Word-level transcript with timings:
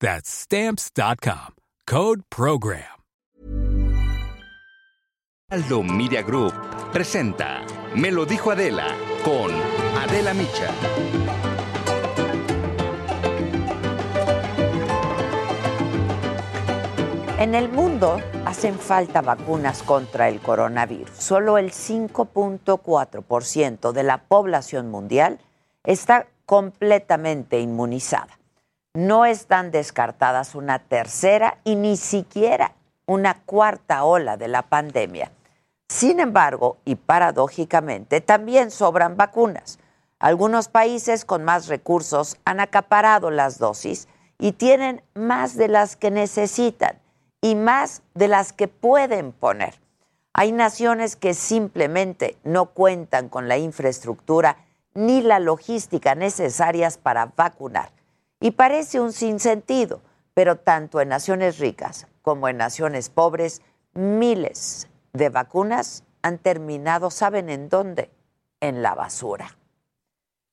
That's 0.00 0.28
stamps.com. 0.28 1.54
Code 1.86 2.22
Program. 2.28 2.82
Aldo 5.48 5.84
Media 5.84 6.22
Group 6.22 6.52
presenta 6.92 7.64
Me 7.94 8.10
lo 8.10 8.26
dijo 8.26 8.50
Adela 8.50 8.88
con 9.24 9.52
Adela 9.96 10.34
Micha. 10.34 10.74
En 17.38 17.54
el 17.54 17.70
mundo 17.70 18.20
hacen 18.44 18.76
falta 18.76 19.22
vacunas 19.22 19.84
contra 19.84 20.28
el 20.28 20.40
coronavirus. 20.40 21.16
Solo 21.16 21.58
el 21.58 21.70
5.4% 21.70 23.92
de 23.92 24.02
la 24.02 24.18
población 24.18 24.90
mundial 24.90 25.38
está 25.84 26.26
completamente 26.44 27.60
inmunizada 27.60 28.36
no 28.96 29.26
están 29.26 29.70
descartadas 29.70 30.54
una 30.54 30.78
tercera 30.78 31.58
y 31.64 31.76
ni 31.76 31.98
siquiera 31.98 32.72
una 33.04 33.42
cuarta 33.42 34.04
ola 34.04 34.38
de 34.38 34.48
la 34.48 34.62
pandemia. 34.62 35.30
Sin 35.88 36.18
embargo, 36.18 36.78
y 36.86 36.96
paradójicamente, 36.96 38.22
también 38.22 38.70
sobran 38.70 39.18
vacunas. 39.18 39.78
Algunos 40.18 40.68
países 40.68 41.26
con 41.26 41.44
más 41.44 41.68
recursos 41.68 42.38
han 42.46 42.58
acaparado 42.58 43.30
las 43.30 43.58
dosis 43.58 44.08
y 44.38 44.52
tienen 44.52 45.02
más 45.14 45.56
de 45.56 45.68
las 45.68 45.94
que 45.96 46.10
necesitan 46.10 46.98
y 47.42 47.54
más 47.54 48.02
de 48.14 48.28
las 48.28 48.54
que 48.54 48.66
pueden 48.66 49.32
poner. 49.32 49.78
Hay 50.32 50.52
naciones 50.52 51.16
que 51.16 51.34
simplemente 51.34 52.38
no 52.44 52.66
cuentan 52.66 53.28
con 53.28 53.46
la 53.46 53.58
infraestructura 53.58 54.56
ni 54.94 55.20
la 55.20 55.38
logística 55.38 56.14
necesarias 56.14 56.96
para 56.96 57.26
vacunar. 57.36 57.95
Y 58.40 58.52
parece 58.52 59.00
un 59.00 59.12
sinsentido, 59.12 60.02
pero 60.34 60.56
tanto 60.56 61.00
en 61.00 61.08
naciones 61.08 61.58
ricas 61.58 62.06
como 62.22 62.48
en 62.48 62.56
naciones 62.56 63.08
pobres, 63.08 63.62
miles 63.94 64.88
de 65.12 65.28
vacunas 65.28 66.04
han 66.22 66.38
terminado, 66.38 67.10
¿saben 67.10 67.48
en 67.48 67.68
dónde? 67.68 68.10
En 68.60 68.82
la 68.82 68.94
basura. 68.94 69.56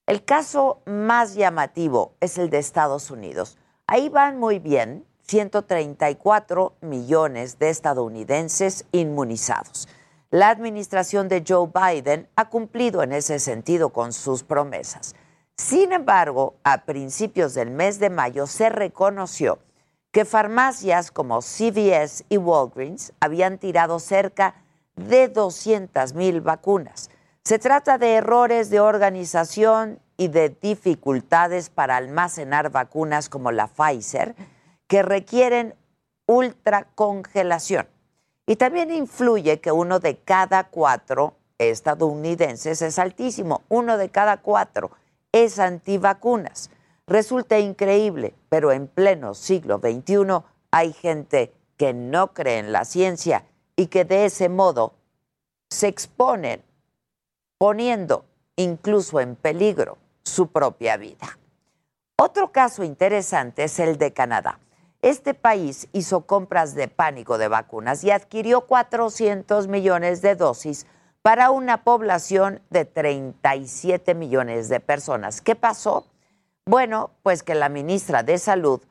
El 0.06 0.24
caso 0.24 0.82
más 0.86 1.34
llamativo 1.34 2.14
es 2.20 2.38
el 2.38 2.50
de 2.50 2.58
Estados 2.58 3.10
Unidos. 3.10 3.58
Ahí 3.86 4.08
van 4.08 4.38
muy 4.38 4.58
bien 4.58 5.04
134 5.26 6.76
millones 6.82 7.58
de 7.58 7.70
estadounidenses 7.70 8.84
inmunizados. 8.92 9.88
La 10.30 10.50
administración 10.50 11.28
de 11.28 11.44
Joe 11.46 11.70
Biden 11.72 12.28
ha 12.36 12.50
cumplido 12.50 13.02
en 13.02 13.12
ese 13.12 13.38
sentido 13.38 13.90
con 13.90 14.12
sus 14.12 14.42
promesas. 14.42 15.14
Sin 15.56 15.92
embargo, 15.92 16.56
a 16.64 16.84
principios 16.84 17.54
del 17.54 17.70
mes 17.70 18.00
de 18.00 18.10
mayo 18.10 18.46
se 18.48 18.70
reconoció 18.70 19.60
que 20.10 20.24
farmacias 20.24 21.12
como 21.12 21.40
CVS 21.42 22.24
y 22.28 22.38
Walgreens 22.38 23.12
habían 23.20 23.58
tirado 23.58 24.00
cerca 24.00 24.56
de 24.96 25.28
200 25.28 26.14
mil 26.14 26.40
vacunas. 26.40 27.08
Se 27.44 27.58
trata 27.58 27.98
de 27.98 28.14
errores 28.14 28.68
de 28.70 28.80
organización 28.80 30.00
y 30.16 30.28
de 30.28 30.48
dificultades 30.48 31.70
para 31.70 31.96
almacenar 31.96 32.70
vacunas 32.70 33.28
como 33.28 33.52
la 33.52 33.68
Pfizer, 33.68 34.34
que 34.88 35.02
requieren 35.02 35.74
ultracongelación. 36.26 37.86
Y 38.46 38.56
también 38.56 38.90
influye 38.90 39.60
que 39.60 39.72
uno 39.72 40.00
de 40.00 40.16
cada 40.16 40.64
cuatro 40.64 41.34
estadounidenses 41.58 42.82
es 42.82 42.98
altísimo, 42.98 43.62
uno 43.68 43.98
de 43.98 44.08
cada 44.10 44.38
cuatro 44.38 44.90
es 45.34 45.58
antivacunas. 45.58 46.70
Resulta 47.08 47.58
increíble, 47.58 48.34
pero 48.48 48.70
en 48.70 48.86
pleno 48.86 49.34
siglo 49.34 49.80
XXI 49.80 50.44
hay 50.70 50.92
gente 50.92 51.52
que 51.76 51.92
no 51.92 52.32
cree 52.32 52.60
en 52.60 52.70
la 52.70 52.84
ciencia 52.84 53.44
y 53.74 53.88
que 53.88 54.04
de 54.04 54.26
ese 54.26 54.48
modo 54.48 54.94
se 55.68 55.88
exponen 55.88 56.62
poniendo 57.58 58.24
incluso 58.54 59.18
en 59.18 59.34
peligro 59.34 59.98
su 60.22 60.46
propia 60.52 60.96
vida. 60.96 61.36
Otro 62.16 62.52
caso 62.52 62.84
interesante 62.84 63.64
es 63.64 63.80
el 63.80 63.98
de 63.98 64.12
Canadá. 64.12 64.60
Este 65.02 65.34
país 65.34 65.88
hizo 65.92 66.26
compras 66.26 66.76
de 66.76 66.86
pánico 66.86 67.38
de 67.38 67.48
vacunas 67.48 68.04
y 68.04 68.12
adquirió 68.12 68.62
400 68.62 69.66
millones 69.66 70.22
de 70.22 70.36
dosis 70.36 70.86
para 71.24 71.50
una 71.50 71.84
población 71.84 72.60
de 72.68 72.84
37 72.84 74.14
millones 74.14 74.68
de 74.68 74.78
personas. 74.78 75.40
¿Qué 75.40 75.54
pasó? 75.56 76.06
Bueno, 76.66 77.12
pues 77.22 77.42
que 77.42 77.54
la 77.54 77.70
ministra 77.70 78.22
de 78.22 78.36
Salud 78.36 78.82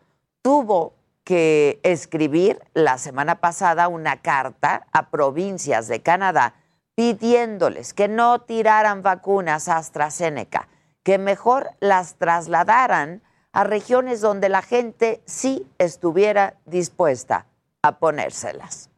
tuvo 0.41 0.95
que 1.23 1.79
escribir 1.83 2.59
la 2.73 2.97
semana 2.97 3.39
pasada 3.39 3.87
una 3.87 4.23
carta 4.23 4.87
a 4.91 5.11
provincias 5.11 5.87
de 5.87 6.01
Canadá 6.01 6.55
pidiéndoles 6.95 7.93
que 7.93 8.07
no 8.07 8.41
tiraran 8.41 9.03
vacunas 9.03 9.69
AstraZeneca, 9.69 10.69
que 11.03 11.19
mejor 11.19 11.69
las 11.81 12.15
trasladaran 12.15 13.21
a 13.51 13.63
regiones 13.63 14.21
donde 14.21 14.49
la 14.49 14.63
gente 14.63 15.21
sí 15.27 15.67
estuviera 15.77 16.55
dispuesta 16.65 17.45
a 17.83 17.99
ponérselas. 17.99 18.89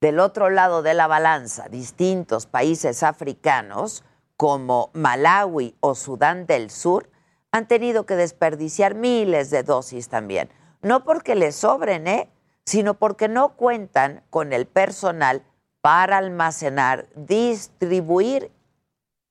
Del 0.00 0.20
otro 0.20 0.48
lado 0.48 0.82
de 0.82 0.94
la 0.94 1.08
balanza, 1.08 1.68
distintos 1.68 2.46
países 2.46 3.02
africanos 3.02 4.04
como 4.36 4.90
Malawi 4.92 5.74
o 5.80 5.96
Sudán 5.96 6.46
del 6.46 6.70
Sur 6.70 7.10
han 7.50 7.66
tenido 7.66 8.06
que 8.06 8.14
desperdiciar 8.14 8.94
miles 8.94 9.50
de 9.50 9.64
dosis 9.64 10.08
también. 10.08 10.50
No 10.82 11.02
porque 11.02 11.34
les 11.34 11.56
sobren, 11.56 12.06
¿eh? 12.06 12.30
sino 12.64 12.94
porque 12.94 13.26
no 13.26 13.56
cuentan 13.56 14.22
con 14.30 14.52
el 14.52 14.66
personal 14.66 15.42
para 15.80 16.18
almacenar, 16.18 17.08
distribuir 17.16 18.52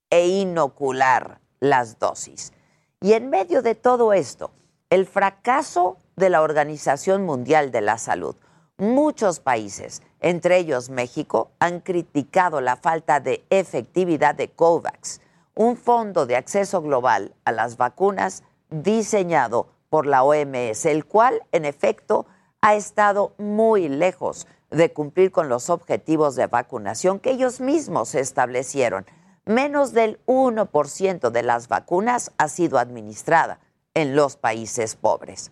e 0.09 0.27
inocular 0.27 1.39
las 1.61 1.99
dosis. 1.99 2.51
Y 2.99 3.13
en 3.13 3.29
medio 3.29 3.61
de 3.61 3.75
todo 3.75 4.11
esto, 4.11 4.51
el 4.89 5.05
fracaso 5.05 5.97
de 6.17 6.29
la 6.29 6.41
Organización 6.41 7.23
Mundial 7.23 7.71
de 7.71 7.81
la 7.81 7.97
Salud, 7.97 8.35
muchos 8.77 9.39
países 9.39 10.01
entre 10.19 10.57
ellos 10.57 10.89
México, 10.89 11.51
han 11.59 11.79
criticado 11.79 12.61
la 12.61 12.75
falta 12.75 13.19
de 13.19 13.43
efectividad 13.49 14.35
de 14.35 14.49
COVAX, 14.49 15.21
un 15.55 15.77
fondo 15.77 16.25
de 16.25 16.35
acceso 16.35 16.81
global 16.81 17.33
a 17.45 17.51
las 17.51 17.77
vacunas 17.77 18.43
diseñado 18.69 19.67
por 19.89 20.05
la 20.05 20.23
OMS, 20.23 20.85
el 20.85 21.05
cual, 21.05 21.41
en 21.51 21.65
efecto, 21.65 22.25
ha 22.61 22.75
estado 22.75 23.33
muy 23.37 23.89
lejos 23.89 24.47
de 24.69 24.91
cumplir 24.91 25.31
con 25.31 25.49
los 25.49 25.69
objetivos 25.69 26.35
de 26.35 26.47
vacunación 26.47 27.19
que 27.19 27.31
ellos 27.31 27.61
mismos 27.61 28.15
establecieron. 28.15 29.05
Menos 29.45 29.93
del 29.93 30.19
1% 30.25 31.29
de 31.29 31.43
las 31.43 31.69
vacunas 31.69 32.31
ha 32.37 32.49
sido 32.49 32.77
administrada 32.77 33.59
en 33.93 34.15
los 34.15 34.35
países 34.35 34.95
pobres. 34.95 35.51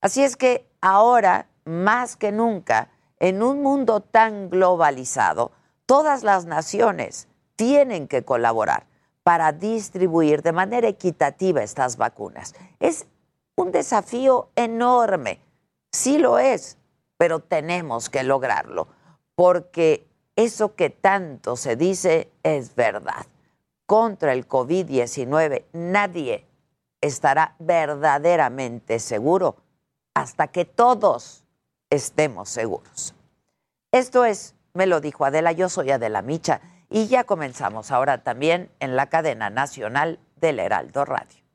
Así 0.00 0.22
es 0.22 0.36
que 0.36 0.64
ahora, 0.80 1.48
más 1.66 2.16
que 2.16 2.32
nunca, 2.32 2.90
en 3.18 3.42
un 3.42 3.62
mundo 3.62 4.00
tan 4.00 4.48
globalizado, 4.48 5.52
todas 5.84 6.22
las 6.22 6.46
naciones 6.46 7.28
tienen 7.56 8.08
que 8.08 8.24
colaborar 8.24 8.86
para 9.22 9.52
distribuir 9.52 10.42
de 10.42 10.52
manera 10.52 10.88
equitativa 10.88 11.62
estas 11.62 11.96
vacunas. 11.96 12.54
Es 12.78 13.06
un 13.56 13.72
desafío 13.72 14.50
enorme, 14.54 15.40
sí 15.90 16.18
lo 16.18 16.38
es, 16.38 16.78
pero 17.16 17.40
tenemos 17.40 18.10
que 18.10 18.22
lograrlo, 18.22 18.88
porque 19.34 20.06
eso 20.36 20.74
que 20.74 20.90
tanto 20.90 21.56
se 21.56 21.74
dice 21.74 22.30
es 22.42 22.74
verdad. 22.74 23.26
Contra 23.86 24.32
el 24.32 24.46
COVID-19 24.46 25.64
nadie 25.72 26.46
estará 27.00 27.56
verdaderamente 27.58 28.98
seguro 28.98 29.56
hasta 30.14 30.48
que 30.48 30.64
todos 30.64 31.45
estemos 31.90 32.48
seguros. 32.48 33.14
Esto 33.92 34.24
es, 34.24 34.54
me 34.74 34.86
lo 34.86 35.00
dijo 35.00 35.24
Adela, 35.24 35.52
yo 35.52 35.68
soy 35.68 35.90
Adela 35.90 36.22
Micha 36.22 36.60
y 36.90 37.06
ya 37.06 37.24
comenzamos 37.24 37.90
ahora 37.90 38.22
también 38.22 38.70
en 38.80 38.96
la 38.96 39.08
cadena 39.08 39.50
nacional 39.50 40.18
del 40.36 40.58
Heraldo 40.58 41.04
Radio. 41.04 41.45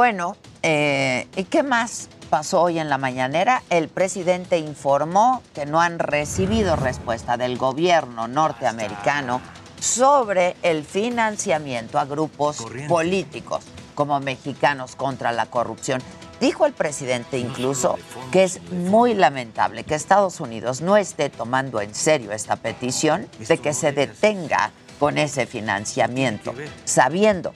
Bueno, 0.00 0.34
eh, 0.62 1.26
¿y 1.36 1.44
qué 1.44 1.62
más 1.62 2.08
pasó 2.30 2.62
hoy 2.62 2.78
en 2.78 2.88
la 2.88 2.96
mañanera? 2.96 3.62
El 3.68 3.88
presidente 3.88 4.56
informó 4.56 5.42
que 5.54 5.66
no 5.66 5.78
han 5.78 5.98
recibido 5.98 6.74
respuesta 6.74 7.36
del 7.36 7.58
gobierno 7.58 8.26
norteamericano 8.26 9.42
sobre 9.78 10.56
el 10.62 10.84
financiamiento 10.84 11.98
a 11.98 12.06
grupos 12.06 12.64
políticos 12.88 13.66
como 13.94 14.18
mexicanos 14.20 14.96
contra 14.96 15.32
la 15.32 15.44
corrupción. 15.50 16.00
Dijo 16.40 16.64
el 16.64 16.72
presidente 16.72 17.36
incluso 17.36 17.98
que 18.32 18.44
es 18.44 18.62
muy 18.72 19.12
lamentable 19.12 19.84
que 19.84 19.96
Estados 19.96 20.40
Unidos 20.40 20.80
no 20.80 20.96
esté 20.96 21.28
tomando 21.28 21.82
en 21.82 21.94
serio 21.94 22.32
esta 22.32 22.56
petición 22.56 23.28
de 23.38 23.58
que 23.58 23.74
se 23.74 23.92
detenga 23.92 24.70
con 24.98 25.18
ese 25.18 25.44
financiamiento, 25.44 26.54
sabiendo 26.86 27.52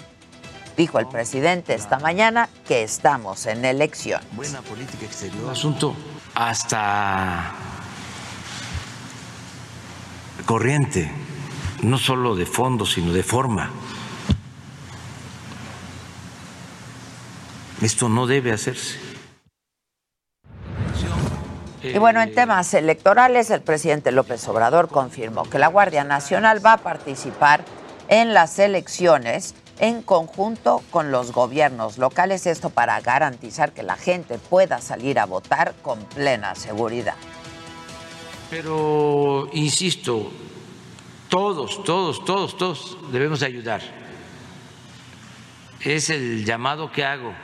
Dijo 0.77 0.99
el 0.99 1.07
presidente 1.07 1.75
esta 1.75 1.99
mañana 2.01 2.49
que 2.67 2.83
estamos 2.83 3.47
en 3.47 3.65
elección. 3.65 4.21
Buena 4.33 4.61
política 4.63 5.05
exterior. 5.05 5.45
Un 5.45 5.51
asunto 5.51 5.95
hasta 6.35 7.53
corriente, 10.47 11.11
no 11.83 11.97
solo 11.97 12.35
de 12.35 12.47
fondo, 12.47 12.85
sino 12.87 13.13
de 13.13 13.23
forma. 13.23 13.71
Esto 17.81 18.09
no 18.09 18.27
debe 18.27 18.53
hacerse. 18.53 18.99
Y 21.83 21.99
bueno, 21.99 22.23
en 22.23 22.35
temas 22.35 22.73
electorales, 22.73 23.51
el 23.51 23.61
presidente 23.61 24.11
López 24.11 24.49
Obrador 24.49 24.89
confirmó 24.89 25.45
que 25.45 25.59
la 25.59 25.69
Guardia 25.69 26.03
Nacional 26.03 26.65
va 26.65 26.73
a 26.75 26.79
participar 26.79 27.63
en 28.09 28.33
las 28.33 28.59
elecciones 28.59 29.55
en 29.79 30.03
conjunto 30.03 30.83
con 30.91 31.11
los 31.11 31.33
gobiernos 31.33 31.99
locales, 31.99 32.47
esto 32.47 32.71
para 32.71 33.01
garantizar 33.01 33.73
que 33.73 33.83
la 33.83 33.97
gente 33.97 34.39
pueda 34.39 34.81
salir 34.81 35.19
a 35.19 35.27
votar 35.27 35.75
con 35.83 35.99
plena 36.05 36.55
seguridad. 36.55 37.17
Pero, 38.51 39.49
insisto, 39.53 40.31
todos, 41.29 41.83
todos, 41.83 42.25
todos, 42.25 42.57
todos 42.57 42.99
debemos 43.11 43.43
ayudar. 43.43 43.83
Es 45.81 46.09
el 46.11 46.45
llamado 46.45 46.93
que 46.93 47.05
hago, 47.05 47.35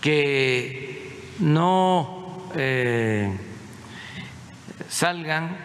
que 0.00 1.32
no 1.40 2.48
eh, 2.54 3.36
salgan 4.88 5.58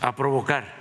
a 0.00 0.14
provocar 0.14 0.73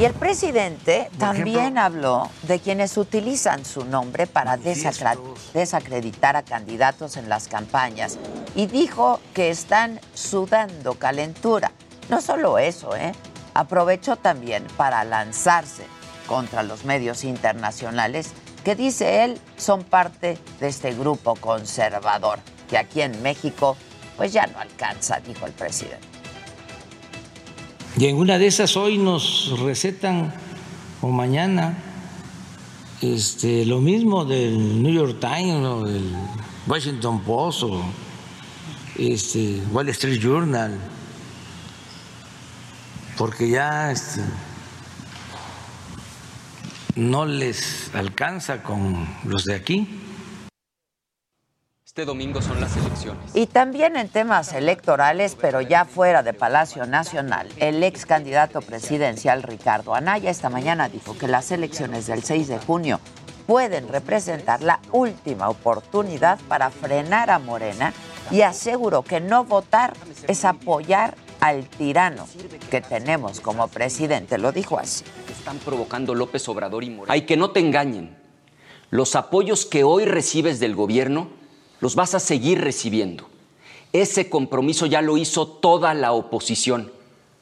y 0.00 0.04
el 0.06 0.14
presidente 0.14 1.10
también 1.18 1.76
habló 1.76 2.30
de 2.44 2.58
quienes 2.58 2.96
utilizan 2.96 3.66
su 3.66 3.84
nombre 3.84 4.26
para 4.26 4.56
desacreditar 4.56 6.36
a 6.36 6.42
candidatos 6.42 7.18
en 7.18 7.28
las 7.28 7.48
campañas 7.48 8.18
y 8.54 8.64
dijo 8.64 9.20
que 9.34 9.50
están 9.50 10.00
sudando 10.14 10.94
calentura. 10.94 11.72
No 12.08 12.22
solo 12.22 12.58
eso, 12.58 12.96
¿eh? 12.96 13.12
aprovechó 13.52 14.16
también 14.16 14.66
para 14.78 15.04
lanzarse 15.04 15.84
contra 16.26 16.62
los 16.62 16.86
medios 16.86 17.22
internacionales 17.22 18.30
que 18.64 18.74
dice 18.74 19.24
él 19.24 19.38
son 19.58 19.84
parte 19.84 20.38
de 20.60 20.68
este 20.68 20.94
grupo 20.94 21.34
conservador 21.34 22.38
que 22.70 22.78
aquí 22.78 23.02
en 23.02 23.20
México 23.22 23.76
pues 24.16 24.32
ya 24.32 24.46
no 24.46 24.60
alcanza, 24.60 25.20
dijo 25.20 25.44
el 25.44 25.52
presidente. 25.52 26.09
Y 27.96 28.06
en 28.06 28.16
una 28.16 28.38
de 28.38 28.46
esas 28.46 28.76
hoy 28.76 28.98
nos 28.98 29.58
recetan, 29.60 30.32
o 31.00 31.08
mañana, 31.08 31.76
este, 33.00 33.66
lo 33.66 33.80
mismo 33.80 34.24
del 34.24 34.82
New 34.82 34.92
York 34.92 35.18
Times 35.20 35.66
o 35.66 35.84
del 35.84 36.04
Washington 36.66 37.20
Post 37.22 37.64
o 37.64 37.82
este, 38.96 39.60
Wall 39.72 39.88
Street 39.88 40.20
Journal, 40.20 40.78
porque 43.18 43.50
ya 43.50 43.90
este, 43.90 44.20
no 46.94 47.26
les 47.26 47.90
alcanza 47.92 48.62
con 48.62 49.08
los 49.24 49.44
de 49.44 49.54
aquí. 49.56 49.88
Este 51.90 52.04
domingo 52.04 52.40
son 52.40 52.60
las 52.60 52.76
elecciones. 52.76 53.34
Y 53.34 53.46
también 53.46 53.96
en 53.96 54.08
temas 54.08 54.52
electorales, 54.52 55.34
pero 55.34 55.60
ya 55.60 55.84
fuera 55.84 56.22
de 56.22 56.32
Palacio 56.32 56.86
Nacional, 56.86 57.48
el 57.56 57.82
ex 57.82 58.06
candidato 58.06 58.62
presidencial 58.62 59.42
Ricardo 59.42 59.96
Anaya 59.96 60.30
esta 60.30 60.50
mañana 60.50 60.88
dijo 60.88 61.18
que 61.18 61.26
las 61.26 61.50
elecciones 61.50 62.06
del 62.06 62.22
6 62.22 62.46
de 62.46 62.58
junio 62.60 63.00
pueden 63.48 63.88
representar 63.88 64.62
la 64.62 64.78
última 64.92 65.48
oportunidad 65.48 66.38
para 66.46 66.70
frenar 66.70 67.28
a 67.28 67.40
Morena 67.40 67.92
y 68.30 68.42
aseguró 68.42 69.02
que 69.02 69.18
no 69.18 69.42
votar 69.42 69.92
es 70.28 70.44
apoyar 70.44 71.16
al 71.40 71.66
tirano 71.66 72.28
que 72.70 72.82
tenemos 72.82 73.40
como 73.40 73.66
presidente. 73.66 74.38
Lo 74.38 74.52
dijo 74.52 74.78
así. 74.78 75.02
Están 75.28 75.58
provocando 75.58 76.14
López 76.14 76.48
Obrador 76.48 76.84
y 76.84 76.90
Morena. 76.90 77.12
Hay 77.12 77.22
que 77.22 77.36
no 77.36 77.50
te 77.50 77.58
engañen. 77.58 78.16
Los 78.90 79.16
apoyos 79.16 79.66
que 79.66 79.82
hoy 79.82 80.04
recibes 80.04 80.60
del 80.60 80.76
gobierno 80.76 81.39
los 81.80 81.94
vas 81.94 82.14
a 82.14 82.20
seguir 82.20 82.60
recibiendo. 82.60 83.28
Ese 83.92 84.30
compromiso 84.30 84.86
ya 84.86 85.02
lo 85.02 85.16
hizo 85.16 85.46
toda 85.48 85.94
la 85.94 86.12
oposición. 86.12 86.92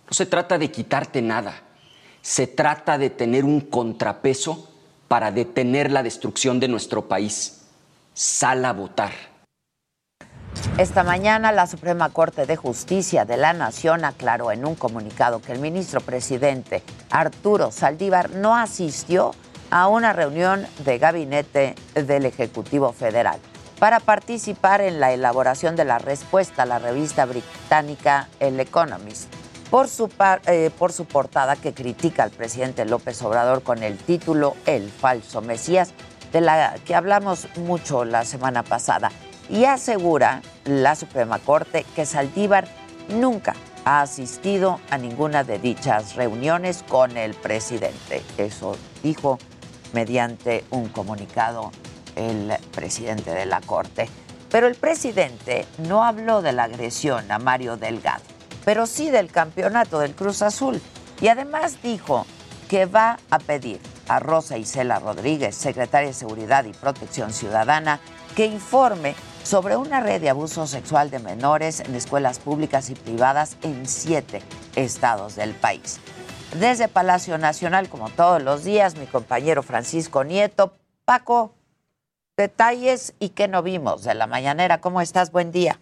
No 0.07 0.13
se 0.13 0.25
trata 0.25 0.57
de 0.57 0.71
quitarte 0.71 1.21
nada, 1.21 1.63
se 2.23 2.47
trata 2.47 2.97
de 2.97 3.11
tener 3.11 3.45
un 3.45 3.61
contrapeso 3.61 4.69
para 5.09 5.31
detener 5.31 5.91
la 5.91 6.03
destrucción 6.03 6.61
de 6.61 6.69
nuestro 6.69 7.09
país. 7.09 7.63
Sal 8.15 8.65
a 8.65 8.73
votar. 8.73 9.13
Esta 10.79 11.05
mañana 11.05 11.53
la 11.53 11.67
Suprema 11.67 12.09
Corte 12.11 12.47
de 12.47 12.57
Justicia 12.57 13.25
de 13.25 13.37
la 13.37 13.53
Nación 13.53 14.05
aclaró 14.05 14.51
en 14.51 14.65
un 14.65 14.75
comunicado 14.75 15.41
que 15.41 15.53
el 15.53 15.61
ministro 15.61 16.01
presidente 16.01 16.83
Arturo 17.11 17.71
Saldívar 17.71 18.31
no 18.31 18.57
asistió 18.57 19.33
a 19.71 19.89
una 19.89 20.13
reunión 20.13 20.67
de 20.85 20.99
gabinete 20.99 21.75
del 21.95 22.27
Ejecutivo 22.27 22.93
Federal 22.93 23.39
para 23.79 24.01
participar 24.01 24.81
en 24.81 25.01
la 25.01 25.13
elaboración 25.13 25.77
de 25.77 25.85
la 25.85 25.99
respuesta 25.99 26.63
a 26.63 26.67
la 26.67 26.79
revista 26.79 27.25
británica 27.27 28.29
El 28.41 28.59
Economist 28.59 29.33
por 29.71 29.89
su, 29.89 30.11
eh, 30.47 30.71
por 30.79 30.93
su 30.93 31.05
portada 31.05 31.57
que 31.57 31.75
critica 31.75 32.23
al 32.23 32.31
presidente 32.31 32.85
López 32.85 33.23
Obrador 33.23 33.63
con 33.63 33.83
el 33.83 33.99
título 33.99 34.57
El 34.67 34.91
falso 34.91 35.43
Mesías, 35.43 35.93
de 36.33 36.41
la 36.41 36.75
que 36.85 36.95
hablamos 36.95 37.49
mucho 37.57 38.05
la 38.05 38.25
semana 38.25 38.63
pasada, 38.63 39.11
y 39.49 39.65
asegura 39.65 40.43
la 40.65 40.95
Suprema 40.95 41.39
Corte 41.39 41.85
que 41.95 42.07
Saldívar 42.07 42.67
nunca 43.09 43.55
ha 43.85 44.03
asistido 44.03 44.81
a 44.91 44.99
ninguna 44.99 45.45
de 45.45 45.59
dichas 45.59 46.17
reuniones 46.17 46.85
con 46.89 47.17
el 47.17 47.35
presidente. 47.35 48.23
Eso 48.37 48.77
dijo 49.03 49.39
mediante 49.95 50.65
un 50.71 50.89
comunicado 50.89 51.73
el 52.19 52.53
presidente 52.73 53.31
de 53.31 53.47
la 53.47 53.61
Corte. 53.61 54.09
Pero 54.51 54.67
el 54.67 54.75
presidente 54.75 55.67
no 55.79 56.05
habló 56.05 56.43
de 56.43 56.53
la 56.53 56.65
agresión 56.65 57.31
a 57.31 57.39
Mario 57.39 57.77
Delgado, 57.77 58.23
pero 58.65 58.87
sí 58.87 59.11
del 59.11 59.31
campeonato 59.31 59.99
del 59.99 60.15
Cruz 60.15 60.43
Azul. 60.43 60.81
Y 61.21 61.29
además 61.29 61.83
dijo 61.83 62.27
que 62.69 62.87
va 62.87 63.19
a 63.31 63.39
pedir 63.39 63.81
a 64.09 64.21
Rosa 64.21 64.57
Isela 64.57 64.99
Rodríguez, 64.99 65.55
secretaria 65.55 66.09
de 66.09 66.15
Seguridad 66.15 66.65
y 66.65 66.73
Protección 66.73 67.33
Ciudadana, 67.33 68.01
que 68.35 68.47
informe 68.47 69.15
sobre 69.43 69.77
una 69.77 70.01
red 70.01 70.21
de 70.21 70.31
abuso 70.31 70.67
sexual 70.67 71.11
de 71.11 71.19
menores 71.19 71.81
en 71.81 71.95
escuelas 71.95 72.39
públicas 72.39 72.91
y 72.91 72.95
privadas 72.95 73.57
en 73.63 73.87
siete 73.87 74.43
estados 74.77 75.37
del 75.37 75.55
país. 75.55 76.01
Desde 76.59 76.89
Palacio 76.89 77.37
Nacional, 77.37 77.89
como 77.89 78.09
todos 78.11 78.43
los 78.43 78.65
días, 78.65 78.97
mi 78.97 79.07
compañero 79.07 79.63
Francisco 79.63 80.25
Nieto. 80.25 80.73
Paco, 81.05 81.55
detalles 82.39 83.15
y 83.19 83.35
qué 83.35 83.49
no 83.49 83.63
vimos 83.63 84.05
de 84.05 84.15
la 84.15 84.29
mañanera. 84.29 84.81
¿Cómo 84.81 85.01
estás? 85.01 85.33
Buen 85.33 85.51
día. 85.51 85.75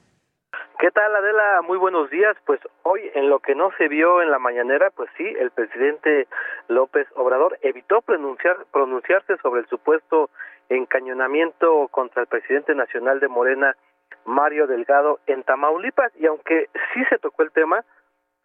¿Qué 0.79 0.91
tal, 0.91 1.15
Adela? 1.15 1.61
Muy 1.63 1.77
buenos 1.77 2.11
días. 2.11 2.35
Pues 2.47 2.61
hoy, 2.83 3.01
en 3.15 3.29
lo 3.29 3.41
que 3.41 3.55
no 3.55 3.71
se 3.79 3.89
vio 3.89 4.23
en 4.23 4.31
la 4.31 4.39
mañanera, 4.39 4.91
pues 4.91 5.11
sí, 5.17 5.25
el 5.39 5.51
presidente 5.51 6.27
López 6.69 7.07
Obrador 7.15 7.59
evitó 7.61 8.01
pronunciar, 8.01 8.57
pronunciarse 8.73 9.37
sobre 9.43 9.61
el 9.61 9.69
supuesto 9.69 10.31
encañonamiento 10.71 11.89
contra 11.89 12.23
el 12.23 12.29
presidente 12.29 12.75
nacional 12.75 13.21
de 13.21 13.29
Morena, 13.29 13.77
Mario 14.25 14.67
Delgado, 14.67 15.21
en 15.27 15.45
Tamaulipas. 15.45 16.13
Y 16.17 16.27
aunque 16.27 16.71
sí 16.95 17.05
se 17.11 17.19
tocó 17.19 17.43
el 17.43 17.53
tema 17.53 17.85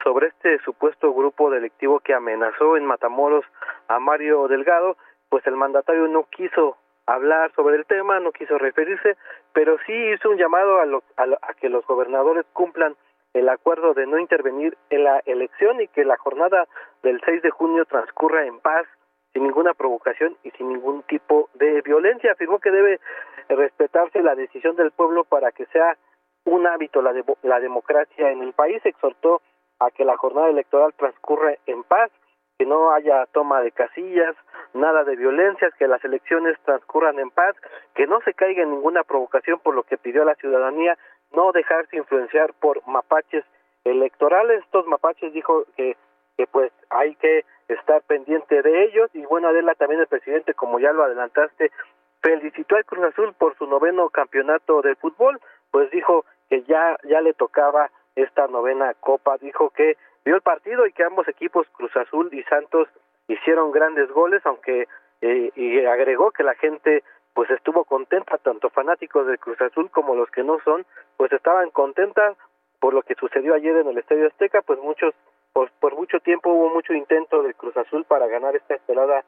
sobre 0.03 0.27
este 0.27 0.59
supuesto 0.63 1.13
grupo 1.13 1.49
delictivo 1.49 2.01
que 2.01 2.13
amenazó 2.13 2.75
en 2.75 2.85
Matamoros 2.85 3.45
a 3.87 3.99
Mario 3.99 4.47
Delgado, 4.49 4.97
pues 5.29 5.47
el 5.47 5.55
mandatario 5.55 6.07
no 6.07 6.25
quiso 6.29 6.77
hablar 7.13 7.51
sobre 7.55 7.77
el 7.77 7.85
tema, 7.85 8.19
no 8.19 8.31
quiso 8.31 8.57
referirse, 8.57 9.17
pero 9.53 9.77
sí 9.85 9.93
hizo 9.93 10.29
un 10.29 10.37
llamado 10.37 10.79
a, 10.79 10.85
a, 11.17 11.53
que 11.55 11.69
los 11.69 11.85
gobernadores 11.85 12.45
cumplan 12.53 12.95
el 13.33 13.49
acuerdo 13.49 13.93
de 13.93 14.07
no 14.07 14.19
intervenir 14.19 14.77
en 14.89 15.03
la 15.05 15.21
elección 15.25 15.79
y 15.81 15.87
que 15.87 16.03
la 16.03 16.17
jornada 16.17 16.67
del 17.03 17.21
6 17.23 17.41
de 17.41 17.49
junio 17.49 17.85
transcurra 17.85 18.45
en 18.45 18.59
paz, 18.59 18.85
sin 19.33 19.43
ninguna 19.43 19.73
provocación 19.73 20.35
y 20.43 20.51
sin 20.51 20.69
ningún 20.69 21.03
tipo 21.03 21.49
de 21.53 21.81
violencia. 21.81 22.33
Afirmó 22.33 22.59
que 22.59 22.71
debe 22.71 22.99
respetarse 23.47 24.21
la 24.21 24.35
decisión 24.35 24.75
del 24.75 24.91
pueblo 24.91 25.23
para 25.23 25.51
que 25.51 25.65
sea 25.67 25.97
un 26.45 26.67
hábito 26.67 27.01
la, 27.01 27.13
la 27.43 27.59
democracia 27.59 28.31
en 28.31 28.41
el 28.41 28.53
país. 28.53 28.85
Exhortó 28.85 29.41
a 29.79 29.89
que 29.91 30.03
la 30.03 30.17
jornada 30.17 30.49
electoral 30.49 30.93
transcurra 30.97 31.55
en 31.65 31.83
paz, 31.83 32.11
que 32.57 32.65
no 32.65 32.91
haya 32.91 33.25
toma 33.27 33.61
de 33.61 33.71
casillas, 33.71 34.35
nada 34.73 35.03
de 35.03 35.15
violencias, 35.15 35.73
que 35.75 35.87
las 35.87 36.03
elecciones 36.03 36.57
transcurran 36.63 37.19
en 37.19 37.29
paz, 37.29 37.55
que 37.95 38.07
no 38.07 38.21
se 38.21 38.33
caiga 38.33 38.63
en 38.63 38.71
ninguna 38.71 39.03
provocación 39.03 39.59
por 39.59 39.75
lo 39.75 39.83
que 39.83 39.97
pidió 39.97 40.23
a 40.23 40.25
la 40.25 40.35
ciudadanía 40.35 40.97
no 41.33 41.51
dejarse 41.51 41.97
influenciar 41.97 42.53
por 42.53 42.85
mapaches 42.87 43.45
electorales. 43.83 44.63
Estos 44.63 44.85
mapaches 44.87 45.33
dijo 45.33 45.65
que, 45.75 45.95
que 46.37 46.47
pues 46.47 46.71
hay 46.89 47.15
que 47.15 47.45
estar 47.67 48.01
pendiente 48.03 48.61
de 48.61 48.83
ellos. 48.85 49.09
Y 49.13 49.25
bueno 49.25 49.47
Adela 49.47 49.75
también 49.75 50.01
el 50.01 50.07
presidente 50.07 50.53
como 50.53 50.79
ya 50.79 50.91
lo 50.91 51.03
adelantaste 51.03 51.71
felicitó 52.21 52.75
al 52.75 52.85
Cruz 52.85 53.03
Azul 53.05 53.33
por 53.33 53.57
su 53.57 53.65
noveno 53.65 54.09
campeonato 54.09 54.81
de 54.81 54.95
fútbol. 54.95 55.39
Pues 55.71 55.89
dijo 55.91 56.25
que 56.49 56.63
ya 56.63 56.97
ya 57.03 57.21
le 57.21 57.33
tocaba 57.33 57.89
esta 58.15 58.47
novena 58.47 58.93
copa. 58.99 59.37
Dijo 59.37 59.69
que 59.71 59.97
vio 60.25 60.35
el 60.35 60.41
partido 60.41 60.85
y 60.85 60.93
que 60.93 61.03
ambos 61.03 61.27
equipos 61.27 61.67
Cruz 61.69 61.95
Azul 61.95 62.29
y 62.31 62.43
Santos 62.43 62.87
hicieron 63.33 63.71
grandes 63.71 64.09
goles, 64.11 64.41
aunque 64.45 64.87
eh, 65.21 65.51
y 65.55 65.85
agregó 65.85 66.31
que 66.31 66.43
la 66.43 66.55
gente 66.55 67.03
pues 67.33 67.49
estuvo 67.49 67.85
contenta, 67.85 68.37
tanto 68.37 68.69
fanáticos 68.69 69.25
del 69.25 69.39
Cruz 69.39 69.59
Azul 69.61 69.89
como 69.89 70.15
los 70.15 70.29
que 70.31 70.43
no 70.43 70.59
son, 70.65 70.85
pues 71.17 71.31
estaban 71.31 71.69
contentas 71.69 72.35
por 72.79 72.93
lo 72.93 73.03
que 73.03 73.15
sucedió 73.15 73.53
ayer 73.53 73.77
en 73.77 73.87
el 73.87 73.97
Estadio 73.97 74.27
Azteca, 74.27 74.61
pues 74.63 74.79
muchos, 74.79 75.13
pues 75.53 75.71
por 75.79 75.95
mucho 75.95 76.19
tiempo 76.19 76.51
hubo 76.51 76.73
mucho 76.73 76.93
intento 76.93 77.41
del 77.43 77.55
Cruz 77.55 77.77
Azul 77.77 78.03
para 78.05 78.27
ganar 78.27 78.55
esta 78.55 78.73
esperada 78.73 79.23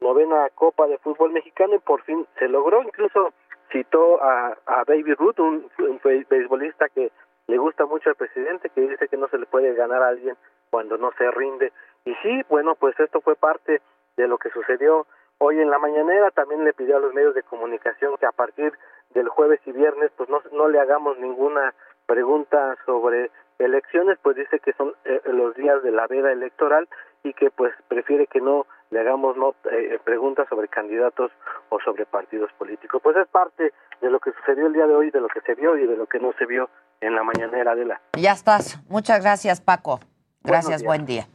novena 0.00 0.48
Copa 0.54 0.86
de 0.86 0.98
Fútbol 0.98 1.32
Mexicano 1.32 1.74
y 1.74 1.78
por 1.80 2.02
fin 2.02 2.26
se 2.38 2.48
logró, 2.48 2.82
incluso 2.82 3.32
citó 3.72 4.22
a, 4.22 4.56
a 4.66 4.84
Baby 4.84 5.14
Ruth, 5.14 5.40
un, 5.40 5.68
un 5.78 6.00
beisbolista 6.28 6.88
que 6.90 7.10
le 7.48 7.58
gusta 7.58 7.86
mucho 7.86 8.10
al 8.10 8.16
presidente, 8.16 8.70
que 8.70 8.82
dice 8.82 9.08
que 9.08 9.16
no 9.16 9.26
se 9.28 9.38
le 9.38 9.46
puede 9.46 9.74
ganar 9.74 10.02
a 10.02 10.08
alguien 10.08 10.36
cuando 10.70 10.98
no 10.98 11.10
se 11.16 11.30
rinde. 11.30 11.72
Y 12.08 12.14
sí, 12.22 12.42
bueno, 12.48 12.74
pues 12.74 12.98
esto 12.98 13.20
fue 13.20 13.36
parte 13.36 13.82
de 14.16 14.26
lo 14.26 14.38
que 14.38 14.48
sucedió 14.48 15.06
hoy 15.36 15.60
en 15.60 15.68
la 15.68 15.78
mañanera. 15.78 16.30
También 16.30 16.64
le 16.64 16.72
pidió 16.72 16.96
a 16.96 17.00
los 17.00 17.12
medios 17.12 17.34
de 17.34 17.42
comunicación 17.42 18.16
que 18.16 18.24
a 18.24 18.32
partir 18.32 18.72
del 19.12 19.28
jueves 19.28 19.60
y 19.66 19.72
viernes, 19.72 20.10
pues 20.16 20.30
no, 20.30 20.40
no 20.52 20.68
le 20.68 20.80
hagamos 20.80 21.18
ninguna 21.18 21.74
pregunta 22.06 22.76
sobre 22.86 23.30
elecciones, 23.58 24.18
pues 24.22 24.36
dice 24.36 24.58
que 24.58 24.72
son 24.72 24.94
eh, 25.04 25.20
los 25.26 25.54
días 25.54 25.82
de 25.82 25.90
la 25.90 26.06
veda 26.06 26.32
electoral 26.32 26.88
y 27.24 27.34
que 27.34 27.50
pues 27.50 27.74
prefiere 27.88 28.26
que 28.26 28.40
no 28.40 28.66
le 28.88 29.00
hagamos 29.00 29.36
no, 29.36 29.54
eh, 29.70 29.98
preguntas 30.02 30.48
sobre 30.48 30.68
candidatos 30.68 31.30
o 31.68 31.78
sobre 31.80 32.06
partidos 32.06 32.50
políticos. 32.56 33.02
Pues 33.02 33.18
es 33.18 33.28
parte 33.28 33.74
de 34.00 34.10
lo 34.10 34.18
que 34.18 34.32
sucedió 34.32 34.68
el 34.68 34.72
día 34.72 34.86
de 34.86 34.94
hoy, 34.94 35.10
de 35.10 35.20
lo 35.20 35.28
que 35.28 35.42
se 35.42 35.54
vio 35.54 35.76
y 35.76 35.86
de 35.86 35.96
lo 35.96 36.06
que 36.06 36.20
no 36.20 36.32
se 36.38 36.46
vio 36.46 36.70
en 37.02 37.14
la 37.14 37.22
mañanera 37.22 37.74
de 37.74 37.84
la. 37.84 38.00
Ya 38.16 38.32
estás. 38.32 38.80
Muchas 38.88 39.20
gracias, 39.20 39.60
Paco. 39.60 40.00
Gracias, 40.42 40.82
buen 40.82 41.04
día. 41.04 41.26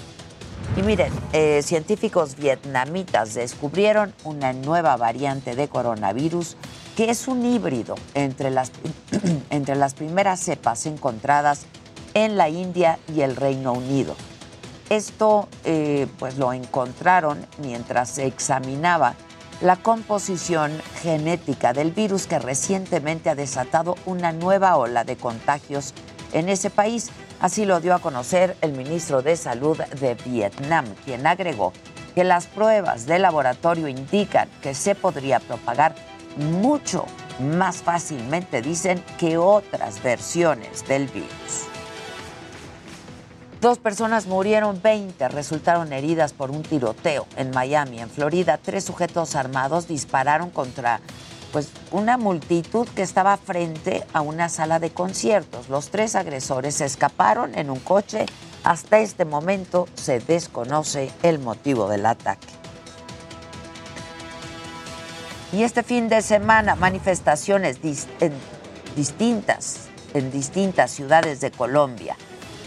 Y 0.76 0.82
miren, 0.82 1.12
eh, 1.32 1.62
científicos 1.62 2.34
vietnamitas 2.36 3.34
descubrieron 3.34 4.12
una 4.24 4.52
nueva 4.52 4.96
variante 4.96 5.54
de 5.54 5.68
coronavirus 5.68 6.56
que 7.00 7.08
es 7.08 7.28
un 7.28 7.46
híbrido 7.46 7.94
entre 8.12 8.50
las, 8.50 8.72
entre 9.50 9.74
las 9.74 9.94
primeras 9.94 10.38
cepas 10.38 10.84
encontradas 10.84 11.62
en 12.12 12.36
la 12.36 12.50
India 12.50 12.98
y 13.08 13.22
el 13.22 13.36
Reino 13.36 13.72
Unido. 13.72 14.14
Esto 14.90 15.48
eh, 15.64 16.08
pues 16.18 16.36
lo 16.36 16.52
encontraron 16.52 17.46
mientras 17.56 18.10
se 18.10 18.26
examinaba 18.26 19.14
la 19.62 19.76
composición 19.76 20.78
genética 21.00 21.72
del 21.72 21.90
virus 21.92 22.26
que 22.26 22.38
recientemente 22.38 23.30
ha 23.30 23.34
desatado 23.34 23.96
una 24.04 24.32
nueva 24.32 24.76
ola 24.76 25.02
de 25.02 25.16
contagios 25.16 25.94
en 26.34 26.50
ese 26.50 26.68
país. 26.68 27.08
Así 27.40 27.64
lo 27.64 27.80
dio 27.80 27.94
a 27.94 28.00
conocer 28.00 28.58
el 28.60 28.72
ministro 28.72 29.22
de 29.22 29.36
Salud 29.36 29.78
de 29.78 30.16
Vietnam, 30.16 30.84
quien 31.06 31.26
agregó 31.26 31.72
que 32.14 32.24
las 32.24 32.46
pruebas 32.46 33.06
de 33.06 33.18
laboratorio 33.18 33.88
indican 33.88 34.50
que 34.60 34.74
se 34.74 34.94
podría 34.94 35.40
propagar 35.40 35.94
mucho 36.36 37.06
más 37.40 37.78
fácilmente, 37.78 38.62
dicen, 38.62 39.02
que 39.18 39.38
otras 39.38 40.02
versiones 40.02 40.86
del 40.86 41.06
virus. 41.08 41.66
Dos 43.60 43.78
personas 43.78 44.26
murieron, 44.26 44.80
20 44.80 45.28
resultaron 45.28 45.92
heridas 45.92 46.32
por 46.32 46.50
un 46.50 46.62
tiroteo 46.62 47.26
en 47.36 47.50
Miami, 47.50 48.00
en 48.00 48.08
Florida. 48.08 48.56
Tres 48.56 48.84
sujetos 48.84 49.34
armados 49.36 49.86
dispararon 49.86 50.48
contra 50.48 51.00
pues, 51.52 51.68
una 51.90 52.16
multitud 52.16 52.88
que 52.88 53.02
estaba 53.02 53.36
frente 53.36 54.06
a 54.14 54.22
una 54.22 54.48
sala 54.48 54.78
de 54.78 54.90
conciertos. 54.90 55.68
Los 55.68 55.90
tres 55.90 56.14
agresores 56.14 56.80
escaparon 56.80 57.54
en 57.54 57.68
un 57.68 57.80
coche. 57.80 58.24
Hasta 58.64 59.00
este 59.00 59.26
momento 59.26 59.86
se 59.94 60.20
desconoce 60.20 61.10
el 61.22 61.38
motivo 61.38 61.86
del 61.88 62.06
ataque. 62.06 62.59
Y 65.52 65.64
este 65.64 65.82
fin 65.82 66.08
de 66.08 66.22
semana, 66.22 66.76
manifestaciones 66.76 67.80
en 68.20 68.32
distintas, 68.94 69.88
en 70.14 70.30
distintas 70.30 70.92
ciudades 70.92 71.40
de 71.40 71.50
Colombia, 71.50 72.16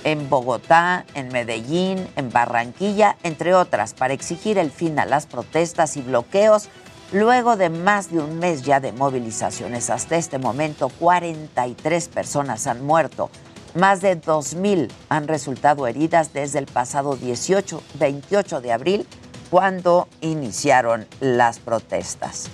en 0.03 0.29
Bogotá, 0.29 1.05
en 1.13 1.29
Medellín, 1.29 2.05
en 2.17 2.29
Barranquilla, 2.29 3.15
entre 3.23 3.55
otras, 3.55 3.93
para 3.93 4.13
exigir 4.13 4.57
el 4.57 4.69
fin 4.69 4.99
a 4.99 5.05
las 5.05 5.27
protestas 5.27 5.95
y 5.95 6.01
bloqueos 6.01 6.67
luego 7.13 7.55
de 7.55 7.69
más 7.69 8.11
de 8.11 8.19
un 8.19 8.39
mes 8.39 8.63
ya 8.63 8.81
de 8.81 8.91
movilizaciones. 8.91 9.89
Hasta 9.89 10.17
este 10.17 10.37
momento, 10.37 10.89
43 10.89 12.09
personas 12.09 12.67
han 12.67 12.85
muerto. 12.85 13.29
Más 13.75 14.01
de 14.01 14.19
2.000 14.19 14.89
han 15.07 15.29
resultado 15.29 15.87
heridas 15.87 16.33
desde 16.33 16.59
el 16.59 16.65
pasado 16.65 17.15
18, 17.15 17.81
28 17.93 18.59
de 18.59 18.73
abril, 18.73 19.07
cuando 19.49 20.09
iniciaron 20.21 21.07
las 21.21 21.59
protestas. 21.59 22.49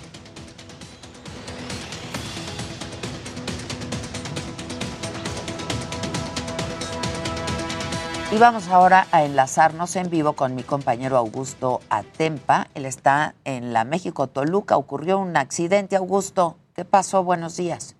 Y 8.32 8.38
vamos 8.38 8.68
ahora 8.68 9.08
a 9.10 9.24
enlazarnos 9.24 9.96
en 9.96 10.08
vivo 10.08 10.34
con 10.34 10.54
mi 10.54 10.62
compañero 10.62 11.16
Augusto 11.16 11.80
Atempa. 11.90 12.68
Él 12.76 12.86
está 12.86 13.34
en 13.44 13.72
la 13.72 13.84
México 13.84 14.28
Toluca. 14.28 14.76
Ocurrió 14.76 15.18
un 15.18 15.36
accidente, 15.36 15.96
Augusto. 15.96 16.56
¿Qué 16.76 16.84
pasó? 16.84 17.24
Buenos 17.24 17.56
días. 17.56 17.96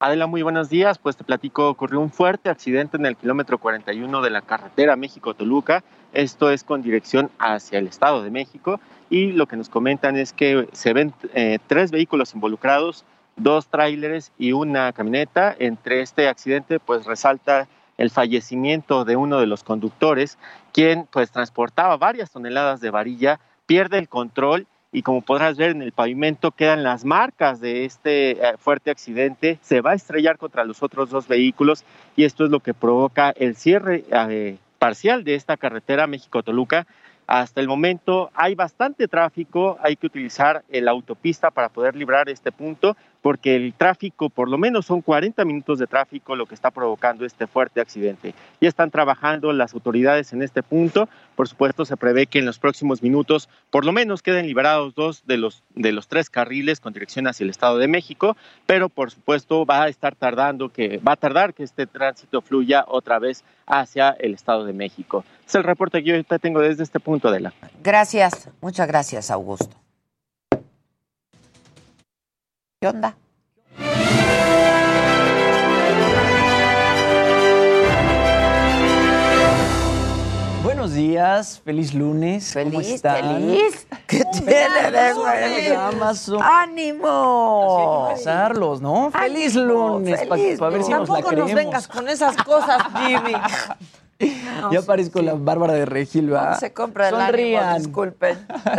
Adela, 0.00 0.26
muy 0.26 0.42
buenos 0.42 0.70
días. 0.70 0.98
Pues 0.98 1.16
te 1.16 1.22
platico, 1.22 1.68
ocurrió 1.68 2.00
un 2.00 2.10
fuerte 2.10 2.50
accidente 2.50 2.96
en 2.96 3.06
el 3.06 3.16
kilómetro 3.16 3.58
41 3.58 4.20
de 4.20 4.30
la 4.30 4.42
carretera 4.42 4.96
México-Toluca. 4.96 5.84
Esto 6.12 6.50
es 6.50 6.64
con 6.64 6.82
dirección 6.82 7.30
hacia 7.38 7.78
el 7.78 7.86
Estado 7.86 8.24
de 8.24 8.30
México. 8.32 8.80
Y 9.08 9.30
lo 9.30 9.46
que 9.46 9.56
nos 9.56 9.68
comentan 9.68 10.16
es 10.16 10.32
que 10.32 10.68
se 10.72 10.92
ven 10.92 11.14
eh, 11.32 11.60
tres 11.68 11.92
vehículos 11.92 12.34
involucrados, 12.34 13.04
dos 13.36 13.68
tráileres 13.68 14.32
y 14.36 14.50
una 14.50 14.92
camioneta. 14.92 15.54
Entre 15.56 16.00
este 16.02 16.26
accidente, 16.26 16.80
pues 16.80 17.06
resalta 17.06 17.68
el 18.00 18.10
fallecimiento 18.10 19.04
de 19.04 19.16
uno 19.16 19.38
de 19.40 19.46
los 19.46 19.62
conductores, 19.62 20.38
quien 20.72 21.06
pues 21.12 21.30
transportaba 21.30 21.98
varias 21.98 22.30
toneladas 22.30 22.80
de 22.80 22.90
varilla, 22.90 23.40
pierde 23.66 23.98
el 23.98 24.08
control 24.08 24.66
y 24.90 25.02
como 25.02 25.20
podrás 25.20 25.58
ver 25.58 25.72
en 25.72 25.82
el 25.82 25.92
pavimento 25.92 26.50
quedan 26.50 26.82
las 26.82 27.04
marcas 27.04 27.60
de 27.60 27.84
este 27.84 28.30
eh, 28.32 28.54
fuerte 28.56 28.90
accidente, 28.90 29.58
se 29.60 29.82
va 29.82 29.90
a 29.90 29.94
estrellar 29.94 30.38
contra 30.38 30.64
los 30.64 30.82
otros 30.82 31.10
dos 31.10 31.28
vehículos 31.28 31.84
y 32.16 32.24
esto 32.24 32.46
es 32.46 32.50
lo 32.50 32.60
que 32.60 32.72
provoca 32.72 33.34
el 33.36 33.54
cierre 33.54 34.04
eh, 34.10 34.56
parcial 34.78 35.22
de 35.22 35.34
esta 35.34 35.58
carretera 35.58 36.06
México-Toluca. 36.06 36.86
Hasta 37.26 37.60
el 37.60 37.68
momento 37.68 38.30
hay 38.34 38.54
bastante 38.54 39.08
tráfico, 39.08 39.78
hay 39.82 39.96
que 39.96 40.06
utilizar 40.06 40.64
la 40.70 40.90
autopista 40.90 41.50
para 41.50 41.68
poder 41.68 41.94
librar 41.94 42.30
este 42.30 42.50
punto, 42.50 42.96
porque 43.22 43.56
el 43.56 43.74
tráfico, 43.74 44.30
por 44.30 44.48
lo 44.48 44.58
menos 44.58 44.86
son 44.86 45.02
40 45.02 45.44
minutos 45.44 45.78
de 45.78 45.86
tráfico 45.86 46.36
lo 46.36 46.46
que 46.46 46.54
está 46.54 46.70
provocando 46.70 47.24
este 47.24 47.46
fuerte 47.46 47.80
accidente. 47.80 48.34
Ya 48.60 48.68
están 48.68 48.90
trabajando 48.90 49.52
las 49.52 49.74
autoridades 49.74 50.32
en 50.32 50.42
este 50.42 50.62
punto. 50.62 51.08
Por 51.36 51.48
supuesto, 51.48 51.84
se 51.84 51.96
prevé 51.96 52.26
que 52.26 52.38
en 52.38 52.46
los 52.46 52.58
próximos 52.58 53.02
minutos 53.02 53.48
por 53.70 53.84
lo 53.84 53.92
menos 53.92 54.22
queden 54.22 54.46
liberados 54.46 54.94
dos 54.94 55.26
de 55.26 55.36
los, 55.36 55.62
de 55.74 55.92
los 55.92 56.08
tres 56.08 56.30
carriles 56.30 56.80
con 56.80 56.92
dirección 56.92 57.26
hacia 57.26 57.44
el 57.44 57.50
Estado 57.50 57.78
de 57.78 57.88
México, 57.88 58.36
pero 58.66 58.88
por 58.88 59.10
supuesto 59.10 59.64
va 59.66 59.84
a 59.84 59.88
estar 59.88 60.14
tardando 60.14 60.70
que, 60.70 60.98
va 60.98 61.12
a 61.12 61.16
tardar 61.16 61.54
que 61.54 61.62
este 61.62 61.86
tránsito 61.86 62.40
fluya 62.40 62.84
otra 62.88 63.18
vez 63.18 63.44
hacia 63.66 64.10
el 64.18 64.34
Estado 64.34 64.64
de 64.64 64.72
México. 64.72 65.24
Es 65.46 65.54
el 65.54 65.64
reporte 65.64 66.02
que 66.02 66.10
yo 66.10 66.38
tengo 66.38 66.60
desde 66.60 66.82
este 66.82 67.00
punto, 67.00 67.30
de 67.30 67.40
la. 67.40 67.52
Gracias, 67.82 68.48
muchas 68.60 68.86
gracias, 68.88 69.30
Augusto. 69.30 69.76
¿Qué 72.82 72.88
onda? 72.88 73.14
Buenos 80.64 80.94
días, 80.94 81.60
feliz 81.62 81.92
lunes. 81.92 82.54
Feliz, 82.54 82.72
¿Cómo 82.72 82.80
están? 82.80 83.36
feliz. 83.36 83.86
¿Qué 84.06 84.24
tiene 84.32 84.90
de 84.90 85.76
Amazon. 85.76 86.42
¡Ánimo! 86.42 88.06
Hay 88.08 88.16
que 88.16 88.22
¿no? 88.80 89.10
Feliz 89.10 89.54
lunes, 89.56 90.26
para 90.26 90.40
feliz 90.40 90.58
ver 90.58 90.82
si 90.82 90.90
nos 90.90 91.06
la 91.06 91.14
Tampoco 91.16 91.36
nos 91.36 91.52
vengas 91.52 91.86
con 91.86 92.08
esas 92.08 92.34
cosas, 92.38 92.82
Jimmy. 92.96 93.34
ya 94.70 94.82
parezco 94.82 95.22
la 95.22 95.34
Bárbara 95.34 95.72
de 95.72 95.86
Regil, 95.86 96.30
¿verdad? 96.30 96.58
Se 96.58 96.72
compra 96.72 97.08
el 97.08 97.14
Sonrían. 97.14 97.64
ánimo, 97.64 97.78
disculpen. 97.78 98.38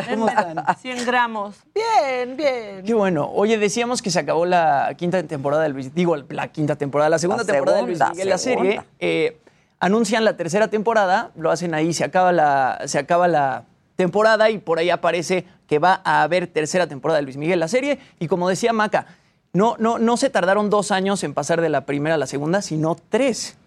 ¿Cómo 0.09 0.27
están? 0.29 0.63
100 0.79 1.05
gramos. 1.05 1.55
Bien, 1.73 2.37
bien. 2.37 2.83
Qué 2.85 2.93
bueno. 2.93 3.29
Oye, 3.33 3.57
decíamos 3.57 4.01
que 4.01 4.11
se 4.11 4.19
acabó 4.19 4.45
la 4.45 4.93
quinta 4.97 5.21
temporada 5.23 5.63
del 5.63 5.73
Luis, 5.73 5.93
digo, 5.93 6.15
la 6.15 6.47
quinta 6.49 6.75
temporada, 6.75 7.09
la 7.09 7.19
segunda 7.19 7.43
La 7.43 7.51
temporada 7.51 7.77
de 7.77 7.83
Luis 7.83 7.97
segunda, 7.97 8.13
Miguel, 8.13 8.29
la 8.29 8.37
serie. 8.37 8.81
Eh, 8.99 9.37
anuncian 9.79 10.23
la 10.23 10.37
tercera 10.37 10.67
temporada, 10.67 11.31
lo 11.35 11.49
hacen 11.49 11.73
ahí, 11.73 11.93
se 11.93 12.03
acaba 12.03 12.31
la, 12.31 12.81
se 12.85 12.99
acaba 12.99 13.27
la 13.27 13.63
temporada 13.95 14.49
y 14.49 14.59
por 14.59 14.79
ahí 14.79 14.89
aparece 14.89 15.45
que 15.67 15.79
va 15.79 16.01
a 16.03 16.21
haber 16.21 16.47
tercera 16.47 16.87
temporada 16.87 17.17
de 17.19 17.23
Luis 17.23 17.37
Miguel, 17.37 17.59
la 17.59 17.67
serie. 17.67 17.99
Y 18.19 18.27
como 18.27 18.47
decía 18.47 18.73
Maca, 18.73 19.07
no, 19.53 19.75
no, 19.79 19.99
no 19.99 20.17
se 20.17 20.29
tardaron 20.29 20.69
dos 20.69 20.91
años 20.91 21.23
en 21.23 21.33
pasar 21.33 21.61
de 21.61 21.69
la 21.69 21.85
primera 21.85 22.15
a 22.15 22.17
la 22.17 22.27
segunda, 22.27 22.61
sino 22.61 22.95
tres. 23.09 23.57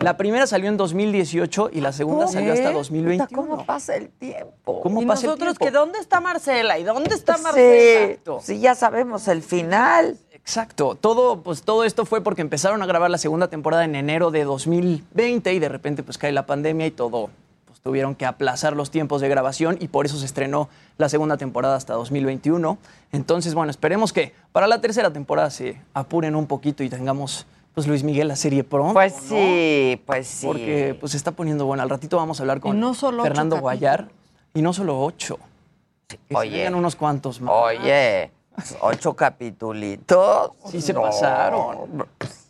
La 0.00 0.16
primera 0.16 0.46
salió 0.46 0.68
en 0.68 0.76
2018 0.76 1.70
y 1.72 1.80
la 1.80 1.92
segunda 1.92 2.26
salió 2.26 2.52
hasta 2.52 2.70
¿Eh? 2.70 2.74
2021. 2.74 3.28
¿Cómo 3.48 3.64
pasa 3.64 3.94
el 3.94 4.08
tiempo? 4.08 4.80
¿Cómo 4.80 5.00
Y 5.02 5.06
pasa 5.06 5.22
el 5.22 5.26
nosotros, 5.28 5.56
tiempo? 5.58 5.64
que 5.64 5.70
¿dónde 5.70 5.98
está 6.00 6.20
Marcela? 6.20 6.78
¿Y 6.78 6.82
dónde 6.84 7.14
está 7.14 7.36
Sí, 7.36 7.42
Marcela? 7.42 8.40
sí, 8.42 8.60
ya 8.60 8.74
sabemos 8.74 9.28
el 9.28 9.42
final. 9.42 10.16
Exacto. 10.32 10.96
Todo, 11.00 11.42
pues, 11.42 11.62
todo 11.62 11.84
esto 11.84 12.04
fue 12.04 12.20
porque 12.20 12.42
empezaron 12.42 12.82
a 12.82 12.86
grabar 12.86 13.10
la 13.10 13.18
segunda 13.18 13.48
temporada 13.48 13.84
en 13.84 13.94
enero 13.94 14.32
de 14.32 14.42
2020 14.42 15.52
y 15.54 15.58
de 15.60 15.68
repente 15.68 16.02
pues 16.02 16.18
cae 16.18 16.32
la 16.32 16.46
pandemia 16.46 16.86
y 16.86 16.90
todo. 16.90 17.30
Pues 17.66 17.80
tuvieron 17.80 18.16
que 18.16 18.26
aplazar 18.26 18.74
los 18.74 18.90
tiempos 18.90 19.20
de 19.20 19.28
grabación 19.28 19.76
y 19.80 19.86
por 19.86 20.04
eso 20.04 20.18
se 20.18 20.26
estrenó 20.26 20.68
la 20.98 21.08
segunda 21.08 21.36
temporada 21.36 21.76
hasta 21.76 21.94
2021. 21.94 22.76
Entonces, 23.12 23.54
bueno, 23.54 23.70
esperemos 23.70 24.12
que 24.12 24.34
para 24.50 24.66
la 24.66 24.80
tercera 24.80 25.12
temporada 25.12 25.48
se 25.50 25.80
apuren 25.94 26.34
un 26.34 26.48
poquito 26.48 26.82
y 26.82 26.88
tengamos 26.90 27.46
pues 27.74 27.86
Luis 27.86 28.02
Miguel 28.04 28.28
la 28.28 28.36
serie 28.36 28.64
pronto. 28.64 28.94
Pues 28.94 29.14
¿no? 29.22 29.28
sí, 29.36 30.00
pues 30.06 30.26
sí. 30.26 30.46
Porque 30.46 30.96
pues 30.98 31.12
se 31.12 31.18
está 31.18 31.32
poniendo 31.32 31.66
bueno. 31.66 31.82
Al 31.82 31.90
ratito 31.90 32.16
vamos 32.16 32.38
a 32.40 32.42
hablar 32.42 32.60
con 32.60 32.78
no 32.78 32.94
solo 32.94 33.22
ocho 33.22 33.28
Fernando. 33.28 33.58
Guayar. 33.60 34.08
Y 34.54 34.62
no 34.62 34.72
solo 34.72 35.00
ocho. 35.02 35.38
Que 36.08 36.18
se 36.28 36.36
Oye. 36.36 36.58
vengan 36.58 36.74
unos 36.74 36.94
cuantos 36.96 37.40
más. 37.40 37.54
Oye, 37.54 38.30
ocho 38.80 39.14
capitulitos. 39.14 40.50
Sí 40.70 40.80
se 40.82 40.92
No. 40.92 41.02
pasaron. 41.02 42.06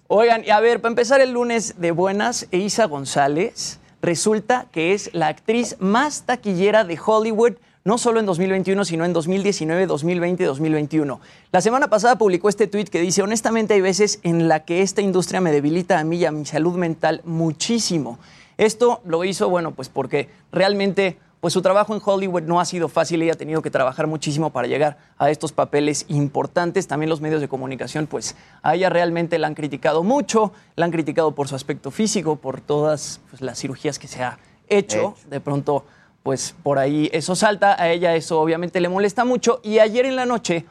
Oigan, 0.08 0.44
y 0.44 0.50
a 0.50 0.60
ver, 0.60 0.80
para 0.80 0.90
empezar 0.90 1.20
el 1.20 1.32
lunes 1.32 1.80
de 1.80 1.90
buenas, 1.92 2.46
Eiza 2.50 2.84
González 2.86 3.78
resulta 4.02 4.66
que 4.72 4.92
es 4.94 5.10
la 5.14 5.28
actriz 5.28 5.76
más 5.78 6.22
taquillera 6.24 6.84
de 6.84 6.98
Hollywood, 7.04 7.52
no 7.84 7.98
solo 7.98 8.20
en 8.20 8.26
2021, 8.26 8.84
sino 8.84 9.04
en 9.04 9.12
2019, 9.12 9.86
2020 9.86 10.42
y 10.42 10.46
2021. 10.46 11.20
La 11.50 11.60
semana 11.60 11.88
pasada 11.88 12.16
publicó 12.16 12.48
este 12.48 12.66
tuit 12.66 12.88
que 12.88 13.00
dice, 13.00 13.22
honestamente 13.22 13.74
hay 13.74 13.80
veces 13.80 14.20
en 14.22 14.48
la 14.48 14.64
que 14.64 14.82
esta 14.82 15.02
industria 15.02 15.40
me 15.40 15.52
debilita 15.52 15.98
a 15.98 16.04
mí 16.04 16.18
y 16.18 16.24
a 16.24 16.32
mi 16.32 16.46
salud 16.46 16.76
mental 16.76 17.22
muchísimo. 17.24 18.18
Esto 18.58 19.00
lo 19.04 19.24
hizo, 19.24 19.48
bueno, 19.48 19.72
pues 19.72 19.88
porque 19.88 20.28
realmente 20.52 21.18
pues 21.42 21.54
su 21.54 21.60
trabajo 21.60 21.92
en 21.92 22.00
Hollywood 22.04 22.42
no 22.42 22.60
ha 22.60 22.64
sido 22.64 22.88
fácil, 22.88 23.20
ella 23.20 23.32
ha 23.32 23.36
tenido 23.36 23.62
que 23.62 23.70
trabajar 23.70 24.06
muchísimo 24.06 24.50
para 24.50 24.68
llegar 24.68 24.98
a 25.18 25.28
estos 25.28 25.50
papeles 25.50 26.04
importantes. 26.06 26.86
También 26.86 27.10
los 27.10 27.20
medios 27.20 27.40
de 27.40 27.48
comunicación, 27.48 28.06
pues 28.06 28.36
a 28.62 28.76
ella 28.76 28.90
realmente 28.90 29.40
la 29.40 29.48
han 29.48 29.56
criticado 29.56 30.04
mucho, 30.04 30.52
la 30.76 30.84
han 30.84 30.92
criticado 30.92 31.32
por 31.32 31.48
su 31.48 31.56
aspecto 31.56 31.90
físico, 31.90 32.36
por 32.36 32.60
todas 32.60 33.20
pues, 33.28 33.42
las 33.42 33.58
cirugías 33.58 33.98
que 33.98 34.06
se 34.06 34.22
ha 34.22 34.38
hecho. 34.68 35.16
Hecho. 35.18 35.28
De 35.28 35.40
pronto, 35.40 35.84
pues 36.22 36.54
por 36.62 36.78
ahí 36.78 37.10
eso 37.12 37.34
salta, 37.34 37.80
a 37.80 37.90
ella 37.90 38.14
eso 38.14 38.40
obviamente 38.40 38.80
le 38.80 38.88
molesta 38.88 39.24
mucho. 39.24 39.60
Y 39.62 39.78
ayer 39.78 40.06
en 40.06 40.16
la 40.16 40.26
noche, 40.26 40.66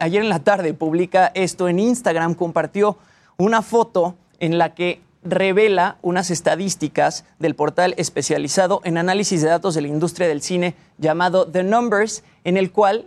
ayer 0.00 0.22
en 0.22 0.28
la 0.28 0.40
tarde, 0.40 0.74
publica 0.74 1.30
esto 1.34 1.68
en 1.68 1.78
Instagram, 1.78 2.34
compartió 2.34 2.98
una 3.38 3.62
foto 3.62 4.16
en 4.38 4.58
la 4.58 4.74
que 4.74 5.00
revela 5.22 5.96
unas 6.02 6.30
estadísticas 6.30 7.24
del 7.38 7.54
portal 7.54 7.94
especializado 7.96 8.80
en 8.84 8.98
análisis 8.98 9.42
de 9.42 9.48
datos 9.48 9.74
de 9.74 9.82
la 9.82 9.88
industria 9.88 10.28
del 10.28 10.42
cine 10.42 10.74
llamado 10.98 11.46
The 11.46 11.62
Numbers, 11.62 12.24
en 12.44 12.56
el 12.56 12.72
cual 12.72 13.06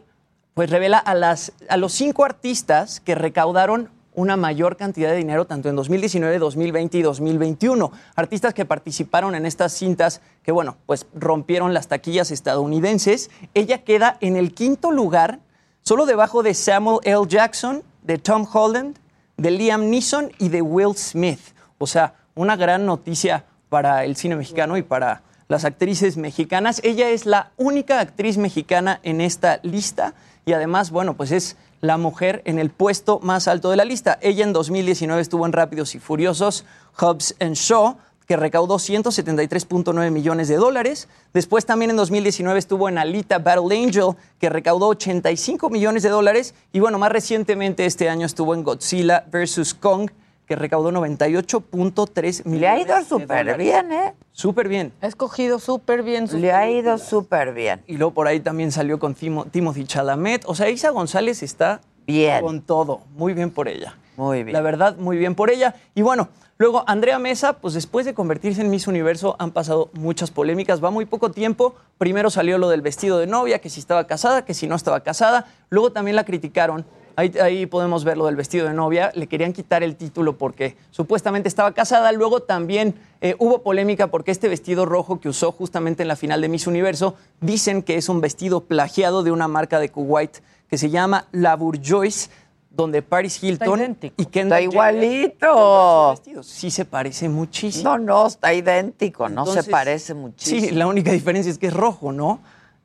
pues 0.53 0.69
revela 0.69 0.99
a, 0.99 1.15
las, 1.15 1.53
a 1.67 1.77
los 1.77 1.93
cinco 1.93 2.25
artistas 2.25 2.99
que 2.99 3.15
recaudaron 3.15 3.89
una 4.15 4.37
mayor 4.37 4.77
cantidad 4.77 5.09
de 5.09 5.17
dinero 5.17 5.45
tanto 5.45 5.69
en 5.69 5.75
2019, 5.75 6.39
2020 6.39 6.97
y 6.97 7.01
2021. 7.01 7.91
Artistas 8.15 8.53
que 8.53 8.65
participaron 8.65 9.35
en 9.35 9.45
estas 9.45 9.73
cintas 9.73 10.21
que, 10.43 10.51
bueno, 10.51 10.77
pues 10.85 11.05
rompieron 11.13 11.73
las 11.73 11.87
taquillas 11.87 12.31
estadounidenses. 12.31 13.29
Ella 13.53 13.83
queda 13.83 14.17
en 14.21 14.35
el 14.35 14.53
quinto 14.53 14.91
lugar, 14.91 15.39
solo 15.81 16.05
debajo 16.05 16.43
de 16.43 16.53
Samuel 16.53 16.99
L. 17.03 17.27
Jackson, 17.27 17.83
de 18.03 18.17
Tom 18.17 18.47
Holland, 18.51 18.97
de 19.37 19.51
Liam 19.51 19.89
Neeson 19.89 20.31
y 20.39 20.49
de 20.49 20.61
Will 20.61 20.95
Smith. 20.95 21.39
O 21.77 21.87
sea, 21.87 22.15
una 22.35 22.55
gran 22.55 22.85
noticia 22.85 23.45
para 23.69 24.05
el 24.05 24.15
cine 24.15 24.35
mexicano 24.35 24.77
y 24.77 24.83
para 24.83 25.23
las 25.47 25.65
actrices 25.65 26.17
mexicanas. 26.17 26.79
Ella 26.83 27.09
es 27.09 27.25
la 27.25 27.51
única 27.57 27.99
actriz 27.99 28.37
mexicana 28.37 28.99
en 29.03 29.21
esta 29.21 29.59
lista 29.63 30.13
y 30.45 30.53
además, 30.53 30.91
bueno, 30.91 31.15
pues 31.15 31.31
es 31.31 31.57
la 31.83 31.97
mujer 31.97 32.41
en 32.45 32.59
el 32.59 32.69
puesto 32.69 33.19
más 33.21 33.49
alto 33.49 33.69
de 33.69 33.75
la 33.75 33.83
lista. 33.83 34.17
Ella 34.21 34.45
en 34.45 34.53
2019 34.53 35.21
estuvo 35.21 35.45
en 35.45 35.51
Rápidos 35.51 35.95
y 35.95 35.99
Furiosos, 35.99 36.63
Hobbs 36.97 37.35
and 37.41 37.55
Shaw, 37.55 37.97
que 38.25 38.37
recaudó 38.37 38.75
173.9 38.75 40.09
millones 40.09 40.47
de 40.47 40.55
dólares. 40.55 41.09
Después 41.33 41.65
también 41.65 41.91
en 41.91 41.97
2019 41.97 42.57
estuvo 42.57 42.87
en 42.87 42.97
Alita 42.97 43.37
Battle 43.39 43.77
Angel, 43.77 44.15
que 44.39 44.47
recaudó 44.47 44.87
85 44.87 45.69
millones 45.69 46.03
de 46.03 46.09
dólares. 46.09 46.55
Y 46.71 46.79
bueno, 46.79 46.97
más 46.99 47.11
recientemente 47.11 47.85
este 47.85 48.07
año 48.07 48.25
estuvo 48.25 48.53
en 48.53 48.63
Godzilla 48.63 49.25
vs. 49.29 49.73
Kong, 49.73 50.09
que 50.45 50.55
recaudó 50.55 50.91
98.3 50.91 52.45
millones 52.45 52.59
Le 52.61 52.67
ha 52.67 52.79
ido 52.79 53.03
súper 53.03 53.57
bien, 53.57 53.91
¿eh? 53.91 54.13
Súper 54.31 54.67
bien. 54.67 54.91
Ha 55.01 55.07
escogido 55.07 55.59
súper 55.59 56.03
bien 56.03 56.27
sus 56.27 56.39
Le 56.39 56.51
ha 56.51 56.69
ido 56.69 56.97
súper 56.97 57.53
bien. 57.53 57.81
Y 57.87 57.97
luego 57.97 58.13
por 58.13 58.27
ahí 58.27 58.39
también 58.39 58.71
salió 58.71 58.99
con 58.99 59.15
Timo- 59.15 59.45
Timothy 59.49 59.85
Chalamet. 59.85 60.43
O 60.45 60.55
sea, 60.55 60.69
Isa 60.69 60.89
González 60.89 61.43
está 61.43 61.81
Bien. 62.05 62.41
Con 62.41 62.61
todo. 62.61 62.99
Muy 63.15 63.33
bien 63.33 63.49
por 63.49 63.69
ella. 63.69 63.95
Muy 64.17 64.43
bien. 64.43 64.51
La 64.53 64.59
verdad, 64.59 64.97
muy 64.97 65.15
bien 65.15 65.35
por 65.35 65.49
ella. 65.49 65.75
Y 65.95 66.01
bueno, 66.01 66.27
luego 66.57 66.83
Andrea 66.85 67.17
Mesa, 67.17 67.53
pues 67.53 67.73
después 67.75 68.05
de 68.05 68.13
convertirse 68.13 68.59
en 68.61 68.69
Miss 68.69 68.87
Universo 68.87 69.37
han 69.39 69.51
pasado 69.51 69.89
muchas 69.93 70.29
polémicas. 70.29 70.83
Va 70.83 70.91
muy 70.91 71.05
poco 71.05 71.31
tiempo. 71.31 71.75
Primero 71.97 72.29
salió 72.29 72.57
lo 72.57 72.67
del 72.67 72.81
vestido 72.81 73.19
de 73.19 73.27
novia, 73.27 73.59
que 73.59 73.69
si 73.69 73.79
estaba 73.79 74.05
casada, 74.05 74.43
que 74.43 74.53
si 74.53 74.67
no 74.67 74.75
estaba 74.75 74.99
casada. 74.99 75.45
Luego 75.69 75.93
también 75.93 76.17
la 76.17 76.25
criticaron. 76.25 76.83
Ahí, 77.15 77.31
ahí 77.41 77.65
podemos 77.65 78.03
ver 78.03 78.17
lo 78.17 78.25
del 78.25 78.35
vestido 78.35 78.67
de 78.67 78.73
novia. 78.73 79.11
Le 79.13 79.27
querían 79.27 79.53
quitar 79.53 79.83
el 79.83 79.95
título 79.95 80.37
porque 80.37 80.75
supuestamente 80.91 81.47
estaba 81.47 81.71
casada. 81.73 82.11
Luego 82.11 82.41
también 82.41 82.95
eh, 83.21 83.35
hubo 83.39 83.61
polémica 83.61 84.07
porque 84.07 84.31
este 84.31 84.47
vestido 84.49 84.85
rojo 84.85 85.19
que 85.19 85.29
usó 85.29 85.51
justamente 85.51 86.01
en 86.01 86.07
la 86.07 86.15
final 86.15 86.41
de 86.41 86.49
Miss 86.49 86.65
Universo 86.67 87.15
dicen 87.41 87.83
que 87.83 87.97
es 87.97 88.09
un 88.09 88.19
vestido 88.21 88.61
plagiado 88.61 89.21
de 89.23 89.31
una 89.31 89.47
marca 89.47 89.79
de 89.79 89.89
Kuwait 89.89 90.37
que 90.69 90.77
se 90.77 90.89
llama 90.89 91.27
La 91.31 91.55
Bourgeois, 91.55 92.31
donde 92.71 93.03
Paris 93.03 93.43
Hilton 93.43 93.79
idéntico. 93.79 94.15
y 94.17 94.25
Kendall 94.25 94.63
Está 94.63 94.71
igualito. 94.73 96.15
Sí 96.41 96.71
se 96.71 96.85
parece 96.85 97.29
muchísimo. 97.29 97.83
No, 97.91 97.97
no, 97.99 98.27
está 98.27 98.53
idéntico, 98.53 99.29
no 99.29 99.45
se 99.45 99.63
parece 99.63 100.13
muchísimo. 100.15 100.61
Sí, 100.61 100.71
la 100.71 100.87
única 100.87 101.11
diferencia 101.11 101.51
es 101.51 101.57
que 101.59 101.67
es 101.67 101.73
rojo, 101.73 102.11
¿no? 102.11 102.39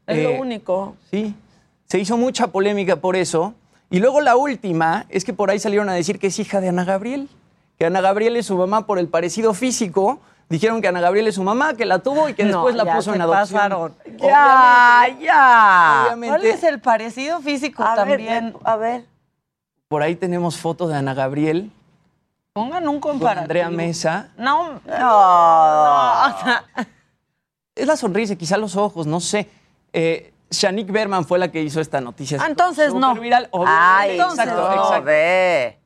Es 0.07 0.19
Eh, 0.19 0.23
lo 0.25 0.41
único. 0.41 0.97
Sí, 1.11 1.35
se 1.87 1.99
hizo 1.99 2.17
mucha 2.19 2.49
polémica 2.49 2.97
por 2.97 3.17
eso. 3.17 3.55
Y 3.91 4.01
luego 4.01 4.21
la 4.21 4.37
última 4.37 5.07
es 5.09 5.25
que 5.25 5.33
por 5.33 5.51
ahí 5.51 5.59
salieron 5.59 5.89
a 5.89 5.95
decir 5.95 6.19
que 6.19 6.27
es 6.29 6.39
hija 6.39 6.61
de 6.61 6.69
Ana 6.69 6.85
Gabriel, 6.85 7.29
que 7.79 7.87
Ana 7.87 8.01
Gabriel 8.01 8.37
es 8.37 8.47
su 8.47 8.57
mamá 8.57 8.87
por 8.87 8.99
el 8.99 9.09
parecido 9.09 9.55
físico. 9.55 10.21
Dijeron 10.51 10.81
que 10.81 10.89
Ana 10.89 11.01
Gabriel 11.01 11.27
es 11.29 11.35
su 11.37 11.43
mamá, 11.43 11.75
que 11.75 11.85
la 11.85 11.99
tuvo 11.99 12.29
y 12.29 12.35
que 12.35 12.43
No, 12.45 12.51
después 12.65 12.75
la 12.75 12.85
ya 12.85 12.95
puso 12.97 13.11
se 13.11 13.17
en 13.17 13.23
adopción. 13.23 13.59
pasaron. 13.61 13.95
Ya, 14.19 15.07
ya. 15.21 16.03
Obviamente, 16.07 16.37
¿Cuál 16.39 16.47
es 16.47 16.63
el 16.65 16.81
parecido 16.81 17.41
físico 17.41 17.83
A 17.83 17.95
ver, 18.05 18.19
también? 18.19 18.55
a 18.65 18.77
ver. 18.77 19.05
por 19.89 20.03
ahí 20.03 20.17
tenemos 20.17 20.57
foto 20.59 20.89
de 20.89 20.97
Ana 20.97 21.15
Gabriel 21.15 21.71
Pongan 22.55 22.89
un 22.89 22.99
comparativo. 22.99 23.43
Andrea 23.43 23.71
Mesa. 23.71 24.31
No, 24.37 24.81
No. 24.85 24.89
o 24.89 26.43
sea, 26.43 26.65
Es 27.77 27.87
la 27.87 27.97
sonrisa, 27.97 28.35
quizá 28.35 28.57
los 28.57 28.75
ojos, 28.75 29.07
no 29.07 29.21
sé. 29.21 29.49
Eh, 29.93 30.33
Shanique 30.51 30.93
Berman 30.93 31.25
fue 31.25 31.39
la 31.39 31.51
que 31.51 31.63
hizo 31.63 31.81
esta 31.81 32.01
noticia. 32.01 32.39
Ah, 32.41 32.47
entonces 32.49 32.95
no. 32.95 33.11
Superviral, 33.11 33.51
Ay, 33.67 34.13
entonces 34.13 34.39
exacto, 34.41 34.63
no, 34.63 34.83
exacto. 34.83 35.05
ve. 35.05 35.79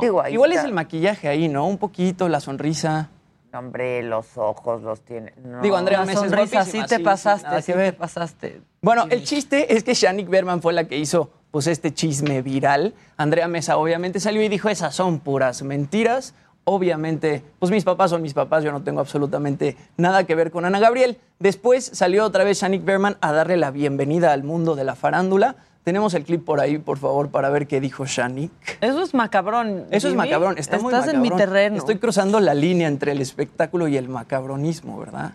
Digo, 0.00 0.26
Igual 0.28 0.52
es 0.52 0.64
el 0.64 0.72
maquillaje 0.72 1.28
ahí, 1.28 1.48
¿no? 1.48 1.66
Un 1.66 1.78
poquito, 1.78 2.28
la 2.28 2.40
sonrisa. 2.40 3.08
No, 3.52 3.58
Hombre, 3.58 4.02
los 4.02 4.36
ojos 4.36 4.82
los 4.82 5.00
tiene. 5.02 5.34
No. 5.42 5.60
Digo, 5.60 5.76
Andrea 5.76 6.00
la 6.00 6.06
Mesa 6.06 6.24
es 6.24 6.30
sonrisa, 6.30 6.64
sí 6.64 6.82
te 6.86 6.96
sí, 6.96 7.02
pasaste, 7.02 7.46
nada 7.46 7.62
sí 7.62 7.72
te 7.72 7.92
pasaste. 7.92 8.62
Bueno, 8.80 9.06
el 9.10 9.24
chiste 9.24 9.74
es 9.74 9.84
que 9.84 9.94
Shanique 9.94 10.30
Berman 10.30 10.62
fue 10.62 10.72
la 10.72 10.84
que 10.84 10.96
hizo 10.96 11.30
pues 11.50 11.66
este 11.66 11.92
chisme 11.92 12.40
viral. 12.42 12.94
Andrea 13.16 13.48
Mesa 13.48 13.76
obviamente 13.76 14.20
salió 14.20 14.42
y 14.42 14.48
dijo, 14.48 14.68
esas 14.68 14.94
son 14.94 15.20
puras 15.20 15.62
mentiras. 15.62 16.34
Obviamente, 16.64 17.42
pues 17.58 17.72
mis 17.72 17.82
papás 17.84 18.10
son 18.10 18.22
mis 18.22 18.34
papás, 18.34 18.62
yo 18.62 18.70
no 18.70 18.82
tengo 18.82 19.00
absolutamente 19.00 19.76
nada 19.96 20.24
que 20.24 20.34
ver 20.36 20.50
con 20.52 20.64
Ana 20.64 20.78
Gabriel. 20.78 21.18
Después 21.40 21.84
salió 21.92 22.24
otra 22.24 22.44
vez 22.44 22.60
Shanique 22.60 22.84
Berman 22.84 23.16
a 23.20 23.32
darle 23.32 23.56
la 23.56 23.72
bienvenida 23.72 24.32
al 24.32 24.44
mundo 24.44 24.76
de 24.76 24.84
la 24.84 24.94
farándula. 24.94 25.56
Tenemos 25.82 26.14
el 26.14 26.22
clip 26.22 26.44
por 26.44 26.60
ahí, 26.60 26.78
por 26.78 26.98
favor, 26.98 27.30
para 27.30 27.50
ver 27.50 27.66
qué 27.66 27.80
dijo 27.80 28.06
Shanique. 28.06 28.78
Eso 28.80 29.02
es 29.02 29.12
macabrón. 29.14 29.86
Eso 29.90 30.06
es 30.06 30.14
macabrón, 30.14 30.56
está 30.56 30.78
muy 30.78 30.94
Estás 30.94 31.12
en 31.12 31.20
mi 31.20 31.30
terreno. 31.30 31.76
Estoy 31.76 31.98
cruzando 31.98 32.38
la 32.38 32.54
línea 32.54 32.86
entre 32.86 33.10
el 33.10 33.20
espectáculo 33.20 33.88
y 33.88 33.96
el 33.96 34.08
macabronismo, 34.08 35.00
¿verdad? 35.00 35.32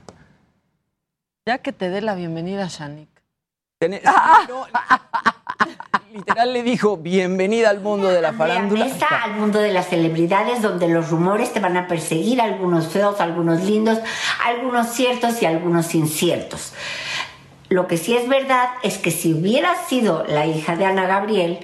Ya 1.45 1.57
que 1.57 1.73
te 1.73 1.89
dé 1.89 1.99
la 2.01 2.15
bienvenida, 2.15 2.67
Shanik. 2.69 3.09
Tené- 3.81 4.01
no, 4.47 4.65
literal 6.13 6.53
le 6.53 6.63
dijo, 6.63 6.97
bienvenida 6.97 7.69
al 7.69 7.81
mundo 7.81 8.07
de 8.07 8.21
la 8.21 8.33
farándula. 8.33 8.85
Mesa, 8.85 9.07
al 9.23 9.35
mundo 9.35 9.59
de 9.59 9.71
las 9.71 9.87
celebridades 9.87 10.61
donde 10.61 10.87
los 10.87 11.09
rumores 11.09 11.53
te 11.53 11.59
van 11.59 11.77
a 11.77 11.87
perseguir, 11.87 12.41
algunos 12.41 12.87
feos, 12.87 13.19
algunos 13.19 13.63
lindos, 13.63 13.99
algunos 14.45 14.87
ciertos 14.87 15.41
y 15.41 15.45
algunos 15.45 15.93
inciertos. 15.95 16.73
Lo 17.69 17.87
que 17.87 17.97
sí 17.97 18.15
es 18.15 18.29
verdad 18.29 18.69
es 18.83 18.97
que 18.97 19.11
si 19.11 19.33
hubieras 19.33 19.87
sido 19.87 20.23
la 20.27 20.45
hija 20.45 20.75
de 20.75 20.85
Ana 20.85 21.05
Gabriel, 21.05 21.59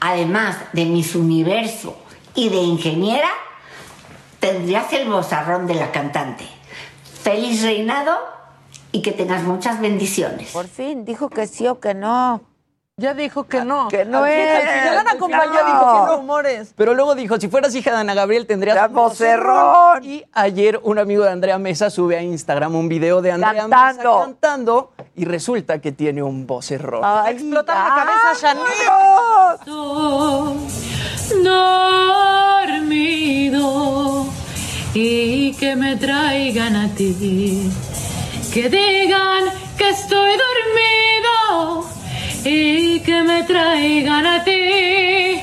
además 0.00 0.56
de 0.72 0.84
Miss 0.86 1.14
Universo 1.14 1.96
y 2.34 2.48
de 2.48 2.56
ingeniera, 2.56 3.28
tendrías 4.40 4.92
el 4.92 5.08
bozarrón 5.08 5.66
de 5.66 5.74
la 5.74 5.92
cantante. 5.92 6.44
Feliz 7.22 7.62
reinado 7.62 8.18
y 8.90 9.02
que 9.02 9.12
tengas 9.12 9.44
muchas 9.44 9.80
bendiciones. 9.80 10.50
Por 10.50 10.66
fin, 10.66 11.04
dijo 11.04 11.30
que 11.30 11.46
sí 11.46 11.68
o 11.68 11.78
que 11.78 11.94
no. 11.94 12.53
Ya 12.96 13.12
dijo 13.12 13.42
que 13.48 13.64
no. 13.64 13.88
Que 13.88 14.04
no 14.04 14.24
es. 14.24 14.64
Ya 14.84 14.94
van 14.94 15.08
a 15.08 15.10
acompañar 15.12 15.48
No. 15.48 15.52
dijo 15.66 15.80
que 15.80 15.98
no 16.12 16.16
rumores. 16.18 16.74
Pero 16.76 16.94
luego 16.94 17.16
dijo, 17.16 17.40
si 17.40 17.48
fueras 17.48 17.74
hija 17.74 17.90
de 17.90 17.96
Ana 17.96 18.14
Gabriel 18.14 18.46
tendrías 18.46 18.76
Ya, 18.76 18.86
un 18.86 18.94
vocerrón. 18.94 20.04
Y 20.04 20.24
ayer 20.32 20.78
un 20.80 21.00
amigo 21.00 21.24
de 21.24 21.30
Andrea 21.30 21.58
Mesa 21.58 21.90
sube 21.90 22.16
a 22.16 22.22
Instagram 22.22 22.76
un 22.76 22.88
video 22.88 23.20
de 23.20 23.32
Andrea 23.32 23.62
Cantando. 23.62 24.12
Mesa 24.18 24.24
cantando 24.26 24.92
y 25.16 25.24
resulta 25.24 25.80
que 25.80 25.90
tiene 25.90 26.22
un 26.22 26.46
vocerrón. 26.46 27.02
Explota 27.26 27.74
la 27.74 27.94
cabeza, 27.96 28.32
Shanik. 28.40 28.64
dormido 32.62 34.26
y 34.94 35.52
que 35.54 35.74
me 35.74 35.96
traigan 35.96 36.76
a 36.76 36.94
ti. 36.94 37.72
Que 38.52 38.68
digan 38.68 39.46
que 39.76 39.88
estoy 39.88 40.30
dormido 40.36 41.88
y 42.44 43.00
que 43.00 43.22
me 43.22 43.42
traigan 43.44 44.26
a 44.26 44.44
ti. 44.44 45.40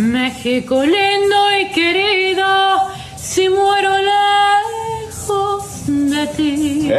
México 0.00 0.82
lindo 0.84 1.36
y 1.60 1.70
querido, 1.72 2.88
si 3.16 3.48
muero 3.48 3.90
lejos 3.98 5.86
de 5.86 6.26
ti. 6.28 6.90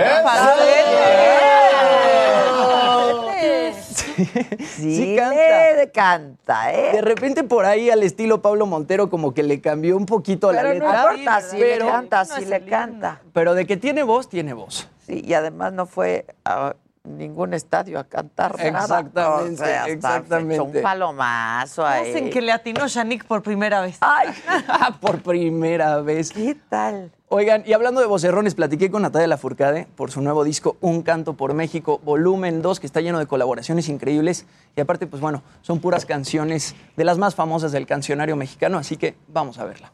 Sí, 4.76 4.96
Sí 4.96 5.16
canta. 5.18 5.74
le 5.78 5.92
canta, 5.92 6.68
De 6.68 6.98
¿eh? 6.98 7.02
repente 7.02 7.44
por 7.44 7.66
ahí 7.66 7.90
al 7.90 8.02
estilo 8.04 8.42
Pablo 8.42 8.66
Montero 8.66 9.10
como 9.10 9.34
que 9.34 9.44
le 9.44 9.60
cambió 9.62 9.98
un 9.98 10.06
poquito 10.06 10.52
la 10.52 10.62
Pero 10.62 10.68
no 10.70 10.74
letra. 10.86 11.14
importa, 11.16 11.42
le 11.54 11.60
pero, 11.60 11.88
canta, 11.88 12.26
si 12.26 12.46
le 12.46 12.66
canta. 12.66 13.22
pero 13.34 13.54
de 13.54 13.66
que 13.66 13.78
tiene 13.78 14.04
voz, 14.04 14.30
tiene 14.30 14.54
voz. 14.54 14.90
Sí, 15.06 15.22
y 15.26 15.34
además 15.34 15.74
no 15.74 15.86
fue 15.86 16.26
a 16.46 16.76
ningún 17.08 17.54
estadio 17.54 18.00
a 18.00 18.04
cantar 18.04 18.58
nada. 18.58 18.84
Exactamente, 18.84 19.64
O 19.64 19.66
sea, 19.66 19.88
está 19.88 20.18
exactamente. 20.18 20.62
Un 20.62 20.82
palomazo 20.82 21.86
ahí. 21.86 22.12
Hacen 22.12 22.30
que 22.30 22.42
le 22.42 22.52
atinó 22.52 22.88
Shanik 22.88 23.26
por 23.26 23.42
primera 23.42 23.82
vez. 23.82 23.98
Ay, 24.02 24.30
por 25.02 25.22
primera 25.22 26.02
vez. 26.02 26.32
¿qué 26.32 26.56
tal? 26.70 27.12
Oigan, 27.28 27.64
y 27.66 27.74
hablando 27.74 28.02
de 28.02 28.08
vocerrones, 28.08 28.54
platiqué 28.54 28.92
con 28.92 29.02
Natalia 29.02 29.28
Lafourcade 29.28 29.88
por 29.96 30.12
su 30.12 30.22
nuevo 30.22 30.44
disco 30.44 30.78
Un 30.80 31.02
Canto 31.02 31.34
por 31.34 31.54
México, 31.54 32.00
volumen 32.04 32.62
2, 32.62 32.80
que 32.80 32.86
está 32.86 33.02
lleno 33.02 33.20
de 33.20 33.26
colaboraciones 33.26 33.90
increíbles. 33.90 34.46
Y 34.76 34.82
aparte, 34.82 35.08
pues 35.08 35.22
bueno, 35.22 35.42
son 35.62 35.80
puras 35.80 36.06
canciones 36.06 36.76
de 36.96 37.04
las 37.04 37.18
más 37.18 37.34
famosas 37.34 37.72
del 37.72 37.88
cancionario 37.88 38.36
mexicano, 38.36 38.78
así 38.78 38.96
que 38.96 39.16
vamos 39.28 39.58
a 39.58 39.66
verla. 39.66 39.92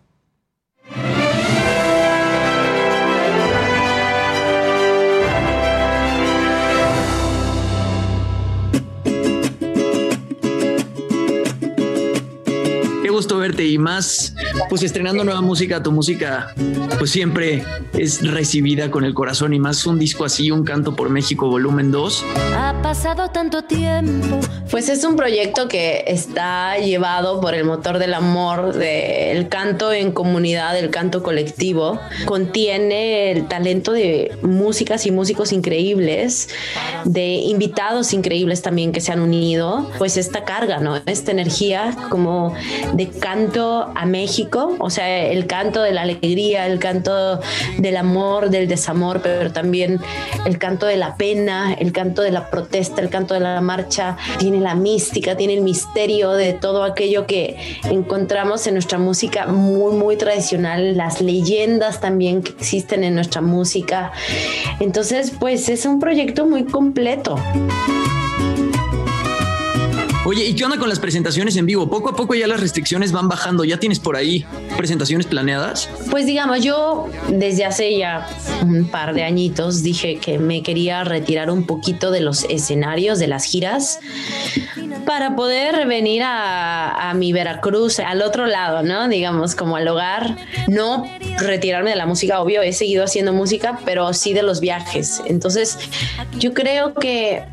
Gusto 13.21 13.37
verte 13.37 13.67
y 13.67 13.77
más, 13.77 14.33
pues 14.67 14.81
estrenando 14.81 15.23
nueva 15.23 15.41
música, 15.41 15.83
tu 15.83 15.91
música 15.91 16.55
pues 16.97 17.11
siempre 17.11 17.63
es 17.93 18.27
recibida 18.27 18.89
con 18.89 19.03
el 19.03 19.13
corazón 19.13 19.53
y 19.53 19.59
más 19.59 19.85
un 19.85 19.99
disco 19.99 20.25
así, 20.25 20.49
un 20.49 20.63
canto 20.63 20.95
por 20.95 21.09
México 21.09 21.47
volumen 21.47 21.91
2. 21.91 22.25
Ha 22.55 22.81
pasado 22.81 23.29
tanto 23.29 23.63
tiempo. 23.63 24.39
Pues 24.71 24.87
es 24.87 25.03
un 25.03 25.17
proyecto 25.17 25.67
que 25.67 26.05
está 26.07 26.77
llevado 26.77 27.41
por 27.41 27.53
el 27.53 27.65
motor 27.65 27.99
del 27.99 28.13
amor, 28.13 28.73
del 28.73 29.49
canto 29.49 29.91
en 29.91 30.13
comunidad, 30.13 30.73
del 30.73 30.89
canto 30.89 31.21
colectivo. 31.21 31.99
Contiene 32.23 33.31
el 33.31 33.49
talento 33.49 33.91
de 33.91 34.31
músicas 34.43 35.05
y 35.05 35.11
músicos 35.11 35.51
increíbles, 35.51 36.47
de 37.03 37.33
invitados 37.33 38.13
increíbles 38.13 38.61
también 38.61 38.93
que 38.93 39.01
se 39.01 39.11
han 39.11 39.19
unido. 39.19 39.91
Pues 39.97 40.15
esta 40.15 40.45
carga, 40.45 40.79
¿no? 40.79 41.01
Esta 41.05 41.31
energía 41.31 41.93
como 42.09 42.55
de 42.93 43.10
canto 43.19 43.91
a 43.95 44.05
México, 44.05 44.75
o 44.79 44.89
sea, 44.89 45.27
el 45.27 45.47
canto 45.47 45.81
de 45.81 45.91
la 45.91 46.01
alegría, 46.01 46.67
el 46.67 46.79
canto 46.79 47.39
del 47.77 47.97
amor, 47.97 48.49
del 48.49 48.67
desamor, 48.67 49.21
pero 49.21 49.51
también 49.51 49.99
el 50.45 50.57
canto 50.57 50.85
de 50.85 50.97
la 50.97 51.15
pena, 51.15 51.73
el 51.73 51.91
canto 51.91 52.21
de 52.21 52.31
la 52.31 52.49
protesta, 52.49 53.01
el 53.01 53.09
canto 53.09 53.33
de 53.33 53.39
la 53.39 53.61
marcha, 53.61 54.17
tiene 54.39 54.59
la 54.59 54.75
mística, 54.75 55.35
tiene 55.35 55.55
el 55.55 55.61
misterio 55.61 56.31
de 56.31 56.53
todo 56.53 56.83
aquello 56.83 57.25
que 57.25 57.57
encontramos 57.83 58.65
en 58.67 58.75
nuestra 58.75 58.97
música 58.97 59.47
muy, 59.47 59.93
muy 59.93 60.17
tradicional, 60.17 60.97
las 60.97 61.21
leyendas 61.21 61.99
también 61.99 62.41
que 62.41 62.51
existen 62.51 63.03
en 63.03 63.15
nuestra 63.15 63.41
música. 63.41 64.11
Entonces, 64.79 65.31
pues 65.39 65.69
es 65.69 65.85
un 65.85 65.99
proyecto 65.99 66.45
muy 66.45 66.65
completo. 66.65 67.35
Oye, 70.31 70.45
¿y 70.45 70.55
qué 70.55 70.63
onda 70.63 70.77
con 70.77 70.87
las 70.87 70.97
presentaciones 70.97 71.57
en 71.57 71.65
vivo? 71.65 71.89
Poco 71.89 72.07
a 72.07 72.15
poco 72.15 72.33
ya 72.35 72.47
las 72.47 72.61
restricciones 72.61 73.11
van 73.11 73.27
bajando. 73.27 73.65
¿Ya 73.65 73.81
tienes 73.81 73.99
por 73.99 74.15
ahí 74.15 74.45
presentaciones 74.77 75.27
planeadas? 75.27 75.89
Pues 76.09 76.25
digamos, 76.25 76.63
yo 76.63 77.09
desde 77.27 77.65
hace 77.65 77.97
ya 77.97 78.25
un 78.61 78.87
par 78.87 79.13
de 79.13 79.23
añitos 79.23 79.83
dije 79.83 80.19
que 80.19 80.39
me 80.39 80.63
quería 80.63 81.03
retirar 81.03 81.51
un 81.51 81.65
poquito 81.65 82.11
de 82.11 82.21
los 82.21 82.45
escenarios, 82.45 83.19
de 83.19 83.27
las 83.27 83.43
giras, 83.43 83.99
para 85.05 85.35
poder 85.35 85.85
venir 85.85 86.23
a, 86.23 87.09
a 87.09 87.13
mi 87.13 87.33
Veracruz, 87.33 87.99
al 87.99 88.21
otro 88.21 88.45
lado, 88.45 88.83
¿no? 88.83 89.09
Digamos, 89.09 89.53
como 89.53 89.75
al 89.75 89.87
hogar. 89.89 90.37
No 90.69 91.11
retirarme 91.39 91.89
de 91.89 91.97
la 91.97 92.05
música, 92.05 92.39
obvio, 92.39 92.61
he 92.61 92.71
seguido 92.71 93.03
haciendo 93.03 93.33
música, 93.33 93.79
pero 93.83 94.13
sí 94.13 94.31
de 94.31 94.43
los 94.43 94.61
viajes. 94.61 95.21
Entonces, 95.25 95.77
yo 96.39 96.53
creo 96.53 96.93
que 96.93 97.43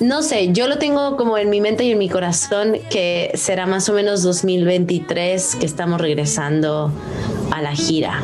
no 0.00 0.22
sé, 0.22 0.52
yo 0.52 0.66
lo 0.68 0.78
tengo 0.78 1.16
como 1.16 1.38
en 1.38 1.50
mi 1.50 1.60
mente 1.60 1.84
y 1.84 1.92
en 1.92 1.98
mi 1.98 2.08
corazón 2.08 2.78
que 2.90 3.30
será 3.34 3.66
más 3.66 3.88
o 3.88 3.92
menos 3.92 4.22
2023 4.22 5.56
que 5.56 5.66
estamos 5.66 6.00
regresando 6.00 6.92
a 7.50 7.62
la 7.62 7.74
gira. 7.74 8.22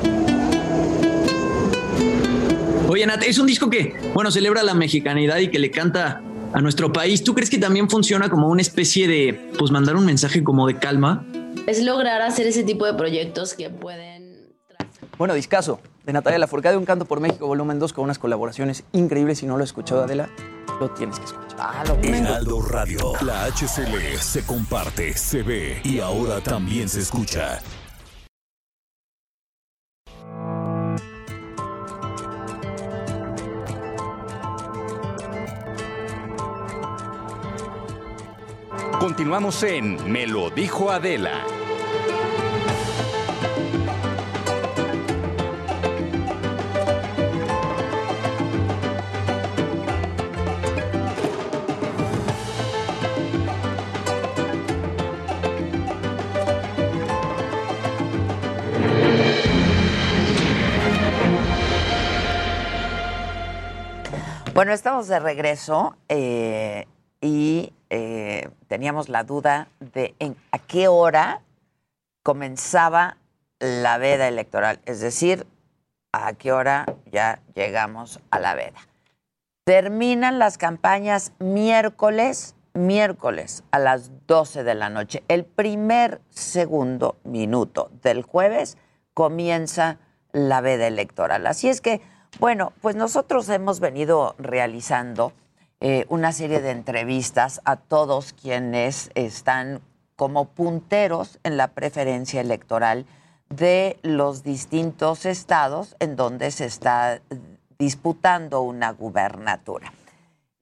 Oye, 2.89 3.05
Nat, 3.07 3.23
es 3.25 3.39
un 3.39 3.47
disco 3.47 3.69
que, 3.69 3.95
bueno, 4.15 4.31
celebra 4.31 4.63
la 4.63 4.75
mexicanidad 4.75 5.39
y 5.39 5.49
que 5.49 5.59
le 5.59 5.71
canta 5.71 6.23
a 6.53 6.61
nuestro 6.61 6.93
país. 6.93 7.25
¿Tú 7.25 7.35
crees 7.35 7.51
que 7.51 7.59
también 7.59 7.91
funciona 7.91 8.31
como 8.31 8.49
una 8.49 8.63
especie 8.63 9.09
de, 9.09 9.51
pues, 9.59 9.71
mandar 9.71 9.97
un 9.97 10.07
mensaje 10.07 10.45
como 10.45 10.67
de 10.67 10.79
calma? 10.79 11.27
Es 11.67 11.83
lograr 11.83 12.23
hacer 12.23 12.47
ese 12.47 12.63
tipo 12.63 12.87
de 12.87 12.95
proyectos 12.95 13.55
que 13.55 13.71
pueden... 13.71 14.55
Bueno, 15.19 15.35
discaso 15.35 15.81
de 16.07 16.13
Natalia 16.13 16.39
Lafourcade, 16.39 16.77
Un 16.77 16.85
Canto 16.85 17.05
por 17.05 17.21
México, 17.21 17.49
volumen 17.49 17.81
2, 17.81 17.93
con 17.93 18.05
unas 18.05 18.19
colaboraciones 18.19 18.85
increíbles. 18.93 19.39
Si 19.41 19.47
no 19.47 19.57
lo 19.57 19.63
he 19.63 19.65
escuchado, 19.65 20.05
Adela, 20.05 20.31
lo 20.81 20.89
tienes 20.91 21.19
que 21.19 21.25
escuchar. 21.25 21.57
Ah, 21.59 21.83
lo 21.87 21.95
Heraldo 21.97 22.63
Radio, 22.63 23.13
la 23.23 23.47
HCL 23.47 24.19
se 24.21 24.47
comparte, 24.47 25.17
se 25.17 25.43
ve 25.43 25.81
y 25.83 25.99
ahora 25.99 26.41
también 26.41 26.89
se 26.89 27.01
escucha. 27.01 27.61
Continuamos 39.01 39.63
en 39.65 40.11
Me 40.11 40.27
lo 40.27 40.51
dijo 40.51 40.91
Adela. 40.91 41.56
Bueno, 64.57 64.73
estamos 64.73 65.07
de 65.07 65.19
regreso 65.19 65.99
eh, 66.09 66.87
y 67.21 67.75
eh, 67.91 68.49
teníamos 68.69 69.11
la 69.11 69.23
duda 69.23 69.69
de 69.81 70.15
a 70.51 70.59
qué 70.59 70.89
hora 70.89 71.43
comenzaba 72.23 73.19
la 73.59 73.99
veda 73.99 74.29
electoral, 74.29 74.81
es 74.87 75.01
decir, 75.01 75.47
a 76.11 76.33
qué 76.33 76.53
hora 76.53 76.87
ya 77.13 77.43
llegamos 77.55 78.21
a 78.31 78.39
la 78.39 78.55
veda. 78.55 78.79
Terminan 79.65 80.39
las 80.39 80.57
campañas 80.57 81.35
miércoles, 81.39 82.55
miércoles 82.73 83.63
a 83.73 83.79
las 83.79 84.11
12 84.27 84.65
de 84.65 84.75
la 84.75 84.89
noche. 84.89 85.23
El 85.29 85.45
primer 85.45 86.23
segundo 86.31 87.17
minuto 87.25 87.91
del 88.03 88.23
jueves 88.23 88.79
comienza 89.13 89.99
la 90.33 90.63
veda 90.63 90.87
electoral. 90.87 91.47
Así 91.47 91.69
es 91.69 91.83
que 91.83 92.01
bueno, 92.39 92.73
pues 92.81 92.97
nosotros 92.97 93.49
hemos 93.49 93.81
venido 93.81 94.35
realizando 94.39 95.33
eh, 95.81 96.07
una 96.09 96.33
serie 96.33 96.61
de 96.61 96.71
entrevistas 96.71 97.61
a 97.65 97.77
todos 97.77 98.33
quienes 98.33 99.11
están 99.15 99.81
como 100.17 100.47
punteros 100.47 101.39
en 101.45 101.57
la 101.57 101.69
preferencia 101.69 102.41
electoral 102.41 103.07
de 103.51 103.99
los 104.03 104.43
distintos 104.43 105.27
estados 105.27 105.95
en 106.01 106.17
donde 106.17 106.51
se 106.51 106.65
está 106.65 107.21
disputando 107.79 108.63
una 108.63 108.91
gubernatura. 108.91 109.93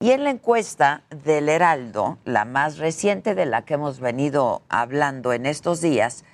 Y 0.01 0.11
en 0.11 0.25
la 0.25 0.31
encuesta 0.31 1.03
del 1.25 1.49
Heraldo, 1.49 2.19
la 2.25 2.45
más 2.45 2.79
reciente 2.79 3.35
de 3.35 3.47
la 3.47 3.63
que 3.63 3.75
hemos 3.75 4.01
venido 4.01 4.63
hablando 4.69 5.33
en 5.33 5.47
estos 5.47 5.81
días, 5.81 6.25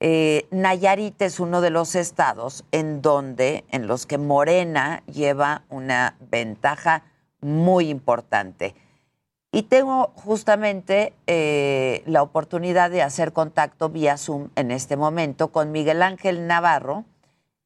eh, 0.00 0.46
Nayarit 0.50 1.20
es 1.22 1.40
uno 1.40 1.60
de 1.60 1.70
los 1.70 1.94
estados 1.94 2.64
en 2.70 3.02
donde, 3.02 3.64
en 3.70 3.86
los 3.86 4.06
que 4.06 4.18
Morena 4.18 5.02
lleva 5.06 5.62
una 5.68 6.16
ventaja 6.30 7.02
muy 7.40 7.88
importante. 7.88 8.74
Y 9.50 9.62
tengo 9.64 10.12
justamente 10.14 11.14
eh, 11.26 12.02
la 12.06 12.22
oportunidad 12.22 12.90
de 12.90 13.02
hacer 13.02 13.32
contacto 13.32 13.88
vía 13.88 14.16
Zoom 14.18 14.50
en 14.56 14.70
este 14.70 14.96
momento 14.96 15.48
con 15.48 15.72
Miguel 15.72 16.02
Ángel 16.02 16.46
Navarro. 16.46 17.04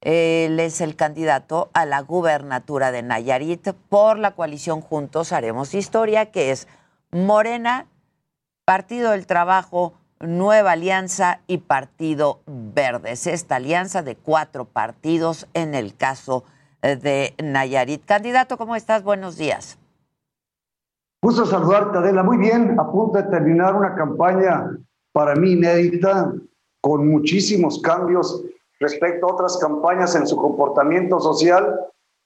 Él 0.01 0.59
es 0.59 0.81
el 0.81 0.97
candidato 0.97 1.71
a 1.75 1.85
la 1.85 2.01
gubernatura 2.01 2.93
de 2.93 3.03
Nayarit 3.03 3.73
por 3.89 4.19
la 4.19 4.35
coalición 4.35 4.81
Juntos 4.81 5.33
Haremos 5.33 5.75
Historia, 5.75 6.31
que 6.31 6.51
es 6.51 6.67
Morena, 7.11 7.87
Partido 8.65 9.11
del 9.11 9.27
Trabajo, 9.27 9.95
Nueva 10.23 10.73
Alianza 10.73 11.41
y 11.47 11.59
Partido 11.59 12.41
Verde. 12.47 13.13
Es 13.13 13.27
esta 13.27 13.57
alianza 13.57 14.03
de 14.03 14.17
cuatro 14.17 14.65
partidos 14.65 15.49
en 15.53 15.75
el 15.75 15.97
caso 15.97 16.45
eh, 16.81 16.97
de 16.97 17.35
Nayarit. 17.43 18.05
Candidato, 18.05 18.57
¿cómo 18.57 18.77
estás? 18.77 19.03
Buenos 19.03 19.37
días. 19.37 19.79
Gusto 21.21 21.45
saludarte, 21.45 21.99
Adela. 21.99 22.23
Muy 22.23 22.39
bien, 22.39 22.79
a 22.79 22.91
punto 22.91 23.19
de 23.19 23.25
terminar 23.25 23.75
una 23.75 23.95
campaña 23.95 24.71
para 25.13 25.35
mí 25.35 25.53
inédita, 25.53 26.33
con 26.81 27.09
muchísimos 27.09 27.81
cambios 27.81 28.45
respecto 28.81 29.27
a 29.27 29.33
otras 29.33 29.59
campañas 29.59 30.15
en 30.15 30.27
su 30.27 30.37
comportamiento 30.37 31.21
social 31.21 31.79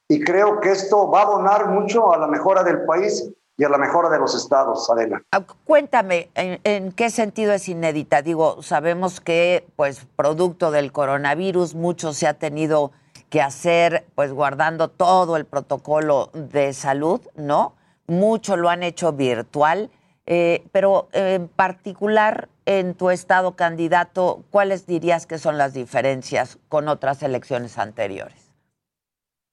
y 0.08 0.20
creo 0.20 0.60
que 0.60 0.70
esto 0.70 1.10
va 1.10 1.22
a 1.22 1.26
donar 1.26 1.68
mucho 1.70 2.12
a 2.12 2.18
la 2.18 2.26
mejora 2.26 2.62
del 2.62 2.84
país 2.84 3.30
y 3.58 3.64
a 3.64 3.68
la 3.68 3.78
mejora 3.78 4.10
de 4.10 4.18
los 4.18 4.34
estados, 4.34 4.88
Adela. 4.90 5.22
Ah, 5.32 5.42
cuéntame, 5.64 6.30
¿en, 6.34 6.92
qué 6.92 7.10
sentido 7.10 7.52
es 7.52 7.68
inédita? 7.68 8.20
Digo, 8.20 8.62
sabemos 8.62 9.20
que, 9.20 9.66
pues, 9.76 10.06
producto 10.16 10.70
del 10.70 10.92
coronavirus, 10.92 11.74
mucho 11.74 12.12
se 12.12 12.26
ha 12.26 12.34
tenido 12.34 12.92
que 13.30 13.40
hacer, 13.40 14.06
pues, 14.14 14.32
guardando 14.32 14.88
todo 14.88 15.36
el 15.36 15.46
protocolo 15.46 16.30
de 16.34 16.74
salud, 16.74 17.20
¿no? 17.34 17.74
Mucho 18.06 18.56
lo 18.56 18.68
han 18.68 18.82
hecho 18.82 19.12
virtual, 19.12 19.90
eh, 20.26 20.66
pero 20.72 21.08
en 21.12 21.48
particular 21.48 22.48
en 22.66 22.94
tu 22.94 23.10
estado 23.10 23.56
candidato, 23.56 24.42
¿cuáles 24.50 24.86
dirías 24.86 25.26
que 25.26 25.38
son 25.38 25.56
las 25.56 25.72
diferencias 25.72 26.58
con 26.68 26.88
otras 26.88 27.22
elecciones 27.22 27.78
anteriores? 27.78 28.52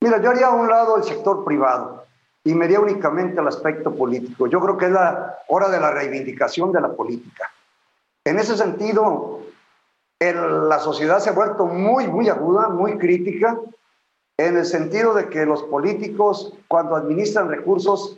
Mira, 0.02 0.22
yo 0.22 0.32
haría 0.32 0.48
a 0.48 0.52
un 0.52 0.68
lado 0.68 0.98
el 0.98 1.04
sector 1.04 1.46
privado 1.46 2.04
y 2.44 2.54
me 2.54 2.78
únicamente 2.78 3.40
al 3.40 3.48
aspecto 3.48 3.96
político. 3.96 4.48
Yo 4.48 4.60
creo 4.60 4.78
que 4.78 4.86
es 4.86 4.92
la 4.92 5.40
hora 5.48 5.70
de 5.70 5.80
la 5.80 5.92
reivindicación 5.92 6.72
de 6.72 6.82
la 6.82 6.92
política. 6.92 7.50
En 8.26 8.38
ese 8.38 8.58
sentido, 8.58 9.42
la 10.20 10.80
sociedad 10.80 11.20
se 11.20 11.30
ha 11.30 11.34
vuelto 11.34 11.66
muy, 11.66 12.08
muy 12.08 12.30
aguda, 12.30 12.70
muy 12.70 12.98
crítica, 12.98 13.58
en 14.38 14.58
el 14.58 14.66
sentido 14.66 15.14
de 15.14 15.30
que 15.30 15.46
los 15.46 15.64
políticos, 15.64 16.54
cuando 16.68 16.96
administran 16.96 17.50
recursos, 17.50 18.18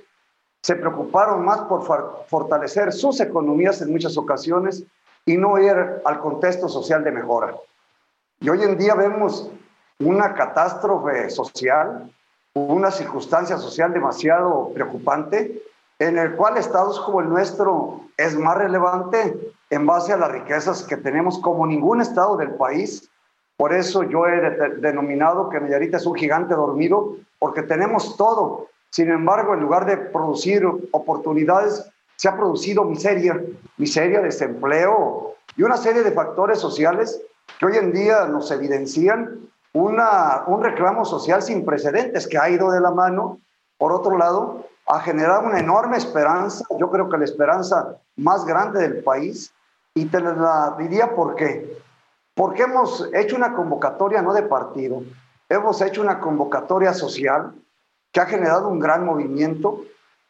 se 0.61 0.75
preocuparon 0.75 1.45
más 1.45 1.61
por 1.61 1.83
fortalecer 2.27 2.91
sus 2.93 3.19
economías 3.19 3.81
en 3.81 3.91
muchas 3.91 4.17
ocasiones 4.17 4.83
y 5.25 5.37
no 5.37 5.59
ir 5.59 6.01
al 6.03 6.19
contexto 6.19 6.69
social 6.69 7.03
de 7.03 7.11
mejora. 7.11 7.55
Y 8.39 8.49
hoy 8.49 8.63
en 8.63 8.77
día 8.77 8.95
vemos 8.95 9.51
una 9.99 10.33
catástrofe 10.33 11.29
social 11.29 12.11
una 12.55 12.89
circunstancia 12.89 13.57
social 13.57 13.93
demasiado 13.93 14.71
preocupante, 14.73 15.61
en 15.99 16.17
el 16.17 16.35
cual 16.35 16.57
estados 16.57 16.99
como 17.01 17.19
el 17.19 17.29
nuestro 17.29 18.01
es 18.17 18.37
más 18.37 18.57
relevante 18.57 19.53
en 19.69 19.85
base 19.85 20.13
a 20.13 20.17
las 20.17 20.31
riquezas 20.31 20.83
que 20.83 20.95
tenemos 20.97 21.39
como 21.39 21.67
ningún 21.67 21.99
estado 22.01 22.37
del 22.37 22.51
país. 22.51 23.09
Por 23.57 23.73
eso 23.73 24.03
yo 24.03 24.25
he 24.25 24.39
denominado 24.79 25.49
que 25.49 25.59
Nayarit 25.59 25.93
es 25.95 26.05
un 26.05 26.15
gigante 26.15 26.55
dormido, 26.55 27.17
porque 27.39 27.61
tenemos 27.61 28.15
todo. 28.15 28.67
Sin 28.89 29.09
embargo, 29.09 29.53
en 29.53 29.59
lugar 29.59 29.85
de 29.85 29.97
producir 29.97 30.65
oportunidades, 30.91 31.89
se 32.15 32.29
ha 32.29 32.37
producido 32.37 32.85
miseria, 32.85 33.41
miseria, 33.77 34.21
desempleo 34.21 35.35
y 35.57 35.63
una 35.63 35.75
serie 35.75 36.03
de 36.03 36.11
factores 36.11 36.59
sociales 36.59 37.21
que 37.59 37.65
hoy 37.65 37.75
en 37.77 37.91
día 37.91 38.25
nos 38.25 38.49
evidencian 38.51 39.49
una, 39.75 40.45
un 40.47 40.63
reclamo 40.63 41.03
social 41.03 41.41
sin 41.41 41.65
precedentes 41.65 42.27
que 42.27 42.37
ha 42.37 42.49
ido 42.49 42.71
de 42.71 42.79
la 42.79 42.91
mano, 42.91 43.39
por 43.77 43.91
otro 43.91 44.17
lado, 44.17 44.65
a 44.87 45.01
generar 45.01 45.43
una 45.43 45.59
enorme 45.59 45.97
esperanza, 45.97 46.63
yo 46.79 46.89
creo 46.89 47.09
que 47.09 47.17
la 47.17 47.25
esperanza 47.25 47.97
más 48.15 48.45
grande 48.45 48.79
del 48.79 49.03
país, 49.03 49.53
y 49.93 50.05
te 50.05 50.21
la 50.21 50.75
diría 50.79 51.13
por 51.13 51.35
qué. 51.35 51.77
Porque 52.35 52.63
hemos 52.63 53.09
hecho 53.13 53.35
una 53.35 53.53
convocatoria 53.53 54.21
no 54.21 54.33
de 54.33 54.43
partido, 54.43 55.03
hemos 55.49 55.81
hecho 55.81 56.01
una 56.01 56.21
convocatoria 56.21 56.93
social 56.93 57.53
que 58.13 58.21
ha 58.21 58.27
generado 58.27 58.69
un 58.69 58.79
gran 58.79 59.03
movimiento, 59.03 59.81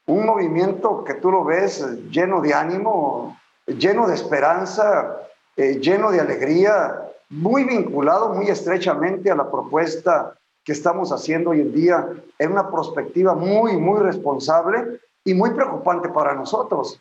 un 0.07 0.25
movimiento 0.25 1.03
que 1.03 1.13
tú 1.13 1.29
lo 1.29 1.43
ves 1.43 1.85
lleno 2.09 2.41
de 2.41 2.55
ánimo, 2.55 3.37
lleno 3.67 4.07
de 4.07 4.15
esperanza, 4.15 5.17
eh, 5.55 5.79
lleno 5.79 6.09
de 6.09 6.19
alegría, 6.19 7.05
muy 7.29 7.63
vinculado 7.63 8.33
muy 8.33 8.47
estrechamente 8.47 9.31
a 9.31 9.35
la 9.35 9.49
propuesta 9.49 10.35
que 10.63 10.71
estamos 10.71 11.11
haciendo 11.11 11.51
hoy 11.51 11.61
en 11.61 11.73
día 11.73 12.07
en 12.39 12.51
una 12.51 12.71
perspectiva 12.71 13.35
muy, 13.35 13.77
muy 13.77 13.99
responsable 13.99 14.99
y 15.23 15.33
muy 15.33 15.51
preocupante 15.51 16.09
para 16.09 16.33
nosotros, 16.33 16.99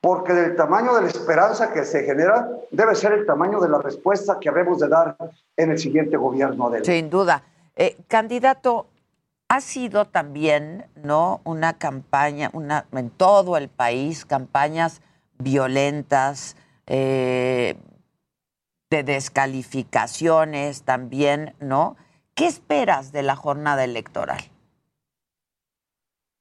porque 0.00 0.32
del 0.32 0.56
tamaño 0.56 0.94
de 0.94 1.02
la 1.02 1.08
esperanza 1.08 1.72
que 1.72 1.84
se 1.84 2.04
genera 2.04 2.48
debe 2.70 2.94
ser 2.94 3.12
el 3.12 3.26
tamaño 3.26 3.60
de 3.60 3.68
la 3.68 3.78
respuesta 3.78 4.38
que 4.40 4.48
habemos 4.48 4.78
de 4.80 4.88
dar 4.88 5.16
en 5.56 5.70
el 5.70 5.78
siguiente 5.78 6.16
gobierno 6.16 6.70
Sin 6.82 7.10
duda. 7.10 7.42
Eh, 7.74 7.96
candidato, 8.08 8.86
ha 9.48 9.60
sido 9.60 10.06
también, 10.06 10.86
¿no? 10.96 11.40
Una 11.44 11.78
campaña, 11.78 12.50
una, 12.52 12.86
en 12.92 13.10
todo 13.10 13.56
el 13.56 13.68
país, 13.68 14.24
campañas 14.24 15.00
violentas, 15.38 16.56
eh, 16.86 17.76
de 18.90 19.02
descalificaciones 19.02 20.82
también, 20.82 21.54
¿no? 21.60 21.96
¿Qué 22.34 22.46
esperas 22.46 23.12
de 23.12 23.22
la 23.22 23.34
jornada 23.34 23.82
electoral? 23.84 24.38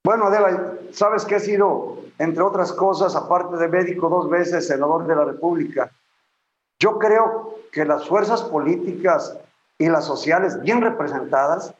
Bueno, 0.04 0.26
Adela, 0.28 0.74
sabes 0.92 1.26
que 1.26 1.38
he 1.38 1.40
sido, 1.40 1.98
entre 2.20 2.44
otras 2.44 2.72
cosas, 2.74 3.16
aparte 3.16 3.58
de 3.58 3.68
médico, 3.68 4.10
dos 4.10 4.30
veces 4.30 4.68
senador 4.68 5.08
de 5.08 5.16
la 5.16 5.26
República. 5.26 5.92
Yo 6.80 7.00
creo 7.00 7.56
que 7.72 7.86
las 7.86 8.08
fuerzas 8.08 8.44
políticas 8.44 9.36
y 9.80 9.88
las 9.90 10.06
sociales 10.06 10.62
bien 10.62 10.82
representadas 10.82 11.74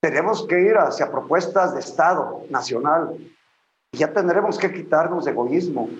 tenemos 0.00 0.46
que 0.46 0.60
ir 0.60 0.78
hacia 0.78 1.10
propuestas 1.10 1.74
de 1.74 1.80
Estado 1.80 2.42
nacional. 2.48 3.18
Ya 3.92 4.12
tendremos 4.12 4.56
que 4.56 4.72
quitarnos 4.72 5.26
de 5.26 5.32
egoísmo, 5.32 5.90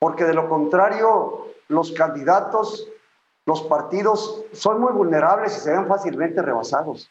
porque 0.00 0.24
de 0.24 0.34
lo 0.34 0.48
contrario, 0.48 1.46
los 1.68 1.92
candidatos 1.92 2.88
los 3.46 3.62
partidos 3.62 4.42
son 4.52 4.80
muy 4.80 4.92
vulnerables 4.92 5.56
y 5.56 5.60
se 5.60 5.72
ven 5.72 5.86
fácilmente 5.86 6.40
rebasados. 6.40 7.10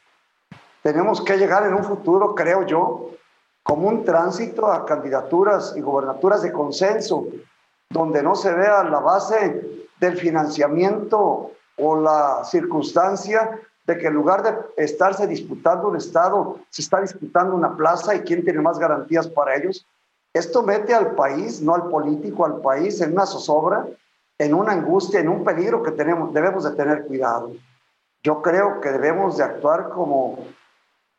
Tenemos 0.81 1.21
que 1.21 1.37
llegar 1.37 1.65
en 1.65 1.73
un 1.73 1.83
futuro, 1.83 2.35
creo 2.35 2.65
yo, 2.65 3.11
como 3.61 3.87
un 3.87 4.03
tránsito 4.03 4.67
a 4.67 4.85
candidaturas 4.85 5.73
y 5.77 5.81
gobernaturas 5.81 6.41
de 6.41 6.51
consenso, 6.51 7.25
donde 7.89 8.23
no 8.23 8.35
se 8.35 8.51
vea 8.53 8.83
la 8.83 8.99
base 8.99 9.87
del 9.99 10.17
financiamiento 10.17 11.51
o 11.77 11.95
la 11.95 12.43
circunstancia 12.43 13.59
de 13.85 13.97
que 13.97 14.07
en 14.07 14.13
lugar 14.13 14.43
de 14.43 14.83
estarse 14.83 15.27
disputando 15.27 15.89
un 15.89 15.97
Estado, 15.97 16.57
se 16.69 16.81
está 16.81 17.01
disputando 17.01 17.55
una 17.55 17.75
plaza 17.75 18.15
y 18.15 18.21
quién 18.21 18.43
tiene 18.43 18.61
más 18.61 18.79
garantías 18.79 19.27
para 19.27 19.55
ellos. 19.55 19.85
Esto 20.33 20.63
mete 20.63 20.93
al 20.93 21.11
país, 21.15 21.61
no 21.61 21.75
al 21.75 21.89
político, 21.89 22.45
al 22.45 22.59
país 22.61 22.99
en 23.01 23.13
una 23.13 23.25
zozobra 23.25 23.85
en 24.37 24.53
una 24.53 24.73
angustia, 24.73 25.19
en 25.19 25.29
un 25.29 25.43
peligro 25.43 25.83
que 25.83 25.91
tenemos, 25.91 26.33
debemos 26.33 26.63
de 26.63 26.75
tener 26.75 27.05
cuidado. 27.05 27.51
Yo 28.23 28.41
creo 28.41 28.81
que 28.81 28.91
debemos 28.91 29.37
de 29.37 29.43
actuar 29.43 29.89
como, 29.89 30.45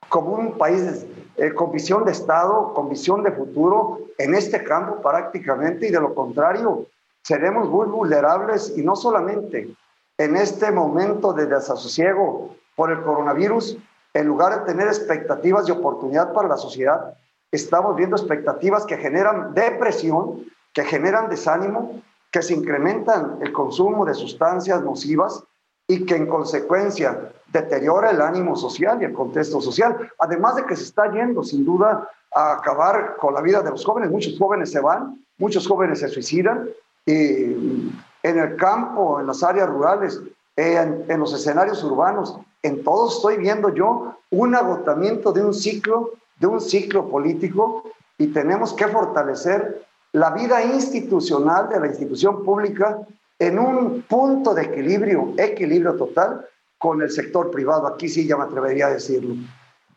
como 0.09 0.33
un 0.33 0.59
país 0.59 1.07
eh, 1.37 1.53
con 1.53 1.73
visión 1.73 2.05
de 2.05 2.13
Estado, 2.13 2.73
con 2.75 2.89
visión 2.89 3.23
de 3.23 3.33
futuro 3.33 4.01
en 4.19 4.35
este 4.35 4.63
campo 4.63 5.03
prácticamente 5.03 5.89
y 5.89 5.91
de 5.91 6.01
lo 6.01 6.15
contrario 6.15 6.87
seremos 7.25 7.69
muy 7.69 7.87
vulnerables 7.87 8.75
y 8.77 8.83
no 8.83 8.95
solamente 8.95 9.75
en 10.19 10.37
este 10.37 10.71
momento 10.71 11.33
de 11.33 11.47
desasosiego 11.47 12.55
por 12.77 12.91
el 12.91 13.03
coronavirus, 13.03 13.79
en 14.13 14.27
lugar 14.27 14.61
de 14.61 14.73
tener 14.73 14.87
expectativas 14.87 15.67
de 15.67 15.73
oportunidad 15.73 16.33
para 16.33 16.49
la 16.49 16.57
sociedad, 16.57 17.15
estamos 17.51 17.97
viendo 17.97 18.17
expectativas 18.17 18.85
que 18.85 18.97
generan 18.97 19.55
depresión, 19.55 20.45
que 20.73 20.85
generan 20.85 21.29
desánimo 21.29 22.03
que 22.35 22.43
se 22.43 22.53
incrementan 22.53 23.39
el 23.43 23.53
consumo 23.53 24.05
de 24.05 24.13
sustancias 24.13 24.83
nocivas 24.83 25.45
y 25.87 26.05
que 26.05 26.17
en 26.17 26.27
consecuencia 26.27 27.31
deteriora 27.53 28.11
el 28.11 28.21
ánimo 28.21 28.57
social 28.57 29.01
y 29.01 29.05
el 29.05 29.13
contexto 29.13 29.61
social, 29.61 30.11
además 30.19 30.57
de 30.57 30.65
que 30.65 30.75
se 30.75 30.83
está 30.83 31.13
yendo 31.13 31.45
sin 31.45 31.65
duda 31.65 32.11
a 32.35 32.55
acabar 32.55 33.15
con 33.19 33.35
la 33.35 33.41
vida 33.41 33.63
de 33.63 33.71
los 33.71 33.85
jóvenes. 33.85 34.11
Muchos 34.11 34.37
jóvenes 34.37 34.73
se 34.73 34.81
van, 34.81 35.25
muchos 35.39 35.69
jóvenes 35.69 36.01
se 36.01 36.09
suicidan 36.09 36.69
y 37.07 37.93
en 38.25 38.39
el 38.39 38.57
campo, 38.57 39.21
en 39.21 39.29
las 39.29 39.45
áreas 39.45 39.69
rurales, 39.69 40.21
en, 40.57 41.05
en 41.07 41.21
los 41.21 41.33
escenarios 41.33 41.85
urbanos, 41.85 42.37
en 42.65 42.83
todo 42.83 43.11
estoy 43.11 43.37
viendo 43.37 43.73
yo 43.73 44.13
un 44.31 44.57
agotamiento 44.57 45.31
de 45.31 45.45
un 45.45 45.55
ciclo, 45.55 46.11
de 46.41 46.49
un 46.49 46.61
ciclo 46.61 47.09
político 47.09 47.85
y 48.19 48.27
tenemos 48.27 48.73
que 48.73 48.89
fortalecer 48.89 49.87
la 50.15 50.31
vida 50.31 50.63
institucional 50.63 51.69
de 51.69 51.81
la 51.81 51.89
institución 51.89 52.45
pública 52.45 53.01
en 53.37 53.59
un 53.59 54.03
punto 54.03 54.55
de 54.55 54.63
equilibrio, 54.63 55.35
equilibrio 55.37 55.97
total 55.97 56.47
con 56.79 57.03
el 57.03 57.11
sector 57.11 57.51
privado. 57.51 57.89
Aquí 57.89 58.09
sí 58.09 58.25
ya 58.25 58.37
me 58.37 58.45
atrevería 58.45 58.87
a 58.87 58.91
decirlo. 58.91 59.35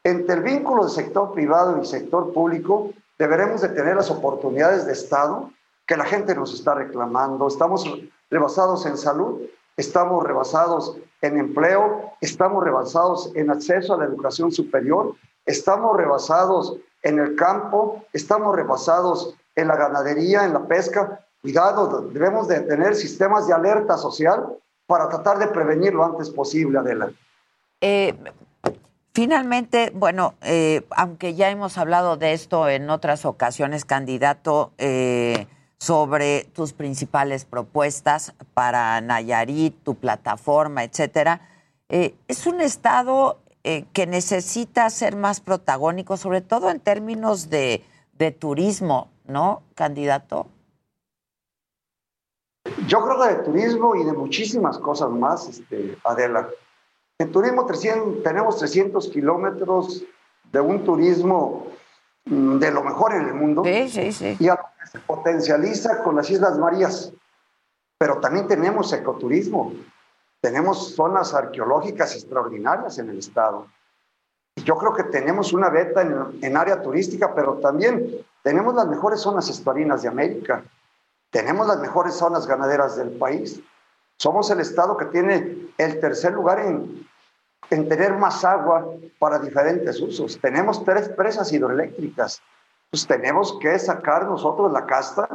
Entre 0.04 0.36
el 0.36 0.42
vínculo 0.42 0.86
del 0.86 0.92
sector 0.92 1.34
privado 1.34 1.80
y 1.80 1.86
sector 1.86 2.34
público 2.34 2.92
deberemos 3.20 3.62
de 3.62 3.70
tener 3.70 3.96
las 3.96 4.10
oportunidades 4.10 4.88
de 4.88 4.94
Estado 4.94 5.52
que 5.86 5.96
la 5.96 6.06
gente 6.06 6.34
nos 6.34 6.52
está 6.52 6.74
reclamando. 6.74 7.48
Estamos 7.48 7.88
rebasados 8.32 8.88
en 8.88 8.98
salud, 8.98 9.42
estamos 9.78 10.24
rebasados 10.24 10.98
en 11.22 11.38
empleo, 11.38 12.14
estamos 12.22 12.64
rebasados 12.64 13.32
en 13.36 13.52
acceso 13.52 13.94
a 13.94 13.98
la 13.98 14.06
educación 14.06 14.52
superior, 14.52 15.14
estamos 15.46 15.96
rebasados 15.96 16.76
en 17.04 17.20
el 17.20 17.36
campo, 17.36 18.04
estamos 18.14 18.56
rebasados 18.56 19.37
en 19.58 19.68
la 19.68 19.76
ganadería, 19.76 20.46
en 20.46 20.54
la 20.54 20.66
pesca. 20.66 21.20
Cuidado, 21.42 22.02
debemos 22.14 22.48
de 22.48 22.62
tener 22.62 22.96
sistemas 22.96 23.48
de 23.48 23.54
alerta 23.54 23.98
social 23.98 24.46
para 24.86 25.10
tratar 25.10 25.40
de 25.40 25.48
prevenir 25.48 25.94
lo 25.94 26.06
antes 26.06 26.30
posible, 26.30 26.80
Adela. 26.80 27.12
Eh, 27.82 28.16
finalmente, 29.14 29.92
bueno, 29.94 30.36
eh, 30.42 30.86
aunque 30.92 31.36
ya 31.36 31.50
hemos 31.50 31.78
hablado 31.78 32.18
de 32.18 32.34
esto 32.34 32.70
en 32.70 32.90
otras 32.90 33.26
ocasiones, 33.26 33.84
candidato, 33.84 34.72
eh, 34.78 35.48
sobre 35.80 36.46
tus 36.54 36.74
principales 36.74 37.46
propuestas 37.46 38.34
para 38.54 39.00
Nayarit, 39.02 39.76
tu 39.84 39.96
plataforma, 39.96 40.84
etcétera, 40.84 41.42
es 41.88 42.48
un 42.48 42.62
estado 42.62 43.38
que 43.94 44.08
necesita 44.08 44.90
ser 44.90 45.16
más 45.16 45.40
protagónico, 45.40 46.18
sobre 46.18 46.42
todo 46.42 46.72
en 46.72 46.80
términos 46.80 47.52
de, 47.52 47.86
de 48.18 48.32
turismo. 48.32 49.10
¿No, 49.28 49.64
candidato? 49.76 50.48
Yo 52.88 53.02
creo 53.04 53.22
que 53.22 53.36
de 53.36 53.44
turismo 53.44 53.96
y 53.96 54.04
de 54.04 54.14
muchísimas 54.14 54.78
cosas 54.80 55.10
más, 55.10 55.48
este, 55.48 55.98
Adela. 56.04 56.50
En 57.20 57.32
turismo 57.32 57.66
tenemos 58.24 58.58
300 58.58 59.08
kilómetros 59.10 60.04
de 60.52 60.60
un 60.60 60.84
turismo 60.84 61.68
mm, 62.26 62.58
de 62.60 62.72
lo 62.72 62.84
mejor 62.84 63.14
en 63.14 63.28
el 63.28 63.34
mundo. 63.34 63.64
Sí, 63.64 63.90
sí, 63.90 64.12
sí. 64.12 64.38
Y 64.40 64.46
se 64.46 65.00
potencializa 65.00 66.04
con 66.04 66.16
las 66.16 66.30
Islas 66.30 66.58
Marías. 66.58 67.12
Pero 67.98 68.20
también 68.20 68.48
tenemos 68.48 68.94
ecoturismo. 68.94 69.74
Tenemos 70.42 70.94
zonas 70.94 71.34
arqueológicas 71.34 72.16
extraordinarias 72.16 73.00
en 73.00 73.10
el 73.10 73.18
estado. 73.18 73.68
Yo 74.64 74.78
creo 74.78 74.94
que 74.94 75.04
tenemos 75.04 75.54
una 75.54 75.70
beta 75.70 76.02
en, 76.02 76.44
en 76.44 76.58
área 76.58 76.82
turística, 76.82 77.34
pero 77.34 77.56
también 77.56 78.24
tenemos 78.44 78.76
las 78.76 78.88
mejores 78.88 79.22
zonas 79.22 79.50
estuarinas 79.50 80.02
de 80.02 80.10
América. 80.10 80.64
Tenemos 81.32 81.68
las 81.68 81.80
mejores 81.80 82.16
zonas 82.16 82.48
ganaderas 82.48 82.96
del 82.96 83.12
país. 83.12 83.60
Somos 84.18 84.50
el 84.50 84.60
estado 84.60 84.98
que 84.98 85.06
tiene 85.06 85.70
el 85.78 86.00
tercer 86.00 86.34
lugar 86.34 86.60
en, 86.60 87.08
en 87.70 87.90
tener 87.90 88.14
más 88.14 88.44
agua 88.46 88.86
para 89.20 89.40
diferentes 89.40 90.00
usos. 90.00 90.40
Tenemos 90.42 90.84
tres 90.84 91.10
presas 91.10 91.52
hidroeléctricas. 91.52 92.42
Pues 92.90 93.06
tenemos 93.06 93.58
que 93.60 93.78
sacar 93.78 94.26
nosotros 94.26 94.72
la 94.72 94.86
casta. 94.86 95.28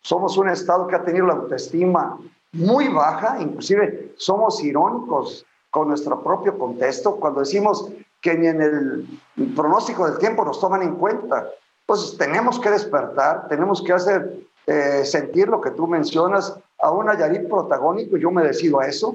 Somos 0.00 0.36
un 0.38 0.48
estado 0.48 0.86
que 0.86 0.96
ha 0.96 1.04
tenido 1.04 1.26
la 1.26 1.34
autoestima 1.34 2.18
muy 2.52 2.88
baja, 2.88 3.36
inclusive 3.40 4.14
somos 4.16 4.62
irónicos 4.64 5.44
con 5.70 5.88
nuestro 5.88 6.22
propio 6.22 6.56
contexto 6.56 7.16
cuando 7.16 7.40
decimos 7.40 7.90
que 8.22 8.34
ni 8.34 8.46
en 8.46 8.62
el 8.62 9.54
pronóstico 9.54 10.08
del 10.08 10.18
tiempo 10.18 10.44
nos 10.44 10.58
toman 10.58 10.82
en 10.82 10.94
cuenta. 10.96 11.46
Entonces, 11.88 12.18
tenemos 12.18 12.58
que 12.58 12.70
despertar, 12.70 13.46
tenemos 13.48 13.80
que 13.80 13.92
hacer 13.92 14.40
eh, 14.66 15.04
sentir 15.04 15.46
lo 15.46 15.60
que 15.60 15.70
tú 15.70 15.86
mencionas 15.86 16.58
a 16.80 16.90
un 16.90 17.06
Nayarit 17.06 17.48
protagónico, 17.48 18.16
yo 18.16 18.32
me 18.32 18.42
decido 18.42 18.80
a 18.80 18.88
eso, 18.88 19.14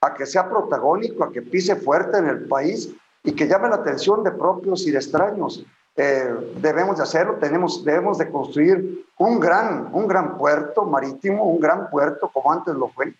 a 0.00 0.14
que 0.14 0.24
sea 0.24 0.48
protagónico, 0.48 1.24
a 1.24 1.32
que 1.32 1.42
pise 1.42 1.74
fuerte 1.74 2.18
en 2.18 2.28
el 2.28 2.46
país 2.46 2.94
y 3.24 3.32
que 3.32 3.48
llame 3.48 3.68
la 3.68 3.76
atención 3.76 4.22
de 4.22 4.30
propios 4.30 4.86
y 4.86 4.92
de 4.92 4.98
extraños. 4.98 5.64
eh, 5.94 6.54
debemos 6.56 6.96
de 6.96 7.02
hacerlo, 7.02 7.34
tenemos, 7.34 7.84
debemos 7.84 8.16
de 8.16 8.30
construir 8.30 9.04
un 9.18 9.38
gran, 9.38 9.90
un 9.92 10.06
gran 10.08 10.38
puerto 10.38 10.84
marítimo, 10.84 11.44
un 11.44 11.60
gran 11.60 11.90
puerto 11.90 12.30
como 12.32 12.50
antes 12.52 12.74
lo 12.74 12.88
fue. 12.88 13.12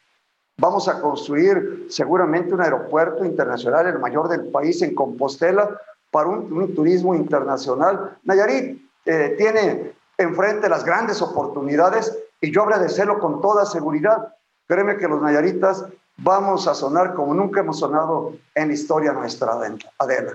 Vamos 0.58 0.88
a 0.88 1.00
construir 1.00 1.86
seguramente 1.90 2.54
un 2.54 2.62
aeropuerto 2.62 3.24
internacional, 3.24 3.86
el 3.88 3.98
mayor 3.98 4.28
del 4.28 4.46
país 4.46 4.80
en 4.80 4.94
Compostela, 4.94 5.76
para 6.12 6.28
un, 6.28 6.74
turismo 6.74 7.14
internacional. 7.14 8.16
Nayarit 8.22 8.80
eh, 9.04 9.34
tiene 9.36 9.92
enfrente 10.18 10.68
las 10.68 10.84
grandes 10.84 11.20
oportunidades 11.22 12.16
y 12.40 12.52
yo 12.52 12.62
agradecerlo 12.62 13.18
con 13.18 13.40
toda 13.40 13.66
seguridad. 13.66 14.34
Créeme 14.66 14.96
que 14.96 15.08
los 15.08 15.20
nayaritas 15.20 15.84
vamos 16.16 16.66
a 16.68 16.74
sonar 16.74 17.14
como 17.14 17.34
nunca 17.34 17.60
hemos 17.60 17.78
sonado 17.78 18.34
en 18.54 18.68
la 18.68 18.74
historia 18.74 19.12
nuestra, 19.12 19.52
Adela. 19.98 20.32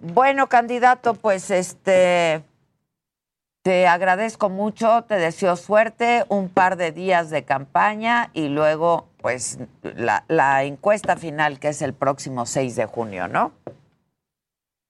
Bueno, 0.00 0.48
candidato, 0.48 1.14
pues 1.14 1.50
este 1.50 2.44
te 3.62 3.86
agradezco 3.86 4.50
mucho, 4.50 5.04
te 5.04 5.14
deseo 5.14 5.56
suerte, 5.56 6.26
un 6.28 6.50
par 6.50 6.76
de 6.76 6.92
días 6.92 7.30
de 7.30 7.44
campaña 7.44 8.28
y 8.34 8.48
luego 8.48 9.08
pues 9.22 9.58
la, 9.80 10.24
la 10.28 10.64
encuesta 10.64 11.16
final 11.16 11.58
que 11.58 11.68
es 11.68 11.80
el 11.80 11.94
próximo 11.94 12.44
6 12.44 12.76
de 12.76 12.84
junio, 12.84 13.26
¿no? 13.26 13.52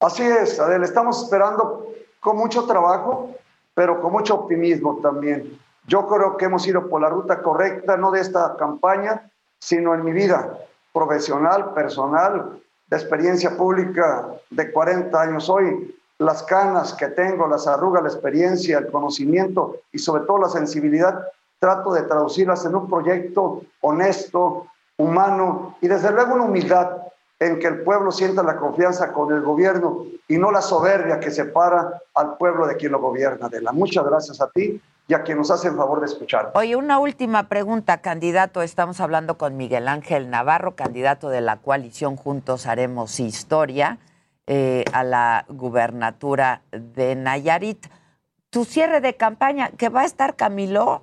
Así 0.05 0.22
es, 0.22 0.61
Adela, 0.61 0.84
estamos 0.84 1.22
esperando 1.22 1.86
con 2.20 2.36
mucho 2.36 2.66
trabajo, 2.66 3.30
pero 3.72 4.02
con 4.02 4.12
mucho 4.12 4.34
optimismo 4.34 4.98
también. 5.02 5.59
Yo 5.86 6.07
creo 6.07 6.36
que 6.36 6.44
hemos 6.44 6.66
ido 6.66 6.90
por 6.90 7.00
la 7.00 7.09
ruta 7.09 7.40
correcta, 7.40 7.96
no 7.96 8.11
de 8.11 8.20
esta 8.20 8.55
campaña, 8.59 9.30
sino 9.61 9.94
en 9.94 10.05
mi 10.05 10.12
vida 10.12 10.59
profesional, 10.92 11.72
personal, 11.72 12.61
de 12.86 12.96
experiencia 12.98 13.57
pública 13.57 14.28
de 14.50 14.70
40 14.72 15.18
años 15.18 15.48
hoy. 15.48 15.98
Las 16.18 16.42
canas 16.42 16.92
que 16.92 17.09
tengo, 17.09 17.48
las 17.48 17.66
arrugas, 17.66 18.02
la 18.02 18.11
experiencia, 18.11 18.76
el 18.76 18.90
conocimiento 18.90 19.76
y 19.90 19.98
sobre 19.98 20.24
todo 20.24 20.36
la 20.36 20.50
sensibilidad, 20.50 21.28
trato 21.59 21.94
de 21.94 22.02
traducirlas 22.02 22.66
en 22.66 22.74
un 22.74 22.90
proyecto 22.90 23.62
honesto, 23.80 24.66
humano 24.98 25.78
y 25.80 25.88
desde 25.88 26.12
luego 26.12 26.34
una 26.34 26.44
humildad 26.44 27.05
en 27.45 27.59
que 27.59 27.66
el 27.66 27.82
pueblo 27.82 28.11
sienta 28.11 28.42
la 28.42 28.57
confianza 28.57 29.12
con 29.12 29.32
el 29.32 29.42
gobierno 29.42 30.07
y 30.26 30.38
no 30.38 30.51
la 30.51 30.62
soberbia 30.62 31.20
que 31.20 31.30
separa 31.30 32.01
al 32.14 32.36
pueblo 32.36 32.66
de 32.66 32.76
quien 32.76 32.92
lo 32.92 33.01
gobierna. 33.01 33.49
De 33.49 33.61
la 33.61 33.72
muchas 33.72 34.05
gracias 34.05 34.40
a 34.40 34.51
ti 34.51 34.80
y 35.07 35.14
a 35.14 35.22
quien 35.22 35.36
nos 35.36 35.51
hace 35.51 35.68
el 35.68 35.76
favor 35.76 36.01
de 36.01 36.07
escuchar. 36.07 36.53
Oye, 36.55 36.74
una 36.76 36.99
última 36.99 37.49
pregunta, 37.49 37.99
candidato. 37.99 38.62
Estamos 38.62 39.01
hablando 39.01 39.36
con 39.36 39.57
Miguel 39.57 39.88
Ángel 39.88 40.30
Navarro, 40.30 40.74
candidato 40.74 41.28
de 41.28 41.42
la 41.42 41.59
coalición 41.59 42.16
Juntos 42.16 42.66
Haremos 42.66 43.20
Historia 43.20 43.99
eh, 44.47 44.84
a 44.92 45.05
la 45.05 45.45
gubernatura 45.49 46.62
de 46.70 47.14
Nayarit. 47.14 47.86
Tu 48.49 48.64
cierre 48.64 49.01
de 49.03 49.16
campaña, 49.16 49.70
¿que 49.76 49.90
va 49.90 50.03
a 50.03 50.05
estar 50.07 50.36
Camilo? 50.36 51.03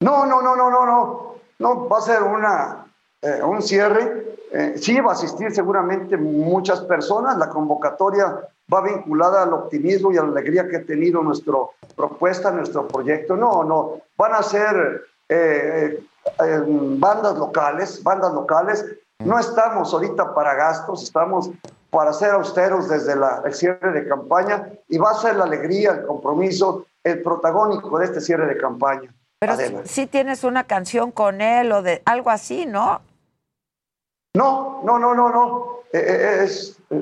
No, 0.00 0.26
no, 0.26 0.42
no, 0.42 0.56
no, 0.56 0.70
no, 0.70 0.86
no. 0.86 1.34
No, 1.60 1.88
va 1.88 1.98
a 1.98 2.00
ser 2.00 2.22
una, 2.22 2.83
eh, 3.24 3.42
un 3.42 3.62
cierre. 3.62 4.36
Eh, 4.52 4.74
sí, 4.76 5.00
va 5.00 5.10
a 5.10 5.14
asistir 5.14 5.52
seguramente 5.52 6.16
muchas 6.16 6.80
personas. 6.82 7.36
La 7.38 7.48
convocatoria 7.48 8.48
va 8.72 8.80
vinculada 8.82 9.42
al 9.42 9.52
optimismo 9.52 10.12
y 10.12 10.16
a 10.16 10.22
la 10.22 10.28
alegría 10.28 10.68
que 10.68 10.76
ha 10.76 10.84
tenido 10.84 11.22
nuestra 11.22 11.54
propuesta, 11.96 12.50
nuestro 12.50 12.86
proyecto. 12.86 13.36
No, 13.36 13.64
no, 13.64 14.02
van 14.16 14.34
a 14.34 14.42
ser 14.42 15.02
eh, 15.28 16.04
eh, 16.44 16.62
bandas 16.66 17.36
locales, 17.36 18.02
bandas 18.02 18.32
locales. 18.32 18.84
No 19.24 19.38
estamos 19.38 19.92
ahorita 19.92 20.34
para 20.34 20.54
gastos, 20.54 21.02
estamos 21.02 21.50
para 21.90 22.12
ser 22.12 22.30
austeros 22.30 22.88
desde 22.88 23.14
el 23.44 23.54
cierre 23.54 23.92
de 23.92 24.08
campaña 24.08 24.68
y 24.88 24.98
va 24.98 25.10
a 25.10 25.14
ser 25.14 25.36
la 25.36 25.44
alegría, 25.44 25.92
el 25.92 26.06
compromiso, 26.06 26.86
el 27.04 27.22
protagónico 27.22 27.98
de 27.98 28.06
este 28.06 28.20
cierre 28.20 28.46
de 28.46 28.56
campaña. 28.56 29.14
Pero 29.38 29.56
si, 29.84 30.06
tienes 30.06 30.42
una 30.42 30.64
canción 30.64 31.12
con 31.12 31.40
él 31.40 31.70
o 31.72 31.82
de 31.82 32.02
algo 32.04 32.30
así, 32.30 32.66
¿no? 32.66 33.00
No, 34.34 34.82
no, 34.84 34.98
no, 34.98 35.14
no, 35.14 35.28
no. 35.28 35.66
Eh, 35.92 36.48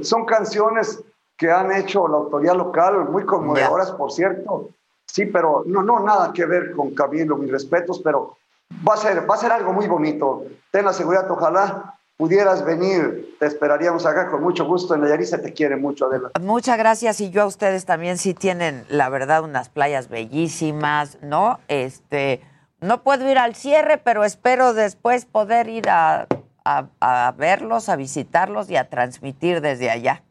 son 0.02 0.26
canciones 0.26 1.02
que 1.36 1.50
han 1.50 1.72
hecho 1.72 2.06
la 2.06 2.18
autoridad 2.18 2.54
local, 2.54 3.08
muy 3.08 3.24
conmovedoras, 3.24 3.90
por 3.92 4.12
cierto. 4.12 4.68
Sí, 5.06 5.26
pero 5.26 5.64
no, 5.66 5.82
no, 5.82 6.00
nada 6.00 6.32
que 6.32 6.44
ver 6.44 6.72
con 6.72 6.94
Camilo, 6.94 7.36
mis 7.36 7.50
respetos, 7.50 8.00
pero 8.04 8.36
va 8.86 8.94
a 8.94 8.96
ser, 8.98 9.28
va 9.28 9.34
a 9.34 9.38
ser 9.38 9.50
algo 9.50 9.72
muy 9.72 9.86
bonito. 9.86 10.44
Ten 10.70 10.84
la 10.84 10.92
seguridad, 10.92 11.30
ojalá 11.30 11.98
pudieras 12.18 12.64
venir, 12.64 13.34
te 13.40 13.46
esperaríamos 13.46 14.04
acá 14.04 14.30
con 14.30 14.42
mucho 14.42 14.66
gusto. 14.66 14.94
En 14.94 15.00
Nayarit 15.00 15.26
se 15.26 15.38
te 15.38 15.54
quiere 15.54 15.76
mucho, 15.76 16.06
Adela. 16.06 16.30
Muchas 16.40 16.76
gracias 16.76 17.20
y 17.22 17.30
yo 17.30 17.42
a 17.42 17.46
ustedes 17.46 17.86
también 17.86 18.18
sí 18.18 18.34
tienen, 18.34 18.84
la 18.88 19.08
verdad, 19.08 19.42
unas 19.42 19.70
playas 19.70 20.08
bellísimas, 20.08 21.18
¿no? 21.22 21.58
Este, 21.68 22.42
no 22.80 23.02
puedo 23.02 23.28
ir 23.28 23.38
al 23.38 23.54
cierre, 23.54 23.96
pero 23.96 24.22
espero 24.22 24.74
después 24.74 25.24
poder 25.24 25.68
ir 25.68 25.88
a, 25.88 26.26
a 26.64 27.34
verlos, 27.36 27.88
a 27.88 27.96
visitarlos 27.96 28.70
y 28.70 28.76
a 28.76 28.88
transmitir 28.88 29.60
desde 29.60 29.90
allá. 29.90 30.22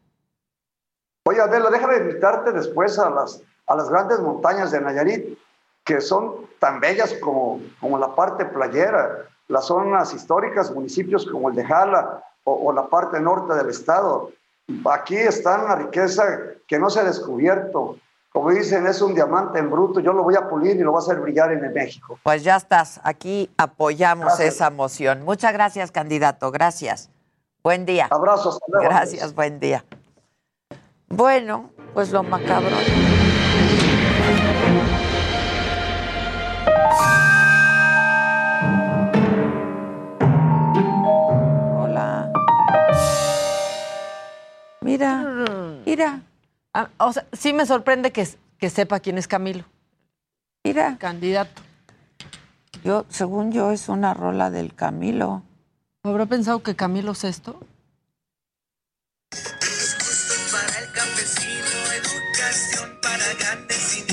Oye, 1.24 1.40
Adela, 1.40 1.70
déjame 1.70 1.98
invitarte 1.98 2.50
después 2.50 2.98
a 2.98 3.08
las, 3.08 3.42
a 3.68 3.76
las 3.76 3.88
grandes 3.88 4.18
montañas 4.18 4.72
de 4.72 4.80
Nayarit, 4.80 5.38
que 5.84 6.00
son 6.00 6.48
tan 6.58 6.80
bellas 6.80 7.14
como, 7.14 7.60
como 7.80 7.96
la 7.98 8.14
parte 8.14 8.44
playera, 8.44 9.28
las 9.46 9.66
zonas 9.66 10.12
históricas, 10.14 10.72
municipios 10.72 11.24
como 11.26 11.48
el 11.48 11.54
de 11.54 11.64
Jala 11.64 12.24
o, 12.44 12.72
la 12.72 12.88
parte 12.88 13.20
norte 13.20 13.54
del 13.54 13.70
estado. 13.70 14.32
Aquí 14.90 15.16
está 15.16 15.62
una 15.62 15.76
riqueza 15.76 16.24
que 16.66 16.78
no 16.78 16.90
se 16.90 17.00
ha 17.00 17.04
descubierto. 17.04 17.98
Como 18.32 18.50
dicen, 18.50 18.86
es 18.86 19.02
un 19.02 19.14
diamante 19.14 19.58
en 19.58 19.70
bruto, 19.70 20.00
yo 20.00 20.14
lo 20.14 20.22
voy 20.22 20.34
a 20.36 20.48
pulir 20.48 20.76
y 20.76 20.78
lo 20.78 20.92
voy 20.92 21.00
a 21.00 21.04
hacer 21.04 21.20
brillar 21.20 21.52
en 21.52 21.64
el 21.64 21.72
México. 21.72 22.18
Pues 22.22 22.42
ya 22.42 22.56
estás, 22.56 22.98
aquí 23.04 23.50
apoyamos 23.58 24.40
esa 24.40 24.70
moción. 24.70 25.22
Muchas 25.22 25.52
gracias, 25.52 25.90
candidato, 25.90 26.50
gracias. 26.50 27.10
Buen 27.62 27.84
día. 27.84 28.08
Abrazos. 28.10 28.58
Gracias, 28.68 29.34
buen 29.34 29.60
día. 29.60 29.84
Bueno, 31.08 31.70
pues 31.92 32.10
lo 32.10 32.22
macabro. 32.22 32.74
Hola. 41.76 42.32
Mira, 44.80 45.22
mira. 45.84 46.22
Ah, 46.74 46.88
o 46.98 47.12
sea, 47.12 47.26
sí 47.32 47.52
me 47.52 47.66
sorprende 47.66 48.12
que, 48.12 48.26
que 48.58 48.70
sepa 48.70 49.00
quién 49.00 49.18
es 49.18 49.28
Camilo. 49.28 49.64
Mira. 50.64 50.96
Candidato. 50.98 51.60
Yo, 52.84 53.04
según 53.08 53.52
yo, 53.52 53.70
es 53.70 53.88
una 53.88 54.14
rola 54.14 54.50
del 54.50 54.74
Camilo. 54.74 55.42
¿Habrá 56.02 56.26
pensado 56.26 56.62
que 56.62 56.74
Camilo 56.74 57.12
es 57.12 57.24
esto? 57.24 57.60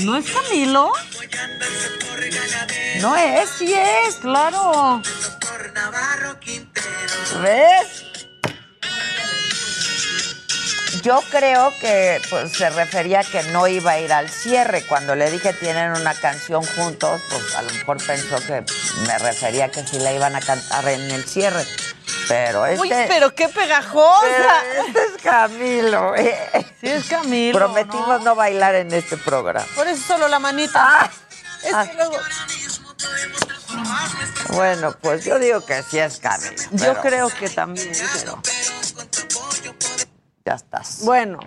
¿No 0.03 0.15
es 0.15 0.31
Camilo? 0.31 0.91
No 3.01 3.15
es, 3.15 3.49
sí 3.49 3.73
es, 3.73 4.15
claro. 4.15 5.01
¿Ves? 7.41 7.98
Yo 11.01 11.21
creo 11.29 11.73
que 11.79 12.21
pues, 12.29 12.51
se 12.53 12.69
refería 12.69 13.21
a 13.21 13.23
que 13.23 13.43
no 13.43 13.67
iba 13.67 13.91
a 13.91 13.99
ir 13.99 14.11
al 14.11 14.29
cierre. 14.29 14.83
Cuando 14.85 15.15
le 15.15 15.29
dije 15.29 15.53
tienen 15.53 15.91
una 15.91 16.13
canción 16.13 16.63
juntos, 16.63 17.21
pues 17.29 17.55
a 17.55 17.61
lo 17.61 17.71
mejor 17.71 17.97
pensó 18.05 18.37
que 18.37 18.63
me 19.05 19.17
refería 19.19 19.65
a 19.65 19.69
que 19.69 19.85
sí 19.85 19.99
la 19.99 20.11
iban 20.11 20.35
a 20.35 20.41
cantar 20.41 20.87
en 20.87 21.11
el 21.11 21.23
cierre. 21.25 21.65
Pero 22.27 22.65
este. 22.65 22.81
Uy, 22.81 22.89
pero 23.07 23.33
qué 23.33 23.49
pegajosa. 23.49 24.27
Este 24.87 24.99
es 24.99 25.21
Camilo. 25.21 26.15
Eh. 26.15 26.67
Sí, 26.79 26.87
es 26.87 27.05
Camilo. 27.07 27.57
Prometimos 27.57 28.21
no, 28.23 28.35
bailar 28.35 28.75
en 28.75 28.93
este 28.93 29.17
programa. 29.17 29.65
Por 29.75 29.87
eso 29.87 30.01
solo 30.05 30.27
la 30.27 30.39
manita. 30.39 31.01
Ah. 31.01 31.11
es 31.63 31.73
ah. 31.73 31.87
que 31.87 31.95
luego. 31.95 32.17
Bueno, 34.49 34.95
pues 35.01 35.25
yo 35.25 35.39
digo 35.39 35.65
que 35.65 35.83
sí 35.83 35.99
es 35.99 36.17
Camilo. 36.17 36.63
Yo 36.71 37.01
creo 37.01 37.29
que 37.29 37.49
también, 37.49 37.91
pero. 38.13 38.41
Ya 40.49 40.55
estás. 40.55 41.05
Bueno, 41.05 41.37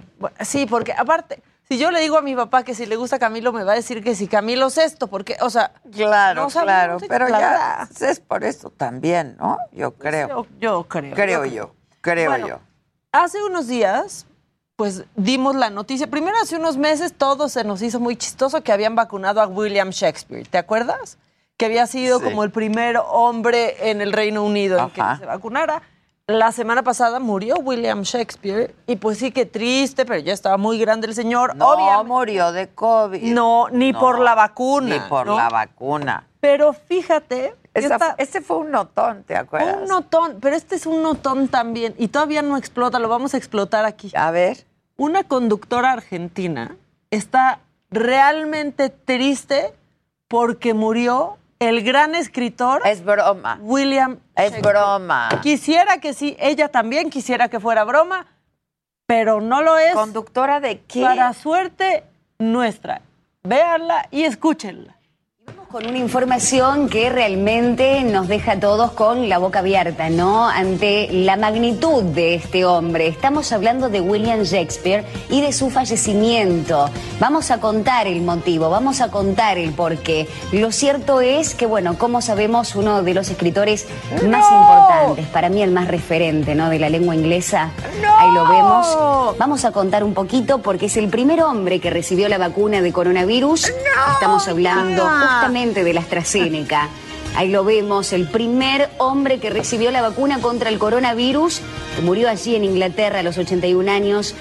sí, 0.43 0.67
porque 0.67 0.93
aparte 0.93 1.43
si 1.73 1.79
yo 1.79 1.91
le 1.91 2.01
digo 2.01 2.19
a 2.19 2.23
mi 2.23 2.37
papá 2.37 2.65
que 2.65 2.75
si 2.75 2.87
le 2.87 2.97
gusta 2.97 3.19
Camilo, 3.19 3.53
me 3.53 3.65
va 3.65 3.73
a 3.73 3.75
decir 3.75 4.05
que 4.05 4.15
si 4.15 4.29
Camilo 4.29 4.67
es 4.67 4.79
esto, 4.79 5.07
porque, 5.07 5.37
o 5.41 5.49
sea. 5.49 5.73
Claro, 5.91 6.49
claro, 6.49 6.99
pero 7.09 7.29
ya 7.29 7.89
es 7.99 8.21
por 8.21 8.45
eso 8.45 8.71
también, 8.71 9.37
¿no? 9.41 9.57
Yo 9.73 9.95
creo. 9.95 10.47
Yo, 10.61 10.85
creo. 10.85 11.15
Creo 11.15 11.45
yo, 11.47 11.75
creo 12.01 12.37
yo. 12.47 12.61
Hace 13.11 13.43
unos 13.43 13.69
días, 13.69 14.27
pues 14.77 15.05
dimos 15.17 15.57
la 15.57 15.71
noticia. 15.71 16.07
Primero, 16.09 16.37
hace 16.43 16.57
unos 16.57 16.77
meses, 16.77 17.15
todo 17.15 17.49
se 17.49 17.65
nos 17.65 17.81
hizo 17.81 17.99
muy 17.99 18.17
chistoso 18.17 18.63
que 18.63 18.71
habían 18.71 18.95
vacunado 18.95 19.41
a 19.41 19.47
William 19.47 19.91
Shakespeare. 19.91 20.47
¿Te 20.47 20.59
acuerdas? 20.59 21.17
Que 21.57 21.65
había 21.65 21.87
sido 21.87 22.21
como 22.21 22.45
el 22.45 22.51
primer 22.51 22.99
hombre 22.99 23.91
en 23.91 24.03
el 24.03 24.13
Reino 24.13 24.45
Unido 24.45 24.79
en 24.79 24.91
que 24.91 25.03
se 25.19 25.25
vacunara. 25.25 25.81
La 26.27 26.53
semana 26.53 26.83
pasada 26.83 27.19
murió 27.19 27.57
William 27.57 28.03
Shakespeare 28.03 28.75
y 28.87 28.97
pues 28.97 29.19
sí 29.19 29.33
que 29.33 29.45
triste, 29.45 30.05
pero 30.07 30.21
ya 30.21 30.33
estaba 30.33 30.57
muy 30.57 30.79
grande 30.79 31.07
el 31.09 31.15
señor. 31.15 31.57
No 31.57 31.69
Obviamente- 31.69 32.05
murió 32.09 32.53
de 32.53 32.69
COVID. 32.69 33.23
No, 33.35 33.69
ni 33.71 33.93
No, 33.93 34.01
por 34.01 34.19
la 34.21 34.35
vacuna. 34.35 34.95
Ni 34.95 35.01
por 35.09 35.27
¿no? 35.27 35.37
la 35.37 35.49
vacuna. 35.49 36.27
Pero 36.41 36.73
fíjate, 36.73 37.55
que 37.75 37.81
Esa- 37.81 37.95
esta- 37.95 38.15
ese 38.19 38.41
fue 38.41 38.59
un 38.59 38.71
notón, 38.71 39.25
¿te 39.25 39.37
acuerdas? 39.37 39.79
un 39.83 39.89
notón, 39.89 40.39
pero 40.41 40.55
este 40.57 40.77
es 40.77 40.87
un 40.87 41.03
notón 41.03 41.49
también 41.49 41.95
y 41.99 42.09
todavía 42.09 42.43
no 42.43 42.57
explota, 42.57 42.99
lo 42.99 43.09
vamos 43.09 43.35
a 43.35 43.37
explotar 43.39 43.85
aquí. 43.85 44.11
A 44.15 44.31
ver. 44.31 44.65
Una 44.97 45.25
conductora 45.25 45.93
argentina 45.93 46.77
está 47.11 47.61
realmente 47.91 48.91
triste 48.91 49.73
porque 50.29 50.75
murió 50.75 51.37
el 51.69 51.83
gran 51.83 52.15
escritor 52.15 52.83
Es 52.85 53.05
broma. 53.05 53.59
William 53.63 54.19
Es 54.35 54.61
broma. 54.61 55.29
Quisiera 55.43 55.99
que 55.99 56.13
sí, 56.13 56.37
ella 56.41 56.69
también 56.69 57.11
quisiera 57.11 57.49
que 57.49 57.61
fuera 57.61 57.85
broma, 57.85 58.27
pero 59.07 59.41
no 59.41 59.63
lo 59.63 59.79
es. 59.79 59.95
¿Conductora 59.95 60.61
de 60.61 60.81
qué? 60.81 61.03
Para 61.03 61.33
suerte 61.33 62.05
nuestra. 62.39 63.03
Véanla 63.45 64.09
y 64.11 64.25
escúchenla. 64.25 64.97
Con 65.73 65.87
una 65.87 65.97
información 65.97 66.91
que 66.91 67.09
realmente 67.09 68.03
nos 68.03 68.29
deja 68.29 68.53
a 68.53 68.61
todos 68.61 68.93
con 68.93 69.31
la 69.31 69.39
boca 69.39 69.61
abierta, 69.61 70.11
¿no? 70.11 70.47
Ante 70.47 71.09
la 71.11 71.39
magnitud 71.39 72.03
de 72.03 72.35
este 72.35 72.67
hombre. 72.67 73.07
Estamos 73.07 73.53
hablando 73.53 73.89
de 73.89 74.03
William 74.03 74.43
Shakespeare 74.43 75.03
y 75.31 75.41
de 75.41 75.51
su 75.55 75.71
fallecimiento. 75.71 76.91
Vamos 77.21 77.51
a 77.51 77.59
contar 77.59 78.07
el 78.07 78.21
motivo, 78.21 78.69
vamos 78.69 79.01
a 79.01 79.11
contar 79.11 79.57
el 79.57 79.73
porqué. 79.73 80.29
Lo 80.53 80.73
cierto 80.73 81.23
es 81.23 81.55
que, 81.55 81.65
bueno, 81.65 81.97
como 81.97 82.21
sabemos, 82.21 82.77
uno 82.77 83.03
de 83.03 83.15
los 83.15 83.31
escritores 83.31 83.87
más 84.29 84.45
importantes, 84.53 85.27
para 85.29 85.49
mí 85.49 85.63
el 85.63 85.71
más 85.71 85.89
referente, 85.89 86.55
¿no? 86.55 86.69
De 86.69 86.79
la 86.79 86.91
lengua 86.91 87.15
inglesa. 87.15 87.71
Ahí 88.19 88.31
lo 88.35 88.47
vemos. 88.47 89.39
Vamos 89.39 89.65
a 89.65 89.73
contar 89.73 90.05
un 90.05 90.13
poquito 90.13 90.59
porque 90.59 90.87
es 90.87 90.99
el 90.99 91.09
primer 91.09 91.43
hombre 91.43 91.81
que 91.81 91.89
recibió 91.89 92.29
la 92.29 92.37
vacuna 92.37 92.83
de 92.83 92.93
coronavirus. 92.93 93.73
Estamos 94.13 94.47
hablando 94.49 95.03
justamente 95.05 95.62
de 95.71 95.95
la 95.95 96.01
AstraZeneca. 96.01 96.89
Ahí 97.37 97.49
lo 97.49 97.65
vemos, 97.65 98.13
el 98.13 98.29
primer 98.29 98.91
hombre 98.99 99.39
que 99.39 99.49
recibió 99.49 99.91
la 99.91 100.03
vacuna 100.03 100.41
contra 100.41 100.69
el 100.69 100.79
coronavirus, 100.79 101.61
que 101.97 102.03
murió 102.03 102.29
allí 102.29 102.57
en 102.57 102.65
Inglaterra 102.65 103.21
a 103.21 103.23
los 103.23 103.39
81 103.39 103.91
años. 103.91 104.35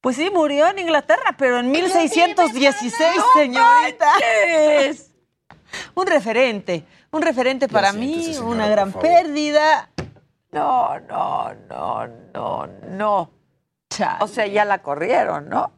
Pues 0.00 0.16
sí, 0.16 0.30
murió 0.30 0.68
en 0.68 0.78
Inglaterra, 0.78 1.34
pero 1.36 1.58
en 1.58 1.70
1616, 1.70 3.10
señorita. 3.34 4.12
Un 5.96 6.06
referente, 6.06 6.84
un 7.10 7.20
referente 7.20 7.68
para 7.68 7.92
mí, 7.92 8.36
una 8.38 8.68
gran 8.68 8.92
pérdida. 8.92 9.90
No, 10.52 11.00
no, 11.00 11.52
no, 11.68 12.06
no, 12.32 12.66
no. 12.90 13.30
O 14.20 14.28
sea, 14.28 14.46
ya 14.46 14.64
la 14.64 14.82
corrieron, 14.82 15.48
¿no? 15.48 15.72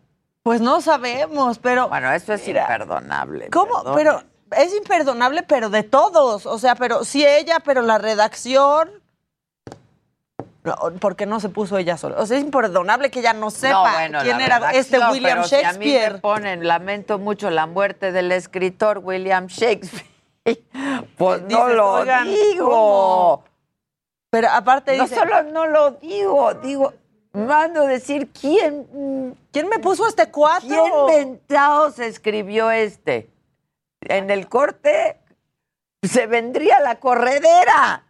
Pues 0.46 0.60
no 0.60 0.80
sabemos, 0.80 1.58
pero. 1.58 1.88
Bueno, 1.88 2.12
eso 2.12 2.32
es 2.32 2.46
imperdonable. 2.46 3.50
¿Cómo? 3.50 3.82
perdón. 3.82 3.96
Pero 3.96 4.22
es 4.62 4.72
imperdonable, 4.76 5.42
pero 5.42 5.70
de 5.70 5.82
todos. 5.82 6.46
O 6.46 6.56
sea, 6.60 6.76
pero 6.76 7.02
sí 7.02 7.26
ella, 7.26 7.58
pero 7.64 7.82
la 7.82 7.98
redacción. 7.98 8.88
No, 10.62 10.76
porque 11.00 11.26
no 11.26 11.40
se 11.40 11.48
puso 11.48 11.78
ella 11.78 11.96
sola. 11.96 12.18
O 12.20 12.26
sea, 12.26 12.36
es 12.38 12.44
imperdonable 12.44 13.10
que 13.10 13.18
ella 13.18 13.32
no 13.32 13.50
sepa 13.50 13.72
No, 13.74 13.92
bueno, 13.98 14.18
quién 14.22 14.40
era 14.40 14.70
este 14.70 15.00
William 15.00 15.38
pero 15.38 15.48
si 15.48 15.56
a 15.56 15.72
mí 15.72 15.86
Shakespeare. 15.86 16.12
me 16.12 16.18
ponen, 16.20 16.68
lamento 16.68 17.18
mucho 17.18 17.50
la 17.50 17.66
muerte 17.66 18.12
del 18.12 18.30
escritor 18.30 18.98
William 18.98 19.48
Shakespeare. 19.48 20.06
Pues 21.18 21.42
no 21.42 21.66
lo 21.70 21.92
oigan, 21.94 22.28
digo. 22.28 22.68
¿cómo? 22.70 23.44
Pero 24.30 24.48
aparte 24.50 24.96
No 24.96 25.02
dice- 25.02 25.16
solo 25.16 25.42
no 25.42 25.66
lo 25.66 25.90
digo, 25.90 26.54
digo, 26.54 26.92
mando 27.36 27.86
decir 27.86 28.28
quién. 28.32 29.36
¿Quién 29.52 29.68
me 29.68 29.78
puso 29.78 30.06
este 30.08 30.30
cuatro? 30.30 30.68
¿Quién 30.68 31.26
mentados 31.28 31.98
escribió 31.98 32.70
este? 32.70 33.30
En 34.00 34.30
el 34.30 34.48
corte 34.48 35.18
se 36.02 36.26
vendría 36.26 36.80
la 36.80 36.96
corredera. 37.00 38.04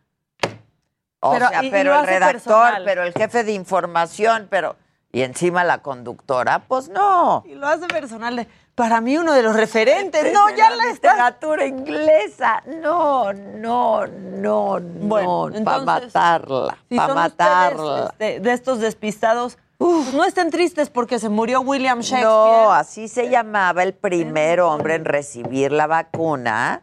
O 1.20 1.32
Pero- 1.32 1.48
sea, 1.48 1.64
y- 1.64 1.70
pero 1.70 1.98
el 2.00 2.06
redactor, 2.06 2.32
personal. 2.32 2.82
pero 2.84 3.02
el 3.02 3.12
jefe 3.12 3.44
de 3.44 3.52
información, 3.52 4.46
pero. 4.50 4.76
Y 5.12 5.22
encima 5.22 5.64
la 5.64 5.78
conductora, 5.82 6.64
pues 6.68 6.88
no. 6.90 7.42
Y 7.46 7.54
lo 7.54 7.66
hace 7.66 7.86
personal 7.86 8.36
de. 8.36 8.46
Para 8.76 9.00
mí, 9.00 9.16
uno 9.16 9.32
de 9.32 9.42
los 9.42 9.56
referentes. 9.56 10.34
No, 10.34 10.50
ya 10.50 10.68
la 10.68 10.84
está. 10.90 11.12
literatura 11.12 11.64
inglesa. 11.66 12.62
No, 12.82 13.32
no, 13.32 14.06
no, 14.06 14.78
Bueno, 14.80 15.48
no. 15.48 15.64
Para 15.64 15.80
matarla. 15.82 16.76
Si 16.86 16.94
Para 16.96 17.14
matarla. 17.14 18.04
ustedes 18.04 18.30
este, 18.34 18.40
de 18.40 18.52
estos 18.52 18.78
despistados, 18.80 19.56
pues 19.78 20.12
no 20.12 20.24
estén 20.26 20.50
tristes 20.50 20.90
porque 20.90 21.18
se 21.18 21.30
murió 21.30 21.62
William 21.62 22.00
Shakespeare. 22.00 22.24
No, 22.24 22.70
así 22.70 23.08
se 23.08 23.30
llamaba 23.30 23.82
el 23.82 23.94
primer 23.94 24.60
hombre 24.60 24.94
en 24.94 25.06
recibir 25.06 25.72
la 25.72 25.86
vacuna 25.86 26.82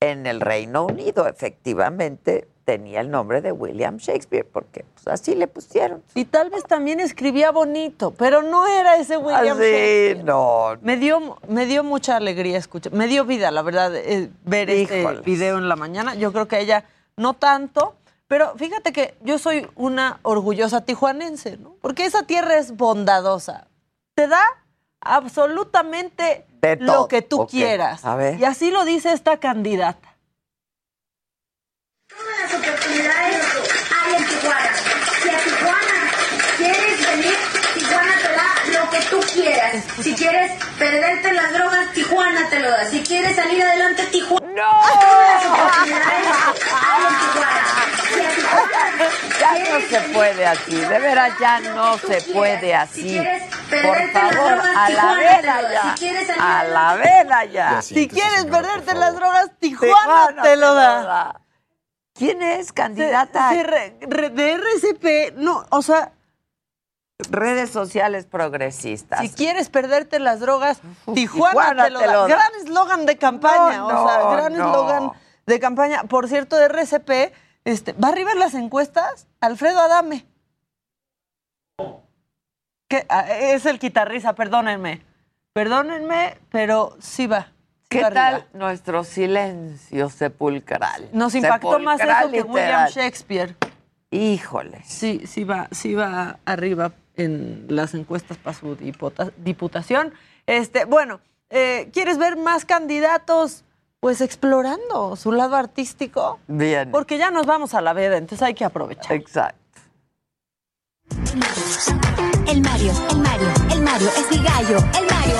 en 0.00 0.26
el 0.26 0.42
Reino 0.42 0.84
Unido. 0.84 1.26
Efectivamente, 1.26 2.46
tenía 2.64 3.00
el 3.00 3.10
nombre 3.10 3.40
de 3.40 3.52
William 3.52 3.96
Shakespeare, 3.96 4.46
porque 4.50 4.84
pues, 4.94 5.08
así 5.08 5.34
le 5.34 5.46
pusieron. 5.48 6.02
Y 6.14 6.24
tal 6.26 6.50
vez 6.50 6.64
también 6.64 7.00
escribía 7.00 7.50
bonito, 7.50 8.12
pero 8.12 8.42
no 8.42 8.66
era 8.66 8.96
ese 8.96 9.16
William 9.16 9.56
Así, 9.58 9.62
Shakespeare. 9.70 10.24
no. 10.24 10.78
Me 10.80 10.96
dio, 10.96 11.38
me 11.48 11.66
dio 11.66 11.82
mucha 11.84 12.16
alegría 12.16 12.58
escuchar, 12.58 12.92
me 12.92 13.08
dio 13.08 13.24
vida, 13.24 13.50
la 13.50 13.62
verdad, 13.62 13.94
eh, 13.96 14.30
ver 14.44 14.70
este 14.70 15.00
Híjoles. 15.02 15.24
video 15.24 15.58
en 15.58 15.68
la 15.68 15.76
mañana. 15.76 16.14
Yo 16.14 16.32
creo 16.32 16.46
que 16.46 16.60
ella 16.60 16.84
no 17.16 17.34
tanto, 17.34 17.94
pero 18.28 18.54
fíjate 18.56 18.92
que 18.92 19.14
yo 19.22 19.38
soy 19.38 19.68
una 19.74 20.20
orgullosa 20.22 20.82
tijuanense, 20.84 21.56
¿no? 21.58 21.74
Porque 21.80 22.06
esa 22.06 22.22
tierra 22.22 22.56
es 22.58 22.76
bondadosa. 22.76 23.66
Te 24.14 24.26
da 24.28 24.42
absolutamente 25.00 26.46
lo 26.80 27.08
que 27.08 27.22
tú 27.22 27.46
quieras. 27.46 28.04
a 28.04 28.14
ver. 28.14 28.38
Y 28.40 28.44
así 28.44 28.70
lo 28.70 28.84
dice 28.84 29.12
esta 29.12 29.38
candidata. 29.38 30.11
Las 32.42 32.54
oportunidades 32.54 33.44
hay 34.04 34.14
en 34.14 34.26
Tijuana. 34.26 34.70
Si 35.22 35.28
a 35.28 35.38
Tijuana 35.38 36.10
quieres 36.56 37.06
venir, 37.06 37.36
Tijuana 37.74 38.12
te 38.22 38.28
da 38.32 38.80
lo 38.80 38.90
que 38.90 39.00
tú 39.10 39.20
quieras. 39.32 39.84
Si 40.02 40.14
quieres 40.14 40.52
perderte 40.78 41.32
las 41.32 41.52
drogas, 41.52 41.92
Tijuana 41.92 42.48
te 42.50 42.60
lo 42.60 42.70
da. 42.70 42.84
Si 42.90 43.02
quieres 43.02 43.36
salir 43.36 43.62
adelante, 43.62 44.04
Tijuana. 44.06 44.46
¡No! 44.46 44.70
Todas 45.00 45.34
las 45.34 45.46
oportunidades 45.46 46.26
hay 46.72 47.02
en 47.02 47.18
Tijuana. 47.18 47.62
Si 48.12 48.20
a 48.20 48.30
Tijuana 48.30 48.82
Ya 49.40 49.70
no 49.70 49.80
se 49.88 50.00
puede 50.12 50.46
así, 50.46 50.76
de 50.76 50.98
veras 50.98 51.32
ya 51.40 51.60
no 51.60 51.98
se 51.98 52.22
puede 52.32 52.74
así. 52.74 53.20
Por 53.70 54.10
favor, 54.12 54.62
a 54.76 54.90
la 54.90 55.14
veda 55.14 55.72
ya. 55.72 55.94
A 56.38 56.64
la 56.64 56.94
veda 56.94 57.44
ya. 57.46 57.82
Si 57.82 58.06
quieres 58.06 58.44
perderte 58.44 58.94
las 58.94 59.14
drogas, 59.14 59.50
Tijuana, 59.58 60.42
te 60.42 60.56
lo 60.56 60.74
da. 60.74 61.41
¿Quién 62.22 62.40
es 62.42 62.72
candidata? 62.72 63.48
Se- 63.50 63.56
se 63.56 63.62
re- 63.64 63.96
re- 64.02 64.30
de 64.30 64.52
RCP, 64.52 65.34
no, 65.36 65.64
o 65.70 65.82
sea, 65.82 66.12
Redes 67.30 67.70
sociales 67.70 68.26
progresistas. 68.26 69.20
si 69.20 69.30
quieres 69.30 69.68
perderte 69.68 70.18
las 70.20 70.38
drogas, 70.40 70.80
Tijuana, 71.14 71.50
Tijuana 71.52 71.84
te 71.84 71.90
lo 71.90 71.98
te 72.00 72.06
da. 72.06 72.12
lo 72.12 72.20
da. 72.22 72.28
Gran 72.28 72.54
eslogan 72.64 73.06
de 73.06 73.16
campaña, 73.18 73.78
No, 73.78 73.86
o 74.04 74.08
sea, 74.08 74.30
gran 74.36 74.52
no. 74.56 74.66
eslogan 74.70 75.10
de 75.46 75.60
campaña. 75.60 76.04
Por 76.04 76.28
cierto, 76.28 76.56
de 76.56 76.66
RCP, 76.66 77.32
este, 77.64 77.92
¿va 77.94 78.08
arriba 78.08 78.30
en 78.32 78.38
las 78.38 78.54
encuestas? 78.54 79.26
Alfredo 79.40 79.80
Adame. 79.80 80.26
Que, 82.88 83.06
ah, 83.08 83.26
es 83.30 83.66
el 83.66 83.78
guitarrista, 83.78 84.34
perdónenme. 84.34 85.02
Perdónenme, 85.52 86.38
pero 86.50 86.96
sí 87.00 87.26
va. 87.26 87.52
¿Qué 87.92 88.10
tal 88.10 88.46
nuestro 88.52 89.04
silencio 89.04 90.08
sepulcral? 90.08 91.08
Nos 91.12 91.34
impactó 91.34 91.78
más 91.78 92.00
eso 92.00 92.30
que 92.30 92.42
William. 92.42 92.88
Shakespeare. 92.88 93.56
Híjole. 94.10 94.82
Sí, 94.84 95.22
sí 95.26 95.44
va, 95.44 95.68
sí 95.70 95.94
va 95.94 96.38
arriba 96.44 96.92
en 97.16 97.66
las 97.68 97.94
encuestas 97.94 98.36
para 98.38 98.56
su 98.56 98.76
diputación. 99.36 100.12
Este, 100.46 100.84
bueno, 100.84 101.20
eh, 101.50 101.90
¿quieres 101.92 102.18
ver 102.18 102.36
más 102.36 102.64
candidatos? 102.64 103.64
Pues 104.00 104.20
explorando 104.20 105.14
su 105.14 105.30
lado 105.30 105.54
artístico. 105.54 106.40
Bien. 106.48 106.90
Porque 106.90 107.18
ya 107.18 107.30
nos 107.30 107.46
vamos 107.46 107.72
a 107.74 107.80
la 107.80 107.92
veda, 107.92 108.16
entonces 108.16 108.42
hay 108.42 108.54
que 108.54 108.64
aprovechar. 108.64 109.12
Exacto. 109.12 109.62
El 112.48 112.60
Mario, 112.60 112.92
el 113.10 113.18
Mario, 113.18 113.48
el 113.72 113.80
Mario 113.82 114.08
es 114.08 114.30
mi 114.30 114.42
gallo. 114.44 114.78
El 114.98 115.06
Mario, 115.06 115.31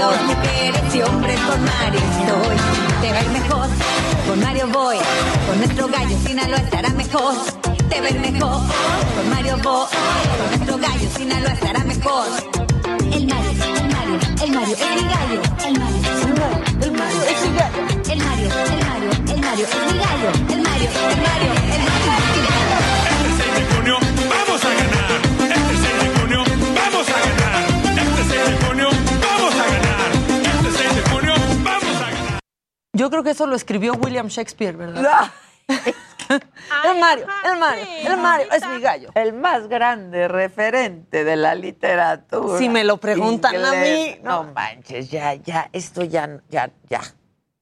dos 0.00 0.16
mujeres 0.22 0.94
y 0.94 1.00
con 1.00 1.20
Mario 1.22 2.00
estoy. 2.00 2.56
Te 3.02 3.12
va 3.12 3.22
mejor, 3.38 3.68
con 4.26 4.40
Mario 4.40 4.66
voy. 4.72 4.96
Con 5.46 5.58
nuestro 5.58 5.88
gallo 5.88 6.16
Sinaloa 6.26 6.56
estará 6.56 6.88
mejor. 6.90 7.34
Te 7.90 8.00
va 8.00 8.10
mejor, 8.10 8.60
con 9.14 9.30
Mario 9.30 9.56
voy. 9.62 9.86
Con 10.38 10.48
nuestro 10.48 10.78
gallo 10.78 11.08
Sinaloa 11.16 11.52
estará 11.52 11.84
mejor. 11.84 12.26
El 13.12 13.26
Mario, 13.26 13.50
el 13.76 13.88
Mario, 13.94 14.18
el 14.42 14.50
Mario 14.52 14.76
mi 14.96 15.02
gallo. 15.14 15.40
El 15.66 15.78
Mario, 15.78 16.00
el 16.16 16.32
Mario, 16.32 16.60
el 16.80 16.92
Mario 16.92 17.20
mi 17.42 17.50
gallo. 17.58 17.82
El 18.10 18.18
Mario, 18.24 18.48
el 18.48 18.82
Mario, 18.88 19.10
el 19.28 19.40
Mario 19.40 19.66
mi 19.76 19.98
gallo. 20.00 20.30
El 20.48 20.62
Mario, 20.62 20.88
el 20.88 21.22
Mario, 21.28 21.52
el 21.52 21.82
Mario 22.08 22.29
Yo 33.00 33.08
creo 33.08 33.22
que 33.22 33.30
eso 33.30 33.46
lo 33.46 33.56
escribió 33.56 33.94
William 33.94 34.26
Shakespeare, 34.26 34.76
¿verdad? 34.76 35.30
el 36.28 37.00
Mario, 37.00 37.26
el 37.46 37.58
Mario, 37.58 37.84
el 38.04 38.16
Mario 38.18 38.46
es 38.52 38.68
mi 38.68 38.78
gallo. 38.78 39.08
El 39.14 39.32
más 39.32 39.68
grande 39.68 40.28
referente 40.28 41.24
de 41.24 41.34
la 41.34 41.54
literatura. 41.54 42.58
Si 42.58 42.68
me 42.68 42.84
lo 42.84 42.98
preguntan 42.98 43.56
a 43.56 43.72
mí, 43.72 44.18
No 44.22 44.44
manches, 44.44 45.10
ya, 45.10 45.32
ya, 45.32 45.70
esto 45.72 46.04
ya, 46.04 46.42
ya, 46.50 46.70
ya. 46.90 47.00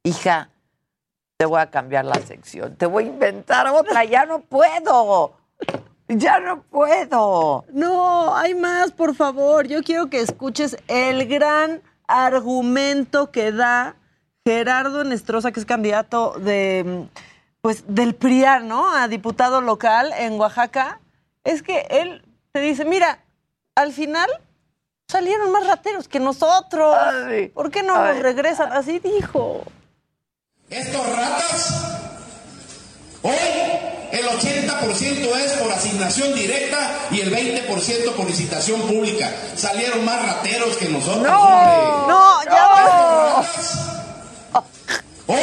Hija, 0.02 0.50
te 1.36 1.46
voy 1.46 1.60
a 1.60 1.70
cambiar 1.70 2.04
la 2.04 2.16
sección. 2.16 2.74
Te 2.74 2.86
voy 2.86 3.04
a 3.04 3.06
inventar 3.06 3.68
otra. 3.68 4.02
Ya 4.02 4.26
no 4.26 4.40
puedo. 4.40 5.36
Ya 6.08 6.40
no 6.40 6.62
puedo. 6.62 7.64
No, 7.72 8.34
hay 8.36 8.56
más, 8.56 8.90
por 8.90 9.14
favor. 9.14 9.68
Yo 9.68 9.84
quiero 9.84 10.10
que 10.10 10.20
escuches 10.20 10.76
el 10.88 11.28
gran 11.28 11.80
argumento 12.08 13.30
que 13.30 13.52
da 13.52 13.94
Gerardo 14.48 15.04
Nestroza, 15.04 15.52
que 15.52 15.60
es 15.60 15.66
candidato 15.66 16.32
de, 16.38 17.06
pues, 17.60 17.84
del 17.86 18.14
PRIAN, 18.14 18.66
¿no? 18.66 18.94
A 18.94 19.06
diputado 19.06 19.60
local 19.60 20.14
en 20.18 20.40
Oaxaca. 20.40 21.00
Es 21.44 21.62
que 21.62 21.86
él 21.90 22.22
te 22.52 22.60
dice, 22.60 22.86
mira, 22.86 23.22
al 23.74 23.92
final 23.92 24.30
salieron 25.06 25.52
más 25.52 25.66
rateros 25.66 26.08
que 26.08 26.18
nosotros. 26.18 26.96
¿Por 27.52 27.70
qué 27.70 27.82
no 27.82 28.02
nos 28.02 28.18
regresan? 28.20 28.72
Así 28.72 29.00
dijo. 29.00 29.64
Estos 30.70 31.06
ratas, 31.14 31.98
hoy 33.22 33.34
el 34.12 34.24
80% 34.24 35.36
es 35.36 35.52
por 35.58 35.70
asignación 35.70 36.34
directa 36.34 36.90
y 37.10 37.20
el 37.20 37.30
20% 37.30 38.12
por 38.12 38.26
licitación 38.26 38.80
pública. 38.80 39.30
Salieron 39.54 40.06
más 40.06 40.24
rateros 40.26 40.74
que 40.78 40.88
nosotros. 40.88 41.16
hombre. 41.16 41.30
No, 42.08 42.44
ya 42.44 42.68
va. 42.68 43.97
Hoy 45.26 45.38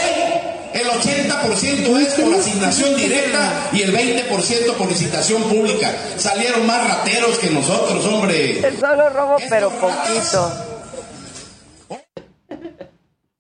el 0.73 0.87
80% 0.87 1.97
es 1.99 2.13
por 2.15 2.33
asignación 2.33 2.95
directa 2.95 3.69
y 3.71 3.81
el 3.83 3.95
20% 3.95 4.73
por 4.77 4.87
licitación 4.89 5.43
pública. 5.43 5.91
Salieron 6.17 6.65
más 6.65 6.87
rateros 6.87 7.37
que 7.37 7.49
nosotros, 7.51 8.03
hombre. 8.05 8.65
El 8.67 8.77
solo 8.79 9.09
robo, 9.09 9.37
pero 9.49 9.69
poquito. 9.69 10.51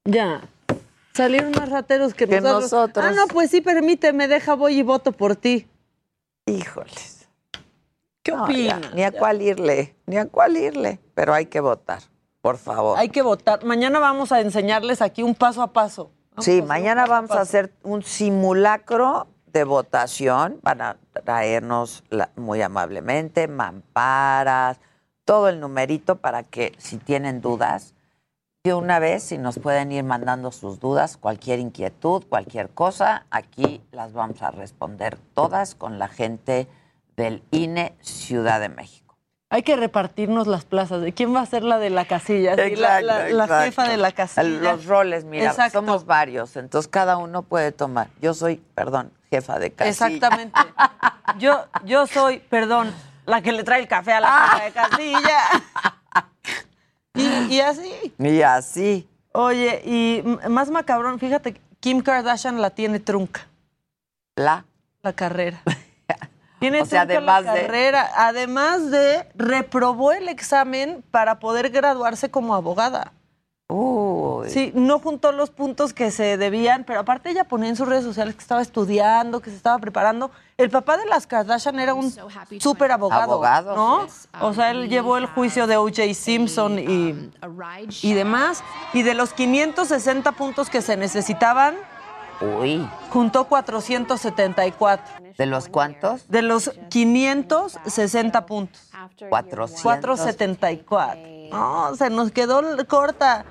Ya. 0.05 0.41
Salieron 1.13 1.51
más 1.51 1.69
rateros 1.69 2.13
que, 2.13 2.27
Que 2.27 2.41
nosotros. 2.41 2.71
nosotros. 2.71 3.05
Ah, 3.05 3.11
no, 3.11 3.27
pues 3.27 3.49
sí, 3.49 3.61
permíteme, 3.61 4.27
deja, 4.27 4.53
voy 4.53 4.79
y 4.79 4.83
voto 4.83 5.11
por 5.13 5.35
ti. 5.35 5.67
Híjoles. 6.45 7.27
¿Qué 8.21 8.31
No, 8.31 8.43
opinas? 8.43 8.81
ya, 8.81 8.89
Ni 8.91 9.03
a 9.03 9.11
cuál 9.11 9.41
irle, 9.41 9.95
ni 10.05 10.17
a 10.17 10.25
cuál 10.25 10.57
irle. 10.57 10.99
Pero 11.13 11.33
hay 11.33 11.45
que 11.45 11.59
votar, 11.59 12.01
por 12.45 12.57
favor. 12.59 12.95
Hay 12.99 13.09
que 13.09 13.23
votar. 13.23 13.65
Mañana 13.65 13.97
vamos 13.97 14.31
a 14.31 14.39
enseñarles 14.39 15.01
aquí 15.01 15.23
un 15.23 15.33
paso 15.33 15.63
a 15.63 15.73
paso. 15.73 16.11
Sí, 16.37 16.61
mañana 16.61 17.07
vamos 17.07 17.31
a 17.31 17.41
hacer 17.41 17.73
un 17.81 18.03
simulacro 18.03 19.25
de 19.51 19.63
votación. 19.63 20.59
Van 20.61 20.79
a 20.79 20.97
traernos 21.23 22.03
la- 22.11 22.29
muy 22.35 22.61
amablemente 22.61 23.47
mamparas, 23.47 24.79
todo 25.23 25.49
el 25.49 25.59
numerito 25.59 26.17
para 26.17 26.43
que 26.43 26.73
si 26.77 26.97
tienen 26.97 27.41
dudas, 27.41 27.95
de 28.63 28.75
una 28.75 28.99
vez, 28.99 29.23
si 29.23 29.39
nos 29.39 29.57
pueden 29.57 29.91
ir 29.91 30.03
mandando 30.03 30.51
sus 30.51 30.79
dudas, 30.79 31.17
cualquier 31.17 31.57
inquietud, 31.57 32.25
cualquier 32.29 32.69
cosa, 32.69 33.25
aquí 33.31 33.81
las 33.91 34.13
vamos 34.13 34.43
a 34.43 34.51
responder 34.51 35.17
todas 35.33 35.73
con 35.73 35.97
la 35.97 36.09
gente 36.09 36.67
del 37.17 37.41
INE 37.49 37.95
Ciudad 38.01 38.59
de 38.59 38.69
México. 38.69 39.04
Hay 39.55 39.63
que 39.63 39.77
repartirnos 39.77 40.47
las 40.47 40.65
plazas. 40.65 41.01
¿De 41.01 41.13
quién 41.13 41.33
va 41.33 41.39
a 41.39 41.45
ser 41.45 41.63
la 41.63 41.79
de 41.79 41.89
la 41.89 42.03
casilla? 42.03 42.55
Sí, 42.55 42.75
la, 42.75 42.99
Exacto, 42.99 43.63
jefa 43.63 43.87
de 43.87 43.95
la 43.95 44.11
casilla. 44.11 44.43
Los 44.43 44.85
roles, 44.85 45.23
mira, 45.23 45.45
Exacto. 45.45 45.79
somos 45.79 46.05
varios, 46.05 46.57
entonces 46.57 46.89
cada 46.89 47.15
uno 47.15 47.41
puede 47.41 47.71
tomar. 47.71 48.09
Yo 48.21 48.33
soy, 48.33 48.57
perdón, 48.57 49.13
jefa 49.29 49.57
de 49.57 49.71
casilla. 49.71 50.07
Exactamente. 50.07 50.59
Yo, 51.39 51.65
yo 51.85 52.05
soy, 52.05 52.39
perdón, 52.39 52.93
la 53.25 53.41
que 53.41 53.53
le 53.53 53.63
trae 53.63 53.79
el 53.79 53.87
café 53.87 54.11
a 54.11 54.19
la 54.19 54.27
jefa 54.27 54.65
de 54.65 54.71
casilla. 54.71 55.37
Y, 57.17 57.55
y 57.55 57.61
así. 57.61 58.13
Y 58.19 58.41
así. 58.41 59.07
Oye, 59.31 59.81
y 59.85 60.21
más 60.49 60.69
macabrón, 60.69 61.17
fíjate, 61.17 61.61
Kim 61.79 62.01
Kardashian 62.01 62.61
la 62.61 62.71
tiene 62.71 62.99
trunca. 62.99 63.47
La. 64.35 64.65
La 65.01 65.13
carrera. 65.13 65.61
Tiene 66.65 66.81
O 66.81 66.85
sea, 66.85 67.01
además 67.01 67.43
la 67.43 67.53
de- 67.53 67.61
carrera. 67.61 68.09
Además 68.15 68.91
de, 68.91 69.27
reprobó 69.35 70.11
el 70.11 70.29
examen 70.29 71.03
para 71.11 71.39
poder 71.39 71.69
graduarse 71.69 72.29
como 72.31 72.55
abogada. 72.55 73.11
Uy. 73.67 74.47
Sí, 74.51 74.71
no 74.75 74.99
juntó 74.99 75.31
los 75.31 75.49
puntos 75.49 75.91
que 75.91 76.11
se 76.11 76.37
debían, 76.37 76.83
pero 76.83 76.99
aparte 76.99 77.31
ella 77.31 77.45
ponía 77.45 77.69
en 77.69 77.75
sus 77.75 77.87
redes 77.87 78.03
sociales 78.03 78.35
que 78.35 78.41
estaba 78.41 78.61
estudiando, 78.61 79.39
que 79.39 79.49
se 79.49 79.55
estaba 79.55 79.79
preparando. 79.79 80.29
El 80.57 80.69
papá 80.69 80.97
de 80.97 81.05
las 81.07 81.25
Kardashian 81.25 81.79
era 81.79 81.95
un 81.95 82.13
súper 82.59 82.91
abogado, 82.91 83.23
Abogado, 83.33 83.75
¿no? 83.75 84.07
O 84.41 84.53
sea, 84.53 84.69
él 84.69 84.87
llevó 84.87 85.17
el 85.17 85.25
juicio 85.25 85.65
de 85.65 85.77
O.J. 85.77 86.13
Simpson 86.13 86.77
y, 86.77 87.31
y 88.03 88.13
demás. 88.13 88.63
Y 88.93 89.01
de 89.01 89.15
los 89.15 89.33
560 89.33 90.31
puntos 90.33 90.69
que 90.69 90.83
se 90.83 90.95
necesitaban, 90.95 91.75
Uy. 92.41 92.87
juntó 93.09 93.45
474. 93.45 95.05
¿De 95.37 95.45
los 95.45 95.67
cuántos? 95.67 96.27
De 96.29 96.41
los 96.41 96.71
560 96.89 98.45
puntos. 98.45 98.81
400. 99.29 99.81
474. 99.81 101.21
No, 101.51 101.95
se 101.95 102.09
nos 102.09 102.31
quedó 102.31 102.61
corta 102.87 103.45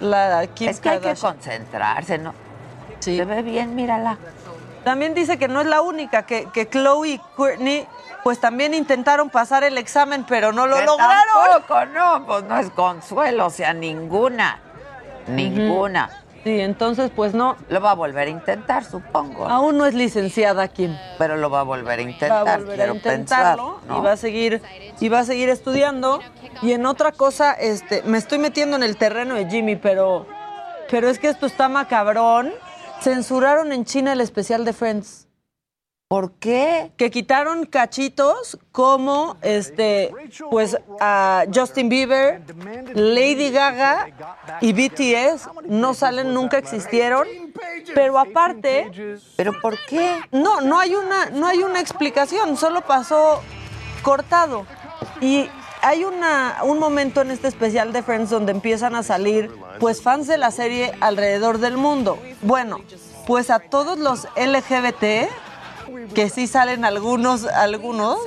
la 0.00 0.46
Kim 0.46 0.68
Es 0.68 0.80
que 0.80 0.90
hay 0.90 1.00
que 1.00 1.14
concentrarse, 1.14 2.18
¿no? 2.18 2.34
Se 3.00 3.24
ve 3.24 3.42
bien, 3.42 3.74
mírala. 3.74 4.18
También 4.84 5.14
dice 5.14 5.38
que 5.38 5.48
no 5.48 5.60
es 5.60 5.66
la 5.66 5.82
única, 5.82 6.24
que, 6.24 6.48
que 6.52 6.68
Chloe 6.68 7.08
y 7.08 7.18
Courtney 7.36 7.86
pues 8.22 8.40
también 8.40 8.74
intentaron 8.74 9.30
pasar 9.30 9.64
el 9.64 9.78
examen, 9.78 10.24
pero 10.28 10.52
no 10.52 10.66
lo 10.66 10.76
Que 10.76 10.84
lograron. 10.84 11.24
Tampoco, 11.52 11.86
no, 11.86 12.26
pues 12.26 12.44
no 12.44 12.58
es 12.58 12.70
consuelo, 12.70 13.46
o 13.46 13.50
sea, 13.50 13.72
ninguna. 13.72 14.58
Ninguna. 15.26 16.10
Sí, 16.44 16.60
entonces 16.60 17.10
pues 17.14 17.34
no. 17.34 17.56
Lo 17.68 17.80
va 17.80 17.90
a 17.90 17.94
volver 17.94 18.28
a 18.28 18.30
intentar, 18.30 18.84
supongo. 18.84 19.46
Aún 19.46 19.76
no 19.76 19.84
es 19.84 19.94
licenciada 19.94 20.68
Kim. 20.68 20.96
Pero 21.18 21.36
lo 21.36 21.50
va 21.50 21.60
a 21.60 21.64
volver 21.64 21.98
a 21.98 22.02
intentar. 22.02 22.46
va 22.46 22.54
a 22.54 22.58
volver 22.58 22.80
a 22.80 22.94
intentarlo 22.94 23.76
pensar, 23.76 23.88
¿no? 23.88 23.98
y 23.98 24.04
va 24.04 24.12
a 24.12 24.16
seguir 24.16 24.62
y 25.00 25.08
va 25.08 25.20
a 25.20 25.24
seguir 25.24 25.48
estudiando 25.50 26.20
y 26.62 26.72
en 26.72 26.86
otra 26.86 27.12
cosa 27.12 27.52
este 27.52 28.02
me 28.02 28.18
estoy 28.18 28.38
metiendo 28.38 28.76
en 28.76 28.82
el 28.82 28.96
terreno 28.96 29.34
de 29.34 29.48
Jimmy 29.48 29.76
pero 29.76 30.26
pero 30.90 31.08
es 31.08 31.18
que 31.18 31.28
esto 31.28 31.46
está 31.46 31.68
macabrón 31.68 32.52
censuraron 33.00 33.72
en 33.72 33.84
China 33.84 34.12
el 34.12 34.20
especial 34.20 34.64
de 34.64 34.72
Friends 34.72 35.26
¿Por 36.10 36.32
qué? 36.32 36.90
Que 36.96 37.08
quitaron 37.08 37.66
cachitos 37.66 38.58
como 38.72 39.36
este 39.42 40.12
pues 40.50 40.76
a 40.98 41.44
Justin 41.54 41.88
Bieber, 41.88 42.42
Lady 42.94 43.52
Gaga 43.52 44.08
y 44.60 44.72
BTS 44.72 45.48
no 45.68 45.94
salen 45.94 46.34
nunca 46.34 46.58
existieron, 46.58 47.28
pero 47.94 48.18
aparte 48.18 48.90
¿Pero 49.36 49.52
por 49.60 49.78
qué? 49.86 50.18
No, 50.32 50.60
no 50.60 50.80
hay 50.80 50.96
una 50.96 51.26
no 51.26 51.46
hay 51.46 51.58
una 51.58 51.78
explicación, 51.78 52.56
solo 52.56 52.80
pasó 52.80 53.40
cortado. 54.02 54.66
Y 55.20 55.48
hay 55.80 56.02
una, 56.02 56.58
un 56.64 56.80
momento 56.80 57.20
en 57.20 57.30
este 57.30 57.46
especial 57.46 57.92
de 57.92 58.02
Friends 58.02 58.30
donde 58.30 58.50
empiezan 58.50 58.96
a 58.96 59.04
salir 59.04 59.52
pues 59.78 60.02
fans 60.02 60.26
de 60.26 60.38
la 60.38 60.50
serie 60.50 60.92
alrededor 61.00 61.58
del 61.58 61.76
mundo. 61.76 62.18
Bueno, 62.42 62.80
pues 63.28 63.48
a 63.48 63.60
todos 63.60 63.96
los 63.96 64.26
LGBT, 64.36 65.30
que 66.14 66.28
sí 66.28 66.46
salen 66.46 66.84
algunos, 66.84 67.44
algunos, 67.46 68.18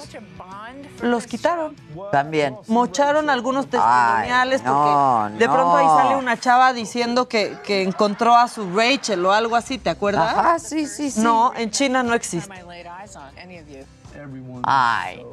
los 1.01 1.27
quitaron. 1.27 1.75
También. 2.11 2.57
Mocharon 2.67 3.29
algunos 3.29 3.67
testimoniales 3.67 4.61
Ay, 4.61 4.67
no, 4.67 5.29
porque 5.29 5.39
de 5.39 5.49
pronto 5.49 5.75
ahí 5.77 5.85
sale 5.85 6.15
una 6.15 6.39
chava 6.39 6.73
diciendo 6.73 7.27
que, 7.27 7.57
que 7.63 7.83
encontró 7.83 8.35
a 8.35 8.47
su 8.47 8.71
Rachel 8.75 9.25
o 9.25 9.31
algo 9.31 9.55
así, 9.55 9.77
¿te 9.77 9.89
acuerdas? 9.89 10.35
Ajá, 10.35 10.59
sí, 10.59 10.87
sí, 10.87 11.11
sí. 11.11 11.21
No, 11.21 11.53
en 11.55 11.71
China 11.71 12.03
no 12.03 12.13
existe. 12.13 12.53
Ay. 14.63 15.25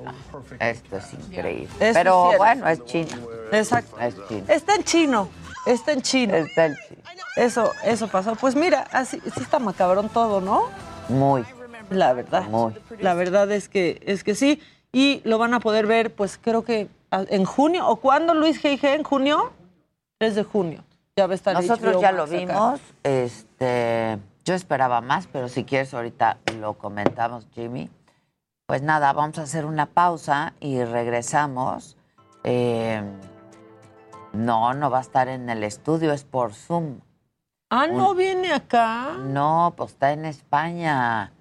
Esto 0.59 0.97
es 0.97 1.12
increíble. 1.12 1.68
Pero 1.78 2.32
bueno, 2.36 2.68
es 2.68 2.84
China. 2.84 3.18
Exacto. 3.53 3.99
Es 4.01 4.14
China. 4.28 4.45
Está 4.49 4.74
en 4.74 4.84
chino. 4.84 5.28
Está 5.66 5.93
en 5.93 6.03
chino. 6.03 6.34
Está 6.34 6.66
en 6.66 6.76
chino. 6.76 7.03
Eso, 7.36 7.72
eso 7.84 8.09
pasó. 8.09 8.34
Pues 8.34 8.55
mira, 8.55 8.86
así 8.93 9.20
sí 9.20 9.41
está 9.41 9.59
macabrón 9.59 10.09
todo, 10.09 10.41
¿no? 10.41 10.64
Muy. 11.09 11.45
La 11.91 12.12
verdad. 12.12 12.45
Muy. 12.49 12.74
La 13.01 13.14
verdad 13.14 13.51
es 13.51 13.68
que 13.68 14.01
es 14.07 14.24
que 14.24 14.34
sí. 14.34 14.61
Y 14.93 15.20
lo 15.24 15.38
van 15.38 15.55
a 15.55 15.61
poder 15.61 15.86
ver, 15.86 16.14
pues 16.14 16.38
creo 16.41 16.64
que 16.64 16.88
en 17.11 17.45
junio. 17.45 17.86
¿O 17.88 17.97
cuándo, 17.97 18.34
Luis 18.34 18.62
G.I.G.? 18.62 18.95
¿En 18.95 19.05
junio? 19.05 19.53
3 20.18 20.34
de 20.34 20.45
junio. 20.45 20.84
Ya 21.16 21.26
va 21.26 21.32
a 21.32 21.34
estar 21.34 21.55
Nosotros 21.55 21.97
HBO 21.97 22.03
ya 22.03 22.12
lo 22.12 22.26
vimos. 22.26 22.80
Este, 23.03 24.18
yo 24.45 24.55
esperaba 24.55 25.01
más, 25.01 25.26
pero 25.26 25.49
si 25.49 25.64
quieres 25.64 25.93
ahorita 25.95 26.38
lo 26.59 26.74
comentamos, 26.74 27.47
Jimmy. 27.53 27.91
Pues 28.66 28.82
nada, 28.82 29.12
vamos 29.12 29.38
a 29.38 29.43
hacer 29.43 29.64
una 29.64 29.86
pausa 29.86 30.55
y 30.61 30.82
regresamos. 30.84 31.97
Eh, 32.45 33.03
no, 34.32 34.74
no 34.74 34.91
va 34.91 34.99
a 34.99 35.03
estar 35.03 35.28
en 35.28 35.51
el 35.51 35.64
estudio, 35.64 36.12
es 36.12 36.24
por 36.24 36.55
Zoom. 36.55 37.01
Ah, 37.70 37.86
no 37.86 38.14
viene 38.14 38.53
acá. 38.53 39.16
No, 39.20 39.74
pues 39.76 39.93
está 39.93 40.12
en 40.12 40.24
España. 40.24 41.32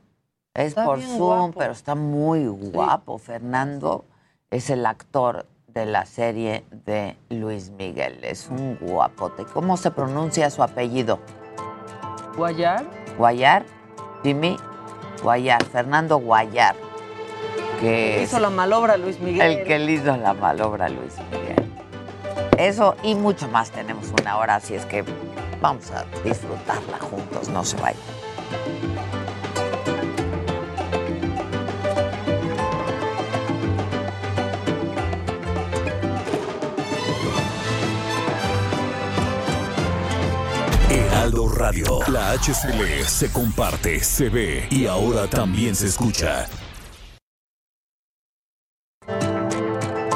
Es 0.54 0.70
Está 0.70 0.86
por 0.86 1.02
Zoom, 1.02 1.18
guapo. 1.18 1.54
pero 1.60 1.72
está 1.74 1.96
muy 1.96 2.48
guapo. 2.48 3.18
Fernando 3.18 4.06
es 4.50 4.70
el 4.70 4.86
actor 4.86 5.46
de 5.68 5.86
la 5.86 6.06
serie 6.06 6.66
de 6.86 7.16
Luis 7.30 7.70
Miguel. 7.72 8.20
Es 8.24 8.48
un 8.50 8.78
guapote. 8.82 9.46
¿Cómo 9.46 9.78
se 9.78 9.92
pronuncia 9.92 10.50
su 10.50 10.64
apellido? 10.64 11.20
¿Guayar? 12.36 12.84
Guayar, 13.18 13.66
Jimmy 14.24 14.58
Guayar, 15.22 15.64
Fernando 15.66 16.18
Guayar. 16.18 16.76
Que 17.80 18.22
Hizo 18.24 18.40
la 18.40 18.50
malobra 18.50 18.98
Luis 18.98 19.20
Miguel. 19.20 19.42
el 19.60 19.64
que 19.66 19.80
le 19.80 19.94
hizo 19.94 20.16
la 20.18 20.34
malobra 20.34 20.90
Luis 20.90 21.14
Miguel. 21.32 21.72
Eso 22.58 22.96
y 23.04 23.16
mucho 23.16 23.48
más 23.48 23.72
tenemos 23.72 24.08
una 24.22 24.38
hora, 24.38 24.56
así 24.56 24.74
es 24.76 24.86
que 24.86 25.04
vamos 25.62 25.90
a 25.92 26.04
disfrutarla 26.24 26.98
juntos, 27.00 27.48
no 27.50 27.64
se 27.64 27.78
vayan. 27.78 28.02
Radio. 41.60 42.00
La 42.08 42.32
HCL 42.32 43.04
se 43.06 43.34
comparte, 43.34 44.00
se 44.00 44.30
ve 44.30 44.66
y 44.72 44.88
ahora 44.88 45.28
también 45.28 45.76
se 45.76 45.88
escucha. 45.88 46.48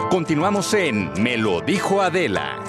Continuamos 0.10 0.74
en 0.74 1.12
Me 1.22 1.36
lo 1.36 1.60
dijo 1.60 2.02
Adela. 2.02 2.64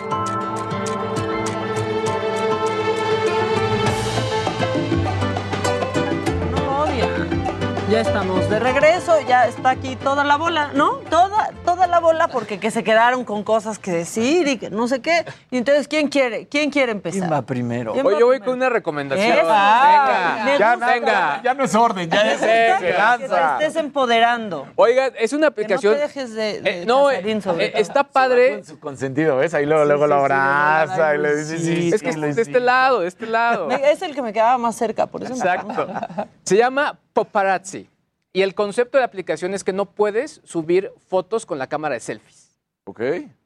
Ya 7.90 8.00
estamos 8.00 8.50
de 8.50 8.58
regreso, 8.58 9.20
ya 9.28 9.46
está 9.46 9.70
aquí 9.70 9.94
toda 9.94 10.24
la 10.24 10.36
bola, 10.36 10.72
¿no? 10.74 10.96
Toda 11.10 11.50
la 11.94 12.00
bola 12.00 12.28
porque 12.28 12.58
que 12.58 12.70
se 12.72 12.82
quedaron 12.82 13.24
con 13.24 13.44
cosas 13.44 13.78
que 13.78 13.92
decir 13.92 14.48
y 14.48 14.58
que 14.58 14.68
no 14.70 14.88
sé 14.88 15.00
qué. 15.00 15.24
Y 15.50 15.58
entonces, 15.58 15.86
¿quién 15.86 16.08
quiere? 16.08 16.46
¿Quién 16.48 16.70
quiere 16.70 16.90
empezar? 16.92 17.20
¿Quién 17.20 17.32
va 17.32 17.42
primero? 17.42 17.92
¿Quién 17.92 18.04
Hoy 18.04 18.14
va 18.14 18.20
yo 18.20 18.26
voy 18.26 18.36
primero? 18.38 18.50
con 18.52 18.58
una 18.58 18.68
recomendación. 18.68 19.30
Eso. 19.30 19.46
Venga, 19.46 20.58
ya, 20.58 20.76
venga. 20.76 21.40
Ya 21.44 21.54
no 21.54 21.64
es 21.64 21.74
orden, 21.74 22.10
ya 22.10 22.32
es 22.32 22.40
Sí, 22.40 22.46
Que 22.84 22.92
te 23.28 23.64
estés 23.64 23.76
empoderando. 23.76 24.66
Oiga, 24.76 25.06
es 25.18 25.32
una 25.32 25.38
Que 25.38 25.40
no 25.42 25.46
aplicación. 25.46 25.94
te 25.94 26.00
dejes 26.00 26.34
de, 26.34 26.60
de 26.60 26.82
Eh, 26.82 26.86
no, 26.86 27.04
Casarín, 27.06 27.38
eh, 27.38 27.42
sobre 27.42 27.66
eh, 27.66 27.72
está 27.76 28.04
padre. 28.04 28.64
su 28.64 28.80
consentido, 28.80 29.36
¿ves? 29.36 29.54
Ahí 29.54 29.66
luego, 29.66 29.84
luego 29.84 30.06
lo 30.08 30.16
abraza 30.16 31.14
y 31.14 31.18
le 31.18 31.36
dice, 31.36 31.58
sí, 31.58 31.90
Es 31.94 32.02
que 32.02 32.08
es 32.10 32.20
de 32.36 32.42
este 32.42 32.60
lado, 32.60 33.00
de 33.00 33.08
este 33.08 33.26
lado. 33.26 33.70
Es 33.70 34.02
el 34.02 34.14
que 34.14 34.22
me 34.22 34.32
quedaba 34.32 34.58
más 34.58 34.74
cerca, 34.74 35.06
por 35.06 35.22
eso 35.22 35.32
me 35.34 35.38
Exacto. 35.38 35.86
Se 36.42 36.56
llama 36.56 36.98
Paparazzi. 37.12 37.88
Y 38.36 38.42
el 38.42 38.56
concepto 38.56 38.98
de 38.98 39.02
la 39.02 39.06
aplicación 39.06 39.54
es 39.54 39.62
que 39.62 39.72
no 39.72 39.86
puedes 39.86 40.40
subir 40.42 40.90
fotos 41.06 41.46
con 41.46 41.56
la 41.56 41.68
cámara 41.68 41.94
de 41.94 42.00
selfies. 42.00 42.50
Ok. 42.84 43.00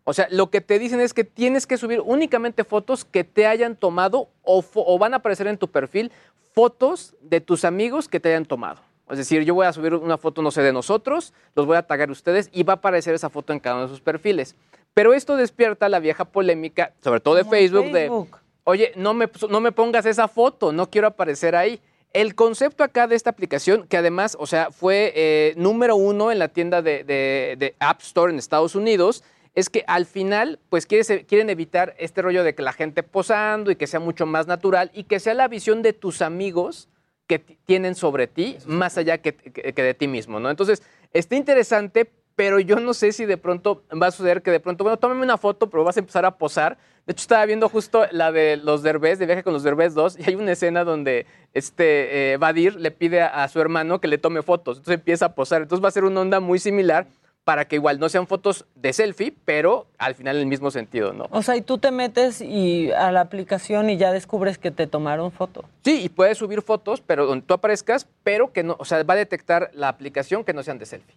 O 0.05 0.15
sea, 0.15 0.27
lo 0.31 0.51
que 0.51 0.63
te 0.63 0.79
dicen 0.79 0.99
es 1.01 1.13
que 1.13 1.25
tienes 1.25 1.67
que 1.67 1.77
subir 1.77 2.01
únicamente 2.01 2.65
fotos 2.65 3.05
que 3.05 3.23
te 3.23 3.47
hayan 3.47 3.77
tomado 3.77 4.31
o, 4.43 4.99
van 4.99 5.13
a 5.13 5.19
aparecer 5.19 5.47
en 5.47 5.59
tu 5.59 5.69
perfil 5.69 6.11
fotos 6.55 7.15
de 7.21 7.43
tus 7.43 7.67
amigos 7.67 8.09
que 8.09 8.19
te 8.19 8.31
hayan 8.31 8.47
tomado. 8.47 8.81
Es 9.11 9.19
decir, 9.19 9.43
yo 9.43 9.55
voy 9.55 9.67
a 9.67 9.75
subir 9.75 9.93
una 9.93 10.17
foto, 10.17 10.41
no 10.41 10.51
sé, 10.51 10.63
de 10.63 10.73
nosotros, 10.73 11.35
los 11.55 11.67
voy 11.67 11.77
a 11.77 11.83
tagar 11.83 12.09
a 12.09 12.13
ustedes 12.13 12.49
y 12.51 12.63
va 12.63 12.73
a 12.73 12.77
aparecer 12.77 13.15
esa 13.15 13.29
foto 13.29 13.53
en 13.53 13.61
cada 13.61 13.77
uno 13.77 13.85
de 13.85 13.91
sus 13.91 14.01
perfiles. 14.01 14.57
Pero 14.95 15.13
esto 15.13 15.37
despierta 15.37 15.91
la 15.91 16.01
vieja 16.01 16.25
polémica, 16.25 16.95
sobre 17.05 17.21
todo 17.21 17.35
de 17.35 17.45
Facebook, 17.45 17.91
Facebook. 17.91 18.31
de, 18.31 18.39
oye, 18.65 18.93
no 18.97 19.13
me, 19.13 19.29
no 19.51 19.61
me 19.61 19.71
pongas 19.71 20.07
esa 20.07 20.29
foto, 20.29 20.73
no 20.73 20.89
quiero 20.89 21.09
aparecer 21.09 21.55
ahí. 21.55 21.79
El 22.13 22.35
concepto 22.35 22.83
acá 22.85 23.07
de 23.07 23.17
esta 23.17 23.31
aplicación, 23.31 23.87
que 23.87 23.97
además, 23.97 24.37
o 24.41 24.47
sea, 24.47 24.71
fue 24.71 25.13
eh, 25.15 25.55
número 25.57 25.95
uno 25.97 26.33
en 26.33 26.39
la 26.39 26.49
tienda 26.49 26.81
de, 26.83 27.05
de- 27.05 27.57
de 27.59 27.75
App 27.81 28.01
Store 28.01 28.33
en 28.33 28.39
Estados 28.39 28.75
Unidos, 28.75 29.23
es 29.55 29.69
que 29.69 29.85
al 29.87 30.07
final, 30.07 30.59
pues 30.71 30.87
quieren 30.87 31.51
evitar 31.51 31.95
este 31.99 32.23
rollo 32.23 32.45
de 32.45 32.55
que 32.55 32.63
la 32.63 32.73
gente 32.73 33.03
posando 33.03 33.71
y 33.71 33.77
que 33.77 33.87
sea 33.87 34.01
mucho 34.01 34.25
más 34.25 34.47
natural 34.47 34.91
y 34.95 35.05
que 35.05 35.21
sea 35.21 35.35
la 35.35 35.49
visión 35.49 35.83
de 35.83 35.93
tus 35.93 36.23
amigos 36.23 36.89
que 37.27 37.39
tienen 37.41 37.95
sobre 37.95 38.27
ti, 38.27 38.57
más 38.67 38.97
allá 38.97 39.19
que, 39.19 39.35
que- 39.35 39.73
que 39.75 39.83
de 39.83 39.95
ti 39.95 40.09
mismo, 40.09 40.41
¿no? 40.41 40.49
Entonces, 40.49 40.83
está 41.13 41.37
interesante, 41.37 42.11
pero 42.39 42.61
yo 42.61 42.77
no 42.77 42.95
sé 42.95 43.11
si 43.11 43.27
de 43.27 43.37
pronto 43.37 43.83
va 44.01 44.07
a 44.07 44.11
suceder 44.13 44.43
que 44.43 44.53
de 44.53 44.61
pronto, 44.61 44.85
bueno, 44.85 44.97
tómame 44.97 45.25
una 45.25 45.39
foto, 45.39 45.69
pero 45.69 45.83
vas 45.83 45.97
a 45.97 46.01
empezar 46.01 46.25
a 46.25 46.39
posar. 46.39 46.79
De 47.05 47.11
hecho, 47.11 47.23
estaba 47.23 47.45
viendo 47.45 47.69
justo 47.69 48.05
la 48.13 48.31
de 48.31 48.57
los 48.57 48.85
Derbez, 48.85 49.19
de 49.19 49.27
Viaje 49.27 49.43
con 49.43 49.53
los 49.53 49.65
Derbez 49.65 49.93
2, 49.95 50.21
y 50.21 50.23
hay 50.29 50.37
una 50.37 50.53
escena 50.53 50.85
donde 50.85 51.27
este 51.53 52.35
eh, 52.35 52.37
Badir 52.37 52.77
le 52.77 52.93
pide 52.93 53.23
a, 53.23 53.43
a 53.43 53.49
su 53.49 53.61
hermano 53.61 54.01
que 54.01 54.07
le 54.07 54.19
tome 54.19 54.43
fotos. 54.43 54.79
Entonces 54.79 55.01
empieza 55.01 55.27
a 55.27 55.35
posar. 55.35 55.63
Entonces 55.63 55.83
va 55.83 55.89
a 55.89 55.91
ser 55.91 56.05
una 56.05 56.21
onda 56.21 56.39
muy 56.39 56.61
similar 56.61 57.09
para 57.43 57.65
que 57.65 57.75
igual 57.75 57.99
no 57.99 58.09
sean 58.09 58.29
fotos 58.29 58.67
de 58.77 58.93
selfie, 58.93 59.35
pero 59.45 59.87
al 59.99 60.15
final 60.15 60.37
en 60.37 60.43
el 60.43 60.47
mismo 60.47 60.71
sentido, 60.71 61.13
¿no? 61.13 61.27
O 61.33 61.43
sea, 61.43 61.57
y 61.57 61.63
tú 61.63 61.79
te 61.79 61.91
metes 61.91 62.41
y 62.41 62.93
a 62.93 63.11
la 63.11 63.23
aplicación 63.23 63.91
y 63.91 63.97
ya 63.97 64.13
descubres 64.13 64.59
que 64.59 64.71
te 64.71 64.87
tomaron 64.87 65.33
foto. 65.33 65.65
Sí, 65.83 66.03
y 66.05 66.09
puedes 66.09 66.39
subir 66.39 66.63
fotos, 66.63 67.01
pero 67.01 67.27
donde 67.27 67.45
tú 67.45 67.55
aparezcas, 67.55 68.07
pero 68.23 68.53
que 68.53 68.63
no, 68.63 68.77
o 68.79 68.85
sea, 68.85 69.03
va 69.03 69.15
a 69.15 69.17
detectar 69.17 69.71
la 69.73 69.89
aplicación 69.89 70.45
que 70.45 70.53
no 70.53 70.63
sean 70.63 70.79
de 70.79 70.87
selfie, 70.87 71.17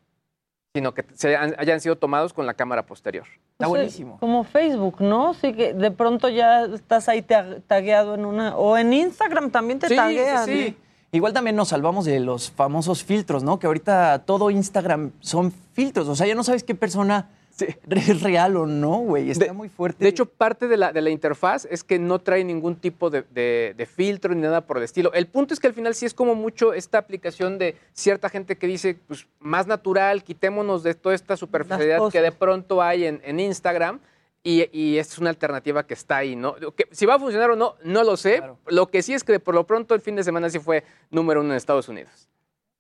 sino 0.73 0.93
que 0.93 1.05
se 1.13 1.35
han- 1.35 1.55
hayan 1.57 1.81
sido 1.81 1.97
tomados 1.97 2.33
con 2.33 2.45
la 2.45 2.53
cámara 2.53 2.85
posterior. 2.85 3.25
Está 3.25 3.41
O 3.57 3.57
sea, 3.59 3.67
buenísimo. 3.69 4.17
Como 4.19 4.43
Facebook, 4.43 5.01
¿no? 5.01 5.33
Sí 5.33 5.53
que 5.53 5.73
de 5.73 5.91
pronto 5.91 6.29
ya 6.29 6.63
estás 6.65 7.09
ahí 7.09 7.21
ta- 7.21 7.59
tagueado 7.67 8.15
en 8.15 8.25
una... 8.25 8.55
O 8.55 8.77
en 8.77 8.93
Instagram 8.93 9.51
también 9.51 9.79
te 9.79 9.89
Sí, 9.89 9.95
taguean. 9.95 10.45
sí, 10.45 10.63
sí. 10.69 10.77
Igual 11.13 11.33
también 11.33 11.57
nos 11.57 11.67
salvamos 11.69 12.05
de 12.05 12.21
los 12.21 12.51
famosos 12.51 13.03
filtros, 13.03 13.43
¿no? 13.43 13.59
Que 13.59 13.67
ahorita 13.67 14.23
todo 14.25 14.49
Instagram 14.49 15.11
son 15.19 15.51
filtros. 15.73 16.07
O 16.07 16.15
sea, 16.15 16.25
ya 16.25 16.35
no 16.35 16.43
sabes 16.43 16.63
qué 16.63 16.73
persona 16.73 17.27
es 17.89 18.21
real 18.21 18.55
o 18.57 18.65
no, 18.65 18.97
güey. 18.97 19.29
Está 19.31 19.51
muy 19.53 19.69
fuerte. 19.69 20.03
De 20.03 20.09
hecho, 20.09 20.25
parte 20.25 20.67
de 20.67 20.77
la, 20.77 20.91
de 20.93 21.01
la 21.01 21.09
interfaz 21.09 21.65
es 21.69 21.83
que 21.83 21.99
no 21.99 22.19
trae 22.19 22.43
ningún 22.43 22.75
tipo 22.75 23.09
de, 23.09 23.23
de- 23.23 23.85
filtro 23.85 24.33
ni 24.33 24.41
nada 24.41 24.61
por 24.61 24.77
el 24.77 24.83
estilo. 24.83 25.11
El 25.13 25.27
punto 25.27 25.53
es 25.53 25.59
que 25.59 25.67
al 25.67 25.73
final 25.73 25.93
sí 25.95 26.05
es 26.05 26.13
como 26.13 26.35
mucho 26.35 26.73
esta 26.73 26.97
aplicación 26.97 27.57
de 27.57 27.75
cierta 27.93 28.29
gente 28.29 28.57
que 28.57 28.67
dice, 28.67 28.97
pues 29.07 29.27
más 29.39 29.67
natural, 29.67 30.23
quitémonos 30.23 30.83
de 30.83 30.93
toda 30.93 31.13
esta 31.15 31.35
superficialidad 31.37 31.97
que 32.11 32.21
de 32.21 32.31
pronto 32.31 32.81
hay 32.81 33.05
en, 33.05 33.21
en 33.23 33.39
Instagram. 33.39 33.99
Y, 34.43 34.67
y 34.75 34.97
esta 34.97 35.13
es 35.13 35.19
una 35.19 35.29
alternativa 35.29 35.85
que 35.85 35.93
está 35.93 36.17
ahí, 36.17 36.35
¿no? 36.35 36.55
Que 36.55 36.87
si 36.89 37.05
va 37.05 37.13
a 37.13 37.19
funcionar 37.19 37.51
o 37.51 37.55
no, 37.55 37.75
no 37.83 38.03
lo 38.03 38.17
sé. 38.17 38.41
Lo 38.65 38.87
que 38.87 39.03
sí 39.03 39.13
es 39.13 39.23
que 39.23 39.39
por 39.39 39.53
lo 39.53 39.67
pronto 39.67 39.93
el 39.93 40.01
fin 40.01 40.15
de 40.15 40.23
semana 40.23 40.49
sí 40.49 40.57
fue 40.57 40.83
número 41.11 41.41
uno 41.41 41.51
en 41.51 41.57
Estados 41.57 41.87
Unidos. 41.89 42.27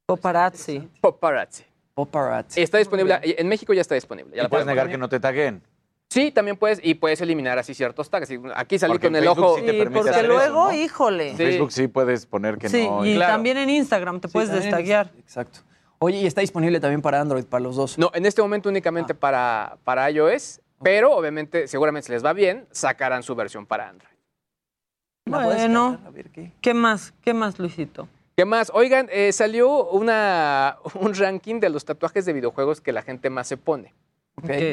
Paparazzi. 0.07 0.89
Paparazzi. 1.01 1.63
Paparazzi. 1.93 2.61
Está 2.61 2.77
disponible, 2.77 3.19
en 3.23 3.47
México 3.47 3.73
ya 3.73 3.81
está 3.81 3.95
disponible. 3.95 4.35
ya 4.35 4.41
¿Y 4.41 4.43
la 4.43 4.49
puedes 4.49 4.65
negar 4.65 4.85
poner. 4.85 4.95
que 4.95 4.99
no 4.99 5.09
te 5.09 5.19
taguen? 5.19 5.61
Sí, 6.09 6.29
también 6.31 6.57
puedes, 6.57 6.79
y 6.83 6.95
puedes 6.95 7.21
eliminar 7.21 7.57
así 7.57 7.73
ciertos 7.73 8.09
tags. 8.09 8.29
Aquí 8.55 8.77
salí 8.77 8.91
Porque 8.93 9.07
con 9.07 9.15
el 9.15 9.23
Facebook 9.23 9.43
ojo. 9.45 9.55
sí 9.57 9.61
te 9.65 9.71
Sí, 9.71 9.77
permite 9.77 9.97
Porque 9.97 10.09
hacer 10.09 10.25
luego, 10.27 10.41
eso, 10.43 10.53
¿no? 10.53 10.73
híjole. 10.73 11.29
En 11.31 11.37
Facebook 11.37 11.71
sí 11.71 11.87
puedes 11.87 12.25
poner 12.25 12.57
que 12.57 12.67
Sí, 12.69 12.85
no. 12.87 13.05
y 13.05 13.15
Claro. 13.15 13.33
también 13.33 13.57
en 13.57 13.69
Instagram 13.69 14.19
te 14.19 14.27
puedes 14.27 14.49
también 14.49 14.65
en 14.67 14.71
destaguear. 14.71 15.11
Exacto. 15.19 15.59
Oye, 15.99 16.17
y 16.17 16.25
está 16.25 16.41
disponible 16.41 16.79
también 16.81 17.01
para 17.01 17.21
Android, 17.21 17.45
para 17.45 17.61
los 17.63 17.75
dos. 17.77 17.97
No, 17.97 18.11
en 18.13 18.25
este 18.25 18.41
momento 18.41 18.67
únicamente 18.67 19.13
para, 19.13 19.77
para 19.85 20.09
iOS, 20.11 20.59
pero 20.83 21.11
obviamente, 21.15 21.67
seguramente 21.67 22.07
si 22.07 22.11
les 22.13 22.25
va 22.25 22.33
bien, 22.33 22.67
sacarán 22.71 23.23
su 23.23 23.33
versión 23.35 23.65
para 23.65 23.87
Android. 23.87 24.11
Puedes 25.23 25.45
Bueno, 25.45 25.91
descargar, 25.91 26.07
a 26.07 26.11
ver 26.11 26.29
qué. 26.31 26.51
¿qué 26.59 26.73
más? 26.73 27.13
¿Qué 27.21 27.33
más, 27.33 27.57
Luisito? 27.59 28.09
¿Qué 28.35 28.45
más? 28.45 28.71
Oigan, 28.73 29.07
eh, 29.11 29.31
salió 29.33 29.89
una, 29.89 30.77
un 30.99 31.13
ranking 31.13 31.59
de 31.59 31.69
los 31.69 31.85
tatuajes 31.85 32.25
de 32.25 32.33
videojuegos 32.33 32.81
que 32.81 32.91
la 32.91 33.01
gente 33.01 33.29
más 33.29 33.47
se 33.47 33.57
pone. 33.57 33.93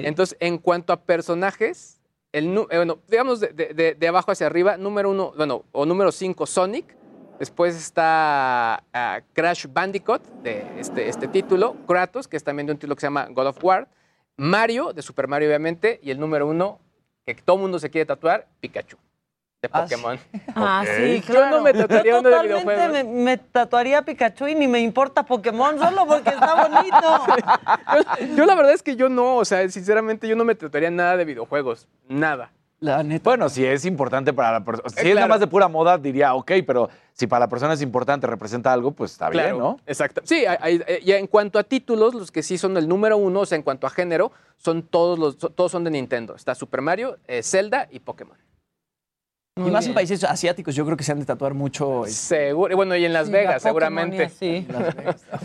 Entonces, 0.07 0.37
en 0.41 0.59
cuanto 0.59 0.93
a 0.93 1.01
personajes, 1.01 2.01
el, 2.33 2.57
eh, 2.57 2.77
bueno, 2.77 2.99
digamos 3.09 3.41
de, 3.41 3.49
de- 3.49 3.75
de- 3.75 3.95
de 3.95 4.09
abajo 4.09 4.31
hacia 4.31 4.47
arriba, 4.47 4.77
número 4.77 5.11
uno, 5.11 5.33
bueno, 5.37 5.65
o 5.73 5.85
número 5.85 6.13
cinco, 6.13 6.47
Sonic. 6.47 6.97
Después 7.39 7.77
está 7.77 8.83
ah, 8.93 9.21
Crash 9.33 9.67
Bandicoot, 9.73 10.23
de 10.43 10.67
este, 10.79 11.09
este 11.09 11.29
título. 11.29 11.77
Kratos, 11.87 12.27
que 12.27 12.37
es 12.37 12.43
también 12.43 12.67
de 12.67 12.73
un 12.73 12.79
título 12.79 12.97
que 12.97 13.01
se 13.01 13.07
llama 13.07 13.27
God 13.31 13.47
of 13.49 13.63
War. 13.65 13.89
Mario, 14.37 14.93
de 14.93 15.03
Super 15.03 15.29
Mario, 15.29 15.49
obviamente. 15.49 16.01
Y 16.03 16.11
el 16.11 16.19
número 16.19 16.47
uno, 16.49 16.81
que 17.25 17.35
todo 17.35 17.57
mundo 17.57 17.79
se 17.79 17.91
quiere 17.91 18.07
tatuar, 18.07 18.47
Pikachu. 18.61 18.97
De 19.61 19.69
Pokémon. 19.69 20.19
Ah, 20.55 20.85
sí, 20.87 21.21
Yo 21.27 21.35
claro. 21.35 21.57
no 21.57 21.63
me 21.63 21.73
tatuaría 21.75 22.13
Yo 22.13 22.21
uno 22.21 22.29
de 22.29 22.35
totalmente 22.37 22.65
videojuegos. 22.65 22.93
Me, 22.93 23.23
me 23.25 23.39
tatuaría 23.39 23.99
a 23.99 24.03
Pikachu 24.03 24.47
y 24.47 24.55
ni 24.55 24.69
me 24.69 24.81
importa 24.81 25.25
Pokémon 25.25 25.79
solo 25.79 26.07
porque 26.07 26.31
está 26.31 26.69
bonito. 26.69 28.37
Yo 28.37 28.47
la 28.47 28.55
verdad 28.55 28.73
es 28.73 28.83
que 28.83 28.95
yo 28.97 29.09
no, 29.09 29.37
o 29.37 29.45
sea, 29.45 29.69
sinceramente 29.69 30.29
yo 30.29 30.37
no 30.37 30.45
me 30.45 30.55
trataría 30.55 30.91
nada 30.91 31.17
de 31.17 31.25
videojuegos, 31.25 31.89
nada. 32.09 32.53
La 32.81 33.03
neta. 33.03 33.25
Bueno, 33.31 33.49
si 33.49 33.65
es 33.67 33.85
importante 33.85 34.33
para 34.33 34.53
la 34.53 34.65
persona. 34.65 34.89
Si 34.91 35.01
Eh, 35.05 35.09
es 35.11 35.15
nada 35.17 35.27
más 35.27 35.41
de 35.41 35.49
pura 35.49 35.67
moda, 35.67 35.99
diría, 35.99 36.35
ok, 36.35 36.53
pero 36.65 36.89
si 37.13 37.27
para 37.27 37.41
la 37.41 37.49
persona 37.49 37.73
es 37.75 37.83
importante, 37.83 38.29
representa 38.29 38.73
algo, 38.73 38.93
pues 38.93 39.11
está 39.13 39.29
Claro, 39.31 39.49
bien, 39.49 39.59
¿no? 39.59 39.81
Exacto. 39.85 40.21
Sí, 40.25 40.47
hay- 40.47 40.59
hay- 40.61 40.83
eh, 40.87 41.03
en 41.19 41.27
cuanto 41.27 41.59
a 41.59 41.65
títulos, 41.65 42.15
los 42.15 42.31
que 42.31 42.45
sí 42.45 42.57
son 42.57 42.77
el 42.77 42.87
número 42.87 43.17
uno, 43.17 43.41
o 43.41 43.47
sea, 43.47 43.57
en 43.57 43.63
cuanto 43.63 43.89
a 43.89 43.91
género, 43.91 44.31
son 44.59 44.85
todos 44.85 45.19
los, 45.19 45.37
todos 45.39 45.73
son 45.73 45.83
de 45.83 45.91
Nintendo. 45.91 46.37
Está 46.37 46.55
Super 46.55 46.81
Mario, 46.81 47.19
eh, 47.27 47.43
Zelda 47.43 47.89
y 47.91 47.99
Pokémon. 47.99 48.37
Y 49.67 49.71
más 49.71 49.87
en 49.87 49.95
países 49.95 50.23
asiáticos, 50.25 50.75
yo 50.75 50.85
creo 50.85 50.97
que 50.97 51.05
se 51.05 51.13
han 51.13 51.21
de 51.21 51.27
tatuar 51.27 51.55
mucho. 51.55 52.05
Seguro, 52.07 52.75
bueno, 52.77 52.95
y 52.97 53.05
en 53.05 53.13
Las 53.13 53.27
Sí, 53.27 53.33
Vegas, 53.33 53.65
la 53.65 53.73
Pokémon 53.73 54.13
y 54.13 54.19
seguramente. 54.19 54.25
así. 54.25 54.67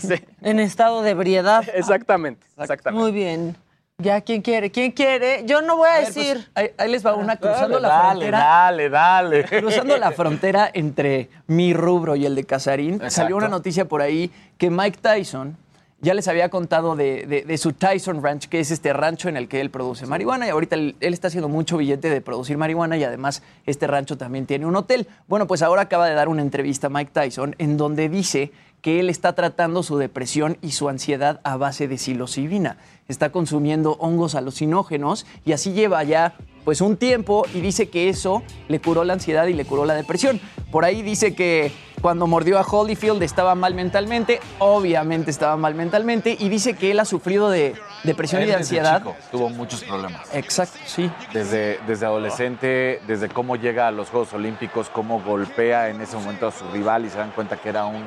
Sí, 0.07 0.23
En 0.41 0.59
estado 0.59 1.01
de 1.01 1.11
ebriedad. 1.11 1.63
exactamente, 1.73 2.45
exactamente. 2.59 3.01
Muy 3.01 3.11
bien. 3.11 3.55
Ya, 3.99 4.21
¿quién 4.21 4.41
quiere? 4.41 4.71
¿Quién 4.71 4.91
quiere? 4.91 5.43
Yo 5.45 5.61
no 5.61 5.77
voy 5.77 5.87
a, 5.87 5.93
A 5.93 5.99
ver, 5.99 6.03
pues, 6.05 6.15
decir. 6.15 6.49
ahí, 6.55 6.71
ahí 6.77 6.89
les 6.91 7.05
va 7.05 7.13
una 7.15 7.37
cruzando 7.37 7.79
Dale, 7.79 7.81
la 7.81 7.87
dale, 7.89 8.09
frontera. 8.09 8.37
dale, 8.39 8.89
dale. 8.89 9.43
Cruzando 9.61 9.97
la 9.97 10.11
frontera 10.11 10.69
entre 10.73 11.29
mi 11.47 11.73
rubro 11.73 12.15
y 12.15 12.25
el 12.25 12.33
de 12.35 12.43
Casarín, 12.43 12.95
Exacto. 12.95 13.11
salió 13.15 13.37
una 13.37 13.47
noticia 13.49 13.85
por 13.85 14.01
ahí 14.01 14.31
que 14.57 14.71
Mike 14.71 14.97
Tyson 14.99 15.55
ya 16.03 16.13
les 16.13 16.27
había 16.27 16.49
contado 16.49 16.95
de, 16.95 17.55
su 17.57 17.71
Tyson 17.71 18.21
Ranch, 18.21 18.47
que 18.49 18.59
es 18.59 18.71
este 18.71 18.91
rancho 18.91 19.29
en 19.29 19.37
el 19.37 19.47
que 19.47 19.61
él 19.61 19.71
produce 19.71 20.05
marihuana. 20.05 20.45
Y 20.45 20.49
ahorita 20.49 20.75
él, 20.75 20.95
él 20.99 21.13
está 21.13 21.29
haciendo 21.29 21.47
mucho 21.47 21.77
billete 21.77 22.09
de 22.09 22.19
producir 22.19 22.57
marihuana 22.57 22.97
y 22.97 23.03
además 23.05 23.41
este 23.65 23.87
rancho 23.87 24.17
también 24.17 24.45
tiene 24.45 24.65
un 24.65 24.75
hotel. 24.75 25.07
Bueno, 25.27 25.47
pues 25.47 25.61
ahora 25.61 25.83
acaba 25.83 26.07
de 26.07 26.13
dar 26.13 26.27
una 26.27 26.41
entrevista 26.41 26.87
a 26.87 26.89
Mike 26.89 27.11
Tyson 27.13 27.55
en 27.57 27.77
donde 27.77 28.09
dice 28.09 28.51
que 28.81 28.99
él 28.99 29.09
está 29.09 29.33
tratando 29.33 29.81
su 29.81 29.97
depresión 29.97 30.57
y 30.61 30.71
su 30.71 30.89
ansiedad 30.89 31.39
a 31.45 31.55
base 31.55 31.87
de 31.87 31.97
psilocibina. 31.97 32.75
Está 33.07 33.31
consumiendo 33.31 33.93
hongos 33.93 34.35
alucinógenos 34.35 35.25
y 35.45 35.53
así 35.53 35.71
lleva 35.71 36.03
ya 36.03 36.35
pues 36.63 36.81
un 36.81 36.97
tiempo 36.97 37.45
y 37.53 37.61
dice 37.61 37.89
que 37.89 38.09
eso 38.09 38.43
le 38.67 38.79
curó 38.79 39.03
la 39.03 39.13
ansiedad 39.13 39.47
y 39.47 39.53
le 39.53 39.65
curó 39.65 39.85
la 39.85 39.93
depresión. 39.93 40.39
Por 40.71 40.85
ahí 40.85 41.01
dice 41.01 41.35
que 41.35 41.71
cuando 42.03 42.27
mordió 42.27 42.59
a 42.59 42.63
Holyfield 42.63 43.23
estaba 43.23 43.55
mal 43.55 43.75
mentalmente, 43.75 44.41
obviamente 44.59 45.31
estaba 45.31 45.55
mal 45.55 45.73
mentalmente 45.73 46.35
y 46.37 46.49
dice 46.49 46.73
que 46.73 46.91
él 46.91 46.99
ha 46.99 47.05
sufrido 47.05 47.49
de 47.49 47.75
depresión 48.03 48.41
y 48.41 48.45
de 48.45 48.51
desde 48.51 48.59
ansiedad. 48.59 48.97
chico 48.97 49.15
tuvo 49.31 49.49
muchos 49.49 49.83
problemas. 49.85 50.21
Exacto, 50.33 50.77
sí. 50.85 51.09
Desde, 51.31 51.79
desde 51.87 52.05
adolescente, 52.05 52.99
desde 53.07 53.29
cómo 53.29 53.55
llega 53.55 53.87
a 53.87 53.91
los 53.91 54.09
Juegos 54.09 54.33
Olímpicos, 54.33 54.89
cómo 54.89 55.21
golpea 55.21 55.89
en 55.89 56.01
ese 56.01 56.17
momento 56.17 56.47
a 56.47 56.51
su 56.51 56.65
rival 56.71 57.05
y 57.05 57.09
se 57.09 57.17
dan 57.17 57.31
cuenta 57.31 57.55
que 57.55 57.69
era 57.69 57.85
un 57.85 58.03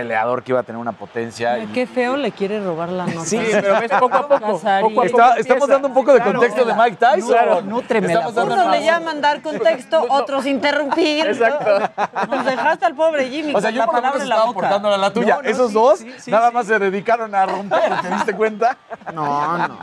peleador 0.00 0.42
que 0.42 0.52
iba 0.52 0.60
a 0.60 0.62
tener 0.62 0.78
una 0.80 0.92
potencia. 0.92 1.58
y- 1.58 1.66
Qué 1.68 1.86
feo 1.86 2.16
le 2.16 2.30
quiere 2.32 2.60
robar 2.62 2.90
la 2.90 3.06
nota. 3.06 3.24
Sí, 3.26 3.40
pero 3.50 3.80
ves 3.80 3.90
poco 3.98 4.14
a 4.16 4.28
poco, 4.28 4.60
a 4.64 4.80
poco 4.80 5.04
Está- 5.04 5.36
estamos 5.36 5.68
dando 5.68 5.88
un 5.88 5.94
poco 5.94 6.12
de 6.12 6.20
contexto 6.20 6.64
de 6.64 6.74
Mike 6.74 6.96
Tyson. 6.96 7.28
Claro, 7.30 7.62
nútreme 7.62 8.08
la 8.08 8.12
Estamos 8.14 8.34
dando 8.34 8.54
Unos 8.54 8.70
le 8.70 8.84
llaman 8.84 9.20
dar 9.20 9.40
contexto, 9.42 10.04
otros 10.10 10.44
interrumpir. 10.46 11.26
Exacto. 11.26 11.90
Nos 12.30 12.44
dejaste 12.44 12.84
al 12.86 12.94
pobre 12.94 13.28
Jimmy 13.28 13.54
O 13.54 13.60
sea, 13.60 13.70
yo 13.70 13.78
la 13.78 13.86
por 13.86 13.94
lo 13.96 14.02
menos 14.02 14.22
estaba 14.22 14.44
boca. 14.46 14.58
aportando 14.58 14.92
a 14.92 14.98
la 14.98 15.12
tuya. 15.12 15.36
No, 15.36 15.42
no, 15.42 15.48
Esos 15.48 15.68
sí, 15.68 15.74
dos 15.74 15.98
sí, 16.00 16.14
sí, 16.18 16.30
nada 16.30 16.48
sí. 16.48 16.54
más 16.54 16.66
se 16.66 16.78
dedicaron 16.78 17.34
a 17.34 17.46
romper, 17.46 18.00
¿te 18.02 18.10
diste 18.14 18.34
cuenta? 18.34 18.76
No, 19.14 19.58
no. 19.68 19.78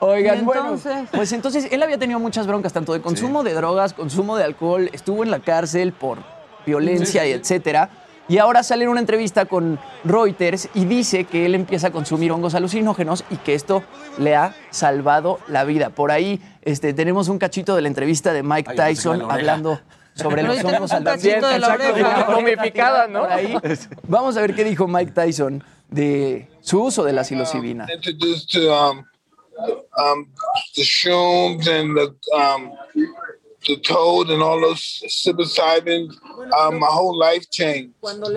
Oigan, 0.00 0.38
¿Y 0.38 0.42
bueno, 0.42 0.62
entonces? 0.62 1.08
pues 1.12 1.32
entonces 1.32 1.68
él 1.70 1.82
había 1.82 1.98
tenido 1.98 2.18
muchas 2.18 2.46
broncas, 2.46 2.72
tanto 2.72 2.92
de 2.92 3.00
consumo 3.00 3.42
de 3.42 3.54
drogas, 3.54 3.92
consumo 3.94 4.36
de 4.36 4.44
alcohol, 4.44 4.90
estuvo 4.92 5.22
en 5.22 5.30
la 5.30 5.38
cárcel 5.40 5.92
por 5.92 6.18
violencia 6.66 7.26
y 7.26 7.32
etcétera. 7.32 7.88
Y 8.28 8.38
ahora 8.38 8.62
sale 8.62 8.84
en 8.84 8.90
una 8.90 9.00
entrevista 9.00 9.46
con 9.46 9.78
Reuters 10.04 10.68
y 10.74 10.84
dice 10.84 11.24
que 11.24 11.44
él 11.44 11.54
empieza 11.54 11.88
a 11.88 11.90
consumir 11.90 12.32
hongos 12.32 12.54
alucinógenos 12.54 13.24
y 13.30 13.36
que 13.36 13.54
esto 13.54 13.82
le 14.18 14.36
ha 14.36 14.54
salvado 14.70 15.40
la 15.48 15.64
vida. 15.64 15.90
Por 15.90 16.10
ahí 16.12 16.40
este, 16.62 16.94
tenemos 16.94 17.28
un 17.28 17.38
cachito 17.38 17.74
de 17.74 17.82
la 17.82 17.88
entrevista 17.88 18.32
de 18.32 18.42
Mike 18.42 18.74
Tyson 18.74 19.30
hablando 19.30 19.80
sobre 20.14 20.42
Pero 20.42 20.54
los 20.54 20.64
hongos 20.64 20.92
alucinógenos. 20.92 21.68
¿no? 23.10 23.24
Ahí. 23.24 23.56
Vamos 24.06 24.36
a 24.36 24.40
ver 24.40 24.54
qué 24.54 24.64
dijo 24.64 24.86
Mike 24.86 25.12
Tyson 25.12 25.62
de 25.88 26.48
su 26.60 26.82
uso 26.82 27.04
de 27.04 27.12
la 27.12 27.24
psilocibina. 27.24 27.86
um, 32.32 32.72
the 33.66 33.76
toad 33.78 34.30
and 34.30 34.42
all 34.42 34.60
those 34.60 35.02
psilocybin. 35.06 36.08
Um, 36.58 36.78
my 36.78 36.86
whole 36.88 37.16
life 37.16 37.48
changed. 37.50 37.94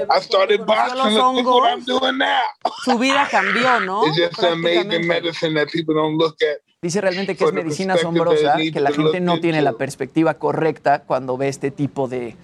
I 0.09 0.19
started 0.21 0.65
boxing. 0.65 0.97
los 0.97 1.13
Look 1.13 1.45
what 1.45 1.71
I'm 1.71 1.79
hongos. 1.81 1.85
doing 1.85 2.17
now. 2.17 2.41
Su 2.83 2.97
vida 2.97 3.27
cambió, 3.29 3.79
¿no? 3.85 4.05
It's 4.07 4.17
just 4.17 4.39
an 4.43 4.53
amazing 4.53 5.07
medicine 5.07 5.53
that 5.55 5.69
people 5.71 5.95
don't 5.95 6.17
look 6.17 6.35
at. 6.41 6.59
Dice 6.81 7.01
realmente 7.01 7.35
que 7.35 7.45
es 7.45 7.53
medicina 7.53 7.95
asombrosa, 7.95 8.57
que 8.71 8.79
la 8.79 8.91
gente 8.91 9.19
no 9.19 9.39
tiene 9.39 9.61
la 9.61 9.73
perspectiva 9.73 10.35
correcta 10.35 10.99
cuando 11.03 11.35
ve 11.35 11.47
este 11.47 11.71
tipo 11.71 12.07
de, 12.07 12.35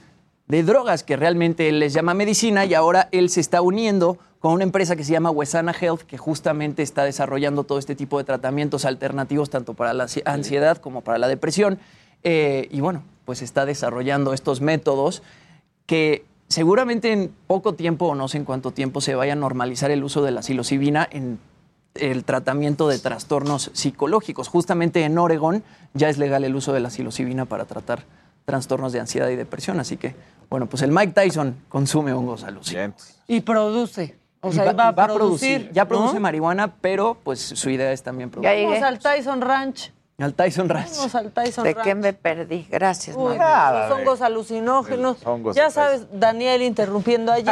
de 0.47 0.63
drogas 0.63 1.03
que 1.03 1.15
realmente 1.15 1.69
él 1.69 1.79
les 1.79 1.93
llama 1.93 2.15
medicina 2.15 2.65
y 2.65 2.73
ahora 2.73 3.07
él 3.11 3.29
se 3.29 3.39
está 3.39 3.61
uniendo 3.61 4.17
con 4.39 4.53
una 4.53 4.63
empresa 4.63 4.95
que 4.95 5.03
se 5.03 5.11
llama 5.11 5.29
Wesana 5.29 5.75
Health 5.79 6.01
que 6.01 6.17
justamente 6.17 6.81
está 6.81 7.03
desarrollando 7.03 7.63
todo 7.65 7.77
este 7.77 7.93
tipo 7.93 8.17
de 8.17 8.23
tratamientos 8.23 8.85
alternativos 8.85 9.51
tanto 9.51 9.75
para 9.75 9.93
la 9.93 10.05
ansi- 10.05 10.23
ansiedad 10.25 10.77
como 10.77 11.01
para 11.01 11.19
la 11.19 11.27
depresión. 11.27 11.77
Eh, 12.23 12.67
y 12.71 12.81
bueno, 12.81 13.03
pues 13.25 13.41
está 13.41 13.65
desarrollando 13.65 14.33
estos 14.33 14.61
métodos 14.61 15.23
que 15.85 16.25
seguramente 16.47 17.11
en 17.11 17.33
poco 17.47 17.73
tiempo 17.73 18.07
o 18.07 18.15
no 18.15 18.27
sé 18.27 18.37
en 18.37 18.45
cuánto 18.45 18.71
tiempo 18.71 19.01
se 19.01 19.15
vaya 19.15 19.33
a 19.33 19.35
normalizar 19.35 19.91
el 19.91 20.03
uso 20.03 20.21
de 20.23 20.31
la 20.31 20.41
psilocibina 20.41 21.07
en 21.09 21.39
el 21.95 22.23
tratamiento 22.23 22.87
de 22.87 22.99
trastornos 22.99 23.71
psicológicos. 23.73 24.47
Justamente 24.47 25.03
en 25.03 25.17
Oregon 25.17 25.63
ya 25.93 26.09
es 26.09 26.17
legal 26.17 26.43
el 26.43 26.55
uso 26.55 26.73
de 26.73 26.79
la 26.79 26.89
psilocibina 26.89 27.45
para 27.45 27.65
tratar 27.65 28.03
trastornos 28.45 28.93
de 28.93 28.99
ansiedad 28.99 29.29
y 29.29 29.35
depresión. 29.35 29.79
Así 29.79 29.97
que, 29.97 30.15
bueno, 30.49 30.67
pues 30.67 30.83
el 30.83 30.91
Mike 30.91 31.13
Tyson 31.13 31.55
consume 31.69 32.13
hongos 32.13 32.43
alucinógenos. 32.43 33.17
Y 33.27 33.41
produce. 33.41 34.17
O 34.41 34.49
Y 34.49 34.53
sea, 34.53 34.65
va, 34.65 34.73
va, 34.73 34.87
a 34.87 34.91
va 34.91 35.13
producir. 35.13 35.69
Ya 35.73 35.87
produce 35.87 36.15
¿no? 36.15 36.21
marihuana, 36.21 36.73
pero 36.81 37.17
pues 37.23 37.39
su 37.39 37.69
idea 37.69 37.91
es 37.91 38.01
también 38.03 38.29
producir. 38.29 38.65
Vamos 38.65 38.81
al 38.81 38.99
Tyson 38.99 39.41
Ranch. 39.41 39.91
Al 40.21 40.33
Tyson 40.33 40.69
Ranch. 40.69 40.95
Vamos 40.97 41.15
al 41.15 41.31
Tyson 41.31 41.63
¿De 41.63 41.73
Ranch. 41.73 41.83
qué 41.85 41.95
me 41.95 42.13
perdí? 42.13 42.67
Gracias, 42.69 43.15
Uy, 43.17 43.37
mamá. 43.37 43.87
los 43.89 43.91
hongos 43.99 44.21
alucinógenos. 44.21 45.17
Los 45.17 45.25
hongos 45.27 45.55
ya 45.55 45.69
sabes, 45.69 46.05
Daniel 46.11 46.61
interrumpiendo 46.61 47.31
allí. 47.31 47.49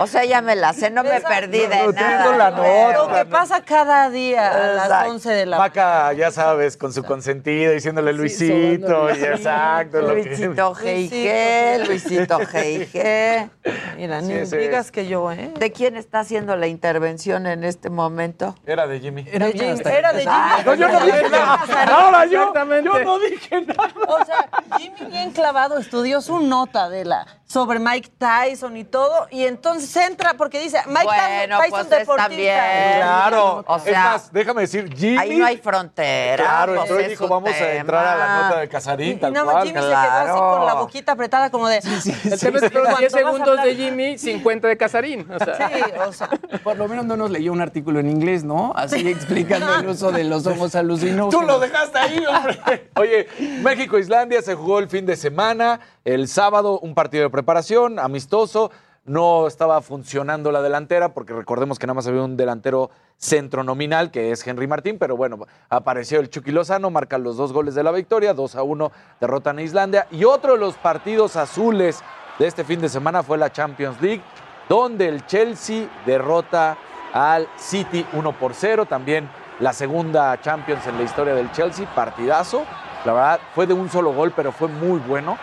O 0.00 0.06
sea, 0.06 0.24
ya 0.24 0.40
me 0.42 0.54
la 0.54 0.72
sé, 0.72 0.90
no 0.90 1.02
me 1.02 1.20
perdí 1.20 1.58
de 1.58 1.68
No, 1.86 1.92
nada. 1.92 2.22
tengo 2.24 2.36
la 2.36 2.50
nota. 2.52 2.92
Lo 2.92 3.12
que 3.14 3.24
pasa 3.26 3.62
cada 3.64 4.08
día 4.10 4.48
a 4.52 4.66
las 4.74 4.84
Exacto. 4.86 5.10
11 5.12 5.30
de 5.32 5.46
la 5.46 5.58
Maca, 5.58 6.12
ya 6.12 6.30
sabes, 6.30 6.76
con 6.76 6.92
su 6.92 7.02
consentido, 7.02 7.72
diciéndole 7.72 8.12
Luisito, 8.12 9.08
y 9.10 9.24
exacto. 9.24 10.00
Luisito 10.02 10.74
G.I.G., 10.74 11.84
Luisito 11.88 12.38
G.I.G. 12.38 13.50
Mira, 13.96 14.20
Sí, 14.20 14.26
ni 14.28 14.46
sí. 14.46 14.56
digas 14.56 14.92
que 14.92 15.08
yo, 15.08 15.32
¿eh? 15.32 15.52
¿De 15.58 15.72
quién 15.72 15.96
está 15.96 16.20
haciendo 16.20 16.54
la 16.56 16.68
intervención 16.68 17.46
en 17.46 17.64
este 17.64 17.90
momento? 17.90 18.54
Era 18.66 18.86
de 18.86 19.00
Jimmy. 19.00 19.24
De 19.24 19.36
era 19.36 20.12
de 20.12 20.17
Jimmy. 20.20 20.32
Ah, 20.34 20.58
No, 20.64 20.74
yo 20.74 20.88
no 20.88 21.00
dije 21.00 21.28
nada. 21.30 21.94
Ahora 21.96 22.24
yo, 22.26 22.52
yo 22.82 23.04
no 23.04 23.18
dije 23.18 23.60
nada. 23.62 23.90
O 24.06 24.24
sea, 24.24 24.48
Jimmy 24.78 25.10
bien 25.10 25.30
clavado 25.32 25.78
estudió 25.78 26.20
su 26.20 26.40
nota 26.40 26.88
de 26.88 27.04
la 27.04 27.26
sobre 27.48 27.78
Mike 27.78 28.10
Tyson 28.18 28.76
y 28.76 28.84
todo, 28.84 29.26
y 29.30 29.46
entonces 29.46 29.96
entra 29.96 30.34
porque 30.34 30.60
dice 30.60 30.80
Mike 30.86 31.04
Bueno, 31.04 31.58
Tyson 31.60 31.70
pues 31.70 31.88
deportista. 31.88 32.28
bien. 32.28 32.96
Claro. 32.98 33.64
O 33.66 33.76
es 33.76 33.82
sea, 33.84 34.04
más, 34.04 34.30
déjame 34.30 34.60
decir, 34.62 34.94
Jimmy. 34.94 35.16
Ahí 35.16 35.36
no 35.38 35.46
hay 35.46 35.56
frontera. 35.56 36.44
Claro, 36.44 36.72
pues 36.74 36.82
entró 36.82 37.00
y 37.00 37.04
es 37.04 37.08
dijo, 37.08 37.26
vamos 37.26 37.50
a 37.50 37.72
entrar 37.72 38.06
a 38.06 38.16
la 38.16 38.42
nota 38.42 38.60
de 38.60 38.68
Casarín, 38.68 39.12
Y 39.12 39.16
tal 39.16 39.32
no, 39.32 39.44
cual. 39.44 39.66
Jimmy 39.66 39.80
se 39.80 39.86
quedó 39.86 39.96
así 39.96 40.38
con 40.38 40.66
la 40.66 40.74
boquita 40.74 41.12
apretada 41.12 41.50
como 41.50 41.68
de... 41.68 41.78
El 41.78 42.38
tema 42.38 42.58
es 42.58 42.64
que 42.64 42.70
Cuando 42.70 42.70
fueron 42.70 42.98
10 42.98 43.12
vas 43.12 43.14
a 43.14 43.26
segundos 43.26 43.62
de 43.62 43.76
Jimmy, 43.76 44.18
50 44.18 44.68
de 44.68 44.76
Casarín. 44.76 45.30
O 45.32 45.38
sea, 45.38 45.56
Sí, 45.68 45.82
o 46.06 46.12
sea, 46.12 46.28
Por 46.62 46.76
lo 46.76 46.86
menos 46.86 47.06
no 47.06 47.16
nos 47.16 47.30
leyó 47.30 47.50
un 47.52 47.62
artículo 47.62 47.98
en 48.00 48.10
inglés, 48.10 48.44
¿no? 48.44 48.74
Así 48.76 49.08
explicando 49.08 49.72
uso 49.98 50.12
de 50.12 50.24
los 50.24 50.46
hongos 50.46 50.74
alucinógenos. 50.74 51.30
Tú 51.30 51.42
lo 51.42 51.58
dejaste 51.58 51.98
ahí, 51.98 52.24
hombre. 52.24 52.90
Oye, 52.96 53.26
México-Islandia 53.62 54.42
se 54.42 54.54
jugó 54.54 54.78
el 54.78 54.88
fin 54.88 55.06
de 55.06 55.16
semana. 55.16 55.80
El 56.04 56.28
sábado, 56.28 56.78
un 56.80 56.94
partido 56.94 57.24
de 57.24 57.30
preparación, 57.30 57.98
amistoso. 57.98 58.70
No 59.04 59.46
estaba 59.46 59.80
funcionando 59.80 60.52
la 60.52 60.60
delantera, 60.60 61.14
porque 61.14 61.32
recordemos 61.32 61.78
que 61.78 61.86
nada 61.86 61.94
más 61.94 62.06
había 62.06 62.22
un 62.22 62.36
delantero 62.36 62.90
centro 63.16 63.64
nominal, 63.64 64.10
que 64.10 64.30
es 64.30 64.46
Henry 64.46 64.66
Martín, 64.66 64.98
pero 64.98 65.16
bueno, 65.16 65.46
apareció 65.70 66.20
el 66.20 66.28
Chucky 66.28 66.52
Lozano, 66.52 66.90
marca 66.90 67.16
los 67.16 67.38
dos 67.38 67.52
goles 67.52 67.74
de 67.74 67.82
la 67.82 67.90
victoria, 67.90 68.34
2 68.34 68.56
a 68.56 68.62
1, 68.62 68.92
derrotan 69.20 69.58
a 69.58 69.62
Islandia. 69.62 70.06
Y 70.10 70.24
otro 70.24 70.52
de 70.52 70.58
los 70.58 70.74
partidos 70.74 71.36
azules 71.36 72.00
de 72.38 72.46
este 72.46 72.64
fin 72.64 72.80
de 72.80 72.88
semana 72.88 73.22
fue 73.22 73.38
la 73.38 73.50
Champions 73.50 74.00
League, 74.00 74.22
donde 74.68 75.08
el 75.08 75.24
Chelsea 75.26 75.88
derrota 76.04 76.76
al 77.12 77.48
City 77.56 78.04
1 78.12 78.38
por 78.38 78.54
0. 78.54 78.84
También 78.86 79.28
la 79.60 79.72
segunda 79.72 80.40
Champions 80.40 80.86
en 80.86 80.96
la 80.96 81.02
historia 81.02 81.34
del 81.34 81.50
Chelsea, 81.52 81.86
partidazo. 81.94 82.64
La 83.04 83.12
verdad, 83.12 83.40
fue 83.54 83.66
de 83.66 83.74
un 83.74 83.88
solo 83.90 84.12
gol, 84.12 84.32
pero 84.34 84.52
fue 84.52 84.68
muy 84.68 85.00
bueno. 85.00 85.38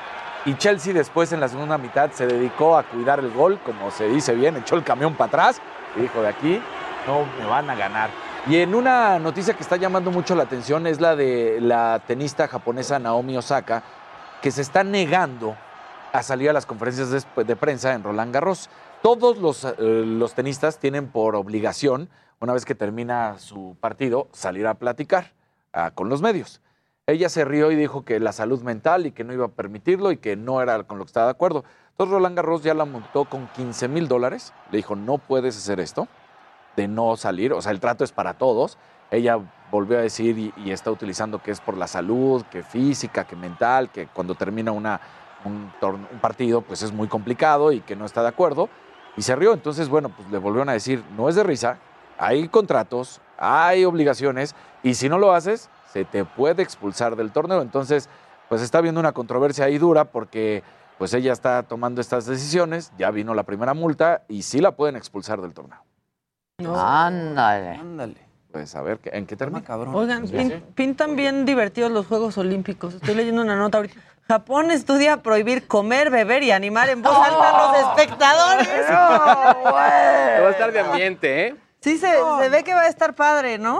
Y 0.45 0.55
Chelsea 0.55 0.93
después 0.93 1.31
en 1.33 1.39
la 1.39 1.47
segunda 1.47 1.77
mitad 1.77 2.11
se 2.11 2.27
dedicó 2.27 2.77
a 2.77 2.83
cuidar 2.83 3.19
el 3.19 3.31
gol, 3.31 3.59
como 3.65 3.89
se 3.91 4.07
dice 4.07 4.35
bien, 4.35 4.55
echó 4.57 4.75
el 4.75 4.83
camión 4.83 5.15
para 5.15 5.27
atrás 5.27 5.61
y 5.95 6.01
dijo, 6.01 6.21
de 6.21 6.27
aquí 6.27 6.61
no 7.07 7.25
me 7.39 7.49
van 7.49 7.69
a 7.69 7.75
ganar. 7.75 8.09
Y 8.47 8.57
en 8.57 8.75
una 8.75 9.17
noticia 9.17 9.55
que 9.55 9.63
está 9.63 9.75
llamando 9.75 10.11
mucho 10.11 10.35
la 10.35 10.43
atención 10.43 10.85
es 10.85 11.01
la 11.01 11.15
de 11.15 11.57
la 11.59 11.99
tenista 12.05 12.47
japonesa 12.47 12.99
Naomi 12.99 13.35
Osaka, 13.37 13.81
que 14.39 14.51
se 14.51 14.61
está 14.61 14.83
negando 14.83 15.55
a 16.13 16.21
salir 16.21 16.51
a 16.51 16.53
las 16.53 16.67
conferencias 16.67 17.09
de, 17.09 17.55
prensa 17.55 17.93
en 17.93 18.03
Roland 18.03 18.31
Garros. 18.31 18.69
Todos 19.01 19.37
los, 19.39 19.65
eh, 19.65 19.75
los 19.79 20.35
tenistas 20.35 20.77
tienen 20.77 21.07
por 21.07 21.35
obligación, 21.35 22.07
una 22.39 22.53
vez 22.53 22.65
que 22.65 22.75
termina 22.75 23.37
su 23.39 23.75
partido, 23.79 24.27
salir 24.31 24.67
a 24.67 24.75
platicar 24.75 25.33
ah, 25.73 25.91
con 25.91 26.09
los 26.09 26.21
medios. 26.21 26.61
Ella 27.07 27.29
se 27.29 27.45
rió 27.45 27.71
y 27.71 27.75
dijo 27.75 28.03
que 28.03 28.19
la 28.19 28.31
salud 28.31 28.63
mental 28.63 29.05
y 29.05 29.11
que 29.11 29.23
no 29.23 29.31
iba 29.31 29.45
a 29.45 29.49
permitirlo 29.49 30.11
y 30.11 30.17
que 30.17 30.35
no 30.35 30.61
era 30.61 30.83
con 30.83 30.97
lo 30.97 31.05
que 31.05 31.09
estaba 31.09 31.27
de 31.27 31.33
acuerdo. 31.33 31.63
Entonces 31.91 32.11
Roland 32.11 32.35
Garros 32.35 32.63
ya 32.63 32.73
la 32.73 32.85
multó 32.85 33.25
con 33.25 33.47
15 33.49 33.87
mil 33.87 34.07
dólares. 34.07 34.53
Le 34.71 34.77
dijo, 34.77 34.95
no 34.95 35.19
puedes 35.19 35.55
hacer 35.55 35.79
esto, 35.79 36.07
de 36.75 36.87
no 36.87 37.15
salir. 37.15 37.53
O 37.53 37.61
sea, 37.61 37.71
el 37.71 37.79
trato 37.79 38.03
es 38.03 38.11
para 38.11 38.33
todos. 38.33 38.79
Ella 39.11 39.39
volvió 39.69 39.99
a 39.99 40.01
decir 40.01 40.37
y, 40.39 40.53
y 40.57 40.71
está 40.71 40.89
utilizando 40.89 41.43
que 41.43 41.51
es 41.51 41.61
por 41.61 41.77
la 41.77 41.85
salud, 41.85 42.43
que 42.49 42.63
física, 42.63 43.25
que 43.25 43.35
mental, 43.35 43.91
que 43.91 44.07
cuando 44.07 44.33
termina 44.33 44.71
una, 44.71 44.99
un, 45.45 45.71
un 45.81 46.19
partido 46.19 46.61
pues 46.61 46.81
es 46.81 46.91
muy 46.91 47.07
complicado 47.07 47.71
y 47.71 47.81
que 47.81 47.95
no 47.95 48.05
está 48.05 48.23
de 48.23 48.29
acuerdo. 48.29 48.67
Y 49.15 49.21
se 49.21 49.35
rió. 49.35 49.53
Entonces, 49.53 49.89
bueno, 49.89 50.09
pues 50.09 50.29
le 50.31 50.39
volvieron 50.39 50.69
a 50.69 50.73
decir, 50.73 51.03
no 51.15 51.29
es 51.29 51.35
de 51.35 51.43
risa, 51.43 51.77
hay 52.17 52.47
contratos, 52.47 53.21
hay 53.37 53.85
obligaciones 53.85 54.55
y 54.83 54.93
si 54.95 55.09
no 55.09 55.17
lo 55.17 55.33
haces, 55.33 55.69
se 55.91 56.05
te 56.05 56.25
puede 56.25 56.63
expulsar 56.63 57.15
del 57.15 57.31
torneo. 57.31 57.61
Entonces, 57.61 58.09
pues 58.49 58.61
está 58.61 58.77
habiendo 58.79 58.99
una 58.99 59.11
controversia 59.13 59.65
ahí 59.65 59.77
dura 59.77 60.05
porque 60.05 60.63
pues 60.97 61.13
ella 61.13 61.33
está 61.33 61.63
tomando 61.63 61.99
estas 62.01 62.25
decisiones, 62.25 62.91
ya 62.97 63.11
vino 63.11 63.33
la 63.33 63.43
primera 63.43 63.73
multa 63.73 64.23
y 64.29 64.43
sí 64.43 64.59
la 64.61 64.71
pueden 64.71 64.95
expulsar 64.95 65.41
del 65.41 65.53
torneo. 65.53 65.79
Ándale. 66.75 67.71
Ándale. 67.77 68.15
Pues 68.51 68.73
a 68.75 68.81
ver, 68.81 68.99
¿qué- 68.99 69.09
¿en 69.13 69.25
qué 69.25 69.35
termina? 69.35 69.63
Oigan, 69.93 70.25
Sí, 70.27 70.33
pin- 70.33 70.49
sí. 70.51 70.63
pintan 70.75 71.17
bien 71.17 71.43
divertidos 71.45 71.91
los 71.91 72.07
Juegos 72.07 72.37
Olímpicos. 72.37 72.93
Estoy 72.93 73.15
leyendo 73.15 73.41
una 73.41 73.57
nota 73.57 73.79
ahorita. 73.79 73.99
Japón 74.29 74.71
estudia 74.71 75.17
prohibir 75.21 75.67
comer, 75.67 76.09
beber 76.09 76.41
y 76.43 76.51
animar 76.51 76.87
en 76.89 77.01
voz 77.01 77.15
alta 77.17 77.49
a 77.49 77.67
los 77.67 77.77
espectadores. 77.99 78.69
Va 78.89 80.47
a 80.47 80.49
estar 80.49 80.71
de 80.71 80.79
ambiente, 80.79 81.47
¿eh? 81.47 81.55
Sí, 81.85 81.97
se, 81.99 82.15
se 82.39 82.49
ve 82.49 82.63
que 82.63 82.73
va 82.73 82.81
a 82.81 82.87
estar 82.87 83.13
padre, 83.13 83.59
¿no? 83.59 83.79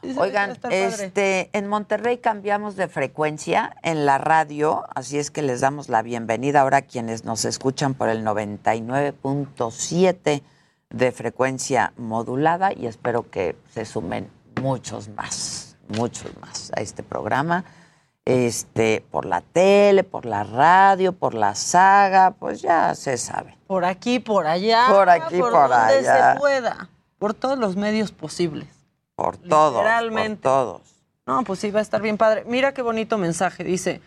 Sí, 0.00 0.14
Oigan, 0.16 0.58
este, 0.70 1.50
en 1.52 1.68
Monterrey 1.68 2.16
cambiamos 2.16 2.76
de 2.76 2.88
frecuencia 2.88 3.76
en 3.82 4.06
la 4.06 4.16
radio, 4.16 4.86
así 4.94 5.18
es 5.18 5.30
que 5.30 5.42
les 5.42 5.60
damos 5.60 5.90
la 5.90 6.00
bienvenida 6.00 6.62
ahora 6.62 6.78
a 6.78 6.82
quienes 6.82 7.26
nos 7.26 7.44
escuchan 7.44 7.92
por 7.92 8.08
el 8.08 8.24
99.7 8.24 10.42
de 10.88 11.12
frecuencia 11.12 11.92
modulada 11.98 12.72
y 12.72 12.86
espero 12.86 13.28
que 13.28 13.54
se 13.70 13.84
sumen 13.84 14.30
muchos 14.62 15.10
más, 15.10 15.76
muchos 15.88 16.30
más 16.40 16.72
a 16.74 16.80
este 16.80 17.02
programa. 17.02 17.66
Este, 18.24 19.04
por 19.10 19.26
la 19.26 19.42
tele, 19.42 20.04
por 20.04 20.24
la 20.24 20.42
radio, 20.42 21.12
por 21.12 21.34
la 21.34 21.54
saga, 21.54 22.30
pues 22.30 22.62
ya 22.62 22.94
se 22.94 23.18
sabe. 23.18 23.58
Por 23.66 23.84
aquí, 23.84 24.20
por 24.20 24.46
allá. 24.46 24.86
Por 24.88 25.10
aquí, 25.10 25.38
por 25.38 25.52
donde 25.52 25.76
allá. 25.76 26.32
se 26.32 26.40
pueda. 26.40 26.88
Por 27.22 27.34
todos 27.34 27.56
los 27.56 27.76
medios 27.76 28.10
posibles. 28.10 28.66
Por 29.14 29.36
todos, 29.36 29.74
Literalmente. 29.74 30.42
por 30.42 30.52
todos. 30.52 30.80
No, 31.24 31.44
pues 31.44 31.60
sí, 31.60 31.70
va 31.70 31.78
a 31.78 31.82
estar 31.82 32.02
bien 32.02 32.18
padre. 32.18 32.42
Mira 32.48 32.74
qué 32.74 32.82
bonito 32.82 33.16
mensaje. 33.16 33.62
Dice, 33.62 34.00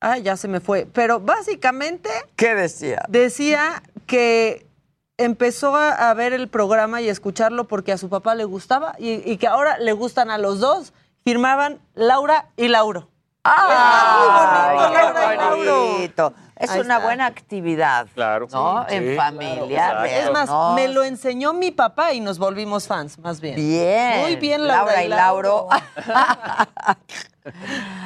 ah, 0.00 0.18
ya 0.18 0.36
se 0.36 0.46
me 0.46 0.60
fue. 0.60 0.86
Pero 0.86 1.18
básicamente 1.18 2.08
¿Qué 2.36 2.54
decía? 2.54 3.02
decía 3.08 3.82
que 4.06 4.68
empezó 5.16 5.74
a, 5.74 6.14
ver 6.14 6.32
el 6.32 6.46
programa 6.46 7.00
y 7.00 7.08
escucharlo 7.08 7.64
porque 7.64 7.90
a 7.90 7.98
su 7.98 8.08
papá 8.08 8.36
le 8.36 8.44
gustaba 8.44 8.94
y, 9.00 9.28
y 9.28 9.36
que 9.36 9.48
ahora 9.48 9.76
le 9.78 9.90
gustan 9.92 10.30
a 10.30 10.38
los 10.38 10.60
dos. 10.60 10.92
Firmaban 11.24 11.80
Laura 11.96 12.50
y 12.56 12.68
Lauro. 12.68 13.08
¡Ay, 13.42 13.72
Está 13.72 14.74
muy 14.76 14.86
bonito, 14.86 15.10
Laura 15.10 15.34
y 15.34 15.36
Lauro. 15.38 16.34
Es 16.56 16.70
Ahí 16.70 16.80
una 16.80 16.94
está. 16.94 17.06
buena 17.06 17.26
actividad. 17.26 18.06
Claro. 18.14 18.46
¿No? 18.52 18.86
Sí, 18.88 18.94
en 18.94 19.08
sí, 19.10 19.16
familia. 19.16 19.66
claro, 19.90 20.04
Es 20.04 20.30
más, 20.30 20.48
me 20.76 20.86
lo 20.88 21.02
enseñó 21.02 21.52
mi 21.52 21.72
papá 21.72 22.12
y 22.12 22.20
nos 22.20 22.38
volvimos 22.38 22.86
fans, 22.86 23.18
más 23.18 23.40
bien. 23.40 23.56
Bien. 23.56 24.20
Muy 24.20 24.36
bien, 24.36 24.66
Laura, 24.66 25.02
y 25.02 25.08
Lauro. 25.08 25.68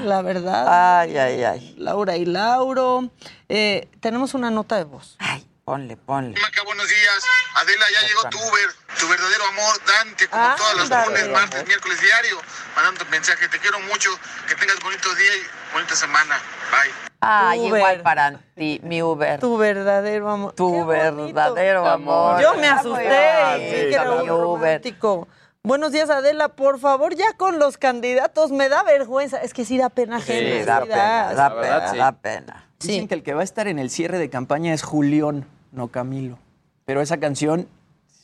La 0.05 0.23
verdad. 0.23 1.01
Ay, 1.01 1.17
ay, 1.17 1.45
ay. 1.45 1.75
Laura 1.79 2.17
y 2.17 2.25
Lauro. 2.25 3.09
Eh, 3.49 3.89
tenemos 4.01 4.35
una 4.35 4.51
nota 4.51 4.77
de 4.77 4.85
voz. 4.85 5.17
Ay, 5.19 5.47
ponle, 5.69 5.97
ponle. 5.99 6.41
Maca, 6.41 6.63
buenos 6.65 6.89
días. 6.89 7.21
Adela, 7.57 7.85
ya 7.93 8.09
llegó 8.09 8.23
tu 8.31 8.39
Uber, 8.39 8.69
tu 8.99 9.07
verdadero 9.07 9.45
amor, 9.49 9.75
Dante, 9.85 10.27
como 10.29 10.57
todas 10.57 10.89
las 10.89 11.07
lunes, 11.07 11.29
martes, 11.29 11.67
miércoles, 11.67 12.01
diario, 12.01 12.41
mandando 12.75 13.05
tu 13.05 13.11
mensaje. 13.11 13.49
Te 13.49 13.59
quiero 13.59 13.79
mucho, 13.81 14.09
que 14.49 14.55
tengas 14.55 14.81
bonito 14.81 15.15
día 15.15 15.37
y 15.37 15.75
bonita 15.75 15.95
semana. 15.95 16.41
Bye. 16.71 17.11
Ay, 17.21 17.61
Uber. 17.61 17.81
igual 17.81 18.01
para 18.01 18.41
ti, 18.55 18.81
mi 18.83 19.03
Uber. 19.03 19.41
Tu 19.41 19.59
verdadero 19.59 20.31
amor. 20.31 20.55
Tu 20.55 20.87
verdadero 20.87 21.87
amor. 21.87 22.41
Yo 22.41 22.55
me 22.55 22.69
asusté. 22.69 23.03
muy 23.05 23.61
sí, 23.61 23.77
bonito, 23.77 23.89
que 23.89 23.95
era 23.95 24.05
mi 24.05 24.11
un 24.11 24.31
Uber. 24.31 24.41
romántico. 24.41 25.29
Buenos 25.63 25.93
días, 25.93 26.09
Adela. 26.09 26.49
Por 26.49 26.81
favor, 26.81 27.15
ya 27.15 27.35
con 27.37 27.59
los 27.59 27.77
candidatos. 27.77 28.53
Me 28.53 28.71
da 28.71 28.85
vergüenza. 28.85 29.43
Es 29.43 29.53
que 29.53 29.67
sí 29.67 29.77
da 29.77 29.91
pena 29.91 30.19
gente. 30.19 30.61
Sí, 30.61 30.65
da 30.65 30.81
sí 30.81 30.89
pena, 30.89 31.35
da 31.35 31.61
pena, 31.61 31.91
sí. 31.91 31.97
da 31.99 32.13
pena. 32.13 32.65
Dicen 32.81 33.09
que 33.09 33.15
el 33.15 33.23
que 33.23 33.35
va 33.35 33.41
a 33.43 33.45
estar 33.45 33.67
en 33.67 33.79
el 33.79 33.91
cierre 33.91 34.19
de 34.19 34.31
campaña 34.31 34.73
es 34.73 34.83
Julián, 34.83 35.47
no 35.73 35.89
Camilo. 35.89 36.39
Pero 36.85 37.01
esa 37.01 37.19
canción 37.19 37.69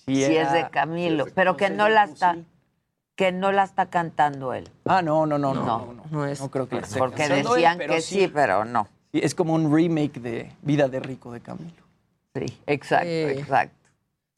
sí, 0.06 0.16
Sí 0.16 0.24
era- 0.24 0.46
es 0.46 0.52
de 0.52 0.70
Camilo, 0.70 1.26
pero 1.34 1.56
que 1.56 1.70
no 1.70 1.88
la 1.88 2.04
está, 2.04 2.36
que 3.16 3.32
no 3.32 3.52
la 3.52 3.64
está 3.64 3.86
cantando 3.86 4.54
él. 4.54 4.68
Ah, 4.84 5.02
no, 5.02 5.26
no, 5.26 5.38
no, 5.38 5.54
no. 5.54 5.64
No. 5.64 5.78
No, 5.86 5.92
no, 5.94 6.02
No 6.10 6.26
es. 6.26 6.40
No 6.40 6.50
creo 6.50 6.68
que 6.68 6.76
la 6.76 6.82
esté 6.82 6.98
Porque 6.98 7.24
él, 7.24 7.42
decían 7.44 7.78
que 7.78 8.00
sí, 8.00 8.28
pero 8.28 8.64
no. 8.64 8.88
Sí, 9.12 9.20
Es 9.22 9.34
como 9.34 9.54
un 9.54 9.74
remake 9.74 10.20
de 10.20 10.52
Vida 10.62 10.88
de 10.88 11.00
Rico 11.00 11.30
de 11.32 11.40
Camilo. 11.40 11.82
Sí, 12.34 12.58
exacto, 12.66 13.08
exacto. 13.08 13.76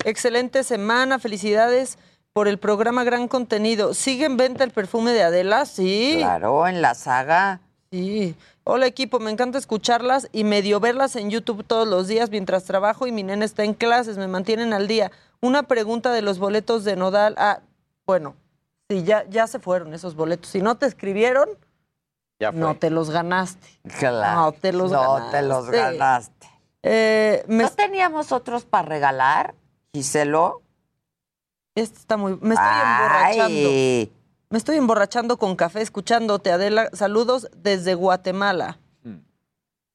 Excelente 0.04 0.62
semana. 0.64 1.18
Felicidades 1.18 1.98
por 2.34 2.46
el 2.48 2.58
programa 2.58 3.02
Gran 3.04 3.28
Contenido. 3.28 3.94
¿Sigue 3.94 4.26
en 4.26 4.36
venta 4.36 4.62
el 4.64 4.70
perfume 4.70 5.12
de 5.12 5.22
Adela? 5.22 5.64
Sí. 5.64 6.16
Claro, 6.18 6.68
en 6.68 6.82
la 6.82 6.94
saga. 6.94 7.60
Sí. 7.90 8.34
Hola 8.64 8.86
equipo, 8.86 9.20
me 9.20 9.30
encanta 9.30 9.58
escucharlas 9.58 10.28
y 10.32 10.44
medio 10.44 10.80
verlas 10.80 11.14
en 11.16 11.30
YouTube 11.30 11.64
todos 11.64 11.86
los 11.86 12.08
días 12.08 12.30
mientras 12.30 12.64
trabajo 12.64 13.06
y 13.06 13.12
mi 13.12 13.22
nena 13.22 13.44
está 13.44 13.62
en 13.64 13.74
clases, 13.74 14.18
me 14.18 14.26
mantienen 14.26 14.72
al 14.72 14.88
día. 14.88 15.12
Una 15.40 15.62
pregunta 15.64 16.12
de 16.12 16.22
los 16.22 16.38
boletos 16.38 16.82
de 16.84 16.96
Nodal. 16.96 17.34
Ah, 17.38 17.60
bueno, 18.06 18.34
sí, 18.88 19.04
ya, 19.04 19.24
ya 19.28 19.46
se 19.46 19.60
fueron 19.60 19.94
esos 19.94 20.16
boletos. 20.16 20.50
Si 20.50 20.60
no 20.60 20.76
te 20.76 20.86
escribieron, 20.86 21.48
Ya 22.40 22.50
fue. 22.50 22.60
no 22.60 22.76
te 22.76 22.90
los 22.90 23.10
ganaste. 23.10 23.68
Claro. 23.98 24.40
No 24.40 24.52
te 24.52 24.72
los 24.72 24.90
No 24.90 25.30
te 25.30 25.42
los 25.42 25.66
ganaste. 25.70 25.98
ganaste. 25.98 26.46
Eh, 26.82 27.44
me, 27.48 27.64
¿No 27.64 27.70
teníamos 27.70 28.32
otros 28.32 28.64
para 28.64 28.88
regalar, 28.88 29.54
Giselo? 29.92 30.62
este 31.74 31.98
está 31.98 32.16
muy, 32.16 32.38
me 32.40 32.54
estoy 32.54 32.68
emborrachando. 32.68 34.15
Me 34.50 34.58
estoy 34.58 34.76
emborrachando 34.76 35.38
con 35.38 35.56
café 35.56 35.82
escuchándote, 35.82 36.52
Adela. 36.52 36.88
Saludos 36.92 37.48
desde 37.56 37.94
Guatemala. 37.94 38.78
Mm. 39.02 39.14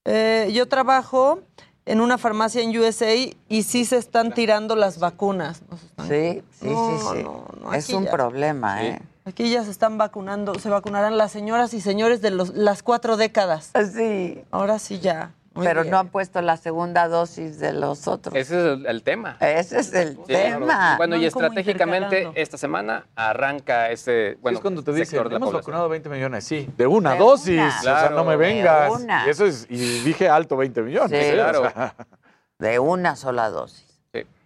Eh, 0.05 0.49
yo 0.53 0.67
trabajo 0.67 1.39
en 1.85 2.01
una 2.01 2.17
farmacia 2.17 2.61
en 2.61 2.77
USA 2.77 3.13
y 3.47 3.63
sí 3.63 3.85
se 3.85 3.97
están 3.97 4.33
tirando 4.33 4.75
las 4.75 4.99
vacunas. 4.99 5.61
Sí, 6.07 6.43
sí, 6.59 6.67
No, 6.67 6.99
sí, 6.99 7.05
sí. 7.17 7.23
no, 7.23 7.45
no, 7.61 7.73
es 7.73 7.89
un 7.89 8.05
ya- 8.05 8.11
problema. 8.11 8.83
¿eh? 8.83 9.01
Aquí 9.23 9.49
ya 9.49 9.63
se 9.63 9.71
están 9.71 9.97
vacunando, 9.97 10.55
se 10.59 10.69
vacunarán 10.69 11.17
las 11.17 11.31
señoras 11.31 11.73
y 11.73 11.79
señores 11.81 12.21
de 12.21 12.31
los, 12.31 12.49
las 12.55 12.83
cuatro 12.83 13.17
décadas. 13.17 13.71
Sí. 13.93 14.43
Ahora 14.51 14.79
sí 14.79 14.99
ya. 14.99 15.31
Muy 15.53 15.65
Pero 15.67 15.81
bien. 15.81 15.91
no 15.91 15.99
han 15.99 16.07
puesto 16.07 16.41
la 16.41 16.55
segunda 16.55 17.09
dosis 17.09 17.59
de 17.59 17.73
los 17.73 18.07
otros. 18.07 18.33
Ese 18.35 18.57
es 18.57 18.65
el, 18.79 18.85
el 18.85 19.03
tema. 19.03 19.35
Ese 19.41 19.79
es 19.79 19.93
el 19.93 20.15
Sí, 20.15 20.21
tema. 20.27 20.95
Bueno, 20.95 21.17
y 21.17 21.25
estratégicamente 21.25 22.31
esta 22.35 22.57
semana 22.57 23.05
arranca 23.15 23.89
ese, 23.89 24.37
bueno, 24.41 24.57
es 24.57 24.61
cuando 24.61 24.81
te 24.81 24.93
dicen, 24.93 25.21
de 25.23 25.29
la 25.29 25.35
hemos 25.35 25.49
población. 25.49 25.61
vacunado 25.73 25.89
20 25.89 26.07
millones, 26.09 26.45
sí, 26.45 26.69
de 26.77 26.87
una 26.87 27.13
De 27.13 27.19
dosis, 27.19 27.59
una. 27.59 27.79
o 27.79 27.81
sea, 27.81 28.09
no 28.11 28.23
me 28.23 28.31
De 28.31 28.37
vengas. 28.37 28.91
una. 28.91 29.27
Y 29.27 29.29
eso 29.29 29.45
es, 29.45 29.67
y 29.69 29.99
dije 29.99 30.29
alto 30.29 30.55
20 30.55 30.81
millones. 30.83 31.09
Sí. 31.09 31.15
¿eh? 31.17 31.31
O 31.31 31.35
Claro. 31.35 31.61
sea, 31.69 31.95
De 32.59 32.79
una 32.79 33.15
sola 33.17 33.49
dosis. 33.49 33.87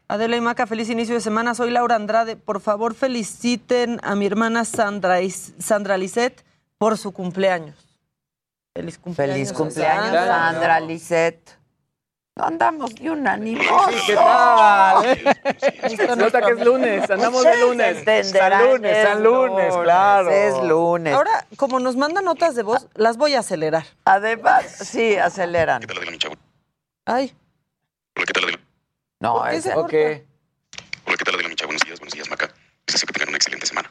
Adela 0.07 0.37
y 0.37 0.41
Maca, 0.41 0.67
feliz 0.67 0.89
inicio 0.91 1.15
de 1.15 1.21
semana. 1.21 1.55
Soy 1.55 1.71
Laura 1.71 1.95
Andrade. 1.95 2.35
Por 2.35 2.61
favor, 2.61 2.93
feliciten 2.93 3.99
a 4.03 4.13
mi 4.15 4.25
hermana 4.27 4.63
Sandra, 4.63 5.17
Sandra 5.59 5.97
Lisset 5.97 6.43
por 6.77 6.97
su 6.99 7.11
cumpleaños. 7.11 7.84
Feliz 8.75 8.99
cumpleaños. 8.99 9.35
Feliz 9.35 9.53
cumpleaños, 9.53 10.03
Sandra. 10.03 10.27
Sandra 10.27 10.79
Lisette. 10.81 11.57
No 12.35 12.43
andamos 12.43 12.93
de 12.95 13.09
unánimos. 13.09 13.65
¿Qué 14.05 14.15
tal? 14.15 16.17
Nota 16.17 16.41
que 16.41 16.51
es 16.51 16.65
lunes, 16.65 17.09
andamos 17.09 17.43
de 17.45 17.57
lunes. 17.61 18.03
San 18.33 18.67
lunes, 18.67 19.07
San 19.07 19.23
lunes, 19.23 19.73
claro. 19.77 20.29
Es 20.29 20.61
lunes. 20.61 21.13
Ahora, 21.13 21.47
como 21.55 21.79
nos 21.79 21.95
mandan 21.95 22.25
notas 22.25 22.55
de 22.55 22.63
voz, 22.63 22.89
las 22.95 23.15
voy 23.15 23.35
a 23.35 23.39
acelerar. 23.39 23.85
Además, 24.03 24.65
sí, 24.65 25.15
aceleran. 25.15 25.81
Ay. 27.05 27.33
Hola, 28.17 28.25
¿qué 28.25 28.33
tal, 28.33 28.43
Adela? 28.43 28.59
No, 29.21 29.35
¿Por 29.35 29.51
qué 29.51 29.61
se 29.61 29.71
corta? 29.71 29.95
Hola, 29.95 31.17
¿qué 31.17 31.23
tal, 31.23 31.35
Adela 31.35 31.47
Micha? 31.47 31.65
Buenos 31.65 31.83
días, 31.83 31.99
buenos 31.99 32.13
días, 32.13 32.29
Maca. 32.29 32.47
Les 32.87 32.95
deseo 32.95 33.07
que 33.07 33.13
tengan 33.13 33.29
una 33.29 33.37
excelente 33.37 33.67
semana. 33.67 33.89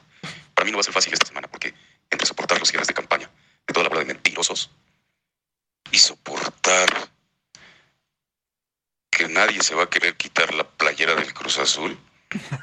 Para 0.52 0.66
mí 0.66 0.70
no 0.70 0.76
va 0.76 0.82
a 0.82 0.84
ser 0.84 0.92
fácil 0.92 1.14
esta 1.14 1.26
semana 1.26 1.48
porque 1.48 1.72
entre 2.10 2.26
soportar 2.26 2.58
los 2.58 2.68
cierres 2.68 2.88
de 2.88 2.92
campaña 2.92 3.30
de 3.66 3.72
toda 3.72 3.84
la 3.84 3.88
bola 3.88 4.00
de 4.00 4.06
mentirosos 4.06 4.70
y 5.90 5.98
soportar 5.98 6.88
que 9.10 9.28
nadie 9.28 9.62
se 9.62 9.74
va 9.74 9.84
a 9.84 9.86
querer 9.86 10.16
quitar 10.16 10.52
la 10.54 10.64
playera 10.64 11.14
del 11.14 11.32
Cruz 11.32 11.58
Azul. 11.58 11.98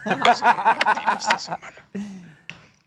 esta 0.06 1.39
semana. 1.39 1.88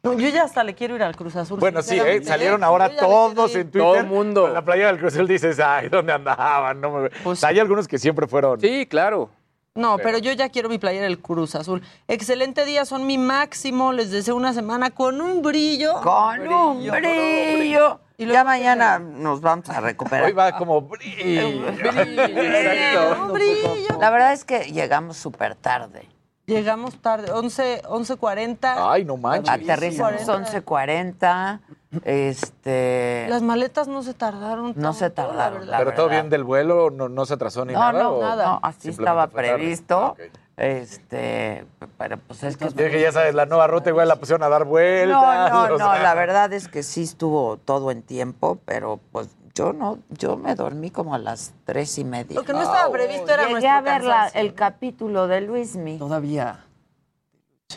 No, 0.02 0.18
yo 0.18 0.28
ya 0.28 0.44
hasta 0.44 0.62
le 0.62 0.74
quiero 0.74 0.96
ir 0.96 1.02
al 1.02 1.16
Cruz 1.16 1.34
Azul. 1.34 1.58
Bueno, 1.58 1.80
sí, 1.80 1.98
¿eh? 1.98 2.22
salieron 2.22 2.62
ahora 2.62 2.94
todos 2.94 3.54
en. 3.54 3.70
Twitter. 3.70 3.80
Todo 3.80 3.96
el 3.96 4.06
mundo. 4.06 4.48
La 4.48 4.62
playa 4.62 4.88
del 4.88 4.98
Cruz 4.98 5.14
Azul 5.14 5.26
dices, 5.26 5.58
ay, 5.60 5.88
¿dónde 5.88 6.12
andaban? 6.12 6.78
No 6.78 6.90
me... 7.24 7.36
Sea, 7.36 7.48
hay 7.48 7.58
algunos 7.58 7.88
que 7.88 7.98
siempre 7.98 8.26
fueron. 8.26 8.60
Sí, 8.60 8.86
claro. 8.86 9.30
No, 9.76 9.96
pero 9.98 10.18
yo 10.18 10.30
ya 10.30 10.50
quiero 10.50 10.68
mi 10.68 10.78
playera 10.78 11.06
del 11.06 11.20
Cruz 11.20 11.56
Azul. 11.56 11.82
Excelente 12.06 12.64
día, 12.64 12.84
son 12.84 13.06
mi 13.06 13.18
máximo. 13.18 13.92
Les 13.92 14.12
deseo 14.12 14.36
una 14.36 14.52
semana 14.52 14.90
con 14.90 15.20
un 15.20 15.42
brillo. 15.42 16.00
Con 16.00 16.46
un 16.46 16.88
brillo. 16.88 17.98
Y 18.16 18.26
ya 18.26 18.44
mañana 18.44 19.00
nos 19.00 19.40
vamos 19.40 19.68
a 19.70 19.80
recuperar. 19.80 20.26
Hoy 20.26 20.32
va 20.32 20.56
como 20.56 20.80
brillo. 20.82 21.48
Un 21.48 23.32
brillo. 23.32 23.98
La 23.98 24.10
verdad 24.10 24.32
es 24.32 24.44
que 24.44 24.72
llegamos 24.72 25.16
súper 25.16 25.56
tarde. 25.56 26.08
Llegamos 26.46 27.00
tarde, 27.00 27.32
11, 27.32 27.82
11.40. 27.82 28.74
Ay, 28.76 29.04
no 29.04 29.16
manches. 29.16 29.50
Aterrizamos 29.50 30.22
11.40. 30.28 31.60
Este. 32.04 33.26
Las 33.28 33.42
maletas 33.42 33.88
no 33.88 34.02
se 34.02 34.14
tardaron. 34.14 34.72
No 34.76 34.92
se 34.92 35.10
tanto, 35.10 35.32
tardaron. 35.32 35.70
la 35.70 35.78
Pero 35.78 35.94
todo 35.94 36.08
bien 36.08 36.30
del 36.30 36.44
vuelo, 36.44 36.90
no, 36.90 37.08
no 37.08 37.26
se 37.26 37.34
atrasó 37.34 37.64
ni 37.64 37.72
No, 37.74 37.80
nada. 37.80 38.02
no, 38.02 38.10
¿o 38.12 38.36
no, 38.36 38.60
así 38.62 38.88
estaba 38.90 39.26
previsto. 39.28 40.16
Ah. 40.18 40.22
Este, 40.56 41.66
pero 41.98 42.16
pues 42.18 42.44
es 42.44 42.56
que 42.56 42.66
Yo 42.66 42.70
dije, 42.84 43.00
ya 43.00 43.10
sabes, 43.10 43.34
la 43.34 43.44
nueva 43.46 43.66
ruta 43.66 43.90
igual 43.90 44.06
la 44.06 44.16
pusieron 44.16 44.42
a 44.44 44.48
dar 44.48 44.60
No, 44.62 44.66
vueltas. 44.66 45.52
no, 45.52 45.62
o 45.64 45.68
no, 45.70 45.78
sea. 45.78 45.98
la 46.02 46.14
verdad 46.14 46.52
es 46.52 46.68
que 46.68 46.82
sí 46.84 47.02
estuvo 47.02 47.56
todo 47.56 47.90
en 47.90 48.02
tiempo, 48.02 48.58
pero 48.64 49.00
pues 49.10 49.28
yo 49.56 49.72
no, 49.72 49.98
yo 50.10 50.36
me 50.36 50.54
dormí 50.54 50.90
como 50.90 51.14
a 51.14 51.18
las 51.18 51.54
tres 51.64 51.98
y 51.98 52.04
media. 52.04 52.36
Lo 52.36 52.44
que 52.44 52.52
no 52.52 52.62
estaba 52.62 52.90
previsto 52.92 53.32
era 53.32 53.48
Llegué 53.48 53.68
a 53.68 53.80
ver 53.80 54.04
la- 54.04 54.28
el 54.28 54.54
capítulo 54.54 55.26
de 55.26 55.40
Luismi. 55.40 55.98
Todavía. 55.98 56.64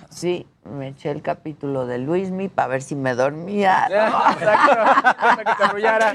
Sí, 0.10 0.46
me 0.78 0.90
eché 0.90 1.12
el 1.12 1.22
capítulo 1.22 1.86
de 1.86 1.98
Luismi 1.98 2.48
para 2.50 2.68
ver 2.70 2.82
si 2.82 2.96
me 2.96 3.14
dormía. 3.16 3.88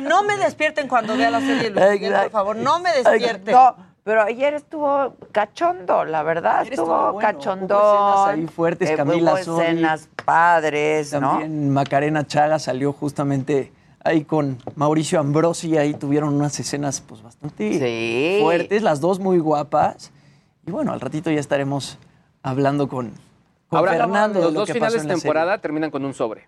No 0.01 0.23
me 0.23 0.37
despierten 0.39 0.89
cuando 0.89 1.17
vea 1.17 1.31
la 1.31 1.41
serie 1.41 1.65
de 1.65 1.71
Luis 1.71 1.85
Miguel, 1.93 2.01
por 2.01 2.09
Exacto. 2.13 2.31
favor. 2.31 2.57
No 2.57 2.79
me 2.81 2.93
despierten. 2.93 3.55
No, 3.55 3.77
pero 4.05 4.23
ayer 4.23 4.55
estuvo 4.55 5.15
cachondo, 5.31 6.05
la 6.05 6.23
verdad, 6.23 6.61
Ayer 6.61 6.75
estuvo, 6.75 6.93
estuvo 6.95 7.13
bueno, 7.13 7.29
cachondón. 7.39 7.81
hubo 7.81 8.15
escenas 8.17 8.27
ahí 8.39 8.47
fuertes, 8.47 8.91
Eh, 8.91 8.97
Camila 8.97 9.33
hubo 9.35 9.61
escenas 9.61 10.09
padres, 10.25 11.13
¿no? 11.13 11.21
También 11.31 11.71
Macarena 11.71 12.27
Chaga 12.27 12.59
salió 12.59 12.93
justamente 12.93 13.73
ahí 14.05 14.25
con 14.25 14.59
Mauricio 14.75 15.21
Ambrosi, 15.21 15.77
ahí 15.79 15.95
tuvieron 15.95 16.35
unas 16.35 16.59
escenas 16.59 17.01
pues 17.01 17.23
bastante 17.23 17.79
Sí. 17.79 18.39
fuertes, 18.43 18.83
las 18.83 19.01
dos 19.01 19.21
muy 19.21 19.39
guapas. 19.39 20.11
Y 20.67 20.71
bueno, 20.73 20.93
al 20.93 21.01
ratito 21.01 21.31
ya 21.31 21.39
estaremos 21.41 21.99
hablando 22.43 22.89
con 22.89 23.13
Ahora, 23.73 23.93
Fernando. 23.93 24.41
los 24.41 24.53
lo 24.53 24.61
dos 24.61 24.71
finales 24.71 25.03
de 25.03 25.09
temporada 25.09 25.59
terminan 25.59 25.91
con 25.91 26.05
un 26.05 26.15
sobre. 26.15 26.47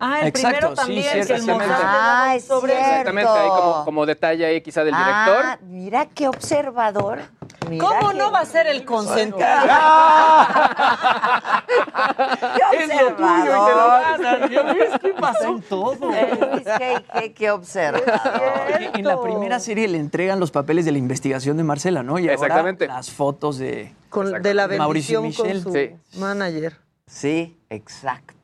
Ah, 0.00 0.20
el 0.22 0.28
Exacto, 0.28 0.58
primero 0.58 0.70
sí, 0.70 0.76
también, 0.76 1.02
cierto, 1.24 1.34
que 1.34 1.40
el 1.64 1.70
Ah, 1.70 2.32
es 2.36 2.44
sobre. 2.44 2.72
cierto. 2.72 2.88
Exactamente, 2.90 3.30
ahí 3.30 3.48
como, 3.48 3.84
como 3.84 4.06
detalle 4.06 4.46
ahí 4.46 4.60
quizá 4.60 4.84
del 4.84 4.94
director. 4.94 5.42
Ah, 5.44 5.58
mira 5.62 6.06
qué 6.06 6.28
observador. 6.28 7.20
Mira 7.68 7.84
¿Cómo 7.86 8.10
qué- 8.10 8.16
no 8.18 8.30
va 8.32 8.40
a 8.40 8.44
ser 8.44 8.66
el 8.66 8.84
consentido? 8.84 9.38
Qué 12.70 12.84
Es 12.84 12.88
lo 13.02 13.16
tuyo 13.16 13.38
y 13.38 13.42
te 13.42 13.48
lo 13.50 13.62
observador. 13.62 14.22
ganan. 14.22 14.50
¿Ya 14.50 14.62
ves 14.62 14.90
qué 15.02 15.14
pasó 15.20 15.44
en 15.48 15.62
todo? 15.62 15.94
Luis 16.06 16.64
G.I.G., 16.66 17.34
qué 17.34 17.50
observador. 17.50 18.12
En 18.94 19.04
la 19.04 19.20
primera 19.20 19.58
serie 19.60 19.88
le 19.88 19.98
entregan 19.98 20.40
los 20.40 20.50
papeles 20.50 20.84
de 20.84 20.92
la 20.92 20.98
investigación 20.98 21.56
de 21.56 21.64
Marcela, 21.64 22.02
¿no? 22.02 22.18
Y 22.18 22.22
ahora 22.22 22.34
Exactamente. 22.34 22.86
las 22.86 23.10
fotos 23.10 23.58
de 23.58 23.92
Con- 24.08 24.42
de 24.42 24.54
la 24.54 24.68
Mauricio 24.68 25.22
bendición 25.22 25.46
con 25.46 25.56
Michel. 25.72 25.96
su 26.12 26.18
manager. 26.20 26.76
Sí, 27.06 27.58
exacto. 27.70 28.34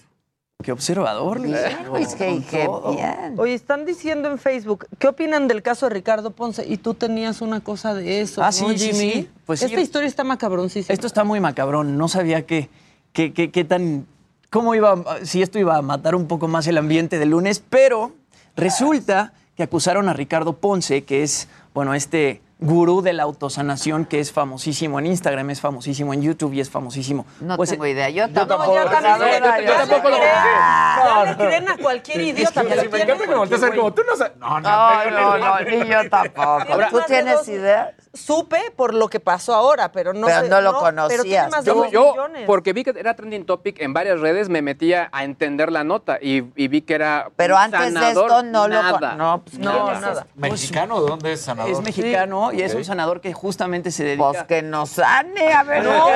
Qué 0.62 0.72
observador, 0.72 1.40
Luis. 1.40 1.52
G.I.G., 1.56 2.66
Con 2.66 2.80
todo. 2.82 2.92
bien. 2.94 3.34
Oye, 3.38 3.54
están 3.54 3.84
diciendo 3.84 4.30
en 4.30 4.38
Facebook, 4.38 4.86
¿qué 4.98 5.08
opinan 5.08 5.48
del 5.48 5.62
caso 5.62 5.86
de 5.88 5.94
Ricardo 5.94 6.30
Ponce? 6.30 6.64
Y 6.66 6.76
tú 6.76 6.94
tenías 6.94 7.40
una 7.42 7.60
cosa 7.60 7.92
de 7.92 8.20
eso, 8.20 8.40
Ah, 8.42 8.46
¿no, 8.46 8.52
sí, 8.52 8.78
Jimmy? 8.78 9.12
sí. 9.12 9.30
Pues 9.46 9.60
sí. 9.60 9.66
Esta 9.66 9.80
historia 9.80 10.06
está 10.08 10.22
macabroncísima. 10.22 10.94
Esto 10.94 11.06
está 11.08 11.24
muy 11.24 11.40
macabrón. 11.40 11.98
No 11.98 12.06
sabía 12.08 12.46
que, 12.46 12.70
que, 13.12 13.32
que- 13.32 13.50
que 13.50 13.64
tan. 13.64 14.06
cómo 14.48 14.74
iba. 14.76 14.92
a- 14.92 15.24
si 15.24 15.42
esto 15.42 15.58
iba 15.58 15.76
a 15.76 15.82
matar 15.82 16.14
un 16.14 16.28
poco 16.28 16.46
más 16.46 16.66
el 16.68 16.78
ambiente 16.78 17.18
del 17.18 17.30
lunes, 17.30 17.62
pero 17.68 18.12
resulta 18.56 19.32
que 19.56 19.64
acusaron 19.64 20.08
a 20.08 20.12
Ricardo 20.12 20.54
Ponce, 20.54 21.02
que 21.04 21.24
es, 21.24 21.48
bueno, 21.74 21.94
este 21.94 22.40
gurú 22.64 23.02
de 23.02 23.12
la 23.12 23.22
autosanación 23.24 24.04
que 24.06 24.20
es 24.20 24.32
famosísimo 24.32 24.98
en 24.98 25.06
Instagram, 25.06 25.50
es 25.50 25.60
famosísimo 25.60 26.14
en 26.14 26.22
YouTube 26.22 26.52
y 26.54 26.60
es 26.60 26.70
famosísimo. 26.70 27.26
No 27.40 27.56
Pues, 27.56 27.70
tengo 27.70 27.86
idea. 27.86 28.08
Yo 28.10 28.26
No, 28.28 28.46
tampoco. 28.46 28.74
yo 28.74 28.84
tampoco 28.84 29.18
lo 29.18 29.24
le 29.24 29.40
creen, 31.36 31.64
le 31.64 31.70
a 31.70 31.76
cualquier 31.76 32.20
idiota. 32.20 32.62
Sí, 32.62 32.66
pero 32.68 32.82
me 32.82 32.88
¿quién 32.88 33.02
encanta 33.02 33.24
es? 33.24 33.28
que 33.30 33.34
volteas 33.34 33.62
a 33.62 33.66
ver 33.66 33.76
como 33.78 33.92
tú 33.92 34.02
no 34.08 34.16
sabes. 34.16 34.36
No, 34.38 34.60
no, 34.60 35.10
No, 35.10 35.10
no, 35.10 35.38
no, 35.38 35.60
ni 35.60 35.86
yo 35.88 36.08
tampoco. 36.10 36.64
¿Tú 36.90 37.00
tienes 37.06 37.46
idea? 37.48 37.94
Supe 38.14 38.72
por 38.76 38.94
lo 38.94 39.08
que 39.08 39.18
pasó 39.18 39.54
ahora, 39.54 39.90
pero 39.90 40.12
no 40.12 40.28
Pero 40.28 40.42
sé- 40.42 40.48
no 40.48 40.60
lo 40.60 40.78
conocías. 40.78 41.50
Yo, 41.90 42.14
porque 42.46 42.72
vi 42.72 42.84
que 42.84 42.94
era 42.96 43.14
trending 43.14 43.44
topic 43.44 43.80
en 43.80 43.92
varias 43.92 44.20
redes, 44.20 44.48
me 44.48 44.62
metía 44.62 45.08
a 45.12 45.24
entender 45.24 45.72
la 45.72 45.82
nota 45.82 46.18
y, 46.22 46.44
y 46.54 46.68
vi 46.68 46.82
que 46.82 46.94
era 46.94 47.30
Pero 47.36 47.56
un 47.56 47.62
antes 47.62 47.92
de 47.92 48.08
esto 48.08 48.42
no 48.44 48.68
lo 48.68 48.82
No, 49.16 49.42
pues, 49.44 49.58
No, 49.58 49.84
¿quién 49.84 49.94
es 49.96 50.00
nada. 50.00 50.26
¿Mexicano? 50.36 51.02
¿De 51.02 51.08
dónde 51.10 51.32
es 51.32 51.40
sanador? 51.40 51.72
Es 51.72 51.80
mexicano 51.80 52.52
y 52.54 52.62
es 52.62 52.74
un 52.74 52.84
sanador 52.84 53.20
que 53.20 53.32
justamente 53.32 53.90
se 53.90 54.04
dedica. 54.04 54.24
Pues 54.30 54.42
que 54.44 54.62
nos 54.62 54.90
sane, 54.90 55.52
a 55.52 55.62
ver. 55.64 55.84
No, 55.84 56.08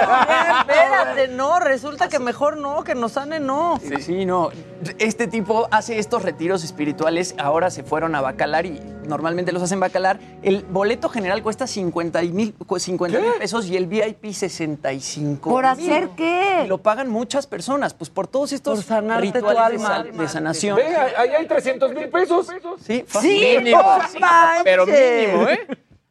espérate, 0.60 1.28
no, 1.28 1.60
resulta 1.60 2.08
que 2.08 2.18
mejor 2.18 2.56
no, 2.56 2.84
que 2.84 2.94
nos 2.94 3.12
sane 3.12 3.40
no. 3.40 3.78
Sí, 3.82 4.00
sí, 4.02 4.24
no. 4.24 4.50
Este 4.98 5.26
tipo 5.26 5.68
hace 5.70 5.98
estos 5.98 6.22
retiros 6.22 6.64
espirituales. 6.64 7.34
Ahora 7.38 7.70
se 7.70 7.82
fueron 7.82 8.14
a 8.14 8.20
Bacalar 8.20 8.66
y 8.66 8.80
normalmente 9.06 9.52
los 9.52 9.62
hacen 9.62 9.80
Bacalar. 9.80 10.18
El 10.42 10.64
boleto 10.64 11.08
general 11.08 11.42
cuesta 11.42 11.66
50 11.66 12.22
mil 12.22 12.54
50 12.78 13.18
mil 13.20 13.32
pesos 13.38 13.66
y 13.66 13.76
el 13.76 13.86
VIP 13.86 14.32
65 14.32 15.50
¿Por 15.50 15.64
mil. 15.76 15.90
hacer 15.92 16.10
qué? 16.16 16.62
Y 16.64 16.68
lo 16.68 16.78
pagan 16.78 17.08
muchas 17.08 17.46
personas, 17.46 17.94
pues 17.94 18.10
por 18.10 18.26
todos 18.26 18.52
estos 18.52 18.84
Por 18.84 18.98
tu 19.02 19.20
rituales 19.20 19.54
de, 19.54 19.60
alma. 19.76 19.88
sal- 19.88 20.16
de 20.16 20.28
sanación. 20.28 20.76
Ve, 20.76 20.96
ahí 21.16 21.28
hay 21.30 21.46
300 21.46 21.92
mil 21.94 22.08
pesos. 22.08 22.48
Sí, 22.84 23.04
Sí, 23.20 23.56
Mínimo, 23.58 23.82
no 23.82 24.08
sí, 24.08 24.18
pero 24.64 24.86
mínimo, 24.86 25.48
¿eh? 25.48 25.66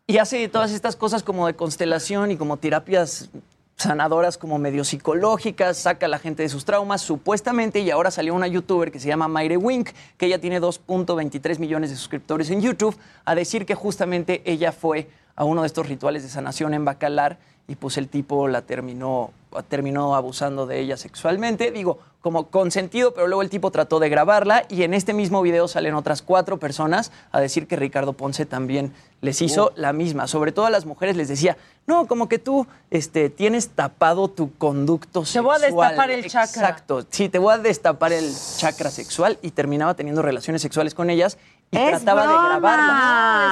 Y 0.10 0.20
hace 0.20 0.48
todas 0.48 0.72
estas 0.72 0.96
cosas 0.96 1.22
como 1.22 1.48
de 1.48 1.56
constelación 1.56 2.32
y 2.32 2.38
como 2.38 2.56
terapias 2.56 3.30
sanadoras 3.76 4.38
como 4.38 4.58
medio 4.58 4.86
psicológicas, 4.86 5.80
saca 5.80 6.06
a 6.06 6.10
la 6.10 6.18
gente 6.18 6.44
de 6.44 6.50
sus 6.50 6.64
traumas, 6.64 7.02
supuestamente, 7.02 7.82
y 7.82 7.92
ahora 7.92 8.10
salió 8.10 8.34
una 8.34 8.48
youtuber 8.48 8.90
que 8.90 9.02
se 9.02 9.10
llama 9.10 9.28
Mayre 9.28 9.58
Wink, 9.58 9.90
que 10.16 10.28
ella 10.28 10.40
tiene 10.40 10.62
2.23 10.62 11.60
millones 11.60 11.90
de 11.90 11.98
suscriptores 11.98 12.50
en 12.52 12.62
YouTube, 12.62 12.98
a 13.26 13.36
decir 13.36 13.66
que 13.66 13.76
justamente 13.76 14.42
ella 14.46 14.72
fue 14.72 15.10
a 15.36 15.44
uno 15.44 15.64
de 15.64 15.68
estos 15.68 15.90
rituales 15.90 16.24
de 16.24 16.30
sanación 16.30 16.74
en 16.74 16.86
Bacalar 16.86 17.38
y 17.68 17.76
pues 17.76 17.98
el 17.98 18.08
tipo 18.08 18.48
la 18.48 18.62
terminó, 18.62 19.32
terminó 19.68 20.16
abusando 20.16 20.66
de 20.66 20.80
ella 20.80 20.96
sexualmente, 20.98 21.72
digo, 21.72 22.00
como 22.22 22.48
consentido, 22.48 23.14
pero 23.14 23.28
luego 23.28 23.42
el 23.42 23.50
tipo 23.50 23.72
trató 23.72 24.00
de 24.00 24.10
grabarla 24.10 24.64
y 24.70 24.84
en 24.84 24.94
este 24.94 25.14
mismo 25.14 25.42
video 25.42 25.68
salen 25.68 25.94
otras 25.94 26.22
cuatro 26.22 26.58
personas 26.58 27.12
a 27.32 27.40
decir 27.40 27.68
que 27.68 27.76
Ricardo 27.78 28.14
Ponce 28.14 28.46
también 28.46 28.94
les 29.22 29.42
hizo 29.42 29.72
la 29.76 29.94
misma. 29.94 30.28
Sobre 30.28 30.52
todo 30.52 30.66
a 30.66 30.70
las 30.70 30.86
mujeres 30.86 31.16
les 31.16 31.28
decía, 31.30 31.58
no, 31.86 32.06
como 32.08 32.28
que 32.28 32.38
tú 32.40 32.68
este, 32.90 33.30
tienes 33.30 33.70
tapado 33.70 34.28
tu 34.30 34.54
conducto 34.58 35.22
Te 35.22 35.26
sexual. 35.28 35.44
voy 35.46 35.56
a 35.56 35.60
destapar 35.60 36.12
el 36.12 36.24
chakra. 36.28 36.46
Exacto, 36.70 37.06
sí, 37.10 37.30
te 37.30 37.40
voy 37.40 37.54
a 37.54 37.58
destapar 37.60 38.12
el 38.12 38.30
chakra 38.58 38.92
sexual 38.92 39.38
y 39.42 39.52
terminaba 39.52 39.94
teniendo 39.94 40.22
relaciones 40.22 40.62
sexuales 40.62 40.94
con 40.94 41.10
ellas 41.10 41.38
y 41.72 41.78
¡Es 41.78 41.90
trataba 41.92 42.22
de 42.28 42.34
grabarlas. 42.34 42.88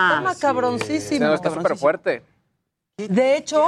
Está 0.10 0.16
No, 0.18 0.22
macabroncísimo. 0.24 1.34
está 1.34 1.50
súper 1.50 1.78
fuerte. 1.78 2.24
De 2.98 3.36
hecho, 3.36 3.62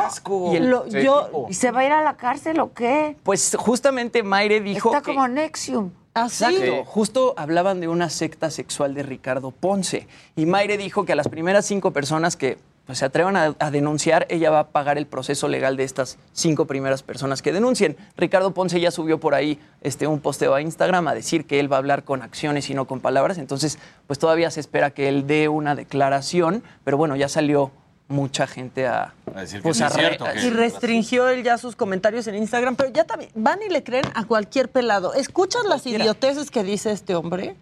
Y 0.52 0.56
el- 0.56 0.70
lo- 0.70 0.90
Sí. 0.90 1.04
yo... 1.04 1.48
¿Y 1.50 1.54
se 1.54 1.72
va 1.72 1.82
a 1.82 1.86
ir 1.86 1.92
a 1.92 2.02
la 2.02 2.16
cárcel 2.16 2.62
o 2.62 2.72
qué? 2.74 3.18
Pues 3.24 3.56
justamente 3.60 4.24
Mayre 4.24 4.62
dijo 4.62 4.90
Está 4.90 5.02
que- 5.02 5.14
como 5.14 5.28
Nexium. 5.28 5.92
Así. 6.14 6.46
Exacto. 6.46 6.86
Justo 6.86 7.34
hablaban 7.38 7.80
de 7.82 7.90
una 7.90 8.10
secta 8.10 8.50
sexual 8.50 8.94
de 8.96 9.04
Ricardo 9.04 9.52
Ponce. 9.52 10.08
Y 10.38 10.46
Mayre 10.46 10.78
dijo 10.78 11.04
que 11.06 11.12
a 11.12 11.16
las 11.16 11.28
primeras 11.28 11.66
cinco 11.66 11.92
personas 11.92 12.38
que 12.38 12.58
pues, 12.88 13.00
se 13.00 13.06
atrevan 13.06 13.36
a, 13.36 13.54
a 13.60 13.70
denunciar, 13.70 14.26
ella 14.30 14.50
va 14.50 14.60
a 14.60 14.68
pagar 14.70 14.98
el 14.98 15.06
proceso 15.08 15.50
legal 15.50 15.76
de 15.76 15.84
estas 15.84 16.18
cinco 16.32 16.66
primeras 16.66 17.04
personas 17.04 17.42
que 17.42 17.52
denuncien. 17.52 17.98
Ricardo 18.16 18.54
Ponce 18.54 18.80
ya 18.80 18.92
subió 18.92 19.20
por 19.20 19.36
ahí 19.36 19.60
este, 19.82 20.08
un 20.08 20.22
posteo 20.22 20.54
a 20.56 20.62
Instagram 20.62 21.06
a 21.10 21.14
decir 21.14 21.46
que 21.46 21.60
él 21.60 21.70
va 21.72 21.76
a 21.76 21.80
hablar 21.80 22.04
con 22.06 22.22
acciones 22.22 22.70
y 22.70 22.74
no 22.74 22.86
con 22.88 23.02
palabras. 23.02 23.38
Entonces, 23.38 23.78
pues 24.08 24.18
todavía 24.20 24.50
se 24.52 24.62
espera 24.62 24.92
que 24.92 25.10
él 25.10 25.28
dé 25.28 25.50
una 25.50 25.76
declaración, 25.76 26.64
pero 26.86 26.96
bueno, 26.96 27.18
ya 27.18 27.28
salió 27.28 27.72
mucha 28.08 28.48
gente 28.48 28.88
a, 28.88 29.14
pues, 29.62 29.82
a 29.82 29.90
re- 29.90 30.18
Y 30.44 30.50
restringió 30.50 31.28
él 31.30 31.44
ya 31.44 31.58
sus 31.58 31.76
comentarios 31.76 32.28
en 32.28 32.36
Instagram, 32.36 32.76
pero 32.76 32.90
ya 32.92 33.04
también 33.04 33.32
van 33.36 33.60
y 33.62 33.70
le 33.70 33.84
creen 33.84 34.06
a 34.14 34.26
cualquier 34.26 34.70
pelado. 34.70 35.14
¿Escuchas 35.14 35.64
las 35.66 35.86
idioteces 35.86 36.50
que 36.52 36.64
dice 36.64 36.92
este 36.92 37.16
hombre? 37.16 37.56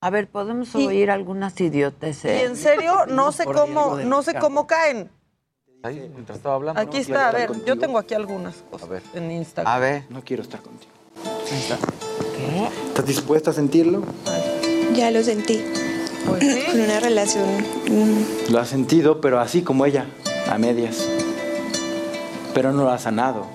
A 0.00 0.10
ver, 0.10 0.28
podemos 0.28 0.74
Y- 0.74 0.86
oír 0.86 1.10
algunas 1.10 1.58
idioteces. 1.60 2.42
Y 2.42 2.44
en 2.44 2.56
serio, 2.56 3.06
no 3.06 3.32
sé 3.32 3.44
cómo, 3.44 3.96
no 3.98 4.22
sé 4.22 4.34
cómo 4.34 4.66
caen. 4.66 5.10
Ahí, 5.84 6.08
mientras 6.14 6.38
estaba 6.38 6.54
hablando. 6.56 6.80
Aquí 6.80 6.98
¿no? 6.98 7.02
está, 7.02 7.28
a 7.28 7.32
ver, 7.32 7.50
yo 7.64 7.76
tengo 7.78 7.98
aquí 7.98 8.14
algunas 8.14 8.56
cosas 8.70 8.88
en 9.14 9.30
Instagram. 9.32 9.72
A 9.74 9.78
ver. 9.78 10.04
No 10.10 10.22
quiero 10.22 10.42
estar 10.42 10.60
contigo. 10.60 10.92
¿Estás 12.88 13.06
dispuesta 13.06 13.50
a 13.50 13.52
sentirlo? 13.52 14.02
Ya 14.94 15.10
lo 15.10 15.22
sentí. 15.22 15.62
Con 16.26 16.80
una 16.80 17.00
relación. 17.00 17.44
mm, 17.90 18.52
Lo 18.52 18.58
has 18.60 18.68
sentido, 18.68 19.20
pero 19.20 19.40
así 19.40 19.62
como 19.62 19.86
ella, 19.86 20.06
a 20.50 20.58
medias. 20.58 21.06
Pero 22.54 22.72
no 22.72 22.84
lo 22.84 22.90
has 22.90 23.02
sanado. 23.02 23.46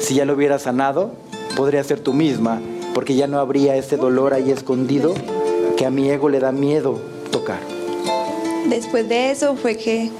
Si 0.00 0.14
ya 0.14 0.24
lo 0.24 0.34
hubieras 0.34 0.62
sanado, 0.62 1.12
podría 1.56 1.82
ser 1.84 2.00
tú 2.00 2.12
misma, 2.12 2.60
porque 2.94 3.14
ya 3.14 3.26
no 3.26 3.38
habría 3.38 3.76
ese 3.76 3.96
dolor 3.96 4.34
ahí 4.34 4.50
escondido 4.50 5.14
que 5.76 5.86
a 5.86 5.90
mi 5.90 6.10
ego 6.10 6.28
le 6.28 6.40
da 6.40 6.52
miedo 6.52 7.00
tocar. 7.30 7.60
Después 8.68 9.08
de 9.08 9.30
eso 9.30 9.56
fue 9.56 9.76
que 9.76 10.10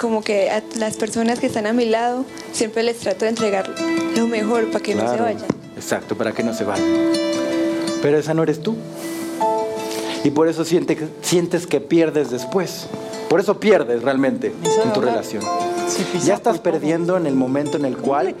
como 0.00 0.22
que 0.22 0.50
a 0.50 0.62
las 0.76 0.96
personas 0.96 1.38
que 1.38 1.46
están 1.46 1.66
a 1.66 1.72
mi 1.72 1.86
lado 1.86 2.24
siempre 2.52 2.82
les 2.82 2.98
trato 2.98 3.24
de 3.24 3.30
entregar 3.30 3.70
lo 4.16 4.26
mejor 4.26 4.66
para 4.70 4.82
que 4.82 4.94
no 4.94 5.00
se 5.02 5.06
Claro, 5.06 5.24
vayan. 5.24 5.44
Exacto, 5.76 6.16
para 6.16 6.32
que 6.32 6.42
no 6.42 6.52
se 6.54 6.64
vaya. 6.64 6.84
Pero 8.02 8.18
esa 8.18 8.34
no 8.34 8.42
eres 8.42 8.60
tú. 8.62 8.76
Y 10.26 10.30
por 10.32 10.48
eso 10.48 10.64
siente 10.64 10.98
sientes 11.22 11.68
que 11.68 11.80
pierdes 11.80 12.32
después. 12.32 12.88
Por 13.30 13.38
eso 13.38 13.60
pierdes 13.60 14.02
realmente 14.02 14.52
en 14.84 14.92
tu 14.92 15.00
relación. 15.00 15.44
Ya 16.24 16.34
estás 16.34 16.58
perdiendo 16.58 17.16
en 17.16 17.28
el 17.28 17.36
momento 17.36 17.76
en 17.76 17.84
el 17.84 17.96
cual 17.96 18.34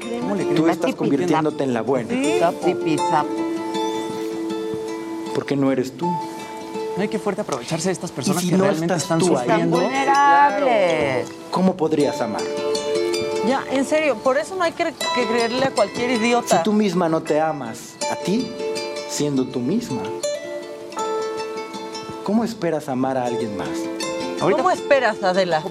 tú 0.56 0.66
estás 0.66 0.96
convirtiéndote 0.96 1.62
en 1.62 1.72
la 1.72 1.82
buena. 1.82 2.10
Porque 5.32 5.54
no 5.54 5.70
eres 5.70 5.96
tú. 5.96 6.06
No 6.06 7.02
hay 7.02 7.08
que 7.08 7.20
fuerte 7.20 7.42
aprovecharse 7.42 7.90
de 7.90 7.92
estas 7.92 8.10
personas 8.10 8.42
si 8.42 8.50
que 8.50 8.56
no 8.56 8.64
realmente 8.64 8.94
estás 8.94 9.02
están 9.04 9.18
tú 9.20 9.36
ahí? 9.38 9.46
sufriendo. 9.46 9.76
vulnerables. 9.78 11.28
¿Cómo 11.52 11.76
podrías 11.76 12.20
amar? 12.20 12.40
Ya, 13.46 13.62
en 13.70 13.84
serio, 13.84 14.16
por 14.16 14.38
eso 14.38 14.56
no 14.56 14.64
hay 14.64 14.72
que, 14.72 14.86
que 15.14 15.26
creerle 15.28 15.66
a 15.66 15.70
cualquier 15.70 16.10
Si 16.10 16.16
idiota. 16.16 16.64
tú 16.64 16.72
misma 16.72 17.08
no 17.08 17.22
te 17.22 17.40
amas 17.40 17.94
a 18.10 18.16
ti, 18.16 18.50
siendo 19.08 19.46
tú 19.46 19.60
misma, 19.60 20.02
¿cómo 22.26 22.42
esperas 22.42 22.88
amar 22.88 23.16
a 23.16 23.24
alguien 23.24 23.56
más? 23.56 23.68
¿Cómo 24.40 24.68
esperas, 24.72 25.22
Adela? 25.22 25.62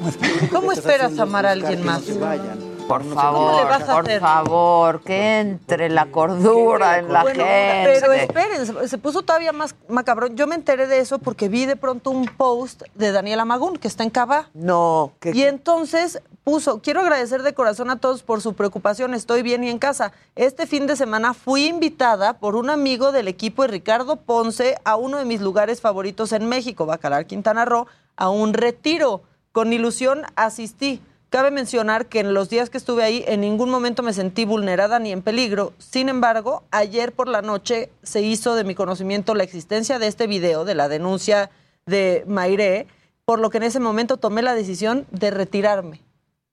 ¿Cómo 0.53 0.71
esperas 0.71 1.19
amar 1.19 1.45
a 1.45 1.51
alguien 1.51 1.85
más? 1.85 2.03
Por 2.03 2.13
¿Cómo 2.13 2.25
le 2.31 2.39
favor, 2.39 2.64
vas 2.87 3.81
a 3.89 3.93
por 3.93 4.05
hacer? 4.05 4.19
favor, 4.21 5.01
que 5.01 5.39
entre 5.39 5.89
la 5.89 6.05
cordura 6.07 6.99
en 6.99 7.11
la 7.11 7.21
Bueno, 7.23 7.43
gente. 7.43 7.99
Pero 7.99 8.13
esperen, 8.13 8.87
se- 8.89 8.97
puso 8.97 9.21
todavía 9.23 9.51
más 9.51 9.75
macabrón. 9.89 10.35
Yo 10.35 10.47
me 10.47 10.55
enteré 10.55 10.87
de 10.87 10.99
eso 10.99 11.19
porque 11.19 11.49
vi 11.49 11.65
de 11.65 11.75
pronto 11.75 12.11
un 12.11 12.25
post 12.25 12.83
de 12.95 13.11
Daniela 13.11 13.45
Magún, 13.45 13.77
que 13.77 13.87
está 13.87 14.03
en 14.03 14.09
Cabá. 14.09 14.49
No, 14.53 15.11
Y 15.23 15.43
entonces 15.43 16.21
puso, 16.43 16.79
quiero 16.81 17.01
agradecer 17.01 17.41
de 17.41 17.53
corazón 17.53 17.89
a 17.89 17.95
todos 17.99 18.21
por 18.21 18.41
su 18.41 18.53
preocupación, 18.53 19.13
estoy 19.15 19.41
bien 19.41 19.63
y 19.63 19.69
en 19.69 19.79
casa. 19.79 20.11
Este 20.35 20.67
fin 20.67 20.85
de 20.85 20.95
semana 20.95 21.33
fui 21.33 21.65
invitada 21.65 22.33
por 22.33 22.55
un 22.55 22.69
amigo 22.69 23.11
del 23.11 23.27
equipo 23.27 23.63
de 23.63 23.69
Ricardo 23.69 24.17
Ponce 24.17 24.77
a 24.83 24.95
uno 24.95 25.17
de 25.17 25.25
mis 25.25 25.41
lugares 25.41 25.81
favoritos 25.81 26.31
en 26.33 26.47
México, 26.47 26.85
Bacalar, 26.85 27.25
Quintana 27.25 27.65
Roo, 27.65 27.87
a 28.15 28.29
un 28.29 28.53
retiro. 28.53 29.23
Con 29.51 29.71
ilusión 29.71 30.23
asistí. 30.35 31.01
Cabe 31.29 31.51
mencionar 31.51 32.05
que 32.05 32.19
en 32.21 32.33
los 32.33 32.49
días 32.49 32.69
que 32.69 32.77
estuve 32.77 33.03
ahí 33.03 33.23
en 33.27 33.41
ningún 33.41 33.69
momento 33.69 34.03
me 34.03 34.13
sentí 34.13 34.45
vulnerada 34.45 34.99
ni 34.99 35.11
en 35.11 35.21
peligro. 35.21 35.73
Sin 35.79 36.07
embargo, 36.07 36.63
ayer 36.71 37.11
por 37.11 37.27
la 37.27 37.41
noche 37.41 37.89
se 38.03 38.21
hizo 38.21 38.55
de 38.55 38.63
mi 38.63 38.75
conocimiento 38.75 39.35
la 39.35 39.43
existencia 39.43 39.99
de 39.99 40.07
este 40.07 40.27
video 40.27 40.63
de 40.65 40.75
la 40.75 40.87
denuncia 40.87 41.49
de 41.85 42.23
Mairé, 42.27 42.87
por 43.25 43.39
lo 43.39 43.49
que 43.49 43.57
en 43.57 43.63
ese 43.63 43.79
momento 43.79 44.17
tomé 44.17 44.43
la 44.43 44.53
decisión 44.55 45.05
de 45.11 45.31
retirarme. 45.31 46.01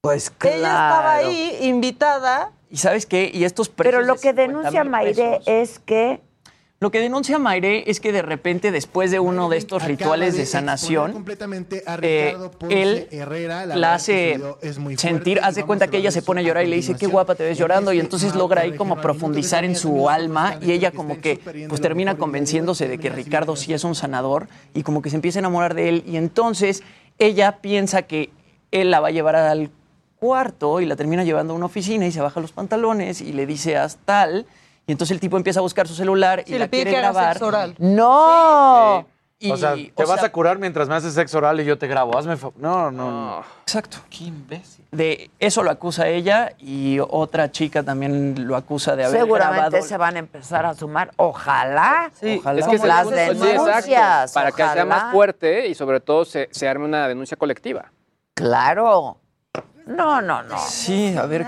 Pues 0.01 0.33
Ella 0.43 0.55
estaba 0.55 1.13
ahí 1.15 1.57
invitada. 1.61 2.51
¿Y 2.69 2.77
sabes 2.77 3.05
qué? 3.05 3.31
Y 3.33 3.45
estos 3.45 3.69
Pero 3.69 3.99
precios 3.99 4.07
lo 4.07 4.13
de 4.15 4.19
que 4.19 4.29
50 4.31 4.41
denuncia 4.41 4.83
mil 4.83 4.91
Maire 4.91 5.13
pesos- 5.39 5.43
es 5.47 5.79
que 5.79 6.19
Lo 6.83 6.91
que 6.91 6.99
denuncia 6.99 7.39
Maire 7.39 7.89
es 7.89 8.01
que 8.01 8.11
de 8.11 8.21
repente, 8.21 8.69
después 8.69 9.09
de 9.09 9.17
uno 9.17 9.47
de 9.47 9.55
estos 9.55 9.85
rituales 9.85 10.35
de 10.35 10.45
sanación, 10.45 11.13
completamente 11.13 11.81
a 11.87 11.97
eh, 12.01 12.35
él 12.69 13.07
Herrera, 13.09 13.65
la 13.65 13.77
la 13.77 13.93
hace 13.93 14.37
es 14.61 14.79
muy 14.79 14.97
sentir, 14.97 15.39
hace 15.41 15.63
cuenta 15.63 15.87
que 15.87 15.95
ella 15.95 16.11
se 16.11 16.21
pone 16.21 16.41
a 16.41 16.43
llorar 16.43 16.65
y 16.65 16.67
le 16.67 16.75
dice, 16.75 16.95
qué 16.95 17.07
guapa 17.07 17.35
te 17.35 17.45
ves 17.45 17.57
llorando, 17.57 17.93
y 17.93 18.01
entonces 18.01 18.35
logra 18.35 18.63
ahí 18.63 18.75
como 18.75 18.97
profundizar 18.97 19.63
en 19.63 19.77
su 19.77 20.09
alma 20.09 20.57
y 20.61 20.73
ella 20.73 20.91
como 20.91 21.21
que 21.21 21.39
pues 21.69 21.79
termina 21.79 22.17
convenciéndose 22.17 22.89
de 22.89 22.97
que 22.97 23.09
Ricardo 23.09 23.55
sí 23.55 23.73
es 23.73 23.85
un 23.85 23.95
sanador 23.95 24.49
y 24.73 24.83
como 24.83 25.01
que 25.01 25.09
se 25.09 25.15
empieza 25.15 25.39
a 25.39 25.39
enamorar 25.39 25.75
de 25.75 25.87
él 25.87 26.03
y 26.05 26.17
entonces 26.17 26.83
ella 27.17 27.59
piensa 27.61 28.01
que 28.01 28.29
él 28.71 28.91
la 28.91 28.99
va 28.99 29.07
a 29.07 29.11
llevar 29.11 29.37
al 29.37 29.71
cuarto 30.19 30.81
y 30.81 30.85
la 30.85 30.97
termina 30.97 31.23
llevando 31.23 31.53
a 31.53 31.55
una 31.55 31.67
oficina 31.67 32.05
y 32.05 32.11
se 32.11 32.19
baja 32.19 32.41
los 32.41 32.51
pantalones 32.51 33.21
y 33.21 33.31
le 33.31 33.45
dice 33.45 33.77
haz 33.77 33.99
tal 34.03 34.45
y 34.85 34.91
entonces 34.91 35.13
el 35.15 35.19
tipo 35.19 35.37
empieza 35.37 35.59
a 35.59 35.63
buscar 35.63 35.87
su 35.87 35.95
celular 35.95 36.43
y 36.45 36.51
la 36.53 36.57
le 36.59 36.67
pide 36.67 36.83
quiere 36.83 36.91
que 36.91 36.97
grabar. 37.01 37.33
sexo 37.33 37.47
oral. 37.47 37.75
¡No! 37.77 39.07
Y, 39.39 39.51
o 39.51 39.57
sea, 39.57 39.73
te 39.75 39.91
o 40.03 40.07
vas 40.07 40.19
sea, 40.19 40.29
a 40.29 40.31
curar 40.31 40.57
mientras 40.57 40.87
me 40.87 40.95
haces 40.95 41.13
sexo 41.13 41.37
oral 41.39 41.59
y 41.59 41.65
yo 41.65 41.77
te 41.77 41.85
grabo. 41.87 42.17
Hazme 42.17 42.37
No, 42.55 42.89
no, 42.91 43.11
no. 43.11 43.43
Exacto. 43.63 43.97
Qué 44.09 44.25
imbécil. 44.25 44.85
De 44.91 45.31
eso 45.37 45.63
lo 45.63 45.71
acusa 45.71 46.07
ella 46.07 46.53
y 46.59 46.99
otra 47.01 47.51
chica 47.51 47.83
también 47.83 48.47
lo 48.47 48.55
acusa 48.55 48.95
de 48.95 49.03
haber 49.03 49.19
seguramente 49.19 49.59
grabado. 49.61 49.81
se 49.85 49.97
van 49.97 50.15
a 50.15 50.19
empezar 50.19 50.65
a 50.65 50.73
sumar. 50.73 51.11
Ojalá. 51.17 52.09
Ojalá. 52.37 52.59
Es 52.59 52.67
que 52.67 52.77
Como 52.77 52.87
las 52.87 53.09
denuncias. 53.09 54.31
para 54.31 54.51
que 54.53 54.63
sea 54.65 54.85
más 54.85 55.11
fuerte 55.11 55.67
y 55.67 55.75
sobre 55.75 55.99
todo 55.99 56.23
se, 56.23 56.47
se 56.51 56.69
arme 56.69 56.85
una 56.85 57.07
denuncia 57.09 57.35
colectiva. 57.35 57.91
Claro. 58.33 59.17
No, 59.85 60.21
no, 60.21 60.43
no. 60.43 60.57
Sí, 60.69 61.13
a 61.17 61.25
ver. 61.25 61.45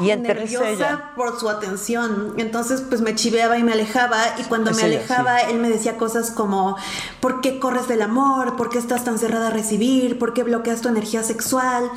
Y 0.00 0.14
nerviosa 0.14 1.12
por 1.16 1.40
su 1.40 1.48
atención. 1.48 2.34
Entonces, 2.36 2.82
pues 2.82 3.00
me 3.00 3.14
chiveaba 3.14 3.56
y 3.56 3.62
me 3.62 3.72
alejaba. 3.72 4.18
Y 4.38 4.42
cuando 4.44 4.70
Es 4.70 4.76
me 4.76 4.86
ella, 4.86 4.98
alejaba, 4.98 5.40
él 5.40 5.58
me 5.58 5.70
decía 5.70 5.96
cosas 5.96 6.30
como: 6.30 6.76
¿Por 7.20 7.40
qué 7.40 7.58
corres 7.58 7.88
del 7.88 8.02
amor? 8.02 8.56
¿Por 8.56 8.68
qué 8.68 8.78
estás 8.78 9.04
tan 9.04 9.18
cerrada 9.18 9.48
a 9.48 9.50
recibir? 9.50 10.18
¿Por 10.18 10.34
qué 10.34 10.42
bloqueas 10.42 10.82
tu 10.82 10.88
energía 10.88 11.22
sexual? 11.22 11.90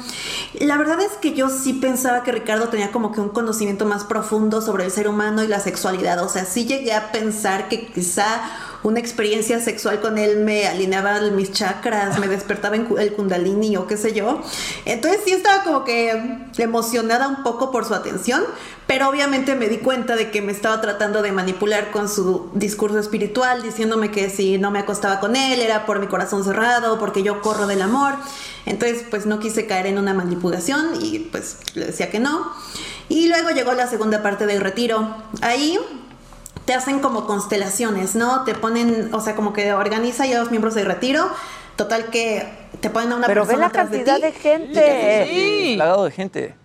La 0.59 0.77
verdad 0.77 1.01
es 1.01 1.11
que 1.21 1.33
yo 1.33 1.49
sí 1.49 1.73
pensaba 1.73 2.23
que 2.23 2.31
Ricardo 2.31 2.69
tenía 2.69 2.91
como 2.91 3.11
que 3.11 3.19
un 3.19 3.29
conocimiento 3.29 3.85
más 3.85 4.05
profundo 4.05 4.61
sobre 4.61 4.85
el 4.85 4.91
ser 4.91 5.09
humano 5.09 5.43
y 5.43 5.47
la 5.47 5.59
sexualidad. 5.59 6.23
O 6.23 6.29
sea, 6.29 6.45
sí 6.45 6.65
llegué 6.65 6.93
a 6.93 7.11
pensar 7.11 7.67
que 7.67 7.87
quizá 7.87 8.41
una 8.83 8.99
experiencia 8.99 9.59
sexual 9.59 10.01
con 10.01 10.17
él 10.17 10.37
me 10.37 10.67
alineaba 10.67 11.19
mis 11.31 11.51
chakras, 11.51 12.19
me 12.19 12.27
despertaba 12.27 12.75
en 12.75 12.87
el 12.99 13.13
kundalini 13.13 13.77
o 13.77 13.87
qué 13.87 13.97
sé 13.97 14.13
yo. 14.13 14.41
Entonces 14.85 15.21
sí 15.25 15.31
estaba 15.31 15.63
como 15.63 15.85
que 15.85 16.47
emocionada 16.57 17.27
un 17.27 17.43
poco 17.43 17.71
por 17.71 17.85
su 17.85 17.93
atención, 17.93 18.43
pero 18.85 19.09
obviamente 19.09 19.55
me 19.55 19.69
di 19.69 19.77
cuenta 19.77 20.15
de 20.15 20.31
que 20.31 20.41
me 20.41 20.51
estaba 20.51 20.81
tratando 20.81 21.21
de 21.21 21.31
manipular 21.31 21.91
con 21.91 22.09
su 22.09 22.51
discurso 22.53 22.99
espiritual, 22.99 23.63
diciéndome 23.63 24.11
que 24.11 24.29
si 24.29 24.57
no 24.57 24.69
me 24.69 24.79
acostaba 24.79 25.19
con 25.19 25.35
él 25.35 25.61
era 25.61 25.85
por 25.85 25.99
mi 25.99 26.07
corazón 26.07 26.43
cerrado, 26.43 26.99
porque 26.99 27.23
yo 27.23 27.41
corro 27.41 27.67
del 27.67 27.81
amor. 27.81 28.15
Entonces 28.65 29.03
pues 29.09 29.25
no 29.25 29.39
quise 29.39 29.65
caer 29.65 29.87
en 29.87 29.97
una 29.97 30.13
manipulación 30.13 31.01
y 31.01 31.19
pues 31.19 31.57
le 31.75 31.85
decía 31.85 32.11
que 32.11 32.19
no. 32.19 32.51
Y 33.09 33.27
luego 33.27 33.49
llegó 33.51 33.73
la 33.73 33.87
segunda 33.87 34.21
parte 34.21 34.45
del 34.45 34.61
retiro. 34.61 35.15
Ahí 35.41 35.77
te 36.65 36.73
hacen 36.73 36.99
como 36.99 37.25
constelaciones, 37.25 38.15
¿no? 38.15 38.43
Te 38.43 38.55
ponen, 38.55 39.13
o 39.13 39.19
sea, 39.19 39.35
como 39.35 39.53
que 39.53 39.73
organiza 39.73 40.25
ya 40.25 40.39
los 40.39 40.49
miembros 40.49 40.75
del 40.75 40.85
retiro. 40.85 41.29
Total 41.75 42.05
que 42.05 42.47
te 42.81 42.89
ponen 42.89 43.11
a 43.11 43.15
una 43.15 43.27
Pero 43.27 43.41
ve 43.41 43.47
persona 43.47 43.61
la 43.61 43.67
atrás 43.67 43.89
cantidad 43.89 44.15
ti. 44.17 44.21
de 44.21 44.31
gente. 44.31 45.27
Sí. 45.29 45.73
Plagado 45.75 46.03
de 46.05 46.11
gente. 46.11 46.55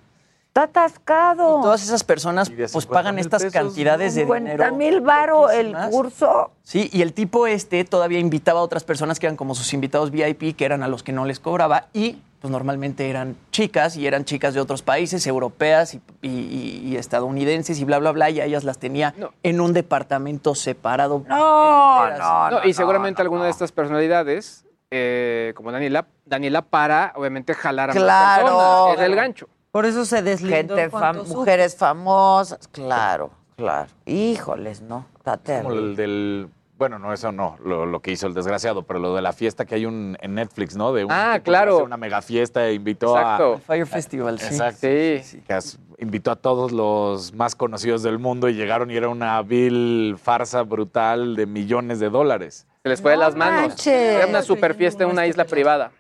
Está 0.49 0.63
atascado. 0.65 1.61
Y 1.61 1.63
todas 1.63 1.83
esas 1.83 2.05
personas 2.05 2.51
pues 2.73 2.87
pagan 2.87 3.19
estas 3.19 3.45
cantidades 3.47 4.15
de 4.15 4.23
50 4.23 4.51
dinero. 4.53 4.75
mil 4.77 5.01
varo 5.01 5.51
el 5.51 5.75
curso. 5.91 6.51
Sí, 6.63 6.91
y 6.93 7.03
el 7.03 7.13
tipo 7.13 7.47
este 7.47 7.85
todavía 7.85 8.19
invitaba 8.19 8.61
a 8.61 8.63
otras 8.63 8.85
personas 8.85 9.19
que 9.19 9.27
eran 9.27 9.37
como 9.37 9.55
sus 9.55 9.73
invitados 9.73 10.11
VIP, 10.11 10.57
que 10.57 10.65
eran 10.65 10.83
a 10.83 10.89
los 10.89 11.03
que 11.03 11.13
no 11.13 11.25
les 11.25 11.39
cobraba, 11.41 11.87
y 11.93 12.19
pues 12.41 12.51
normalmente 12.53 13.11
eran 13.11 13.37
chicas, 13.51 13.97
y 13.97 14.07
eran 14.07 14.25
chicas 14.25 14.55
de 14.55 14.61
otros 14.61 14.83
países, 14.83 15.27
europeas 15.27 15.95
y, 15.95 16.01
y- 16.23 16.81
y 16.85 16.97
estadounidenses, 16.97 17.81
y 17.81 17.85
bla, 17.85 17.99
bla, 17.99 18.13
bla, 18.13 18.31
y 18.31 18.41
a 18.41 18.45
ellas 18.45 18.65
las 18.65 18.79
tenía 18.79 19.15
en 19.43 19.61
un 19.61 19.73
departamento 19.73 20.55
separado. 20.55 21.25
No, 21.29 22.07
enteras. 22.07 22.51
No, 22.53 22.65
y 22.65 22.73
seguramente 22.75 23.23
alguna 23.23 23.45
de 23.45 23.51
estas 23.51 23.73
personalidades 23.73 24.65
eh, 24.91 25.53
como 25.57 25.71
Daniela, 25.73 26.07
Daniela 26.25 26.63
para, 26.63 27.13
obviamente, 27.17 27.53
jalar 27.55 27.91
a 27.91 27.93
Claro. 27.93 28.45
más 28.45 28.51
personas. 28.53 28.95
Era 28.97 29.07
el 29.07 29.15
gancho. 29.17 29.49
Por 29.71 29.85
eso 29.85 30.05
se 30.07 30.23
deslindó. 30.23 30.77
Gente 30.77 30.91
fam- 30.91 31.27
mujeres 31.27 31.77
famosas, 31.77 32.69
claro, 32.69 33.31
claro. 33.57 33.91
Híjoles, 34.07 34.81
no, 34.81 35.05
está 35.19 35.39
Como 35.63 35.75
el 35.75 35.95
del. 35.97 36.49
Bueno, 36.79 37.01
no, 37.01 37.13
eso 37.13 37.33
no, 37.33 37.57
lo, 37.65 37.87
lo 37.87 38.01
que 38.01 38.13
hizo 38.13 38.29
el 38.29 38.35
desgraciado, 38.35 38.85
pero 38.85 39.01
lo 39.01 39.13
de 39.17 39.21
la 39.21 39.33
fiesta 39.33 39.65
que 39.67 39.75
hay 39.75 39.85
un, 39.85 40.17
en 40.21 40.35
Netflix, 40.37 40.77
¿no? 40.77 40.93
De 40.93 41.05
un 41.05 41.11
Ah, 41.11 41.33
que 41.35 41.43
claro. 41.43 41.75
hace 41.75 41.83
Una 41.85 41.97
mega 41.97 42.23
fiesta 42.23 42.67
e 42.69 42.75
invitó 42.75 43.19
Exacto. 43.19 43.55
a. 43.55 43.59
Fire 43.59 43.87
Festival, 43.87 44.39
sí. 44.39 44.47
Exacto. 44.47 44.79
Sí. 44.81 45.43
Que 45.45 45.53
as- 45.55 45.77
invitó 45.99 46.31
a 46.31 46.37
todos 46.37 46.71
los 46.71 47.35
más 47.35 47.57
conocidos 47.57 48.05
del 48.05 48.21
mundo 48.21 48.49
y 48.49 48.55
llegaron 48.55 48.93
y 48.93 48.97
era 48.97 49.09
una 49.09 49.43
vil 49.43 50.17
farsa 50.23 50.63
brutal 50.63 51.35
de 51.35 51.47
millones 51.47 51.99
de 51.99 52.11
dólares. 52.11 52.65
Se 52.85 52.89
les 52.91 53.03
fue 53.03 53.11
de 53.11 53.17
las 53.17 53.35
manos. 53.35 53.71
manches. 53.71 53.89
Era 53.89 54.27
una 54.29 54.43
super 54.43 54.75
fiesta 54.77 55.03
en 55.03 55.11
una 55.11 55.27
isla 55.27 55.45
privada. 55.47 55.91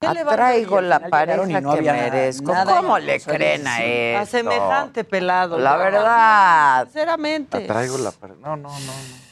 Atraigo 0.00 0.80
la 0.80 1.00
pareja 1.08 1.60
no 1.60 1.72
que 1.72 1.78
había 1.78 1.92
merezco. 1.94 2.52
nada 2.52 2.76
¿Cómo 2.76 3.00
le 3.00 3.18
no 3.18 3.24
creen 3.24 3.66
a 3.66 3.82
esto? 3.82 4.22
A 4.22 4.26
semejante 4.26 5.02
pelado. 5.02 5.58
La 5.58 5.76
verdad. 5.76 6.84
Sinceramente. 6.84 7.66
Traigo 7.66 7.98
la. 7.98 8.12
par- 8.12 8.36
No, 8.36 8.56
no, 8.56 8.68
no. 8.68 8.76
No. 8.78 9.27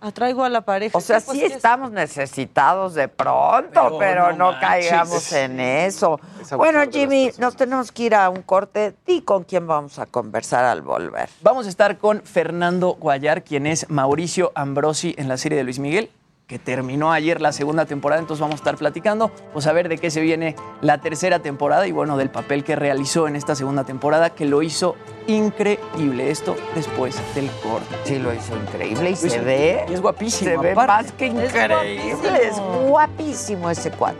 Atraigo 0.00 0.44
a 0.44 0.48
la 0.48 0.62
pareja. 0.62 0.98
O 0.98 1.00
sea, 1.00 1.18
¿Qué, 1.20 1.26
pues, 1.26 1.38
sí 1.38 1.44
es? 1.44 1.52
estamos 1.52 1.92
necesitados 1.92 2.94
de 2.94 3.08
pronto, 3.08 3.70
pero, 3.72 3.98
Pero 3.98 4.32
no, 4.32 4.52
no 4.52 4.60
caigamos 4.60 5.32
en 5.32 5.60
eso. 5.60 6.18
Es 6.40 6.50
Bueno, 6.50 6.80
Jimmy, 6.90 7.30
nos 7.38 7.56
tenemos 7.56 7.92
que 7.92 8.04
ir 8.04 8.14
a 8.14 8.28
un 8.28 8.42
corte. 8.42 8.94
¿Y 9.06 9.22
con 9.22 9.44
quién 9.44 9.66
vamos 9.66 9.98
a 9.98 10.06
conversar 10.06 10.64
al 10.64 10.82
volver? 10.82 11.28
Vamos 11.42 11.66
a 11.66 11.68
estar 11.68 11.98
con 11.98 12.22
Fernando 12.22 12.96
Guayar, 12.98 13.44
quien 13.44 13.66
es 13.66 13.88
Mauricio 13.88 14.50
Ambrosi 14.54 15.14
en 15.16 15.28
la 15.28 15.36
serie 15.36 15.58
de 15.58 15.64
Luis 15.64 15.78
Miguel, 15.78 16.10
que 16.52 16.58
terminó 16.58 17.12
ayer 17.12 17.40
la 17.40 17.50
segunda 17.50 17.86
temporada, 17.86 18.20
entonces 18.20 18.42
vamos 18.42 18.56
a 18.56 18.60
estar 18.60 18.76
platicando, 18.76 19.30
pues 19.54 19.66
a 19.66 19.72
ver 19.72 19.88
de 19.88 19.96
qué 19.96 20.10
se 20.10 20.20
viene 20.20 20.54
la 20.82 20.98
tercera 20.98 21.38
temporada 21.38 21.86
y 21.86 21.92
bueno, 21.92 22.18
del 22.18 22.28
papel 22.28 22.62
que 22.62 22.76
realizó 22.76 23.26
en 23.26 23.36
esta 23.36 23.54
segunda 23.54 23.84
temporada, 23.84 24.28
que 24.30 24.44
lo 24.44 24.60
hizo 24.60 24.94
increíble. 25.26 26.30
Esto 26.30 26.54
después 26.74 27.18
del 27.34 27.48
corte. 27.62 27.96
Sí, 28.04 28.18
lo 28.18 28.34
hizo 28.34 28.54
increíble 28.54 29.08
y 29.08 29.12
Lo 29.14 29.30
se 29.30 29.40
ve. 29.40 29.86
y 29.88 29.94
es 29.94 30.02
guapísimo, 30.02 30.50
Se 30.50 30.56
ve 30.58 30.72
aparte. 30.72 30.92
más 31.04 31.12
que 31.12 31.26
increíble. 31.28 32.46
Es 32.46 32.58
guapísimo 32.86 33.70
ese 33.70 33.90
cuate. 33.90 34.18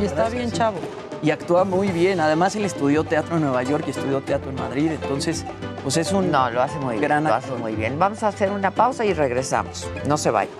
Y 0.00 0.04
está 0.06 0.28
bien 0.30 0.50
chavo. 0.50 0.78
Y 1.22 1.30
actúa 1.30 1.62
muy 1.62 1.88
bien. 1.92 2.18
Además, 2.18 2.56
él 2.56 2.64
estudió 2.64 3.04
teatro 3.04 3.36
en 3.36 3.42
Nueva 3.42 3.62
York 3.62 3.84
y 3.86 3.90
estudió 3.90 4.20
teatro 4.20 4.50
en 4.50 4.56
Madrid. 4.56 4.90
Entonces, 4.90 5.44
pues 5.84 5.96
es 5.96 6.10
un 6.12 6.32
No, 6.32 6.50
lo 6.50 6.60
hace 6.60 6.76
muy 6.80 6.94
bien. 6.94 7.02
gran 7.02 7.22
Lo 7.22 7.34
hace 7.34 7.52
muy 7.52 7.76
bien. 7.76 8.00
Vamos 8.00 8.24
a 8.24 8.28
hacer 8.28 8.50
una 8.50 8.72
pausa 8.72 9.04
y 9.04 9.14
regresamos. 9.14 9.88
No 10.08 10.16
se 10.16 10.32
vayan. 10.32 10.52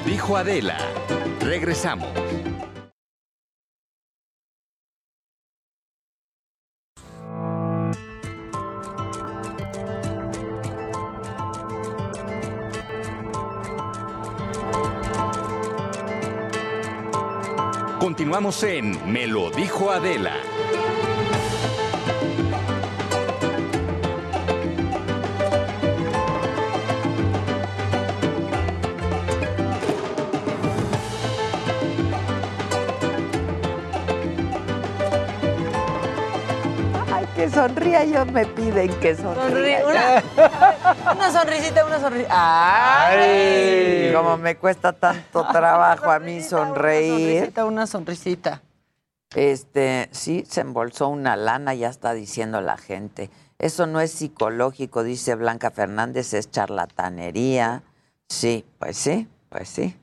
Dijo 0.00 0.36
Adela. 0.36 0.78
Regresamos. 1.40 2.08
Continuamos 17.98 18.62
en 18.62 19.12
Me 19.12 19.26
lo 19.26 19.50
dijo 19.50 19.90
Adela. 19.90 20.34
Que 37.46 37.54
sonría, 37.54 38.02
ellos 38.02 38.26
me 38.32 38.44
piden 38.44 38.92
que 38.98 39.14
sonría. 39.14 39.86
Una, 39.86 41.12
una 41.12 41.30
sonrisita, 41.30 41.86
una 41.86 42.00
sonrisita. 42.00 42.34
¡Ay! 43.08 43.18
Ay, 43.20 44.12
como 44.12 44.36
me 44.36 44.56
cuesta 44.56 44.92
tanto 44.92 45.46
trabajo 45.52 46.10
a 46.10 46.18
mí 46.18 46.38
Una 46.38 46.44
sonreír. 46.44 47.34
sonrisita, 47.38 47.64
una 47.64 47.86
sonrisita. 47.86 48.62
Este, 49.34 50.08
sí, 50.12 50.44
se 50.48 50.62
embolsó 50.62 51.08
una 51.08 51.36
lana, 51.36 51.74
ya 51.74 51.88
está 51.88 52.14
diciendo 52.14 52.60
la 52.60 52.76
gente. 52.78 53.30
Eso 53.58 53.86
no 53.86 54.00
es 54.00 54.10
psicológico, 54.10 55.04
dice 55.04 55.34
Blanca 55.36 55.70
Fernández, 55.70 56.34
es 56.34 56.50
charlatanería. 56.50 57.82
Sí, 58.28 58.64
pues 58.78 58.96
sí, 58.96 59.28
pues 59.50 59.68
sí. 59.68 59.96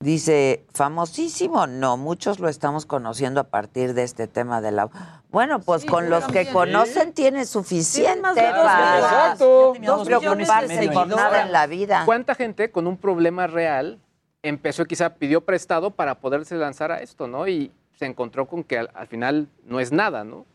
Dice, 0.00 0.66
famosísimo, 0.74 1.66
no, 1.66 1.96
muchos 1.96 2.38
lo 2.38 2.48
estamos 2.48 2.84
conociendo 2.84 3.40
a 3.40 3.44
partir 3.44 3.94
de 3.94 4.02
este 4.02 4.26
tema 4.26 4.60
de 4.60 4.72
la... 4.72 5.22
Bueno, 5.34 5.58
pues 5.60 5.82
Sí, 5.82 5.88
con 5.88 6.08
los 6.08 6.24
que 6.28 6.48
conocen 6.50 7.12
tiene 7.12 7.44
suficiente 7.44 8.20
más 8.22 8.34
de 8.36 8.46
dos 8.46 8.52
para. 8.56 8.98
Exacto. 8.98 9.74
no 9.82 10.04
preocuparse 10.04 10.88
por 10.90 11.08
nada 11.08 11.42
en 11.42 11.52
la 11.52 11.66
vida. 11.66 12.02
¿Cuánta 12.06 12.34
gente 12.34 12.70
con 12.70 12.86
un 12.86 12.96
problema 12.96 13.46
real 13.46 13.98
empezó, 14.42 14.84
quizá 14.84 15.10
pidió 15.14 15.40
prestado 15.42 15.90
para 15.90 16.14
poderse 16.20 16.54
lanzar 16.54 16.92
a 16.92 16.98
esto, 17.02 17.26
¿no? 17.26 17.48
Y 17.48 17.72
se 17.98 18.06
encontró 18.06 18.46
con 18.46 18.62
que 18.62 18.78
al, 18.78 18.90
al 18.94 19.08
final 19.08 19.48
no 19.66 19.80
es 19.80 19.90
nada, 19.90 20.22
¿no? 20.24 20.46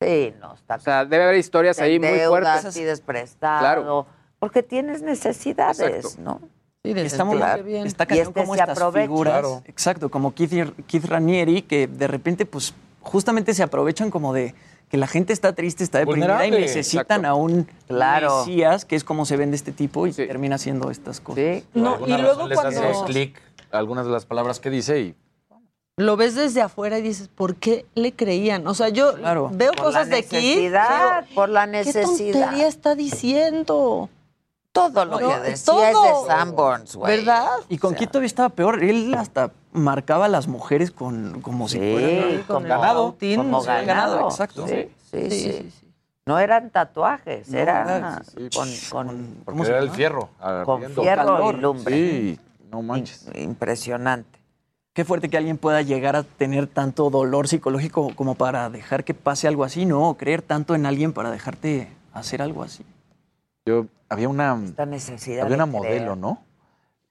Sí, 0.00 0.32
no, 0.40 0.54
está 0.54 0.76
O 0.76 0.80
sea, 0.80 1.04
debe 1.04 1.24
haber 1.24 1.36
historias 1.36 1.78
ahí 1.80 1.98
muy 1.98 2.20
fuertes. 2.20 2.74
pides 2.76 3.00
prestado, 3.00 3.60
Claro. 3.60 4.06
porque 4.38 4.62
tienes 4.62 5.02
necesidades, 5.02 5.80
Exacto. 5.80 6.20
¿no? 6.22 6.40
Sí, 6.84 6.92
de 6.94 7.04
Está 7.06 7.24
muy 7.24 7.36
Claro. 7.38 7.64
bien. 7.64 7.86
Está 7.86 8.06
cañón 8.06 8.28
este 8.28 8.40
como 8.40 8.54
se 8.54 8.60
estas 8.60 8.76
aprovecha. 8.78 9.02
figuras. 9.06 9.32
Claro. 9.40 9.62
Exacto, 9.66 10.08
como 10.10 10.34
Keith, 10.34 10.52
Keith 10.86 11.04
Ranieri, 11.06 11.62
que 11.62 11.86
de 11.86 12.06
repente, 12.06 12.44
pues, 12.46 12.74
justamente 13.08 13.54
se 13.54 13.62
aprovechan 13.62 14.10
como 14.10 14.32
de 14.32 14.54
que 14.88 14.96
la 14.96 15.06
gente 15.06 15.32
está 15.34 15.52
triste, 15.54 15.84
está 15.84 15.98
deprimida 15.98 16.26
y 16.46 16.48
Vulnerable. 16.50 16.60
necesitan 16.60 17.20
Exacto. 17.20 17.28
a 17.28 17.34
un 17.34 17.68
Claro. 17.88 18.38
Mesías, 18.46 18.84
que 18.84 18.96
es 18.96 19.04
como 19.04 19.26
se 19.26 19.36
vende 19.36 19.56
este 19.56 19.72
tipo, 19.72 20.06
y 20.06 20.12
Sí. 20.12 20.26
termina 20.26 20.54
haciendo 20.54 20.90
estas 20.90 21.20
cosas. 21.20 21.44
Sí. 21.44 21.64
No, 21.74 21.98
y 22.06 22.10
luego 22.16 22.48
cuando- 22.54 23.04
clic 23.04 23.38
algunas 23.70 24.06
de 24.06 24.12
las 24.12 24.24
palabras 24.24 24.60
que 24.60 24.70
dice 24.70 25.00
y 25.00 25.14
Lo 26.00 26.16
ves 26.16 26.36
desde 26.36 26.62
afuera 26.62 26.96
y 27.00 27.02
dices, 27.02 27.26
¿por 27.26 27.56
qué 27.56 27.84
le 27.96 28.12
creían? 28.12 28.64
O 28.68 28.74
sea, 28.74 28.88
yo 28.88 29.16
Claro. 29.16 29.50
veo 29.52 29.72
Por 29.72 29.86
cosas 29.86 30.08
de 30.08 30.18
aquí. 30.18 30.36
necesidad, 30.36 31.26
por 31.34 31.48
la 31.48 31.64
¿Qué 31.64 31.72
necesidad. 31.72 32.40
tontería 32.40 32.68
está 32.68 32.94
diciendo? 32.94 34.08
Todo 34.72 35.04
lo 35.04 35.18
No, 35.18 35.28
que 35.28 35.50
decía 35.50 35.64
todo. 35.64 35.82
es 35.82 36.22
de 36.22 36.28
Sanborns, 36.28 36.94
güey. 36.94 37.16
¿Verdad? 37.16 37.48
Y 37.68 37.78
con 37.78 37.94
O 37.94 37.98
sea, 37.98 38.06
todavía 38.06 38.26
estaba 38.28 38.48
peor. 38.50 38.84
Él 38.84 39.12
hasta 39.14 39.50
marcaba 39.72 40.26
a 40.26 40.28
las 40.28 40.48
mujeres 40.48 40.90
con, 40.90 41.40
como 41.42 41.68
si 41.68 41.78
fueran 41.78 42.42
como 42.46 42.60
ganado. 42.66 43.16
como 43.18 43.60
sí, 43.60 43.66
ganado. 43.66 43.86
ganado, 43.86 44.28
exacto. 44.28 44.66
Sí, 44.66 44.74
sí, 44.74 44.90
Sí, 45.10 45.30
sí. 45.30 45.52
sí, 45.52 45.70
sí. 45.80 45.84
No 46.26 46.38
eran 46.38 46.68
tatuajes, 46.70 47.48
No, 47.48 47.58
eran 47.58 48.22
con, 48.54 48.68
con, 48.90 49.06
¿Cómo 49.08 49.44
porque 49.44 49.64
se 49.64 49.70
era 49.70 49.78
el 49.80 49.90
fierro. 49.90 50.28
con 50.64 50.82
fierro 50.82 51.24
calor. 51.24 51.54
y 51.54 51.60
lumbre. 51.60 51.94
Sí, 51.96 52.40
no 52.70 52.82
manches. 52.82 53.30
Impresionante. 53.34 54.38
Qué 54.92 55.04
fuerte 55.06 55.30
que 55.30 55.36
alguien 55.38 55.56
pueda 55.58 55.80
llegar 55.80 56.16
a 56.16 56.24
tener 56.24 56.66
tanto 56.66 57.08
dolor 57.08 57.48
psicológico 57.48 58.14
como 58.14 58.34
para 58.34 58.68
dejar 58.68 59.04
que 59.04 59.14
pase 59.14 59.48
algo 59.48 59.64
así, 59.64 59.86
¿no? 59.86 60.08
O 60.10 60.16
creer 60.18 60.42
tanto 60.42 60.74
en 60.74 60.84
alguien 60.86 61.12
para 61.12 61.30
dejarte 61.30 61.88
hacer 62.12 62.42
algo 62.42 62.62
así. 62.62 62.84
Yo 63.64 63.86
había 64.08 64.28
una 64.28 64.58
Esta 64.64 64.86
necesidad 64.86 65.44
había 65.44 65.56
una 65.56 65.66
creer. 65.66 66.02
modelo, 66.02 66.16
¿no? 66.16 66.42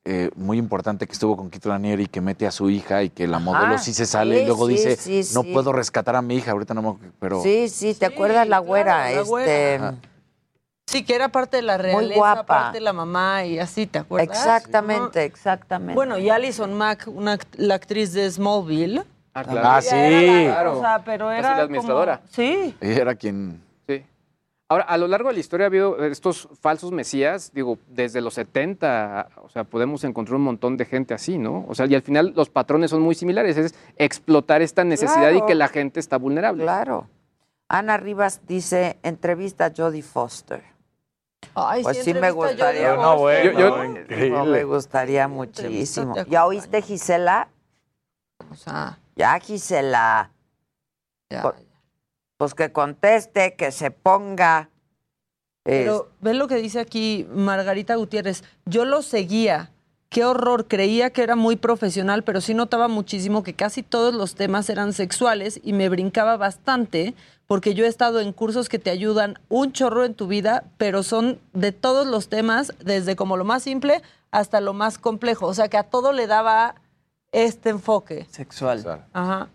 Eh, 0.09 0.31
muy 0.37 0.57
importante 0.57 1.05
que 1.05 1.11
estuvo 1.11 1.35
con 1.35 1.49
Kito 1.49 1.67
Ranieri 1.67 2.07
que 2.07 2.21
mete 2.21 2.47
a 2.47 2.51
su 2.51 2.69
hija 2.69 3.03
y 3.03 3.09
que 3.09 3.27
la 3.27 3.39
modelo 3.39 3.77
sí 3.77 3.93
se 3.93 4.05
sale 4.05 4.37
sí, 4.37 4.43
y 4.43 4.45
luego 4.45 4.67
sí, 4.67 4.73
dice 4.73 4.95
sí, 4.95 5.17
no 5.33 5.41
sí. 5.41 5.51
puedo 5.51 5.73
rescatar 5.73 6.15
a 6.15 6.21
mi 6.21 6.35
hija 6.35 6.51
ahorita 6.51 6.73
no 6.73 6.81
me 6.81 6.95
pero 7.19 7.43
Sí, 7.43 7.67
sí, 7.67 7.93
¿te 7.93 8.05
acuerdas 8.05 8.47
la 8.47 8.55
claro, 8.59 8.63
güera? 8.63 8.97
la 8.99 9.11
este, 9.11 9.23
güera. 9.23 9.95
Sí, 10.89 11.03
que 11.03 11.13
era 11.13 11.27
parte 11.27 11.57
de 11.57 11.63
la 11.63 11.77
realeza, 11.77 12.15
guapa. 12.15 12.45
parte 12.45 12.77
de 12.77 12.81
la 12.85 12.93
mamá 12.93 13.43
y 13.43 13.59
así, 13.59 13.85
¿te 13.85 13.99
acuerdas? 13.99 14.37
Exactamente, 14.37 15.25
exactamente. 15.25 15.93
Bueno, 15.95 16.17
y 16.17 16.29
Alison 16.29 16.73
Mack, 16.73 17.09
una, 17.13 17.37
act- 17.37 17.57
la 17.57 17.75
actriz 17.75 18.13
de 18.13 18.31
Smallville. 18.31 19.03
Ah, 19.33 19.43
claro. 19.43 19.61
Ah, 19.67 19.81
sí. 19.81 19.89
era 19.93 20.21
la- 20.21 20.53
Claro. 20.53 20.77
o 20.77 20.81
sea, 20.81 21.01
pero 21.03 21.29
era 21.33 21.57
la 21.57 21.63
administradora. 21.63 22.17
como- 22.19 22.29
sí. 22.31 22.73
ella 22.79 23.01
era 23.01 23.15
quien. 23.15 23.61
Ahora, 24.69 24.83
a 24.83 24.97
lo 24.97 25.07
largo 25.07 25.29
de 25.29 25.35
la 25.35 25.39
historia 25.39 25.65
ha 25.65 25.67
habido 25.67 26.03
estos 26.05 26.49
falsos 26.59 26.91
mesías, 26.91 27.51
digo, 27.53 27.77
desde 27.87 28.19
los 28.19 28.33
70, 28.33 29.29
o 29.41 29.47
sea, 29.47 29.63
podemos 29.63 30.03
encontrar 30.03 30.35
un 30.35 30.41
montón 30.43 30.75
de 30.75 30.83
gente 30.83 31.13
así, 31.13 31.37
¿no? 31.37 31.65
O 31.69 31.75
sea, 31.75 31.85
y 31.85 31.95
al 31.95 32.01
final 32.01 32.33
los 32.35 32.49
patrones 32.49 32.91
son 32.91 33.01
muy 33.01 33.15
similares, 33.15 33.55
es 33.55 33.73
explotar 33.95 34.61
esta 34.61 34.83
necesidad 34.83 35.31
y 35.31 35.41
que 35.45 35.55
la 35.55 35.69
gente 35.69 36.01
está 36.01 36.17
vulnerable. 36.17 36.63
Claro. 36.63 37.07
Ana 37.69 37.95
Rivas 37.95 38.41
dice, 38.45 38.97
entrevista 39.03 39.67
a 39.67 39.71
Jodie 39.75 40.01
Foster. 40.03 40.63
Ay, 41.55 41.83
Pues 41.83 42.03
sí 42.03 42.13
me 42.13 42.27
entrevista 42.27 42.45
a 42.47 42.49
gustaría. 42.49 42.95
No, 42.97 43.17
bueno, 43.19 43.51
Yo- 43.51 43.59
yo- 43.59 43.83
increíble. 43.85 44.29
No, 44.37 44.45
me 44.45 44.63
gustaría 44.65 45.27
muchísimo. 45.29 46.13
¿Ya 46.29 46.45
oíste, 46.45 46.81
Gisela? 46.81 47.47
O 48.51 48.55
sea, 48.55 48.99
Ya, 49.15 49.39
Gisela. 49.39 50.29
ya, 51.29 51.53
Pues- 52.37 52.53
que 52.53 52.71
conteste, 52.71 53.55
que 53.55 53.71
se 53.71 53.91
ponga. 53.91 54.69
Pero 55.63 56.07
ve 56.21 56.33
lo 56.33 56.47
que 56.47 56.55
dice 56.55 56.79
aquí 56.79 57.27
Margarita 57.29 57.95
Gutiérrez. 57.95 58.43
Yo 58.65 58.85
lo 58.85 59.01
seguía. 59.01 59.71
Qué 60.09 60.23
horror. 60.23 60.67
Creía 60.69 61.09
que 61.09 61.23
era 61.23 61.35
muy 61.35 61.57
profesional, 61.57 62.23
pero 62.23 62.39
sí 62.39 62.53
notaba 62.53 62.87
muchísimo 62.87 63.43
que 63.43 63.53
casi 63.53 63.83
todos 63.83 64.13
los 64.13 64.35
temas 64.35 64.69
eran 64.69 64.93
sexuales 64.93 65.59
y 65.63 65.73
me 65.73 65.89
brincaba 65.89 66.37
bastante 66.37 67.15
porque 67.47 67.73
yo 67.73 67.83
he 67.83 67.89
estado 67.89 68.21
en 68.21 68.31
cursos 68.31 68.69
que 68.69 68.79
te 68.79 68.89
ayudan 68.89 69.39
un 69.49 69.73
chorro 69.73 70.05
en 70.05 70.13
tu 70.13 70.27
vida, 70.27 70.63
pero 70.77 71.03
son 71.03 71.39
de 71.53 71.73
todos 71.73 72.07
los 72.07 72.29
temas, 72.29 72.73
desde 72.79 73.17
como 73.17 73.35
lo 73.35 73.43
más 73.43 73.63
simple 73.63 74.01
hasta 74.31 74.61
lo 74.61 74.73
más 74.73 74.97
complejo. 74.97 75.47
O 75.47 75.53
sea, 75.53 75.67
que 75.67 75.77
a 75.77 75.83
todo 75.83 76.13
le 76.13 76.27
daba 76.27 76.75
este 77.31 77.69
enfoque. 77.69 78.25
Sexual. 78.29 79.05
Ajá. 79.13 79.49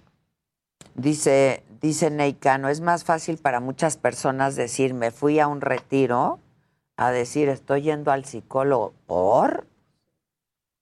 Dice, 0.95 1.63
dice 1.83 2.11
Neicano, 2.11 2.69
es 2.69 2.81
más 2.81 3.05
fácil 3.05 3.39
para 3.39 3.61
muchas 3.61 3.97
personas 3.97 4.57
decir, 4.57 4.95
me 4.95 5.11
fui 5.11 5.41
a 5.41 5.49
un 5.49 5.61
retiro, 5.61 6.39
a 6.97 7.11
decir, 7.11 7.49
estoy 7.49 7.83
yendo 7.83 8.13
al 8.13 8.25
psicólogo. 8.25 8.95
¿Por? 9.07 9.67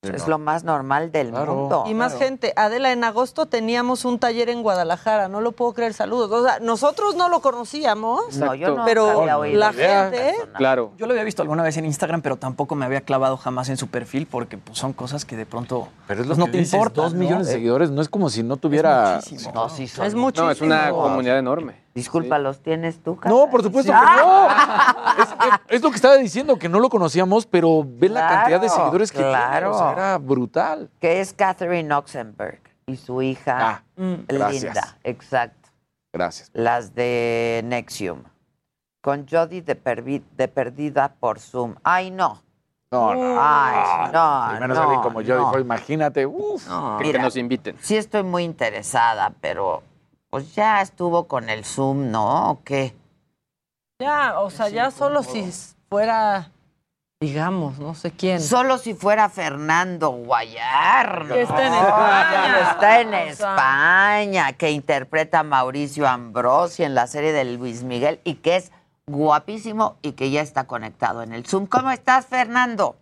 Es 0.03 0.27
lo 0.27 0.39
más 0.39 0.65
normal 0.65 1.13
del 1.13 1.31
mundo. 1.31 1.85
Y 1.87 1.93
más 1.93 2.17
gente. 2.17 2.55
Adela, 2.57 2.91
en 2.91 3.05
agosto 3.05 3.45
teníamos 3.45 4.07
un 4.07 4.19
taller 4.19 4.49
en 4.49 4.63
Guadalajara, 4.63 5.29
no 5.29 5.43
lo 5.43 5.53
puedo 5.53 5.75
creer, 5.75 5.93
saludos. 5.93 6.31
O 6.33 6.43
sea, 6.43 6.59
nosotros 6.59 7.17
no 7.17 7.29
lo 7.29 7.41
conocíamos, 7.43 8.35
No, 8.39 8.55
yo 8.55 8.77
no 8.77 8.85
pero 8.87 9.11
había 9.21 9.37
oído 9.37 9.61
la 9.61 9.75
gente... 9.75 10.35
Claro. 10.57 10.93
Yo 10.97 11.05
lo 11.05 11.13
había 11.13 11.25
visto 11.25 11.43
alguna 11.43 11.63
vez 11.63 11.77
en 11.77 11.85
Instagram, 11.85 12.23
pero 12.23 12.37
tampoco 12.37 12.75
me 12.75 12.87
había 12.87 13.03
clavado 13.03 13.37
jamás 13.37 13.69
en 13.69 13.77
su 13.77 13.89
perfil 13.89 14.27
porque 14.27 14.57
pues, 14.57 14.79
son 14.79 14.95
cosas 14.95 15.27
que 15.27 15.37
de 15.37 15.45
pronto 15.45 15.89
Pero 16.07 16.23
es 16.23 16.27
pues, 16.29 16.39
lo 16.39 16.45
no 16.45 16.47
que 16.47 16.53
te 16.53 16.59
dices, 16.61 16.73
importa. 16.73 17.03
dos 17.03 17.13
millones 17.13 17.49
de 17.49 17.53
Eh, 17.53 17.57
seguidores, 17.57 17.91
no 17.91 18.01
es 18.01 18.09
como 18.09 18.31
si 18.31 18.43
no 18.43 18.57
tuviera... 18.57 19.17
muchísimo. 19.17 19.53
No, 19.55 19.69
sí 19.69 19.87
son 19.87 20.07
Es 20.07 20.15
muchísimo. 20.15 20.47
No, 20.47 20.51
es 20.53 20.63
una 20.63 20.89
comunidad 20.93 21.39
enorme. 21.39 21.75
Disculpa, 21.95 22.39
¿los 22.39 22.61
tienes 22.61 23.03
tú? 23.03 23.19
No, 23.25 23.51
por 23.51 23.63
supuesto 23.63 23.93
que 23.93 23.99
no. 23.99 24.49
Es, 25.19 25.29
es- 25.29 25.61
es 25.77 25.83
lo 25.83 25.91
que 25.91 25.97
estaba 25.97 26.15
diciendo, 26.17 26.57
que 26.59 26.69
no 26.69 26.79
lo 26.81 26.89
conocíamos, 26.89 27.47
pero 27.47 27.85
ve 27.87 28.09
la 28.09 28.29
cantidad 28.29 28.61
de 28.61 28.69
seguidores 28.69 29.11
que 29.11 29.19
tiene. 29.19 29.33
claro. 29.33 29.75
o 29.75 29.79
sea, 29.79 29.93
era 29.93 30.19
brutal. 30.19 30.89
Que 31.01 31.21
es 31.21 31.33
Catherine 31.33 31.93
Oxenberg 31.93 32.61
y 32.87 32.97
su 32.97 33.21
hija 33.23 33.57
Ah, 33.61 33.83
gracias. 34.29 34.63
Linda. 34.63 34.97
Exacto. 35.05 35.69
Gracias. 36.13 36.51
Las 36.55 36.95
de 36.95 37.63
Nexium. 37.65 38.23
Con 39.03 39.27
Jody 39.29 39.61
de, 39.63 39.83
pervi- 39.83 40.23
de 40.37 40.49
perdida 40.49 41.15
por 41.21 41.39
Zoom. 41.41 41.75
Ay, 41.83 42.11
no. 42.11 42.43
No, 42.93 43.15
no. 43.15 43.37
Ay, 43.41 44.11
no. 44.13 44.57
Y 44.57 44.61
menos 44.61 44.77
no, 44.77 44.83
alguien 44.83 45.01
como 45.01 45.21
yo, 45.23 45.37
no. 45.37 45.45
dijo, 45.47 45.59
imagínate. 45.61 46.27
Uf. 46.27 46.67
No, 46.69 46.99
Que, 46.99 47.05
mira, 47.05 47.19
que 47.19 47.25
nos 47.25 47.37
inviten. 47.37 47.77
sí 47.81 47.97
estoy 47.97 48.23
muy 48.25 48.43
interesada, 48.45 49.33
pero 49.41 49.83
pues 50.31 50.55
ya 50.55 50.81
estuvo 50.81 51.27
con 51.27 51.51
el 51.51 51.65
Zoom, 51.65 52.11
¿no? 52.11 52.53
¿O 52.53 52.65
qué? 52.65 52.95
Ya, 54.01 54.41
o 54.41 54.49
sea, 54.51 54.69
ya 54.69 54.91
solo 54.91 55.23
si 55.23 55.51
fuera, 55.91 56.53
digamos, 57.21 57.79
no 57.79 57.95
sé 57.95 58.13
quién. 58.13 58.41
Solo 58.41 58.79
si 58.79 58.95
fuera 58.95 59.29
Fernando 59.29 60.11
Guayar. 60.11 61.27
Que 61.29 61.43
está 61.43 61.67
en. 61.67 61.75
España. 61.75 62.55
Que 62.55 62.71
está 62.71 63.01
en 63.01 63.09
O 63.09 63.13
sea. 63.13 63.29
España, 63.29 64.53
que 64.55 64.71
interpreta 64.71 65.41
a 65.41 65.43
Mauricio 65.43 66.09
Ambrosi 66.09 66.85
en 66.85 66.95
la 66.95 67.07
serie 67.07 67.33
de 67.33 67.45
Luis 67.45 67.83
Miguel 67.83 68.21
y 68.25 68.37
que 68.37 68.57
es 68.57 68.73
guapísimo 69.07 69.99
y 70.01 70.13
que 70.13 70.31
ya 70.31 70.41
está 70.41 70.67
conectado 70.67 71.23
en 71.23 71.33
el 71.33 71.45
Zoom. 71.45 71.67
¿Cómo 71.67 71.91
estás, 71.91 72.27
Fernando? 72.27 72.97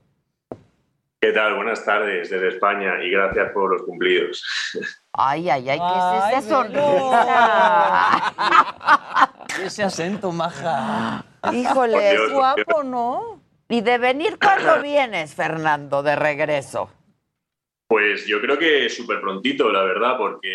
¿Qué 1.20 1.32
tal? 1.32 1.56
Buenas 1.56 1.84
tardes 1.84 2.30
desde 2.30 2.48
España 2.48 3.02
y 3.02 3.10
gracias 3.10 3.50
por 3.52 3.70
los 3.70 3.82
cumplidos. 3.82 4.42
Ay, 5.20 5.50
ay, 5.50 5.68
ay, 5.68 5.80
¿qué 5.80 5.84
es 6.18 6.44
esa 6.44 6.48
sonrisa? 6.48 8.34
Ese 9.64 9.82
acento, 9.82 10.30
maja. 10.30 11.24
Híjole, 11.52 12.12
es 12.12 12.32
guapo, 12.32 12.84
¿no? 12.84 13.42
¿Y 13.68 13.80
de 13.80 13.98
venir 13.98 14.38
cuándo 14.38 14.80
vienes, 14.80 15.34
Fernando, 15.34 16.04
de 16.04 16.14
regreso? 16.14 16.92
Pues 17.88 18.26
yo 18.26 18.40
creo 18.40 18.56
que 18.60 18.88
súper 18.88 19.20
prontito, 19.20 19.68
la 19.70 19.82
verdad, 19.82 20.16
porque 20.16 20.54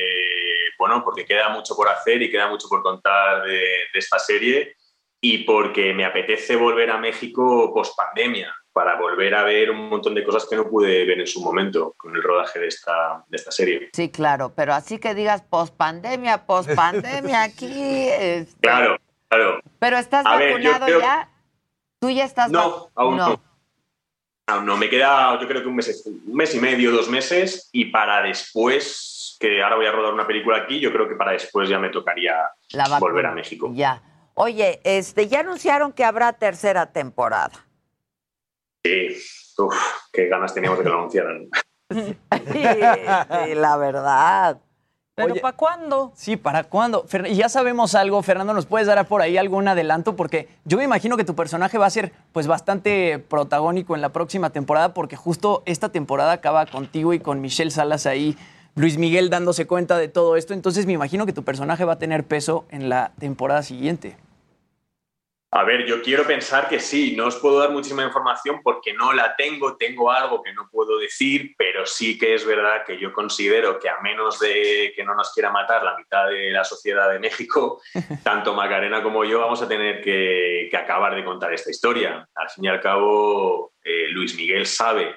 bueno, 0.79 1.03
porque 1.03 1.25
queda 1.25 1.49
mucho 1.49 1.75
por 1.75 1.89
hacer 1.89 2.21
y 2.21 2.31
queda 2.31 2.47
mucho 2.47 2.69
por 2.69 2.81
contar 2.81 3.43
de, 3.43 3.59
de 3.91 3.99
esta 3.99 4.17
serie 4.17 4.77
y 5.19 5.39
porque 5.39 5.93
me 5.93 6.05
apetece 6.05 6.55
volver 6.55 6.89
a 6.89 6.97
México 6.97 7.73
post 7.73 7.97
pandemia 7.97 8.55
para 8.73 8.95
volver 8.99 9.35
a 9.35 9.43
ver 9.43 9.69
un 9.69 9.87
montón 9.87 10.15
de 10.15 10.23
cosas 10.23 10.47
que 10.49 10.55
no 10.55 10.67
pude 10.67 11.05
ver 11.05 11.19
en 11.19 11.27
su 11.27 11.41
momento 11.41 11.93
con 11.95 12.15
el 12.15 12.23
rodaje 12.23 12.59
de 12.59 12.67
esta, 12.67 13.23
de 13.27 13.37
esta 13.37 13.51
serie. 13.51 13.89
Sí, 13.93 14.09
claro, 14.09 14.51
pero 14.55 14.73
así 14.73 14.97
que 14.97 15.13
digas 15.13 15.43
pospandemia, 15.43 16.45
pospandemia 16.45 17.43
aquí. 17.43 18.07
este, 18.09 18.59
Claro, 18.61 18.97
claro. 19.29 19.61
Pero 19.79 19.97
estás 19.97 20.25
A 20.25 20.35
vacunado 20.35 20.87
ya. 20.99 21.29
¿Tú 21.99 22.09
ya 22.09 22.25
estás 22.25 22.51
No, 22.51 22.89
aún 22.95 23.15
no. 23.15 23.41
Aún 24.47 24.65
no, 24.65 24.75
me 24.75 24.89
queda 24.89 25.39
yo 25.39 25.47
creo 25.47 25.61
que 25.61 25.67
un 25.69 25.75
mes, 25.75 26.03
un 26.05 26.35
mes 26.35 26.53
y 26.53 26.59
medio, 26.59 26.91
dos 26.91 27.07
meses, 27.07 27.69
y 27.71 27.85
para 27.85 28.21
después, 28.23 29.37
que 29.39 29.63
ahora 29.63 29.77
voy 29.77 29.85
a 29.85 29.91
rodar 29.91 30.13
una 30.13 30.27
película 30.27 30.57
aquí, 30.57 30.81
yo 30.81 30.91
creo 30.91 31.07
que 31.07 31.15
para 31.15 31.31
después 31.31 31.69
ya 31.69 31.79
me 31.79 31.89
tocaría 31.89 32.35
La 32.71 32.99
volver 32.99 33.27
a 33.27 33.31
México. 33.31 33.71
Ya. 33.73 34.01
Oye, 34.33 34.81
este, 34.83 35.27
ya 35.27 35.41
anunciaron 35.41 35.93
que 35.93 36.03
habrá 36.03 36.33
tercera 36.33 36.91
temporada. 36.91 37.53
Sí, 38.85 39.15
uf, 39.59 39.75
qué 40.11 40.27
ganas 40.27 40.53
teníamos 40.53 40.77
de 40.79 40.83
que 40.83 40.89
lo 40.89 40.97
anunciaran. 40.97 41.47
Sí, 41.91 42.17
sí, 42.51 43.55
la 43.55 43.77
verdad. 43.77 44.59
¿Pero 45.15 45.33
Oye, 45.33 45.41
para 45.41 45.55
cuándo? 45.55 46.11
Sí, 46.15 46.37
¿para 46.37 46.63
cuándo? 46.63 47.05
Fer- 47.05 47.29
y 47.29 47.35
ya 47.35 47.47
sabemos 47.47 47.93
algo, 47.93 48.21
Fernando, 48.23 48.53
¿nos 48.53 48.65
puedes 48.65 48.87
dar 48.87 49.07
por 49.07 49.21
ahí 49.21 49.37
algún 49.37 49.67
adelanto? 49.67 50.15
Porque 50.15 50.49
yo 50.65 50.77
me 50.77 50.83
imagino 50.83 51.17
que 51.17 51.23
tu 51.23 51.35
personaje 51.35 51.77
va 51.77 51.85
a 51.85 51.91
ser 51.91 52.11
pues 52.31 52.47
bastante 52.47 53.19
protagónico 53.19 53.95
en 53.95 54.01
la 54.01 54.09
próxima 54.09 54.49
temporada, 54.49 54.93
porque 54.95 55.15
justo 55.15 55.61
esta 55.67 55.89
temporada 55.89 56.31
acaba 56.31 56.65
contigo 56.65 57.13
y 57.13 57.19
con 57.19 57.41
Michelle 57.41 57.69
Salas 57.69 58.07
ahí, 58.07 58.35
Luis 58.75 58.97
Miguel 58.97 59.29
dándose 59.29 59.67
cuenta 59.67 59.97
de 59.99 60.07
todo 60.07 60.35
esto. 60.35 60.55
Entonces 60.55 60.87
me 60.87 60.93
imagino 60.93 61.27
que 61.27 61.33
tu 61.33 61.43
personaje 61.43 61.85
va 61.85 61.93
a 61.93 61.99
tener 61.99 62.23
peso 62.23 62.65
en 62.71 62.89
la 62.89 63.11
temporada 63.19 63.61
siguiente. 63.61 64.17
A 65.55 65.63
ver, 65.63 65.85
yo 65.85 66.01
quiero 66.01 66.25
pensar 66.25 66.67
que 66.67 66.79
sí, 66.79 67.15
no 67.15 67.27
os 67.27 67.35
puedo 67.35 67.59
dar 67.59 67.69
muchísima 67.69 68.03
información 68.03 68.61
porque 68.63 68.91
no 68.91 69.13
la 69.13 69.35
tengo, 69.35 69.77
tengo 69.77 70.11
algo 70.11 70.41
que 70.41 70.51
no 70.51 70.67
puedo 70.71 70.97
decir, 70.97 71.53
pero 71.55 71.85
sí 71.85 72.17
que 72.17 72.33
es 72.33 72.43
verdad 72.43 72.83
que 72.83 72.97
yo 72.97 73.13
considero 73.13 73.77
que 73.77 73.87
a 73.87 74.01
menos 74.01 74.39
de 74.39 74.91
que 74.95 75.03
no 75.03 75.13
nos 75.13 75.31
quiera 75.31 75.51
matar 75.51 75.83
la 75.83 75.95
mitad 75.95 76.27
de 76.27 76.49
la 76.49 76.63
sociedad 76.63 77.07
de 77.11 77.19
México, 77.19 77.79
tanto 78.23 78.55
Macarena 78.55 79.03
como 79.03 79.23
yo 79.25 79.41
vamos 79.41 79.61
a 79.61 79.67
tener 79.67 80.01
que, 80.01 80.69
que 80.71 80.77
acabar 80.77 81.13
de 81.13 81.23
contar 81.23 81.53
esta 81.53 81.69
historia. 81.69 82.27
Al 82.33 82.49
fin 82.49 82.65
y 82.65 82.69
al 82.69 82.81
cabo, 82.81 83.73
eh, 83.83 84.07
Luis 84.09 84.35
Miguel 84.35 84.65
sabe 84.65 85.15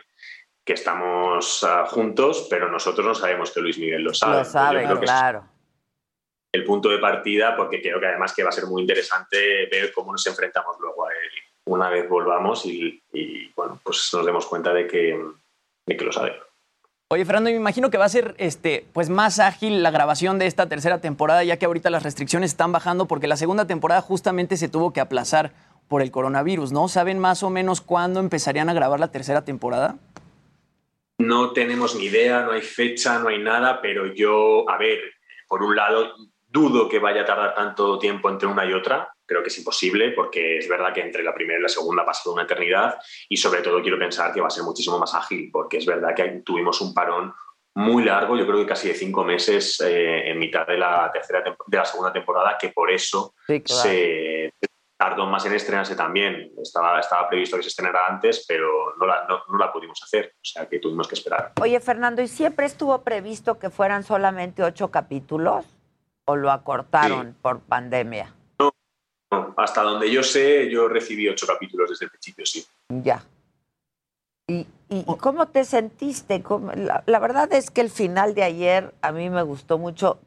que 0.62 0.74
estamos 0.74 1.64
ah, 1.64 1.86
juntos, 1.88 2.46
pero 2.50 2.70
nosotros 2.70 3.06
no 3.06 3.14
sabemos 3.14 3.52
que 3.52 3.60
Luis 3.62 3.78
Miguel 3.78 4.02
lo 4.02 4.12
sabe. 4.12 4.34
Lo 4.34 4.90
es 4.90 5.00
claro. 5.00 5.55
El 6.56 6.64
punto 6.64 6.88
de 6.88 6.98
partida, 6.98 7.56
porque 7.56 7.80
creo 7.80 8.00
que 8.00 8.06
además 8.06 8.34
que 8.34 8.42
va 8.42 8.48
a 8.48 8.52
ser 8.52 8.66
muy 8.66 8.82
interesante 8.82 9.66
ver 9.70 9.92
cómo 9.92 10.12
nos 10.12 10.26
enfrentamos 10.26 10.76
luego 10.80 11.06
a 11.06 11.12
él 11.12 11.30
una 11.66 11.90
vez 11.90 12.08
volvamos 12.08 12.64
y, 12.64 13.02
y, 13.12 13.52
bueno, 13.54 13.78
pues 13.82 14.08
nos 14.12 14.24
demos 14.24 14.46
cuenta 14.46 14.72
de 14.72 14.86
que, 14.86 15.20
de 15.86 15.96
que 15.96 16.04
lo 16.04 16.12
sabe. 16.12 16.34
Oye, 17.08 17.24
Fernando, 17.24 17.50
me 17.50 17.56
imagino 17.56 17.90
que 17.90 17.98
va 17.98 18.04
a 18.04 18.08
ser 18.08 18.34
este, 18.38 18.84
pues 18.92 19.10
más 19.10 19.38
ágil 19.38 19.82
la 19.82 19.90
grabación 19.90 20.38
de 20.38 20.46
esta 20.46 20.68
tercera 20.68 21.00
temporada, 21.00 21.44
ya 21.44 21.56
que 21.56 21.66
ahorita 21.66 21.90
las 21.90 22.02
restricciones 22.02 22.50
están 22.50 22.72
bajando, 22.72 23.06
porque 23.06 23.28
la 23.28 23.36
segunda 23.36 23.66
temporada 23.66 24.00
justamente 24.00 24.56
se 24.56 24.68
tuvo 24.68 24.92
que 24.92 25.00
aplazar 25.00 25.52
por 25.88 26.02
el 26.02 26.10
coronavirus, 26.10 26.72
¿no? 26.72 26.88
¿Saben 26.88 27.18
más 27.18 27.42
o 27.42 27.50
menos 27.50 27.80
cuándo 27.80 28.18
empezarían 28.18 28.68
a 28.68 28.74
grabar 28.74 28.98
la 28.98 29.12
tercera 29.12 29.44
temporada? 29.44 29.96
No 31.18 31.52
tenemos 31.52 31.94
ni 31.94 32.06
idea, 32.06 32.42
no 32.42 32.52
hay 32.52 32.60
fecha, 32.60 33.18
no 33.20 33.28
hay 33.28 33.38
nada, 33.38 33.80
pero 33.80 34.12
yo, 34.12 34.68
a 34.68 34.76
ver, 34.76 34.98
por 35.48 35.62
un 35.62 35.76
lado, 35.76 36.12
dudo 36.56 36.88
que 36.88 36.98
vaya 36.98 37.20
a 37.20 37.24
tardar 37.26 37.54
tanto 37.54 37.98
tiempo 37.98 38.30
entre 38.30 38.48
una 38.48 38.64
y 38.64 38.72
otra. 38.72 39.12
Creo 39.26 39.42
que 39.42 39.48
es 39.48 39.58
imposible 39.58 40.12
porque 40.12 40.56
es 40.56 40.66
verdad 40.68 40.94
que 40.94 41.02
entre 41.02 41.22
la 41.22 41.34
primera 41.34 41.58
y 41.58 41.62
la 41.62 41.68
segunda 41.68 42.02
ha 42.02 42.06
pasado 42.06 42.32
una 42.32 42.44
eternidad 42.44 42.98
y 43.28 43.36
sobre 43.36 43.60
todo 43.60 43.82
quiero 43.82 43.98
pensar 43.98 44.32
que 44.32 44.40
va 44.40 44.46
a 44.46 44.50
ser 44.56 44.64
muchísimo 44.64 44.98
más 44.98 45.14
ágil 45.14 45.50
porque 45.52 45.76
es 45.76 45.84
verdad 45.86 46.14
que 46.14 46.42
tuvimos 46.44 46.80
un 46.80 46.94
parón 46.94 47.34
muy 47.74 48.04
largo, 48.04 48.38
yo 48.38 48.46
creo 48.46 48.60
que 48.60 48.66
casi 48.66 48.88
de 48.88 48.94
cinco 48.94 49.22
meses 49.22 49.78
eh, 49.80 50.30
en 50.30 50.38
mitad 50.38 50.66
de 50.66 50.78
la 50.78 51.10
tercera 51.12 51.42
de 51.42 51.76
la 51.76 51.84
segunda 51.84 52.10
temporada 52.10 52.56
que 52.58 52.70
por 52.70 52.90
eso 52.90 53.34
Sí, 53.46 53.60
claro. 53.60 53.82
se 53.82 54.54
tardó 54.96 55.26
más 55.26 55.44
en 55.44 55.52
estrenarse 55.52 55.94
también. 55.94 56.52
Estaba, 56.62 56.98
estaba 57.00 57.28
previsto 57.28 57.58
que 57.58 57.62
se 57.62 57.68
estrenara 57.68 58.06
antes, 58.06 58.46
pero 58.48 58.94
no 58.98 59.06
la, 59.06 59.26
no, 59.28 59.42
no 59.48 59.58
la 59.58 59.70
pudimos 59.70 60.02
hacer, 60.02 60.32
o 60.36 60.44
sea 60.44 60.66
que 60.66 60.78
tuvimos 60.78 61.06
que 61.06 61.16
esperar. 61.16 61.52
Oye, 61.60 61.78
Fernando, 61.80 62.22
¿y 62.22 62.28
siempre 62.28 62.64
estuvo 62.64 63.02
previsto 63.02 63.58
que 63.58 63.68
fueran 63.68 64.04
solamente 64.04 64.62
ocho 64.62 64.90
capítulos? 64.90 65.66
¿O 66.28 66.34
lo 66.36 66.50
acortaron 66.50 67.36
por 67.40 67.60
pandemia? 67.60 68.34
No, 68.58 68.72
hasta 69.56 69.82
donde 69.82 70.10
yo 70.10 70.22
sé, 70.24 70.68
yo 70.70 70.88
recibí 70.88 71.28
ocho 71.28 71.46
capítulos 71.46 71.90
desde 71.90 72.06
el 72.06 72.10
principio, 72.10 72.44
sí. 72.44 72.66
Ya. 72.88 73.22
¿Y, 74.48 74.66
y 74.88 75.04
cómo 75.18 75.46
te 75.46 75.64
sentiste? 75.64 76.42
¿Cómo- 76.42 76.72
La, 76.72 77.04
la 77.06 77.18
verdad 77.20 77.52
es 77.52 77.70
que 77.70 77.80
el 77.80 77.90
final 77.90 78.34
de 78.34 78.42
ayer 78.42 78.92
a 79.02 79.12
mí 79.12 79.30
me 79.30 79.42
gustó 79.42 79.78
mucho, 79.78 80.18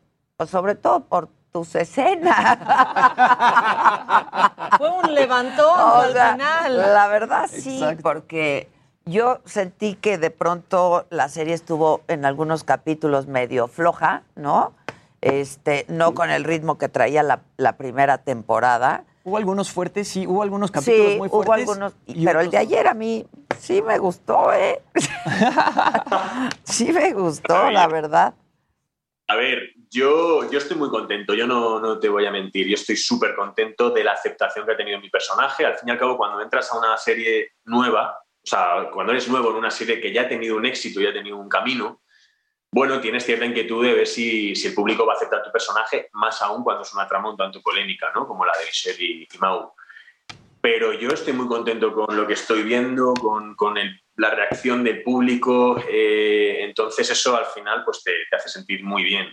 sobre 0.47 0.75
todo 0.75 1.01
por 1.01 1.27
tus 1.51 1.75
escenas. 1.75 2.59
Fue 4.77 4.89
un 4.89 5.13
levantón 5.13 5.79
O 5.79 5.95
al 6.01 6.13
sea, 6.13 6.31
final. 6.33 6.77
La 6.77 7.07
verdad 7.07 7.49
sí, 7.51 7.75
Exacto. 7.75 8.03
porque 8.03 8.69
yo 9.05 9.39
sentí 9.45 9.95
que 9.95 10.17
de 10.17 10.31
pronto 10.31 11.05
la 11.09 11.29
serie 11.29 11.53
estuvo 11.53 12.01
en 12.07 12.25
algunos 12.25 12.63
capítulos 12.63 13.27
medio 13.27 13.67
floja, 13.67 14.23
¿no? 14.35 14.73
Este, 15.21 15.85
no 15.89 16.13
con 16.13 16.29
el 16.29 16.43
ritmo 16.43 16.77
que 16.77 16.87
traía 16.89 17.23
la, 17.23 17.41
la 17.57 17.77
primera 17.77 18.19
temporada. 18.19 19.03
Hubo 19.23 19.37
algunos 19.37 19.69
fuertes, 19.69 20.07
sí, 20.07 20.25
hubo 20.25 20.43
algunos 20.43 20.71
capítulos 20.71 21.11
Sí, 21.11 21.17
muy 21.17 21.27
hubo 21.27 21.43
fuertes. 21.43 21.69
algunos, 21.69 21.93
y 22.07 22.25
pero 22.25 22.39
el 22.39 22.49
de 22.49 22.57
ayer 22.57 22.87
a 22.87 22.93
mí 22.93 23.25
sí 23.59 23.81
me 23.81 23.97
gustó, 23.97 24.53
¿eh? 24.53 24.81
sí 26.63 26.91
me 26.91 27.13
gustó, 27.13 27.69
la 27.69 27.87
verdad. 27.87 28.33
A 29.27 29.35
ver, 29.35 29.73
yo, 29.91 30.49
yo 30.49 30.57
estoy 30.57 30.77
muy 30.77 30.89
contento, 30.89 31.33
yo 31.35 31.45
no, 31.45 31.79
no 31.79 31.99
te 31.99 32.09
voy 32.09 32.25
a 32.25 32.31
mentir, 32.31 32.67
yo 32.67 32.73
estoy 32.75 32.95
súper 32.95 33.35
contento 33.35 33.91
de 33.91 34.03
la 34.03 34.13
aceptación 34.13 34.65
que 34.65 34.71
ha 34.71 34.77
tenido 34.77 34.99
mi 34.99 35.09
personaje. 35.09 35.65
Al 35.65 35.77
fin 35.77 35.89
y 35.89 35.91
al 35.91 35.99
cabo, 35.99 36.17
cuando 36.17 36.41
entras 36.41 36.71
a 36.71 36.79
una 36.79 36.97
serie 36.97 37.51
nueva, 37.65 38.17
o 38.43 38.47
sea, 38.47 38.89
cuando 38.91 39.11
eres 39.11 39.27
nuevo 39.27 39.51
en 39.51 39.57
una 39.57 39.69
serie 39.69 39.99
que 40.01 40.11
ya 40.11 40.23
ha 40.23 40.27
tenido 40.29 40.55
un 40.55 40.65
éxito, 40.65 40.99
ya 41.01 41.09
ha 41.09 41.13
tenido 41.13 41.37
un 41.37 41.49
camino, 41.49 42.01
bueno, 42.71 42.99
tienes 43.01 43.25
cierta 43.25 43.45
inquietud 43.45 43.83
de 43.85 43.93
ver 43.93 44.07
si, 44.07 44.55
si 44.55 44.67
el 44.67 44.73
público 44.75 45.05
va 45.05 45.13
a 45.13 45.15
aceptar 45.15 45.41
tu 45.43 45.51
personaje, 45.51 46.09
más 46.13 46.41
aún 46.41 46.63
cuando 46.63 46.83
es 46.83 46.93
una 46.93 47.07
trama 47.07 47.31
un 47.31 47.37
tanto 47.37 47.61
polémica, 47.61 48.11
¿no? 48.13 48.27
Como 48.27 48.45
la 48.45 48.53
de 48.59 48.65
Michelle 48.65 49.03
y, 49.03 49.23
y 49.23 49.37
Mau. 49.39 49.73
Pero 50.61 50.93
yo 50.93 51.09
estoy 51.09 51.33
muy 51.33 51.47
contento 51.47 51.93
con 51.93 52.15
lo 52.15 52.27
que 52.27 52.33
estoy 52.33 52.63
viendo, 52.63 53.13
con, 53.13 53.55
con 53.55 53.77
el- 53.77 53.99
la 54.17 54.29
reacción 54.31 54.83
del 54.83 55.01
público, 55.01 55.81
eh, 55.89 56.57
entonces 56.65 57.09
eso 57.09 57.37
al 57.37 57.45
final 57.45 57.83
pues 57.85 58.03
te, 58.03 58.11
te 58.29 58.35
hace 58.35 58.49
sentir 58.49 58.83
muy 58.83 59.03
bien. 59.03 59.27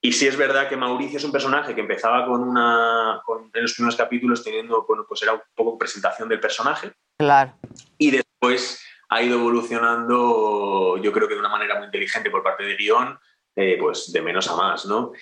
Y 0.00 0.12
sí 0.12 0.28
es 0.28 0.36
verdad 0.36 0.68
que 0.68 0.76
Mauricio 0.76 1.18
es 1.18 1.24
un 1.24 1.32
personaje 1.32 1.74
que 1.74 1.80
empezaba 1.80 2.24
con 2.24 2.40
una, 2.42 3.20
con- 3.26 3.50
en 3.52 3.62
los 3.62 3.74
primeros 3.74 3.96
capítulos 3.96 4.44
teniendo, 4.44 4.84
bueno, 4.86 5.04
pues 5.08 5.20
era 5.22 5.32
un 5.32 5.40
poco 5.56 5.76
presentación 5.76 6.28
del 6.28 6.38
personaje, 6.38 6.92
Claro. 7.18 7.52
y 7.98 8.12
después 8.12 8.80
ha 9.08 9.22
ido 9.22 9.38
evolucionando, 9.38 10.98
yo 11.02 11.12
creo 11.12 11.28
que 11.28 11.34
de 11.34 11.40
una 11.40 11.48
manera 11.48 11.76
muy 11.76 11.86
inteligente 11.86 12.30
por 12.30 12.42
parte 12.42 12.64
de 12.64 12.76
guion, 12.76 13.18
eh, 13.56 13.76
pues 13.80 14.12
de 14.12 14.22
menos 14.22 14.48
a 14.48 14.56
más, 14.56 14.86
¿no? 14.86 15.12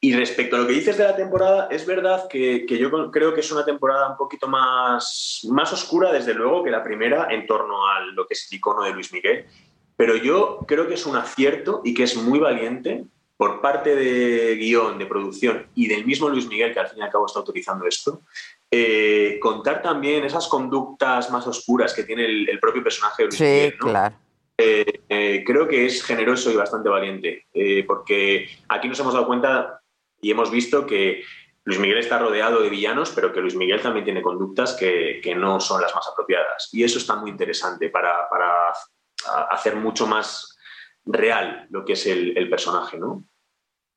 Y 0.00 0.14
respecto 0.14 0.56
a 0.56 0.60
lo 0.60 0.66
que 0.66 0.72
dices 0.72 0.98
de 0.98 1.04
la 1.04 1.14
temporada, 1.14 1.68
es 1.70 1.86
verdad 1.86 2.26
que, 2.28 2.66
que 2.66 2.76
yo 2.76 2.90
creo 3.12 3.34
que 3.34 3.40
es 3.40 3.52
una 3.52 3.64
temporada 3.64 4.08
un 4.08 4.16
poquito 4.16 4.48
más, 4.48 5.46
más 5.48 5.72
oscura, 5.72 6.10
desde 6.12 6.34
luego, 6.34 6.64
que 6.64 6.70
la 6.72 6.82
primera 6.82 7.28
en 7.30 7.46
torno 7.46 7.86
a 7.86 8.00
lo 8.00 8.26
que 8.26 8.34
es 8.34 8.48
el 8.50 8.58
icono 8.58 8.82
de 8.82 8.92
Luis 8.92 9.12
Miguel. 9.12 9.46
Pero 9.94 10.16
yo 10.16 10.58
creo 10.66 10.88
que 10.88 10.94
es 10.94 11.06
un 11.06 11.14
acierto 11.14 11.82
y 11.84 11.94
que 11.94 12.02
es 12.02 12.16
muy 12.16 12.40
valiente 12.40 13.04
por 13.36 13.60
parte 13.60 13.94
de 13.94 14.56
guion, 14.56 14.98
de 14.98 15.06
producción 15.06 15.66
y 15.74 15.86
del 15.86 16.04
mismo 16.04 16.28
Luis 16.28 16.48
Miguel, 16.48 16.72
que 16.72 16.80
al 16.80 16.88
fin 16.88 16.98
y 16.98 17.02
al 17.02 17.10
cabo 17.10 17.26
está 17.26 17.38
autorizando 17.38 17.86
esto, 17.86 18.22
eh, 18.74 19.38
contar 19.38 19.82
también 19.82 20.24
esas 20.24 20.48
conductas 20.48 21.30
más 21.30 21.46
oscuras 21.46 21.92
que 21.92 22.04
tiene 22.04 22.24
el, 22.24 22.48
el 22.48 22.58
propio 22.58 22.82
personaje 22.82 23.22
de 23.22 23.26
Luis 23.26 23.36
Sí, 23.38 23.44
Miguel. 23.44 23.74
¿no? 23.78 23.86
claro. 23.86 24.16
Eh, 24.56 25.02
eh, 25.10 25.44
creo 25.46 25.68
que 25.68 25.84
es 25.84 26.02
generoso 26.02 26.50
y 26.50 26.56
bastante 26.56 26.88
valiente, 26.88 27.46
porque 27.86 28.48
aquí 28.68 28.88
nos 28.88 28.98
hemos 29.00 29.12
dado 29.12 29.26
cuenta 29.26 29.80
y 30.22 30.30
hemos 30.30 30.50
visto 30.50 30.86
que 30.86 31.22
Luis 31.64 31.78
Miguel 31.78 31.98
está 31.98 32.18
rodeado 32.18 32.62
de 32.62 32.70
villanos, 32.70 33.10
pero 33.10 33.32
que 33.32 33.40
Luis 33.40 33.56
Miguel 33.56 33.82
también 33.82 34.04
tiene 34.04 34.22
conductas 34.22 34.74
que, 34.74 35.20
que 35.22 35.34
no 35.34 35.60
son 35.60 35.82
las 35.82 35.94
más 35.94 36.08
apropiadas. 36.08 36.70
Y 36.72 36.82
eso 36.82 36.98
está 36.98 37.16
muy 37.16 37.30
interesante 37.30 37.90
para, 37.90 38.28
hacer 39.50 39.76
mucho 39.76 40.06
más 40.06 40.56
real 41.04 41.66
lo 41.70 41.84
que 41.84 41.92
es 41.92 42.06
el, 42.06 42.36
el 42.38 42.48
personaje, 42.48 42.98
¿no? 42.98 43.24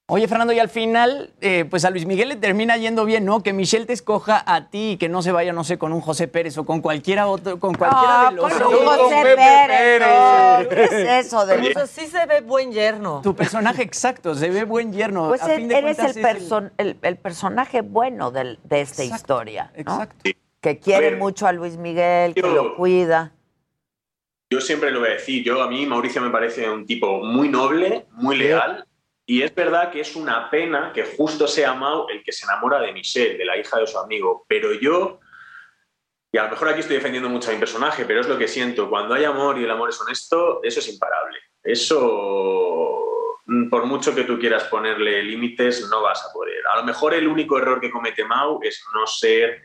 Oye, 0.07 0.27
Fernando, 0.27 0.53
y 0.53 0.60
al 0.60 0.69
final, 0.69 1.32
eh, 1.41 1.65
pues 1.68 1.84
a 1.84 1.90
Luis 1.90 2.06
Miguel 2.06 2.30
le 2.30 2.36
termina 2.36 2.77
yendo 2.77 3.06
bien, 3.06 3.26
¿no? 3.26 3.41
Que 3.41 3.53
Michelle 3.53 3.88
te 3.88 3.94
escoja 3.94 4.44
a 4.45 4.69
ti 4.69 4.91
y 4.91 4.98
que 4.98 5.10
no 5.10 5.23
se 5.23 5.32
vaya, 5.32 5.52
no 5.52 5.64
sé, 5.64 5.80
con 5.80 5.94
un 5.94 6.02
José 6.02 6.27
Pérez 6.27 6.56
o 6.60 6.65
con 6.65 6.80
cualquiera 6.82 7.26
otro, 7.26 7.60
con 7.60 7.73
cualquiera 7.73 8.30
de 8.30 8.36
los 8.36 8.53
con 8.53 8.68
un 8.72 8.86
José 8.86 9.23
Pérez, 9.36 10.02
no, 10.02 10.69
¿qué 10.69 10.84
es 10.84 11.26
eso 11.26 11.45
de- 11.48 11.72
Pues 11.73 11.90
sí 11.90 12.06
se 12.06 12.23
ve 12.27 12.41
buen 12.41 12.72
yerno. 12.72 13.22
Tu 13.23 13.36
personaje 13.36 13.82
exacto, 13.82 14.36
se 14.36 14.52
ve 14.52 14.64
buen 14.64 14.94
yerno. 14.94 15.27
Pues 15.30 15.41
A 15.41 15.53
e- 15.56 15.57
fin 15.57 15.68
de 15.69 15.76
eres 15.80 15.98
cuentas 15.98 16.15
el, 16.18 16.23
perso- 16.23 16.72
el- 16.77 16.98
el 17.02 17.18
personaje 17.18 17.82
bueno 17.82 18.30
del- 18.30 18.60
de 18.64 18.82
esta 18.82 19.03
historia, 19.03 19.72
¿no? 19.73 19.82
Exacto. 19.82 20.30
Que 20.61 20.77
quiere 20.80 21.07
A 21.07 21.10
ver, 21.11 21.19
mucho 21.19 21.48
a 21.48 21.52
Luis 21.52 21.77
Miguel, 21.77 22.36
que 22.36 22.41
lo 22.44 22.76
cuida. 22.76 23.32
Yo 24.52 24.61
siempre 24.61 24.91
lo 24.91 24.99
voy 24.99 25.10
a 25.10 25.14
decir, 25.14 25.44
yo 25.44 25.64
a 25.64 25.68
mí 25.68 25.88
Mauricio 25.88 26.22
me 26.22 26.30
parece 26.30 26.69
un 26.69 26.86
tipo 26.86 27.23
muy 27.23 27.49
noble, 27.49 28.06
muy 28.11 28.38
leal, 28.38 28.86
y 29.26 29.41
es 29.41 29.53
verdad 29.56 29.91
que 29.91 30.02
es 30.02 30.15
una 30.15 30.49
pena 30.49 30.91
que 30.93 31.03
justo 31.03 31.47
sea 31.47 31.73
Mau 31.73 32.07
el 32.10 32.23
que 32.23 32.31
se 32.31 32.45
enamora 32.45 32.80
de 32.80 32.93
Michelle, 32.93 33.38
de 33.38 33.45
la 33.45 33.57
hija 33.57 33.80
de 33.80 33.88
su 33.88 33.97
amigo, 33.97 34.45
pero 34.47 34.73
yo, 34.73 35.19
y 36.31 36.38
a 36.38 36.43
lo 36.43 36.52
mejor 36.52 36.69
aquí 36.69 36.81
estoy 36.81 36.97
defendiendo 36.97 37.30
mucho 37.30 37.49
a 37.49 37.53
mi 37.53 37.60
personaje, 37.60 38.06
pero 38.06 38.22
es 38.22 38.27
lo 38.27 38.38
que 38.38 38.47
siento, 38.47 38.89
cuando 38.89 39.15
hay 39.15 39.23
amor 39.23 39.57
y 39.57 39.64
el 39.64 39.72
amor 39.72 39.89
es 39.89 39.99
honesto, 39.99 40.61
eso 40.64 40.80
es 40.80 40.89
imparable. 40.89 41.39
Eso, 41.64 43.41
mm, 43.45 43.69
por 43.69 43.85
mucho 43.85 44.14
que 44.14 44.26
tú 44.26 44.38
quieras 44.38 44.65
ponerle 44.65 45.23
límites, 45.23 45.88
no 45.89 46.03
vas 46.03 46.23
a 46.23 46.31
poder. 46.31 46.61
A 46.72 46.77
lo 46.77 46.84
mejor 46.84 47.15
el 47.15 47.27
único 47.27 47.57
error 47.57 47.81
que 47.81 47.89
comete 47.89 48.23
Mau 48.23 48.60
es 48.61 48.85
no 48.93 49.07
ser 49.07 49.61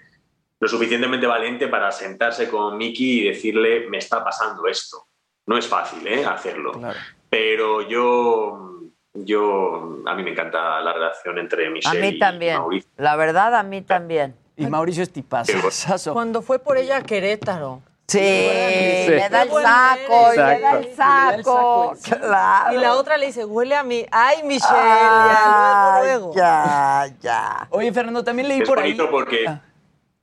lo 0.58 0.68
suficientemente 0.68 1.26
valiente 1.26 1.68
para 1.68 1.90
sentarse 1.90 2.48
con 2.48 2.78
Miki 2.78 3.20
y 3.20 3.28
decirle, 3.28 3.88
me 3.88 3.98
está 3.98 4.22
pasando 4.22 4.66
esto. 4.66 5.08
No 5.46 5.58
es 5.58 5.66
fácil 5.66 6.06
¿eh? 6.06 6.24
hacerlo. 6.24 6.72
Pero 7.28 7.82
yo, 7.82 8.69
yo, 9.14 9.98
a 10.06 10.14
mí 10.14 10.22
me 10.22 10.30
encanta 10.30 10.80
la 10.80 10.92
relación 10.92 11.38
entre 11.38 11.66
A 11.66 11.70
Michelle 11.70 12.00
mí 12.00 12.08
y 12.16 12.18
también. 12.18 12.58
Mauricio. 12.58 12.90
La 12.96 13.16
verdad, 13.16 13.54
a 13.54 13.62
mí 13.62 13.82
también. 13.82 14.34
Y 14.56 14.66
Mauricio 14.66 15.02
es 15.02 15.10
tipazazo. 15.12 16.12
Cuando 16.12 16.42
fue 16.42 16.58
por 16.58 16.76
ella 16.76 16.98
a 16.98 17.02
Querétaro. 17.02 17.82
Sí, 18.08 18.18
le 18.18 19.28
da 19.30 19.42
el 19.42 19.50
saco, 19.50 20.30
le 20.34 20.60
da 20.60 20.78
el 20.78 20.94
saco. 20.96 21.92
Claro. 22.02 22.76
Y 22.76 22.80
la 22.80 22.94
otra 22.94 23.16
le 23.16 23.26
dice, 23.26 23.44
huele 23.44 23.76
a 23.76 23.84
mí. 23.84 24.04
Ay, 24.10 24.42
Michelle, 24.42 24.74
Ay, 24.74 25.32
ya, 25.32 26.00
luego, 26.02 26.02
luego. 26.02 26.34
Ya, 26.34 27.06
ya. 27.20 27.68
Oye, 27.70 27.92
Fernando, 27.92 28.24
también 28.24 28.48
leí 28.48 28.62
Es 28.62 28.68
por 28.68 28.80
ahí. 28.80 28.94
bonito 28.94 29.10
porque 29.12 29.44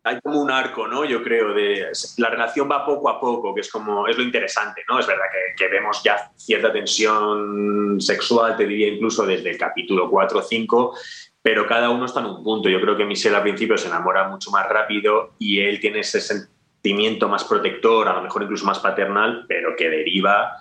hay 0.08 0.22
como 0.22 0.42
un 0.42 0.50
arco, 0.50 0.88
¿no? 0.88 1.04
Yo 1.04 1.22
creo, 1.22 1.54
de 1.54 1.88
la 2.18 2.30
relación 2.30 2.70
va 2.72 2.86
poco 2.86 3.10
a 3.10 3.20
poco, 3.20 3.54
que 3.54 3.62
es 3.62 3.70
como, 3.70 4.08
es 4.08 4.18
lo 4.18 4.24
interesante, 4.24 4.84
¿no? 4.88 5.00
Es 5.00 5.06
verdad 5.06 5.26
que, 5.32 5.56
que 5.56 5.70
vemos 5.70 6.02
ya 6.04 6.32
cierta 6.36 6.72
tensión 6.72 8.00
sexual, 8.00 8.56
te 8.56 8.66
diría 8.66 8.88
incluso 8.88 9.26
desde 9.26 9.50
el 9.52 9.58
capítulo 9.58 10.10
4 10.10 10.40
o 10.40 10.42
5, 10.42 10.94
pero 11.42 11.68
cada 11.68 11.90
uno 11.90 12.06
está 12.06 12.22
en 12.22 12.28
un 12.28 12.44
punto. 12.44 12.70
Yo 12.70 12.80
creo 12.80 12.96
que 12.96 13.06
Michelle 13.06 13.36
al 13.36 13.44
principio 13.44 13.78
se 13.78 13.88
enamora 13.88 14.28
mucho 14.28 14.50
más 14.52 14.68
rápido 14.70 15.34
y 15.40 15.60
él 15.60 15.80
tiene 15.80 16.00
ese 16.00 16.22
sentimiento 16.22 17.28
más 17.28 17.44
protector, 17.44 18.08
a 18.08 18.14
lo 18.14 18.22
mejor 18.22 18.44
incluso 18.44 18.66
más 18.66 18.80
paternal, 18.80 19.46
pero 19.48 19.76
que 19.76 19.90
deriva 19.90 20.58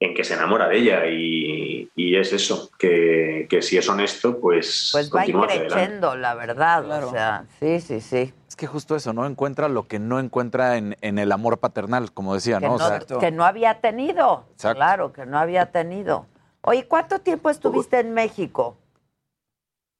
en 0.00 0.14
que 0.14 0.22
se 0.22 0.34
enamora 0.34 0.68
de 0.68 0.78
ella 0.78 1.06
y, 1.06 1.90
y 1.96 2.16
es 2.16 2.32
eso, 2.32 2.70
que, 2.78 3.46
que 3.50 3.62
si 3.62 3.76
es 3.78 3.88
honesto, 3.88 4.38
pues, 4.38 4.90
Pues 4.92 5.10
va 5.10 5.24
creciendo, 5.24 6.14
la 6.14 6.34
verdad. 6.34 7.04
O 7.04 7.10
sea, 7.10 7.46
sí, 7.58 7.80
sí, 7.80 8.00
sí. 8.00 8.32
Es 8.46 8.54
que 8.54 8.66
justo 8.68 8.94
eso, 8.94 9.12
¿no? 9.12 9.26
Encuentra 9.26 9.68
lo 9.68 9.88
que 9.88 9.98
no 9.98 10.20
encuentra 10.20 10.76
en, 10.76 10.96
en 11.00 11.18
el 11.18 11.32
amor 11.32 11.58
paternal, 11.58 12.12
como 12.12 12.34
decía, 12.34 12.60
Que 12.60 12.66
¿no? 12.66 12.78
no, 12.78 12.84
O 12.84 12.88
sea, 12.88 13.00
que 13.18 13.30
no 13.32 13.44
había 13.44 13.80
tenido. 13.80 14.44
Exacto. 14.52 14.76
Claro, 14.76 15.12
que 15.12 15.26
no 15.26 15.38
había 15.38 15.66
tenido. 15.72 16.26
Oye, 16.62 16.86
¿cuánto 16.86 17.18
tiempo 17.20 17.50
estuviste 17.50 17.98
en 17.98 18.14
México, 18.14 18.76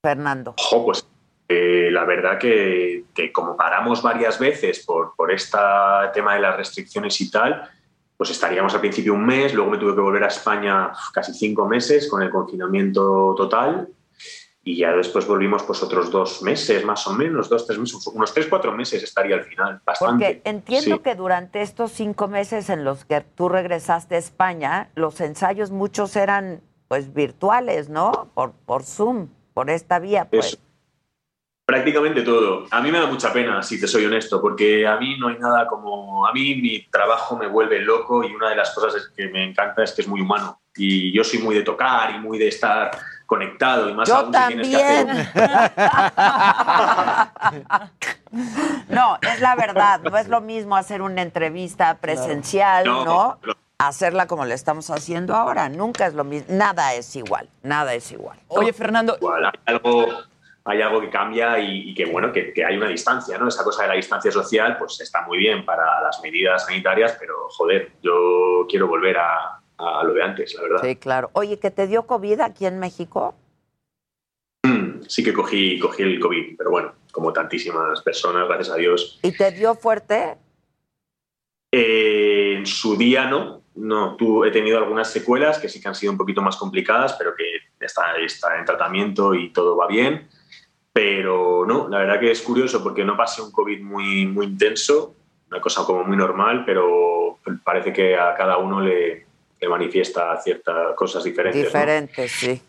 Fernando? 0.02 0.54
Ojo, 0.58 0.86
pues 0.86 1.08
eh, 1.48 1.88
la 1.90 2.04
verdad 2.04 2.38
que, 2.38 3.04
que 3.14 3.32
como 3.32 3.56
paramos 3.56 4.02
varias 4.02 4.38
veces 4.38 4.84
por, 4.84 5.16
por 5.16 5.32
este 5.32 5.58
tema 6.14 6.34
de 6.34 6.40
las 6.40 6.56
restricciones 6.56 7.20
y 7.20 7.30
tal, 7.30 7.68
pues 8.18 8.30
estaríamos 8.30 8.74
al 8.74 8.80
principio 8.80 9.14
un 9.14 9.24
mes, 9.24 9.54
luego 9.54 9.70
me 9.70 9.78
tuve 9.78 9.94
que 9.94 10.00
volver 10.00 10.24
a 10.24 10.26
España 10.26 10.90
casi 11.14 11.32
cinco 11.32 11.66
meses 11.66 12.08
con 12.10 12.20
el 12.20 12.30
confinamiento 12.30 13.32
total 13.36 13.88
y 14.64 14.76
ya 14.76 14.90
después 14.92 15.26
volvimos 15.26 15.62
pues 15.62 15.82
otros 15.84 16.10
dos 16.10 16.42
meses 16.42 16.84
más 16.84 17.06
o 17.06 17.12
menos, 17.14 17.48
dos, 17.48 17.64
tres 17.64 17.78
meses, 17.78 18.04
unos 18.08 18.34
tres, 18.34 18.48
cuatro 18.48 18.72
meses 18.72 19.02
estaría 19.04 19.36
al 19.36 19.44
final, 19.44 19.80
bastante. 19.86 20.24
Porque 20.34 20.50
entiendo 20.50 20.96
Sí. 20.96 21.02
que 21.02 21.14
durante 21.14 21.62
estos 21.62 21.92
cinco 21.92 22.26
meses 22.26 22.68
en 22.68 22.84
los 22.84 23.04
que 23.04 23.20
tú 23.20 23.48
regresaste 23.48 24.16
a 24.16 24.18
España, 24.18 24.90
los 24.96 25.20
ensayos 25.20 25.70
muchos 25.70 26.16
eran 26.16 26.60
pues 26.88 27.14
virtuales, 27.14 27.88
¿no? 27.88 28.30
Por, 28.34 28.52
por 28.66 28.82
Zoom, 28.82 29.28
por 29.54 29.70
esta 29.70 30.00
vía, 30.00 30.26
pues. 30.28 30.46
Eso. 30.46 30.58
Prácticamente 31.68 32.22
todo. 32.22 32.64
A 32.70 32.80
mí 32.80 32.90
me 32.90 32.98
da 32.98 33.04
mucha 33.04 33.30
pena, 33.30 33.62
si 33.62 33.78
te 33.78 33.86
soy 33.86 34.06
honesto, 34.06 34.40
porque 34.40 34.86
a 34.86 34.96
mí 34.96 35.18
no 35.18 35.28
hay 35.28 35.36
nada 35.38 35.66
como... 35.66 36.26
A 36.26 36.32
mí 36.32 36.54
mi 36.54 36.80
trabajo 36.90 37.36
me 37.36 37.46
vuelve 37.46 37.78
loco 37.80 38.24
y 38.24 38.34
una 38.34 38.48
de 38.48 38.56
las 38.56 38.74
cosas 38.74 38.94
es 38.94 39.12
que 39.14 39.28
me 39.28 39.44
encanta 39.44 39.82
es 39.82 39.92
que 39.92 40.00
es 40.00 40.08
muy 40.08 40.22
humano. 40.22 40.62
Y 40.74 41.12
yo 41.14 41.22
soy 41.22 41.40
muy 41.40 41.54
de 41.54 41.60
tocar 41.60 42.14
y 42.14 42.20
muy 42.20 42.38
de 42.38 42.48
estar 42.48 42.90
conectado 43.26 43.90
y 43.90 43.92
más 43.92 44.08
Yo 44.08 44.16
aún 44.16 44.32
si 44.32 44.46
tienes 44.46 44.68
que 44.68 44.76
hacer... 44.76 45.28
No, 48.88 49.18
es 49.20 49.40
la 49.42 49.54
verdad, 49.54 50.00
no 50.00 50.16
es 50.16 50.28
lo 50.28 50.40
mismo 50.40 50.74
hacer 50.74 51.02
una 51.02 51.20
entrevista 51.20 51.98
presencial, 51.98 52.86
No. 52.86 53.38
Hacerla 53.76 54.26
como 54.26 54.46
la 54.46 54.54
estamos 54.54 54.90
haciendo 54.90 55.36
ahora, 55.36 55.68
nunca 55.68 56.06
es 56.06 56.14
lo 56.14 56.24
mismo, 56.24 56.46
nada 56.48 56.94
es 56.94 57.14
igual, 57.14 57.48
nada 57.62 57.94
es 57.94 58.10
igual. 58.10 58.36
Oye, 58.48 58.72
Fernando. 58.72 59.16
Igual, 59.20 59.44
hay 59.44 59.52
algo, 59.66 60.06
hay 60.68 60.82
algo 60.82 61.00
que 61.00 61.08
cambia 61.08 61.58
y, 61.58 61.90
y 61.90 61.94
que, 61.94 62.04
bueno, 62.04 62.30
que, 62.30 62.52
que 62.52 62.62
hay 62.62 62.76
una 62.76 62.88
distancia, 62.88 63.38
¿no? 63.38 63.48
Esa 63.48 63.64
cosa 63.64 63.82
de 63.82 63.88
la 63.88 63.94
distancia 63.94 64.30
social, 64.30 64.76
pues 64.78 65.00
está 65.00 65.22
muy 65.22 65.38
bien 65.38 65.64
para 65.64 66.02
las 66.02 66.20
medidas 66.22 66.66
sanitarias, 66.66 67.16
pero, 67.18 67.48
joder, 67.48 67.92
yo 68.02 68.66
quiero 68.68 68.86
volver 68.86 69.16
a, 69.16 69.60
a 69.78 70.04
lo 70.04 70.12
de 70.12 70.22
antes, 70.22 70.54
la 70.54 70.62
verdad. 70.62 70.80
Sí, 70.82 70.96
claro. 70.96 71.30
Oye, 71.32 71.58
¿que 71.58 71.70
te 71.70 71.86
dio 71.86 72.06
COVID 72.06 72.40
aquí 72.40 72.66
en 72.66 72.78
México? 72.78 73.34
Sí 75.06 75.24
que 75.24 75.32
cogí, 75.32 75.78
cogí 75.78 76.02
el 76.02 76.20
COVID, 76.20 76.56
pero 76.58 76.70
bueno, 76.70 76.92
como 77.12 77.32
tantísimas 77.32 78.02
personas, 78.02 78.46
gracias 78.46 78.70
a 78.70 78.76
Dios. 78.76 79.18
¿Y 79.22 79.32
te 79.32 79.50
dio 79.52 79.74
fuerte? 79.74 80.36
Eh, 81.72 82.56
en 82.58 82.66
su 82.66 82.96
día 82.96 83.24
no, 83.24 83.62
no, 83.76 84.16
tú, 84.16 84.44
he 84.44 84.50
tenido 84.50 84.76
algunas 84.76 85.10
secuelas 85.10 85.58
que 85.58 85.68
sí 85.68 85.80
que 85.80 85.88
han 85.88 85.94
sido 85.94 86.12
un 86.12 86.18
poquito 86.18 86.42
más 86.42 86.56
complicadas, 86.56 87.14
pero 87.14 87.34
que 87.34 87.44
está, 87.80 88.16
está 88.18 88.58
en 88.58 88.66
tratamiento 88.66 89.34
y 89.34 89.50
todo 89.50 89.76
va 89.76 89.86
bien. 89.86 90.28
Pero 91.00 91.64
no, 91.64 91.88
la 91.88 91.98
verdad 91.98 92.18
que 92.18 92.32
es 92.32 92.42
curioso 92.42 92.82
porque 92.82 93.04
no 93.04 93.16
pasé 93.16 93.40
un 93.40 93.52
COVID 93.52 93.82
muy, 93.82 94.26
muy 94.26 94.46
intenso, 94.46 95.14
una 95.48 95.60
cosa 95.60 95.84
como 95.84 96.02
muy 96.02 96.16
normal, 96.16 96.64
pero 96.66 97.38
parece 97.62 97.92
que 97.92 98.16
a 98.16 98.34
cada 98.34 98.56
uno 98.56 98.80
le, 98.80 99.24
le 99.60 99.68
manifiesta 99.68 100.36
ciertas 100.42 100.96
cosas 100.96 101.22
diferentes. 101.22 101.62
¿no? 101.62 101.66
Diferente, 101.68 102.28
sí. 102.28 102.60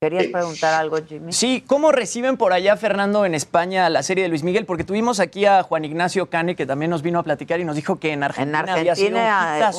¿Querías 0.00 0.28
preguntar 0.28 0.80
algo, 0.80 0.96
Jimmy? 1.06 1.30
Sí, 1.30 1.62
¿cómo 1.66 1.92
reciben 1.92 2.38
por 2.38 2.54
allá, 2.54 2.74
Fernando, 2.78 3.26
en 3.26 3.34
España 3.34 3.90
la 3.90 4.02
serie 4.02 4.22
de 4.22 4.30
Luis 4.30 4.42
Miguel? 4.42 4.64
Porque 4.64 4.84
tuvimos 4.84 5.20
aquí 5.20 5.44
a 5.44 5.62
Juan 5.62 5.84
Ignacio 5.84 6.30
Cane, 6.30 6.56
que 6.56 6.64
también 6.64 6.90
nos 6.90 7.02
vino 7.02 7.18
a 7.18 7.22
platicar 7.22 7.60
y 7.60 7.64
nos 7.66 7.76
dijo 7.76 8.00
que 8.00 8.12
en 8.12 8.22
Argentina, 8.22 8.60
En 8.60 8.70
había 8.70 8.94
sido 8.94 9.18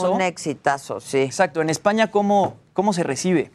un 0.04 0.18
un 0.18 0.22
exitazo, 0.22 1.00
sí. 1.00 1.22
Exacto. 1.22 1.60
En 1.62 1.72
España, 1.72 2.12
¿cómo, 2.12 2.60
cómo 2.74 2.94
se 2.94 3.02
recibe? 3.02 3.50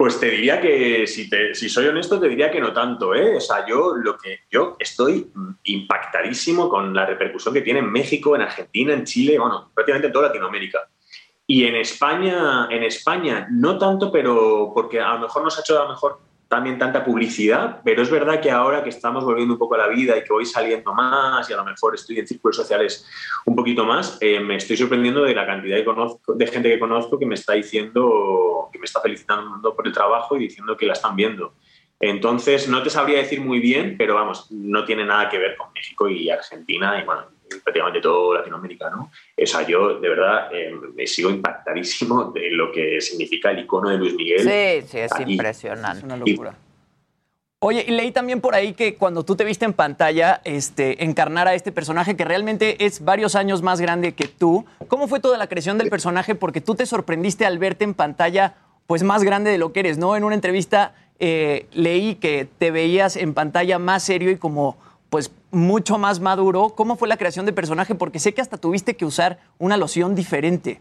Pues 0.00 0.18
te 0.18 0.30
diría 0.30 0.58
que, 0.58 1.06
si, 1.06 1.28
te- 1.28 1.54
si 1.54 1.68
soy 1.68 1.86
honesto, 1.88 2.18
te 2.18 2.26
diría 2.26 2.50
que 2.50 2.58
no 2.58 2.72
tanto, 2.72 3.14
¿eh? 3.14 3.36
O 3.36 3.40
sea, 3.40 3.66
yo, 3.66 3.94
lo 3.94 4.16
que, 4.16 4.38
yo 4.50 4.74
estoy 4.78 5.30
impactadísimo 5.64 6.70
con 6.70 6.94
la 6.94 7.04
repercusión 7.04 7.52
que 7.52 7.60
tiene 7.60 7.80
en 7.80 7.92
México, 7.92 8.34
en 8.34 8.40
Argentina, 8.40 8.94
en 8.94 9.04
Chile, 9.04 9.38
bueno, 9.38 9.70
prácticamente 9.74 10.06
en 10.06 10.12
toda 10.14 10.28
Latinoamérica. 10.28 10.88
Y 11.46 11.66
en 11.66 11.76
España, 11.76 12.66
en 12.70 12.82
España, 12.82 13.46
no 13.50 13.76
tanto, 13.76 14.10
pero 14.10 14.70
porque 14.72 14.98
a 15.02 15.12
lo 15.12 15.20
mejor 15.20 15.44
nos 15.44 15.58
ha 15.58 15.60
hecho 15.60 15.78
a 15.78 15.84
lo 15.84 15.90
mejor 15.90 16.18
también 16.50 16.80
tanta 16.80 17.04
publicidad, 17.04 17.80
pero 17.84 18.02
es 18.02 18.10
verdad 18.10 18.40
que 18.40 18.50
ahora 18.50 18.82
que 18.82 18.88
estamos 18.88 19.24
volviendo 19.24 19.54
un 19.54 19.58
poco 19.58 19.76
a 19.76 19.78
la 19.78 19.86
vida 19.86 20.18
y 20.18 20.24
que 20.24 20.32
voy 20.32 20.44
saliendo 20.44 20.92
más 20.92 21.48
y 21.48 21.52
a 21.52 21.56
lo 21.56 21.64
mejor 21.64 21.94
estoy 21.94 22.18
en 22.18 22.26
círculos 22.26 22.56
sociales 22.56 23.06
un 23.46 23.54
poquito 23.54 23.84
más, 23.84 24.18
eh, 24.20 24.40
me 24.40 24.56
estoy 24.56 24.76
sorprendiendo 24.76 25.22
de 25.22 25.32
la 25.32 25.46
cantidad 25.46 25.76
de, 25.76 25.86
de 26.34 26.46
gente 26.48 26.68
que 26.68 26.80
conozco 26.80 27.20
que 27.20 27.24
me 27.24 27.36
está 27.36 27.52
diciendo, 27.52 28.68
que 28.72 28.80
me 28.80 28.86
está 28.86 29.00
felicitando 29.00 29.76
por 29.76 29.86
el 29.86 29.92
trabajo 29.92 30.36
y 30.36 30.40
diciendo 30.40 30.76
que 30.76 30.86
la 30.86 30.94
están 30.94 31.14
viendo. 31.14 31.54
Entonces, 32.00 32.66
no 32.68 32.82
te 32.82 32.90
sabría 32.90 33.18
decir 33.18 33.40
muy 33.40 33.60
bien, 33.60 33.94
pero 33.96 34.16
vamos, 34.16 34.50
no 34.50 34.84
tiene 34.84 35.04
nada 35.04 35.28
que 35.28 35.38
ver 35.38 35.56
con 35.56 35.72
México 35.72 36.08
y 36.08 36.30
Argentina 36.30 37.00
y 37.00 37.06
bueno, 37.06 37.26
prácticamente 37.62 38.00
todo 38.00 38.34
Latinoamérica, 38.34 38.90
¿no? 38.90 39.10
O 39.40 39.46
sea, 39.46 39.66
yo 39.66 39.98
de 39.98 40.08
verdad 40.08 40.48
eh, 40.52 40.72
me 40.94 41.06
sigo 41.06 41.30
impactadísimo 41.30 42.30
de 42.32 42.50
lo 42.50 42.70
que 42.70 43.00
significa 43.00 43.50
el 43.50 43.60
icono 43.60 43.90
de 43.90 43.98
Luis 43.98 44.14
Miguel. 44.14 44.40
Sí, 44.40 44.88
sí, 44.88 44.98
es 44.98 45.12
aquí. 45.12 45.32
impresionante. 45.32 45.98
Es 45.98 46.04
una 46.04 46.16
locura. 46.16 46.54
Oye, 47.62 47.84
y 47.86 47.90
leí 47.90 48.10
también 48.10 48.40
por 48.40 48.54
ahí 48.54 48.72
que 48.72 48.94
cuando 48.94 49.22
tú 49.22 49.36
te 49.36 49.44
viste 49.44 49.66
en 49.66 49.74
pantalla 49.74 50.40
este, 50.44 51.04
encarnar 51.04 51.46
a 51.46 51.54
este 51.54 51.72
personaje 51.72 52.16
que 52.16 52.24
realmente 52.24 52.86
es 52.86 53.04
varios 53.04 53.34
años 53.34 53.60
más 53.60 53.82
grande 53.82 54.12
que 54.12 54.28
tú, 54.28 54.64
¿cómo 54.88 55.08
fue 55.08 55.20
toda 55.20 55.36
la 55.36 55.46
creación 55.46 55.76
del 55.76 55.90
personaje? 55.90 56.34
Porque 56.34 56.62
tú 56.62 56.74
te 56.74 56.86
sorprendiste 56.86 57.44
al 57.44 57.58
verte 57.58 57.84
en 57.84 57.92
pantalla 57.92 58.54
pues 58.86 59.02
más 59.02 59.24
grande 59.24 59.50
de 59.50 59.58
lo 59.58 59.74
que 59.74 59.80
eres, 59.80 59.98
¿no? 59.98 60.16
En 60.16 60.24
una 60.24 60.34
entrevista 60.34 60.94
eh, 61.18 61.66
leí 61.74 62.14
que 62.14 62.48
te 62.58 62.70
veías 62.70 63.16
en 63.16 63.34
pantalla 63.34 63.78
más 63.78 64.04
serio 64.04 64.30
y 64.30 64.38
como 64.38 64.78
pues 65.10 65.32
mucho 65.50 65.98
más 65.98 66.20
maduro. 66.20 66.70
¿Cómo 66.76 66.96
fue 66.96 67.08
la 67.08 67.16
creación 67.16 67.44
del 67.44 67.54
personaje? 67.54 67.94
Porque 67.94 68.18
sé 68.20 68.32
que 68.32 68.40
hasta 68.40 68.56
tuviste 68.56 68.96
que 68.96 69.04
usar 69.04 69.40
una 69.58 69.76
loción 69.76 70.14
diferente. 70.14 70.80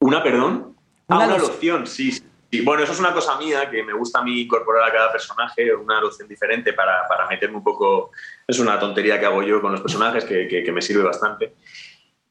¿Una, 0.00 0.22
perdón? 0.22 0.76
Ah, 1.08 1.16
Una 1.16 1.24
una 1.26 1.38
loción. 1.38 1.50
loción, 1.52 1.86
sí. 1.86 2.12
sí. 2.12 2.60
Bueno, 2.62 2.82
eso 2.82 2.92
es 2.92 3.00
una 3.00 3.14
cosa 3.14 3.38
mía 3.38 3.70
que 3.70 3.82
me 3.82 3.94
gusta 3.94 4.18
a 4.18 4.22
mí 4.22 4.42
incorporar 4.42 4.88
a 4.88 4.92
cada 4.92 5.10
personaje, 5.12 5.74
una 5.74 6.00
loción 6.00 6.28
diferente 6.28 6.72
para, 6.74 7.08
para 7.08 7.26
meterme 7.28 7.56
un 7.56 7.64
poco. 7.64 8.10
Es 8.46 8.58
una 8.58 8.78
tontería 8.78 9.18
que 9.18 9.26
hago 9.26 9.42
yo 9.42 9.60
con 9.62 9.72
los 9.72 9.80
personajes 9.80 10.24
que, 10.24 10.46
que- 10.48 10.62
que 10.62 10.72
me 10.72 10.82
sirve 10.82 11.02
bastante. 11.02 11.54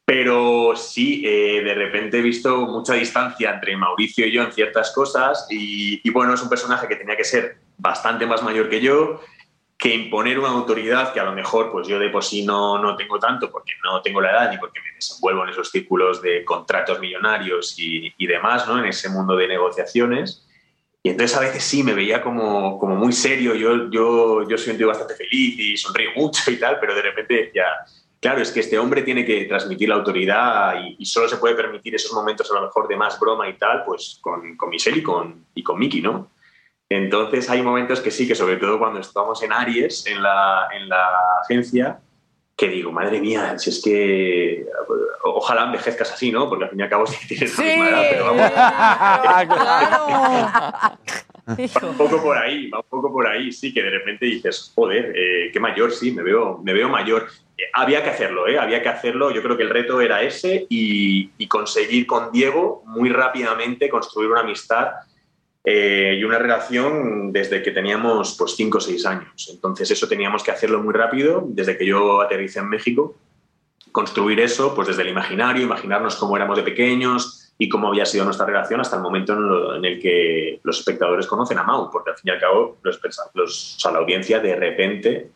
Pero 0.04 0.74
sí, 0.76 1.22
eh, 1.24 1.62
de 1.64 1.74
repente 1.74 2.18
he 2.18 2.22
visto 2.22 2.66
mucha 2.66 2.94
distancia 2.94 3.50
entre 3.54 3.76
Mauricio 3.76 4.26
y 4.26 4.32
yo 4.32 4.42
en 4.42 4.52
ciertas 4.52 4.92
cosas 4.92 5.46
y, 5.48 6.00
y 6.06 6.10
bueno, 6.10 6.34
es 6.34 6.42
un 6.42 6.48
personaje 6.48 6.86
que 6.88 6.96
tenía 6.96 7.16
que 7.16 7.24
ser 7.24 7.58
bastante 7.78 8.26
más 8.26 8.42
mayor 8.42 8.68
que 8.68 8.80
yo, 8.80 9.20
que 9.82 9.92
imponer 9.92 10.38
una 10.38 10.50
autoridad 10.50 11.12
que 11.12 11.18
a 11.18 11.24
lo 11.24 11.32
mejor 11.32 11.72
pues 11.72 11.88
yo 11.88 11.98
de 11.98 12.08
por 12.08 12.22
sí 12.22 12.44
no, 12.44 12.78
no 12.78 12.94
tengo 12.94 13.18
tanto 13.18 13.50
porque 13.50 13.72
no 13.82 14.00
tengo 14.00 14.20
la 14.20 14.30
edad 14.30 14.52
ni 14.52 14.56
porque 14.56 14.78
me 14.78 14.94
desenvuelvo 14.94 15.42
en 15.42 15.50
esos 15.50 15.72
círculos 15.72 16.22
de 16.22 16.44
contratos 16.44 17.00
millonarios 17.00 17.76
y, 17.80 18.14
y 18.16 18.26
demás, 18.28 18.68
¿no? 18.68 18.78
En 18.78 18.84
ese 18.84 19.08
mundo 19.08 19.34
de 19.34 19.48
negociaciones. 19.48 20.46
Y 21.02 21.08
entonces 21.08 21.36
a 21.36 21.40
veces 21.40 21.64
sí 21.64 21.82
me 21.82 21.94
veía 21.94 22.22
como, 22.22 22.78
como 22.78 22.94
muy 22.94 23.12
serio, 23.12 23.56
yo, 23.56 23.90
yo, 23.90 24.48
yo 24.48 24.56
soy 24.56 24.70
un 24.70 24.78
tío 24.78 24.86
bastante 24.86 25.16
feliz 25.16 25.58
y 25.58 25.76
sonrío 25.76 26.10
mucho 26.16 26.48
y 26.52 26.60
tal, 26.60 26.78
pero 26.78 26.94
de 26.94 27.02
repente 27.02 27.34
decía, 27.46 27.64
claro, 28.20 28.40
es 28.40 28.52
que 28.52 28.60
este 28.60 28.78
hombre 28.78 29.02
tiene 29.02 29.24
que 29.24 29.46
transmitir 29.46 29.88
la 29.88 29.96
autoridad 29.96 30.80
y, 30.80 30.94
y 31.00 31.04
solo 31.06 31.28
se 31.28 31.38
puede 31.38 31.56
permitir 31.56 31.96
esos 31.96 32.12
momentos 32.12 32.48
a 32.52 32.54
lo 32.54 32.62
mejor 32.62 32.86
de 32.86 32.94
más 32.94 33.18
broma 33.18 33.48
y 33.48 33.54
tal, 33.54 33.82
pues 33.84 34.20
con, 34.20 34.56
con 34.56 34.70
Michelle 34.70 35.00
y 35.00 35.02
con, 35.02 35.44
y 35.56 35.62
con 35.64 35.76
Mickey, 35.76 36.00
¿no? 36.00 36.30
Entonces 36.96 37.48
hay 37.48 37.62
momentos 37.62 38.00
que 38.00 38.10
sí, 38.10 38.28
que 38.28 38.34
sobre 38.34 38.56
todo 38.56 38.78
cuando 38.78 39.00
estamos 39.00 39.42
en 39.42 39.52
Aries, 39.52 40.06
en 40.06 40.22
la, 40.22 40.68
en 40.74 40.88
la 40.88 41.08
agencia, 41.42 42.00
que 42.56 42.68
digo, 42.68 42.92
madre 42.92 43.20
mía, 43.20 43.58
si 43.58 43.70
es 43.70 43.82
que 43.82 44.66
ojalá 45.24 45.64
envejezcas 45.64 46.12
así, 46.12 46.30
¿no? 46.30 46.48
Porque 46.48 46.64
al 46.64 46.70
fin 46.70 46.80
y 46.80 46.82
al 46.82 46.88
cabo 46.88 47.06
sí 47.06 47.26
tienes 47.26 47.56
la 47.58 47.64
misma 47.64 47.88
edad, 47.88 48.06
pero 48.10 48.24
vamos. 48.26 48.52
Va 51.48 51.88
un 51.88 51.96
poco 51.96 52.22
por 52.22 52.36
ahí, 52.36 52.70
va 52.70 52.78
un 52.78 52.88
poco 52.88 53.12
por 53.12 53.26
ahí, 53.26 53.50
sí, 53.52 53.72
que 53.72 53.82
de 53.82 53.90
repente 53.90 54.26
dices, 54.26 54.70
joder, 54.74 55.12
eh, 55.16 55.50
qué 55.52 55.58
mayor, 55.58 55.92
sí, 55.92 56.12
me 56.12 56.22
veo, 56.22 56.60
me 56.62 56.72
veo 56.72 56.88
mayor. 56.88 57.26
Eh, 57.58 57.64
había 57.72 58.04
que 58.04 58.10
hacerlo, 58.10 58.46
¿eh? 58.46 58.58
Había 58.58 58.82
que 58.82 58.88
hacerlo. 58.88 59.30
Yo 59.32 59.42
creo 59.42 59.56
que 59.56 59.64
el 59.64 59.70
reto 59.70 60.00
era 60.00 60.22
ese 60.22 60.66
y, 60.68 61.30
y 61.38 61.48
conseguir 61.48 62.06
con 62.06 62.30
Diego 62.30 62.82
muy 62.86 63.08
rápidamente 63.08 63.88
construir 63.88 64.30
una 64.30 64.40
amistad 64.42 64.92
eh, 65.64 66.16
y 66.18 66.24
una 66.24 66.38
relación 66.38 67.32
desde 67.32 67.62
que 67.62 67.70
teníamos 67.70 68.34
pues 68.38 68.56
5 68.56 68.78
o 68.78 68.80
6 68.80 69.06
años. 69.06 69.48
Entonces 69.52 69.90
eso 69.90 70.08
teníamos 70.08 70.42
que 70.42 70.50
hacerlo 70.50 70.82
muy 70.82 70.92
rápido, 70.94 71.44
desde 71.46 71.76
que 71.78 71.86
yo 71.86 72.20
aterricé 72.20 72.58
en 72.60 72.68
México, 72.68 73.14
construir 73.92 74.40
eso 74.40 74.74
pues 74.74 74.88
desde 74.88 75.02
el 75.02 75.08
imaginario, 75.08 75.62
imaginarnos 75.62 76.16
cómo 76.16 76.36
éramos 76.36 76.56
de 76.56 76.62
pequeños 76.62 77.52
y 77.58 77.68
cómo 77.68 77.88
había 77.88 78.06
sido 78.06 78.24
nuestra 78.24 78.46
relación 78.46 78.80
hasta 78.80 78.96
el 78.96 79.02
momento 79.02 79.34
en, 79.34 79.48
lo- 79.48 79.74
el 79.76 80.00
que 80.00 80.58
los 80.64 80.78
espectadores 80.80 81.26
conocen 81.26 81.58
a 81.58 81.62
Mau, 81.62 81.90
porque 81.90 82.10
al 82.10 82.16
fin 82.16 82.30
y 82.30 82.30
al 82.32 82.40
cabo 82.40 82.78
los, 82.82 82.98
los- 83.34 83.78
o 83.86 83.90
la 83.92 83.98
audiencia 83.98 84.40
de 84.40 84.56
repente 84.56 85.30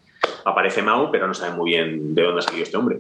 aparece 0.45 0.83
Mau, 0.83 1.11
pero 1.13 1.27
no 1.29 1.35
sabe 1.35 1.55
muy 1.55 1.71
bien 1.71 2.15
de 2.15 2.23
dónde 2.23 2.41
ha 2.41 2.43
salido 2.43 2.65
este 2.65 2.77
hombre. 2.77 2.99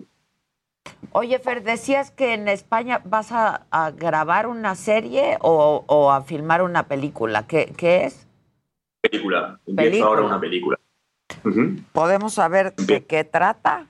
Oye, 1.13 1.39
Fer, 1.39 1.63
decías 1.63 2.11
que 2.11 2.35
en 2.35 2.49
España 2.49 3.01
vas 3.05 3.33
a, 3.33 3.63
a 3.71 3.91
grabar 3.91 4.47
una 4.47 4.75
serie 4.75 5.39
o, 5.41 5.85
o 5.87 6.11
a 6.13 6.23
filmar 6.23 6.63
una 6.63 6.85
película. 6.89 7.47
¿Qué, 7.47 7.73
qué 7.77 8.05
es? 8.05 8.27
Película, 9.01 9.59
empiezo 9.67 9.91
Película. 9.91 10.07
ahora 10.09 10.23
una 10.23 10.41
película. 10.41 10.79
¿Podemos 11.93 12.35
saber 12.35 12.75
de 12.77 13.05
qué 13.05 13.25
trata? 13.25 13.87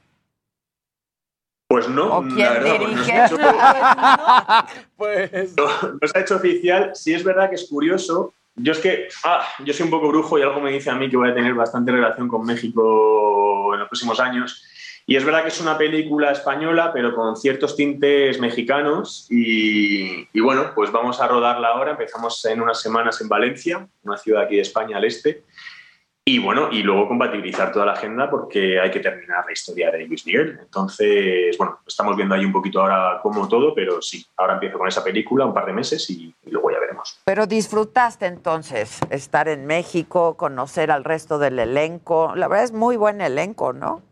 Pues 1.69 1.89
no, 1.89 2.19
¿O 2.19 2.23
la 2.23 2.51
verdad, 2.53 2.77
pues 2.79 2.93
no 2.97 3.05
se 3.05 3.13
ha 3.13 3.27
hecho- 4.67 4.77
Pues. 4.97 5.57
No, 5.57 5.65
no 6.01 6.09
se 6.09 6.19
ha 6.19 6.21
hecho 6.23 6.37
oficial. 6.37 6.91
Sí 6.95 7.13
es 7.15 7.25
verdad 7.25 7.49
que 7.49 7.57
es 7.57 7.69
curioso. 7.69 8.35
Yo 8.55 8.73
es 8.73 8.79
que, 8.79 9.09
ah, 9.25 9.45
yo 9.65 9.75
soy 9.75 9.85
un 9.85 9.91
poco 9.91 10.09
brujo 10.09 10.39
y 10.39 10.43
algo 10.43 10.61
me 10.61 10.71
dice 10.71 10.91
a 10.91 10.95
mí 10.95 11.11
que 11.11 11.17
voy 11.17 11.31
a 11.31 11.35
tener 11.35 11.55
bastante 11.55 11.93
relación 11.93 12.29
con 12.29 12.47
México 12.47 13.75
en 13.75 13.81
los 13.81 13.89
próximos 13.89 14.19
años. 14.21 14.65
Y 15.09 15.15
es 15.15 15.25
verdad 15.25 15.43
que 15.43 15.49
es 15.49 15.61
una 15.61 15.79
película 15.79 16.33
española, 16.33 16.91
pero 16.93 17.15
con 17.15 17.37
ciertos 17.37 17.77
tintes 17.77 18.41
mexicanos. 18.41 19.29
Y, 19.31 20.29
y 20.33 20.41
bueno, 20.41 20.73
pues 20.75 20.91
vamos 20.91 21.21
a 21.21 21.29
rodarla 21.29 21.69
ahora. 21.69 21.93
Empezamos 21.93 22.45
en 22.45 22.61
unas 22.61 22.83
semanas 22.83 23.21
en 23.21 23.29
Valencia, 23.29 23.89
una 24.03 24.17
ciudad 24.17 24.43
aquí 24.43 24.57
de 24.57 24.63
España 24.63 24.97
al 24.97 25.05
este. 25.05 25.45
Y 26.29 26.41
bueno, 26.41 26.71
y 26.73 26.83
luego 26.83 27.07
compatibilizar 27.07 27.71
toda 27.71 27.87
la 27.87 27.93
agenda 27.93 28.29
porque 28.29 28.81
hay 28.81 28.91
que 28.91 28.99
terminar 28.99 29.45
la 29.47 29.53
historia 29.53 29.93
de 29.93 30.09
Luis 30.09 30.27
Miguel. 30.27 30.59
Entonces, 30.61 31.57
bueno, 31.57 31.79
estamos 31.87 32.17
viendo 32.17 32.35
ahí 32.35 32.45
un 32.45 32.51
poquito 32.51 32.81
ahora 32.81 33.21
cómo 33.23 33.47
todo, 33.47 33.73
pero 33.77 34.03
sí, 34.03 34.27
ahora 34.37 34.55
empiezo 34.55 34.77
con 34.77 34.89
esa 34.89 35.05
película 35.05 35.47
un 35.47 35.55
par 35.55 35.67
de 35.67 35.73
meses 35.73 36.11
y, 36.11 36.35
y 36.45 36.51
luego 36.51 36.73
ya 36.73 36.81
veremos. 36.81 37.21
Pero 37.25 37.47
disfrutaste 37.47 38.27
entonces 38.27 38.99
estar 39.11 39.47
en 39.47 39.67
México, 39.67 40.37
conocer 40.37 40.91
al 40.91 41.05
resto 41.05 41.39
del 41.39 41.61
elenco. 41.61 42.33
La 42.35 42.49
verdad 42.49 42.65
es 42.65 42.73
muy 42.73 42.97
buen 42.97 43.21
elenco, 43.21 43.73
¿no? 43.73 44.03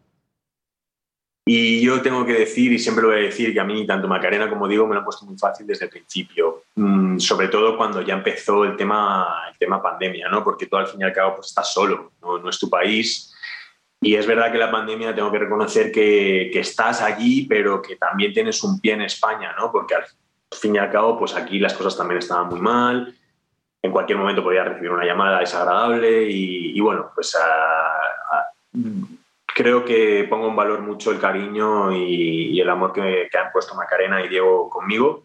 Y 1.47 1.83
yo 1.83 2.01
tengo 2.01 2.25
que 2.25 2.33
decir, 2.33 2.73
y 2.73 2.79
siempre 2.79 3.03
lo 3.03 3.09
voy 3.09 3.19
a 3.19 3.23
decir, 3.25 3.53
que 3.53 3.61
a 3.61 3.65
mí 3.65 3.87
tanto 3.87 4.09
Macarena 4.09 4.49
como 4.49 4.67
digo 4.67 4.87
me 4.87 4.95
lo 4.95 5.01
han 5.01 5.05
puesto 5.05 5.27
muy 5.27 5.37
fácil 5.37 5.67
desde 5.67 5.85
el 5.85 5.91
principio, 5.91 6.65
Mm, 6.77 7.19
sobre 7.21 7.49
todo 7.49 7.77
cuando 7.77 8.03
ya 8.03 8.15
empezó 8.15 8.65
el 8.65 8.77
tema, 8.77 9.45
el 9.51 9.57
tema 9.59 9.81
pandemia, 9.81 10.29
¿no? 10.29 10.43
porque 10.43 10.67
tú 10.67 10.77
al 10.77 10.89
fin 10.89 11.01
y 11.01 11.05
al 11.05 11.13
cabo 11.13 11.37
pues, 11.37 11.49
estás 11.49 11.73
solo, 11.73 12.13
¿no? 12.21 12.39
no 12.39 12.51
es 12.51 12.59
tu 12.59 12.69
país. 12.69 13.33
Y 14.01 14.17
es 14.17 14.27
verdad 14.27 14.53
que 14.53 14.59
la 14.59 14.71
pandemia 14.71 15.15
tengo 15.15 15.31
que 15.31 15.39
reconocer 15.39 15.91
que, 15.93 16.51
que 16.53 16.61
estás 16.61 17.01
allí, 17.01 17.47
pero 17.47 17.81
que 17.81 17.97
también 17.97 18.33
tienes 18.33 18.63
un 18.65 18.81
pie 18.81 18.95
en 18.95 19.03
España, 19.03 19.55
¿no? 19.57 19.71
porque 19.71 19.95
al 19.95 20.05
fin 20.53 20.75
y 20.75 20.79
al 20.79 20.91
cabo 20.91 21.19
pues 21.19 21.35
aquí 21.35 21.59
las 21.59 21.75
cosas 21.75 21.97
también 21.97 22.19
estaban 22.19 22.49
muy 22.49 22.61
mal, 22.61 23.17
en 23.81 23.93
cualquier 23.93 24.19
momento 24.19 24.43
podía 24.43 24.65
recibir 24.65 24.91
una 24.91 25.05
llamada 25.05 25.41
desagradable 25.41 26.29
y, 26.29 26.77
y 26.77 26.81
bueno, 26.81 27.11
pues 27.15 27.37
ah, 27.37 28.01
ah, 28.33 28.47
creo 29.55 29.85
que 29.85 30.27
pongo 30.29 30.49
en 30.49 30.57
valor 30.57 30.81
mucho 30.81 31.11
el 31.11 31.21
cariño 31.21 31.93
y, 31.93 32.51
y 32.51 32.61
el 32.61 32.69
amor 32.69 32.93
que, 32.93 33.29
que 33.31 33.39
han 33.39 33.53
puesto 33.53 33.75
Macarena 33.75 34.23
y 34.23 34.29
Diego 34.29 34.69
conmigo. 34.69 35.25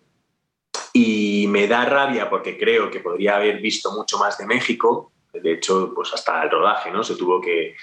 Y 0.93 1.47
me 1.49 1.67
da 1.67 1.85
rabia 1.85 2.29
porque 2.29 2.57
creo 2.57 2.89
que 2.89 2.99
podría 2.99 3.37
haber 3.37 3.59
visto 3.59 3.91
mucho 3.91 4.17
más 4.17 4.37
de 4.37 4.45
México. 4.45 5.11
De 5.33 5.53
hecho, 5.53 5.93
pues 5.93 6.13
hasta 6.13 6.43
el 6.43 6.51
rodaje, 6.51 6.91
¿no? 6.91 7.03
Se 7.03 7.15
tuvo 7.15 7.41
que 7.41 7.75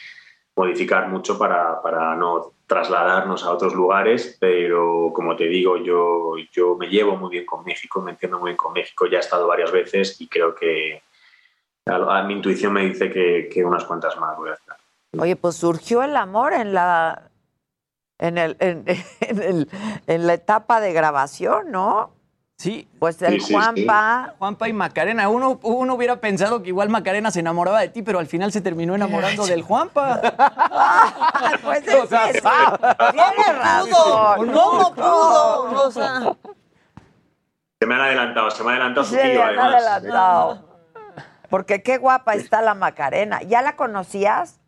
modificar 0.56 1.08
mucho 1.08 1.38
para, 1.38 1.82
para 1.82 2.14
no 2.16 2.52
trasladarnos 2.66 3.44
a 3.44 3.52
otros 3.52 3.74
lugares, 3.74 4.36
pero 4.40 5.12
como 5.14 5.36
te 5.36 5.46
digo, 5.46 5.76
yo, 5.76 6.34
yo 6.50 6.76
me 6.76 6.88
llevo 6.88 7.16
muy 7.16 7.30
bien 7.30 7.46
con 7.46 7.62
México, 7.64 8.00
me 8.00 8.12
entiendo 8.12 8.38
muy 8.38 8.48
bien 8.50 8.56
con 8.56 8.72
México, 8.72 9.06
ya 9.06 9.18
he 9.18 9.20
estado 9.20 9.46
varias 9.46 9.70
veces 9.70 10.20
y 10.20 10.28
creo 10.28 10.54
que 10.54 11.02
a, 11.86 12.18
a 12.18 12.22
mi 12.24 12.34
intuición 12.34 12.72
me 12.72 12.86
dice 12.86 13.10
que, 13.10 13.48
que 13.52 13.64
unas 13.64 13.84
cuantas 13.84 14.16
más 14.18 14.36
voy 14.36 14.48
a 14.50 14.54
hacer. 14.54 14.75
Oye, 15.20 15.36
pues 15.36 15.56
surgió 15.56 16.02
el 16.02 16.16
amor 16.16 16.52
en 16.52 16.72
la 16.74 17.30
en 18.18 18.38
el 18.38 18.56
en, 18.60 18.84
en 19.20 19.42
el- 19.42 19.70
en 20.06 20.26
la 20.26 20.34
etapa 20.34 20.80
de 20.80 20.92
grabación, 20.92 21.70
¿no? 21.70 22.12
Sí. 22.58 22.88
Pues 22.98 23.20
el 23.20 23.34
Sí, 23.34 23.48
sí, 23.48 23.52
Juanpa. 23.52 24.34
Juanpa 24.38 24.66
y 24.66 24.72
Macarena. 24.72 25.28
Uno, 25.28 25.60
uno 25.62 25.94
hubiera 25.94 26.20
pensado 26.22 26.62
que 26.62 26.68
igual 26.70 26.88
Macarena 26.88 27.30
se 27.30 27.40
enamoraba 27.40 27.80
de 27.80 27.88
ti, 27.90 28.00
pero 28.02 28.18
al 28.18 28.26
final 28.26 28.50
se 28.50 28.62
terminó 28.62 28.94
enamorando 28.94 29.44
del 29.46 29.60
Juanpa. 29.60 30.22
pues 31.62 31.86
es 31.86 31.94
eso. 31.94 32.48
Razón. 33.58 34.52
¿Cómo 34.52 34.94
pudo? 34.94 35.84
O 35.86 35.90
sea, 35.90 36.34
Se 37.78 37.86
me 37.86 37.94
han 37.94 38.00
adelantado, 38.00 38.50
se 38.50 38.62
me 38.64 38.70
ha 38.70 38.74
adelantado 38.76 39.04
su 39.06 39.16
tío, 39.16 39.42
han 39.42 39.48
además. 39.58 39.74
adelantado. 39.74 40.68
Porque 41.50 41.82
qué 41.82 41.98
guapa 41.98 42.34
está 42.34 42.62
la 42.62 42.74
Macarena. 42.74 43.42
¿Ya 43.42 43.60
la 43.60 43.76
conocías? 43.76 44.60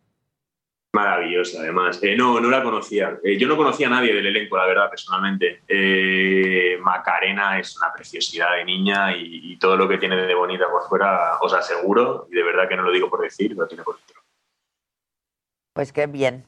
Maravillosa, 0.91 1.61
además. 1.61 1.99
Eh, 2.01 2.15
no, 2.15 2.39
no 2.39 2.49
la 2.49 2.63
conocía. 2.63 3.19
Eh, 3.23 3.37
yo 3.37 3.47
no 3.47 3.55
conocía 3.55 3.87
a 3.87 3.91
nadie 3.91 4.13
del 4.13 4.25
elenco, 4.25 4.57
la 4.57 4.65
verdad, 4.65 4.89
personalmente. 4.89 5.61
Eh, 5.67 6.77
Macarena 6.81 7.59
es 7.59 7.77
una 7.77 7.93
preciosidad 7.93 8.55
de 8.55 8.65
niña 8.65 9.15
y, 9.15 9.53
y 9.53 9.57
todo 9.57 9.77
lo 9.77 9.87
que 9.87 9.99
tiene 9.99 10.15
de 10.15 10.33
bonita 10.33 10.65
por 10.69 10.87
fuera, 10.89 11.37
os 11.41 11.53
aseguro, 11.53 12.27
y 12.31 12.35
de 12.35 12.43
verdad 12.43 12.67
que 12.67 12.75
no 12.75 12.83
lo 12.83 12.91
digo 12.91 13.09
por 13.09 13.21
decir, 13.21 13.55
lo 13.55 13.67
tiene 13.67 13.83
por 13.83 13.97
dentro. 13.97 14.21
Pues 15.73 15.93
qué 15.93 16.07
bien. 16.07 16.43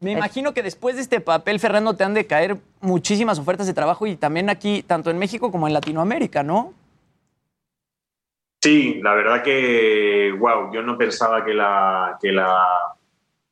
Me 0.00 0.12
imagino 0.12 0.52
que 0.52 0.62
después 0.62 0.96
de 0.96 1.02
este 1.02 1.20
papel, 1.20 1.60
Fernando, 1.60 1.94
te 1.94 2.04
han 2.04 2.14
de 2.14 2.26
caer 2.26 2.56
muchísimas 2.80 3.38
ofertas 3.38 3.66
de 3.66 3.74
trabajo 3.74 4.06
y 4.06 4.16
también 4.16 4.50
aquí, 4.50 4.82
tanto 4.82 5.10
en 5.10 5.18
México 5.18 5.50
como 5.50 5.66
en 5.66 5.72
Latinoamérica, 5.72 6.42
¿no? 6.42 6.74
Sí, 8.62 9.00
la 9.02 9.14
verdad 9.14 9.42
que, 9.42 10.34
wow, 10.38 10.72
yo 10.72 10.82
no 10.82 10.98
pensaba 10.98 11.44
que 11.44 11.54
la, 11.54 12.18
que 12.20 12.32
la, 12.32 12.66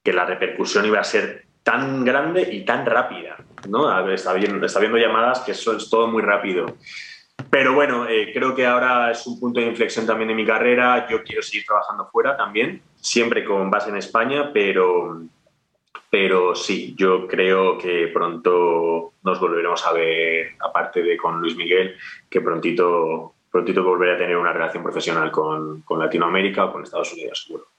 que 0.03 0.13
la 0.13 0.25
repercusión 0.25 0.85
iba 0.87 1.01
a 1.01 1.05
ser 1.05 1.47
tan 1.63 2.05
grande 2.05 2.49
y 2.51 2.65
tan 2.65 2.85
rápida, 2.85 3.37
¿no? 3.69 4.09
Está 4.11 4.33
viendo, 4.33 4.65
está 4.67 4.81
llamadas 4.81 5.41
que 5.41 5.53
eso 5.53 5.77
es 5.77 5.89
todo 5.89 6.09
muy 6.09 6.23
rápido. 6.23 6.77
Pero 7.51 7.75
bueno, 7.75 8.09
eh, 8.09 8.31
creo 8.33 8.55
que 8.55 8.67
ahora 8.67 9.11
es 9.11 9.27
un 9.27 9.39
punto 9.39 9.61
de 9.61 9.67
inflexión 9.67 10.07
también 10.07 10.31
en 10.31 10.37
mi 10.37 10.47
carrera. 10.47 11.07
Yo 11.09 11.23
quiero 11.23 11.43
seguir 11.43 11.65
trabajando 11.67 12.07
fuera 12.07 12.37
también, 12.37 12.83
siempre 12.97 13.45
con 13.45 13.71
base 13.71 13.91
en 13.91 13.97
España, 13.97 14.51
pero, 14.53 15.23
pero 16.11 16.55
sí, 16.55 16.95
yo 16.97 17.27
creo 17.27 17.79
que 17.79 18.09
pronto 18.09 19.15
nos 19.23 19.41
volveremos 19.41 19.87
a 19.87 19.93
ver, 19.93 20.53
aparte 20.61 21.03
de 21.03 21.17
con 21.17 21.41
Luis 21.41 21.57
Miguel, 21.57 21.97
que 22.29 22.41
prontito, 22.41 23.35
prontito 23.51 23.85
volveré 23.85 24.15
a 24.15 24.19
tener 24.19 24.37
una 24.37 24.53
relación 24.53 24.83
profesional 24.83 25.31
con, 25.31 25.83
con 25.83 25.99
Latinoamérica 25.99 26.65
o 26.67 26.73
con 26.73 26.83
Estados 26.83 27.13
Unidos, 27.13 27.45
seguro. 27.45 27.72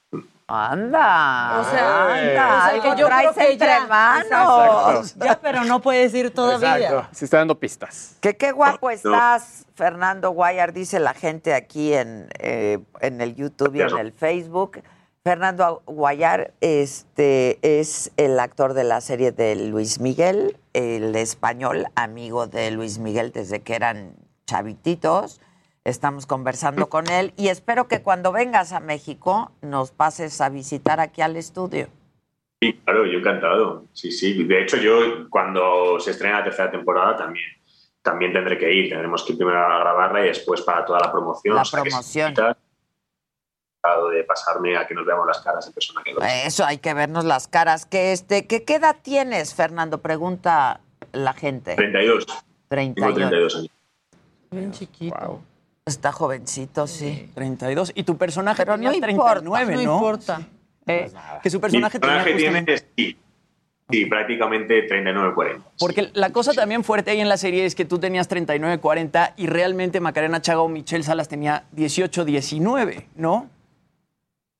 Anda. 0.54 1.60
o 1.60 1.64
sea, 1.64 2.14
anda. 2.14 2.66
o 2.66 2.70
sea, 2.70 2.80
que 2.82 3.00
yo 3.00 3.06
traes 3.06 3.32
creo 3.32 3.46
que 3.46 3.52
entre 3.52 3.66
ya, 3.66 3.86
manos. 3.86 5.14
Ya, 5.16 5.40
pero 5.40 5.64
no 5.64 5.80
puedes 5.80 6.14
ir 6.14 6.32
todavía. 6.32 6.78
Exacto. 6.78 7.08
Se 7.12 7.24
está 7.24 7.38
dando 7.38 7.58
pistas. 7.58 8.16
Que 8.20 8.36
qué 8.36 8.52
guapo 8.52 8.90
estás, 8.90 9.66
Fernando 9.74 10.30
Guayar, 10.30 10.72
dice 10.72 11.00
la 11.00 11.14
gente 11.14 11.54
aquí 11.54 11.94
en, 11.94 12.28
eh, 12.38 12.78
en 13.00 13.20
el 13.20 13.34
YouTube 13.34 13.74
y 13.74 13.82
en 13.82 13.98
el 13.98 14.12
Facebook. 14.12 14.82
Fernando 15.24 15.82
Guayar 15.86 16.52
este, 16.60 17.58
es 17.62 18.12
el 18.18 18.38
actor 18.38 18.74
de 18.74 18.84
la 18.84 19.00
serie 19.00 19.32
de 19.32 19.56
Luis 19.56 19.98
Miguel, 19.98 20.58
el 20.74 21.16
español, 21.16 21.86
amigo 21.94 22.46
de 22.46 22.70
Luis 22.70 22.98
Miguel 22.98 23.32
desde 23.32 23.60
que 23.60 23.74
eran 23.74 24.16
chavititos. 24.46 25.40
Estamos 25.84 26.24
conversando 26.24 26.88
con 26.88 27.08
él 27.10 27.34
y 27.36 27.48
espero 27.48 27.88
que 27.88 28.00
cuando 28.00 28.32
vengas 28.32 28.72
a 28.72 28.80
México 28.80 29.52
nos 29.60 29.90
pases 29.90 30.40
a 30.40 30.48
visitar 30.48 30.98
aquí 30.98 31.20
al 31.20 31.36
estudio. 31.36 31.88
Sí, 32.62 32.72
claro, 32.84 33.04
yo 33.04 33.18
encantado. 33.18 33.84
Sí, 33.92 34.10
sí. 34.10 34.44
De 34.44 34.62
hecho, 34.62 34.78
yo 34.78 35.28
cuando 35.28 36.00
se 36.00 36.12
estrena 36.12 36.38
la 36.38 36.44
tercera 36.44 36.70
temporada 36.70 37.16
también, 37.18 37.44
también 38.00 38.32
tendré 38.32 38.56
que 38.56 38.72
ir. 38.72 38.88
Tendremos 38.88 39.22
que 39.24 39.32
ir 39.32 39.38
primero 39.38 39.58
a 39.58 39.78
grabarla 39.80 40.24
y 40.24 40.28
después 40.28 40.62
para 40.62 40.86
toda 40.86 41.00
la 41.00 41.12
promoción. 41.12 41.54
La 41.54 41.62
O 41.62 41.64
sea, 41.66 41.82
promoción. 41.82 42.34
de 42.34 44.24
pasarme 44.24 44.78
a 44.78 44.86
que 44.86 44.94
nos 44.94 45.04
veamos 45.04 45.26
las 45.26 45.42
caras 45.42 45.66
en 45.66 45.74
persona. 45.74 46.02
Que 46.02 46.14
lo- 46.14 46.22
Eso, 46.22 46.64
hay 46.64 46.78
que 46.78 46.94
vernos 46.94 47.26
las 47.26 47.46
caras. 47.48 47.84
¿Qué, 47.84 48.12
este, 48.12 48.46
¿qué, 48.46 48.64
qué 48.64 48.76
edad 48.76 48.96
tienes, 49.02 49.54
Fernando? 49.54 50.00
Pregunta 50.00 50.80
la 51.12 51.34
gente. 51.34 51.74
32. 51.74 52.24
38. 52.68 52.94
Tengo 52.94 53.14
32 53.28 53.56
años. 53.56 53.70
Bien 54.50 54.72
chiquito. 54.72 55.42
Está 55.86 56.12
jovencito, 56.12 56.86
sí. 56.86 57.28
32. 57.34 57.92
Y 57.94 58.04
tu 58.04 58.16
personaje 58.16 58.64
Pero 58.64 58.76
tenía 58.76 58.88
no 58.88 58.96
importa, 58.96 59.32
39, 59.34 59.72
¿no? 59.74 59.82
No 59.82 59.94
importa. 59.94 60.40
Eh, 60.86 61.10
que 61.42 61.50
su 61.50 61.60
personaje, 61.60 61.98
Mi 61.98 62.00
personaje 62.00 62.30
tenía 62.30 62.52
tiene, 62.52 62.60
justamente- 62.60 62.88
sí, 62.96 63.16
sí, 63.90 64.06
prácticamente 64.06 64.88
39-40. 64.88 65.60
Porque 65.78 66.10
la 66.14 66.30
cosa 66.30 66.54
también 66.54 66.84
fuerte 66.84 67.10
ahí 67.10 67.20
en 67.20 67.28
la 67.28 67.36
serie 67.36 67.66
es 67.66 67.74
que 67.74 67.84
tú 67.84 67.98
tenías 67.98 68.28
39, 68.28 68.78
40 68.80 69.34
y 69.36 69.46
realmente 69.46 70.00
Macarena 70.00 70.40
Chaga 70.40 70.62
o 70.62 70.68
Michelle 70.68 71.04
Salas 71.04 71.28
tenía 71.28 71.64
18, 71.72 72.24
19, 72.24 73.08
¿no? 73.16 73.50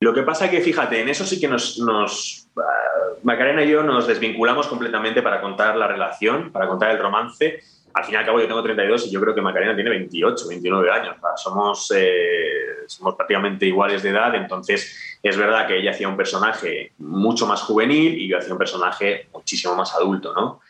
Lo 0.01 0.13
que 0.13 0.25
pasa 0.25 0.51
que, 0.51 0.61
fíjate, 0.61 1.01
en 1.01 1.09
eso 1.09 1.25
sí 1.25 1.41
que 1.41 1.49
nos, 1.49 1.79
nos 1.79 2.49
ah, 2.59 3.17
Macarena 3.23 3.65
y 3.65 3.71
yo 3.71 3.83
nos 3.83 4.07
desvinculamos 4.07 4.67
completamente 4.67 5.23
para 5.23 5.41
contar 5.41 5.75
la 5.77 5.87
relación, 5.87 6.53
para 6.53 6.69
contar 6.69 6.91
el 6.91 6.99
romance. 6.99 7.61
Al 7.95 8.05
fin 8.05 8.15
y 8.15 8.17
al 8.17 8.27
cabo 8.27 8.41
yo 8.41 8.49
tengo 8.49 8.63
32 8.63 9.07
y 9.07 9.11
yo 9.13 9.21
creo 9.21 9.35
que 9.35 9.41
Macarena 9.41 9.75
tiene 9.75 9.91
28, 9.91 10.49
29 10.49 10.91
años. 10.91 11.17
Somos, 11.37 11.93
eh, 11.95 12.85
somos 12.89 13.15
prácticamente 13.15 13.67
iguales 13.67 14.03
de 14.03 14.11
edad, 14.11 14.35
entonces 14.35 15.19
es 15.23 15.37
verdad 15.37 15.67
que 15.67 15.79
ella 15.79 15.93
hacía 15.93 16.09
un 16.09 16.17
personaje 16.17 16.93
mucho 16.99 17.47
más 17.47 17.63
juvenil 17.63 18.19
y 18.19 18.29
yo 18.29 18.39
hacía 18.39 18.53
un 18.53 18.59
personaje 18.59 19.29
muchísimo 19.33 19.77
más 19.77 19.95
adulto, 19.95 20.35
¿no? 20.35 20.61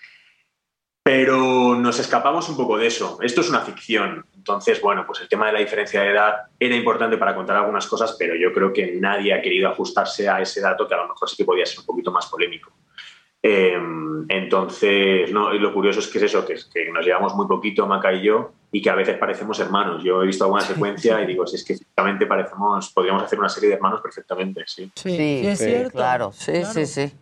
Pero 1.02 1.74
nos 1.74 1.98
escapamos 1.98 2.48
un 2.48 2.56
poco 2.56 2.78
de 2.78 2.86
eso. 2.86 3.18
Esto 3.20 3.40
es 3.40 3.50
una 3.50 3.60
ficción. 3.60 4.24
Entonces, 4.34 4.80
bueno, 4.80 5.04
pues 5.06 5.20
el 5.20 5.28
tema 5.28 5.46
de 5.46 5.52
la 5.52 5.58
diferencia 5.58 6.02
de 6.02 6.10
edad 6.10 6.34
era 6.58 6.76
importante 6.76 7.16
para 7.16 7.34
contar 7.34 7.56
algunas 7.56 7.86
cosas, 7.86 8.16
pero 8.18 8.34
yo 8.34 8.52
creo 8.52 8.72
que 8.72 8.92
nadie 8.92 9.32
ha 9.32 9.40
querido 9.40 9.68
ajustarse 9.68 10.28
a 10.28 10.40
ese 10.40 10.60
dato 10.60 10.86
que 10.86 10.94
a 10.94 10.98
lo 10.98 11.08
mejor 11.08 11.28
sí 11.28 11.36
que 11.36 11.44
podía 11.44 11.64
ser 11.64 11.80
un 11.80 11.86
poquito 11.86 12.10
más 12.10 12.26
polémico. 12.26 12.72
Eh, 13.46 13.78
entonces, 14.30 15.30
no, 15.30 15.54
y 15.54 15.58
lo 15.58 15.74
curioso 15.74 16.00
es 16.00 16.08
que 16.08 16.16
es 16.16 16.24
eso, 16.24 16.46
que, 16.46 16.54
es 16.54 16.64
que 16.64 16.90
nos 16.90 17.04
llevamos 17.04 17.34
muy 17.34 17.46
poquito, 17.46 17.86
Maca 17.86 18.10
y 18.10 18.22
yo, 18.22 18.52
y 18.72 18.80
que 18.80 18.88
a 18.88 18.94
veces 18.94 19.18
parecemos 19.18 19.60
hermanos. 19.60 20.02
Yo 20.02 20.22
he 20.22 20.26
visto 20.26 20.44
alguna 20.44 20.62
secuencia 20.62 21.20
y 21.20 21.26
digo, 21.26 21.46
si 21.46 21.56
es 21.56 21.64
que 21.64 21.74
físicamente 21.74 22.24
parecemos, 22.24 22.90
podríamos 22.90 23.22
hacer 23.22 23.38
una 23.38 23.50
serie 23.50 23.68
de 23.68 23.74
hermanos 23.74 24.00
perfectamente, 24.00 24.64
sí. 24.66 24.90
Sí, 24.94 25.42
es 25.44 25.58
cierto. 25.58 25.90
claro, 25.90 26.32
sí, 26.32 26.52
Claro. 26.52 26.72
sí, 26.72 26.86
sí. 26.86 27.12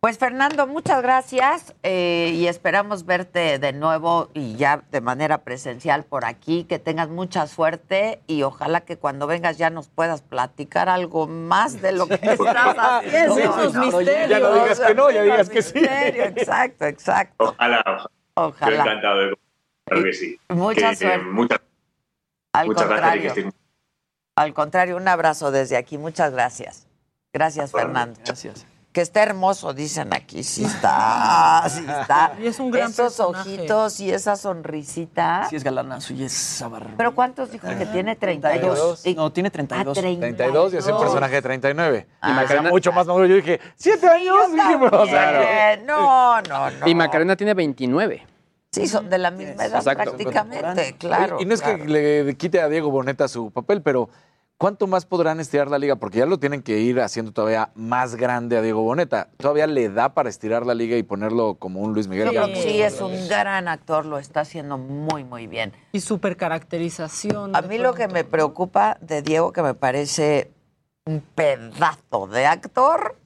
Pues 0.00 0.16
Fernando, 0.16 0.66
muchas 0.66 1.02
gracias 1.02 1.74
eh, 1.82 2.32
y 2.34 2.46
esperamos 2.46 3.04
verte 3.04 3.58
de 3.58 3.74
nuevo 3.74 4.30
y 4.32 4.56
ya 4.56 4.82
de 4.90 5.02
manera 5.02 5.42
presencial 5.42 6.04
por 6.04 6.24
aquí, 6.24 6.64
que 6.64 6.78
tengas 6.78 7.10
mucha 7.10 7.46
suerte 7.46 8.22
y 8.26 8.42
ojalá 8.42 8.80
que 8.80 8.96
cuando 8.96 9.26
vengas 9.26 9.58
ya 9.58 9.68
nos 9.68 9.88
puedas 9.88 10.22
platicar 10.22 10.88
algo 10.88 11.26
más 11.26 11.82
de 11.82 11.92
lo 11.92 12.06
que 12.06 12.14
estás 12.14 12.38
haciendo. 12.78 13.38
Esos 13.38 13.74
misterios. 13.74 14.30
Ya 14.30 14.38
no 14.40 14.54
digas 14.54 14.80
que 14.80 14.94
no, 14.94 15.10
ya 15.10 15.22
digas 15.22 15.50
que 15.50 15.60
sí. 15.60 15.78
Misterio, 15.80 16.24
Exacto, 16.24 16.86
exacto. 16.86 17.44
Ojalá, 17.50 18.08
ojalá. 18.34 18.76
Yo 18.76 18.82
encantado 18.82 19.18
de 19.18 19.36
claro 19.84 20.04
que 20.04 20.12
sí. 20.14 20.40
Mucha 20.48 20.90
Que- 20.90 20.96
suerte. 20.96 21.24
muchas, 21.26 21.60
Al 22.54 22.66
muchas 22.68 22.88
gracias 22.88 23.34
al 24.36 24.54
contrario, 24.54 24.96
un 24.96 25.06
abrazo 25.06 25.50
desde 25.50 25.76
aquí. 25.76 25.98
Muchas 25.98 26.32
gracias. 26.32 26.86
Gracias, 27.34 27.72
Fernando. 27.72 28.18
Gracias. 28.24 28.64
Que 28.92 29.02
está 29.02 29.22
hermoso, 29.22 29.72
dicen 29.72 30.12
aquí. 30.12 30.42
Sí 30.42 30.64
está, 30.64 31.64
sí 31.68 31.84
está. 31.88 32.32
Y 32.42 32.48
es 32.48 32.58
un 32.58 32.72
gran 32.72 32.90
Esos 32.90 33.14
personaje. 33.16 33.54
ojitos 33.56 34.00
y 34.00 34.10
esa 34.10 34.34
sonrisita. 34.34 35.46
Sí, 35.48 35.54
es 35.54 35.62
galanazo 35.62 36.12
y 36.12 36.24
es 36.24 36.64
barba. 36.68 36.90
¿Pero 36.96 37.14
cuántos 37.14 37.52
dijo 37.52 37.68
que 37.68 37.86
tiene? 37.86 38.16
32. 38.16 39.06
Y- 39.06 39.14
No, 39.14 39.30
tiene 39.32 39.50
32. 39.50 39.96
Ah, 39.96 40.00
32. 40.00 40.36
32 40.36 40.74
y 40.74 40.76
es 40.78 40.86
un 40.86 40.98
personaje 40.98 41.34
de 41.36 41.42
39. 41.42 42.06
Ah. 42.20 42.30
y 42.30 42.34
Macarena 42.34 42.70
mucho 42.70 42.90
más 42.90 43.06
maduro. 43.06 43.26
Yo 43.26 43.36
dije, 43.36 43.60
¿siete 43.76 44.08
años? 44.08 44.36
Dije, 44.52 44.76
pero, 44.80 45.02
o 45.02 45.06
sea, 45.06 45.32
También. 45.32 45.86
No, 45.86 46.42
no, 46.42 46.70
no. 46.70 46.88
Y 46.88 46.94
Macarena 46.96 47.36
tiene 47.36 47.54
29. 47.54 48.26
Sí, 48.72 48.88
son 48.88 49.08
de 49.08 49.18
la 49.18 49.30
misma 49.30 49.64
edad 49.66 49.78
Exacto. 49.78 50.02
prácticamente, 50.16 50.96
claro. 50.96 51.38
Y 51.40 51.44
no 51.44 51.54
es 51.54 51.60
claro. 51.62 51.78
que 51.78 51.88
le 51.88 52.36
quite 52.36 52.60
a 52.60 52.68
Diego 52.68 52.90
Boneta 52.90 53.28
su 53.28 53.50
papel, 53.52 53.82
pero 53.82 54.08
¿cuánto 54.60 54.86
más 54.86 55.06
podrán 55.06 55.40
estirar 55.40 55.68
la 55.68 55.78
liga? 55.78 55.96
Porque 55.96 56.18
ya 56.18 56.26
lo 56.26 56.38
tienen 56.38 56.60
que 56.62 56.78
ir 56.80 57.00
haciendo 57.00 57.32
todavía 57.32 57.70
más 57.74 58.14
grande 58.14 58.58
a 58.58 58.62
Diego 58.62 58.82
Boneta. 58.82 59.28
¿Todavía 59.38 59.66
le 59.66 59.88
da 59.88 60.12
para 60.12 60.28
estirar 60.28 60.66
la 60.66 60.74
liga 60.74 60.98
y 60.98 61.02
ponerlo 61.02 61.54
como 61.54 61.80
un 61.80 61.94
Luis 61.94 62.08
Miguel? 62.08 62.26
Yo 62.26 62.32
creo 62.32 62.46
que 62.54 62.62
sí, 62.62 62.82
es 62.82 63.00
un 63.00 63.26
gran 63.26 63.68
actor, 63.68 64.04
lo 64.04 64.18
está 64.18 64.40
haciendo 64.40 64.76
muy, 64.76 65.24
muy 65.24 65.46
bien. 65.46 65.72
Y 65.92 66.00
super 66.00 66.36
caracterización. 66.36 67.56
A 67.56 67.62
mí 67.62 67.78
lo 67.78 67.94
que 67.94 68.06
me 68.06 68.22
preocupa 68.22 68.98
de 69.00 69.22
Diego, 69.22 69.50
que 69.52 69.62
me 69.62 69.72
parece 69.72 70.50
un 71.06 71.22
pedazo 71.34 72.26
de 72.26 72.44
actor, 72.44 73.16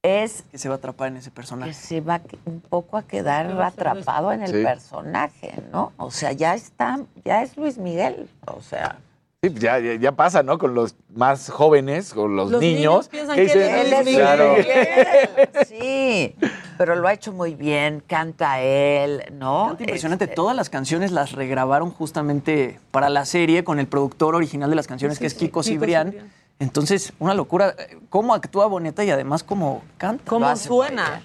es 0.00 0.42
Que 0.52 0.58
se 0.58 0.68
va 0.68 0.76
a 0.76 0.78
atrapar 0.78 1.08
en 1.08 1.16
ese 1.16 1.30
que 1.30 1.34
personaje. 1.34 1.72
se 1.72 2.00
va 2.00 2.20
un 2.44 2.60
poco 2.60 2.96
a 2.96 3.02
quedar 3.02 3.50
atrapado 3.60 4.30
en 4.30 4.44
el 4.44 4.52
Sí. 4.52 4.62
personaje, 4.62 5.60
¿no? 5.72 5.92
O 5.96 6.12
sea, 6.12 6.30
ya 6.30 6.54
está, 6.54 7.00
ya 7.24 7.42
es 7.42 7.56
Luis 7.56 7.78
Miguel, 7.78 8.30
o 8.46 8.60
sea. 8.60 9.00
Sí, 9.40 9.54
ya, 9.54 9.78
ya, 9.78 9.94
ya 9.94 10.10
pasa, 10.16 10.42
¿no? 10.42 10.58
Con 10.58 10.74
los 10.74 10.96
más 11.14 11.48
jóvenes, 11.48 12.12
con 12.12 12.34
los, 12.34 12.50
Los 12.50 12.60
niños 12.60 12.76
niños. 12.80 13.08
piensan 13.08 13.36
que 13.36 13.42
dicen, 13.42 13.62
es 13.62 13.86
Él 13.92 14.08
es 14.08 14.16
claro. 14.16 14.54
Miguel, 14.56 15.48
sí, 15.68 16.34
pero 16.76 16.96
lo 16.96 17.06
ha 17.06 17.12
hecho 17.12 17.32
muy 17.32 17.54
bien, 17.54 18.02
canta 18.04 18.60
él, 18.60 19.22
¿no? 19.34 19.68
Canta 19.68 19.84
impresionante. 19.84 20.24
Este, 20.24 20.34
Todas 20.34 20.56
las 20.56 20.70
canciones 20.70 21.12
las 21.12 21.30
regrabaron 21.30 21.92
justamente 21.92 22.80
para 22.90 23.08
la 23.10 23.24
serie 23.24 23.62
con 23.62 23.78
el 23.78 23.86
productor 23.86 24.34
original 24.34 24.70
de 24.70 24.74
las 24.74 24.88
canciones, 24.88 25.18
Sí, 25.18 25.20
que 25.20 25.26
es 25.28 25.34
sí, 25.34 25.38
Kiko 25.38 25.60
Kiko 25.60 25.62
Cibrián. 25.62 26.10
Cibrián. 26.10 26.32
Entonces, 26.58 27.12
una 27.20 27.34
locura. 27.34 27.76
¿Cómo 28.08 28.34
actúa 28.34 28.66
Boneta 28.66 29.04
y 29.04 29.10
además 29.12 29.44
cómo 29.44 29.84
canta? 29.98 30.24
¿Cómo 30.26 30.56
suena? 30.56 31.22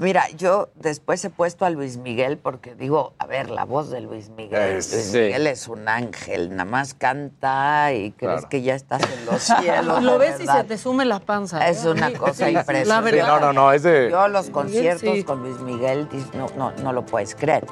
Mira, 0.00 0.28
yo 0.36 0.68
después 0.76 1.24
he 1.24 1.30
puesto 1.30 1.64
a 1.64 1.70
Luis 1.70 1.96
Miguel 1.96 2.38
porque 2.38 2.76
digo, 2.76 3.14
a 3.18 3.26
ver, 3.26 3.50
la 3.50 3.64
voz 3.64 3.90
de 3.90 4.00
Luis 4.00 4.28
Miguel, 4.28 4.76
Es- 4.76 4.92
Luis 4.92 5.06
sí. 5.06 5.18
Miguel 5.18 5.48
es 5.48 5.66
un 5.66 5.88
ángel, 5.88 6.50
nada 6.50 6.64
más 6.66 6.94
canta 6.94 7.92
y 7.92 8.12
crees 8.12 8.34
Claro. 8.34 8.48
que 8.48 8.62
ya 8.62 8.76
estás 8.76 9.02
en 9.02 9.26
los 9.26 9.42
cielos. 9.60 10.00
Lo 10.04 10.16
ves 10.18 10.38
y 10.40 10.46
se 10.46 10.62
te 10.62 10.78
sume 10.78 11.04
la 11.04 11.18
panza. 11.18 11.66
Es 11.66 11.84
¿eh? 11.84 11.90
una 11.90 12.10
Sí, 12.10 12.14
cosa 12.14 12.46
sí, 12.46 12.52
impresionante. 12.52 12.84
La 12.84 12.98
Sí, 12.98 13.02
verdad. 13.16 13.26
no, 13.26 13.40
no, 13.40 13.52
no, 13.52 13.72
es 13.72 13.82
de... 13.82 14.08
Yo 14.08 14.28
los 14.28 14.42
Miguel, 14.46 14.52
conciertos 14.52 15.14
sí. 15.16 15.24
con 15.24 15.42
Luis 15.42 15.58
Miguel 15.62 16.06
no, 16.32 16.46
no, 16.56 16.70
no 16.80 16.92
lo 16.92 17.04
puedes 17.04 17.34
creer. 17.34 17.66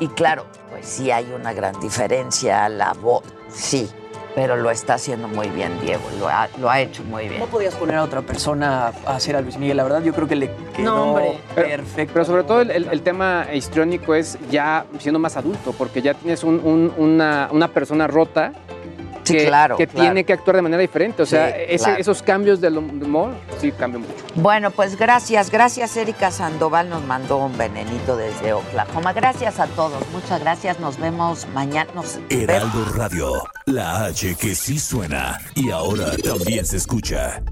Y 0.00 0.08
claro, 0.08 0.44
pues 0.68 0.84
sí 0.84 1.10
hay 1.10 1.32
una 1.32 1.54
gran 1.54 1.80
diferencia, 1.80 2.68
la 2.68 2.92
voz, 2.92 3.22
sí, 3.48 3.88
pero 4.34 4.56
lo 4.56 4.70
está 4.70 4.94
haciendo 4.94 5.28
muy 5.28 5.48
bien 5.48 5.72
Diego, 5.80 6.02
lo 6.18 6.28
ha, 6.28 6.48
lo 6.60 6.68
ha 6.70 6.80
hecho 6.80 7.02
muy 7.04 7.28
bien. 7.28 7.40
No 7.40 7.46
podías 7.46 7.74
poner 7.74 7.96
a 7.96 8.02
otra 8.02 8.22
persona 8.22 8.92
a 9.06 9.14
hacer 9.16 9.36
a 9.36 9.40
Luis 9.40 9.56
Miguel, 9.58 9.76
la 9.76 9.84
verdad 9.84 10.02
yo 10.02 10.12
creo 10.12 10.26
que 10.26 10.36
le 10.36 10.50
quedó 10.76 10.84
No, 10.84 11.02
hombre. 11.10 11.38
Pero- 11.54 11.68
perfecto. 11.68 12.12
Pero 12.14 12.24
sobre 12.24 12.44
todo 12.44 12.60
el, 12.62 12.70
el- 12.70 12.88
el 12.90 13.02
tema 13.02 13.46
histriónico 13.52 14.14
es 14.14 14.38
ya 14.50 14.86
siendo 14.98 15.18
más 15.18 15.36
adulto, 15.36 15.72
porque 15.72 16.02
ya 16.02 16.14
tienes 16.14 16.42
un- 16.44 16.60
un- 16.64 16.92
una, 16.96 17.48
una 17.52 17.68
persona 17.68 18.06
rota 18.06 18.52
Sí, 19.24 19.36
que, 19.36 19.46
claro, 19.46 19.76
que 19.76 19.86
claro. 19.86 20.04
tiene 20.06 20.24
que 20.24 20.32
actuar 20.34 20.56
de 20.56 20.62
manera 20.62 20.80
diferente. 20.80 21.22
O 21.22 21.26
sea, 21.26 21.48
Sí, 21.48 21.54
ese- 21.68 21.84
claro. 21.84 22.00
esos 22.00 22.22
cambios 22.22 22.60
del 22.60 22.78
humor 22.78 23.32
sí 23.60 23.72
cambian 23.72 24.02
mucho. 24.02 24.14
Bueno, 24.36 24.70
pues 24.70 24.96
gracias, 24.96 25.50
gracias 25.50 25.96
Erika 25.96 26.30
Sandoval 26.30 26.88
nos 26.90 27.02
mandó 27.04 27.38
un 27.38 27.56
venenito 27.56 28.16
desde 28.16 28.52
Oklahoma. 28.52 29.12
Gracias 29.12 29.58
a 29.60 29.66
todos, 29.66 30.02
muchas 30.12 30.40
gracias, 30.40 30.78
nos 30.80 30.98
vemos 30.98 31.46
mañana. 31.54 31.90
Nos 31.94 32.18
Heraldo 32.28 32.84
Radio, 32.94 33.32
la 33.66 34.04
H 34.06 34.36
que 34.36 34.54
sí 34.54 34.78
suena 34.78 35.38
y 35.54 35.70
ahora 35.70 36.10
también 36.22 36.64
se 36.66 36.76
escucha. 36.76 37.42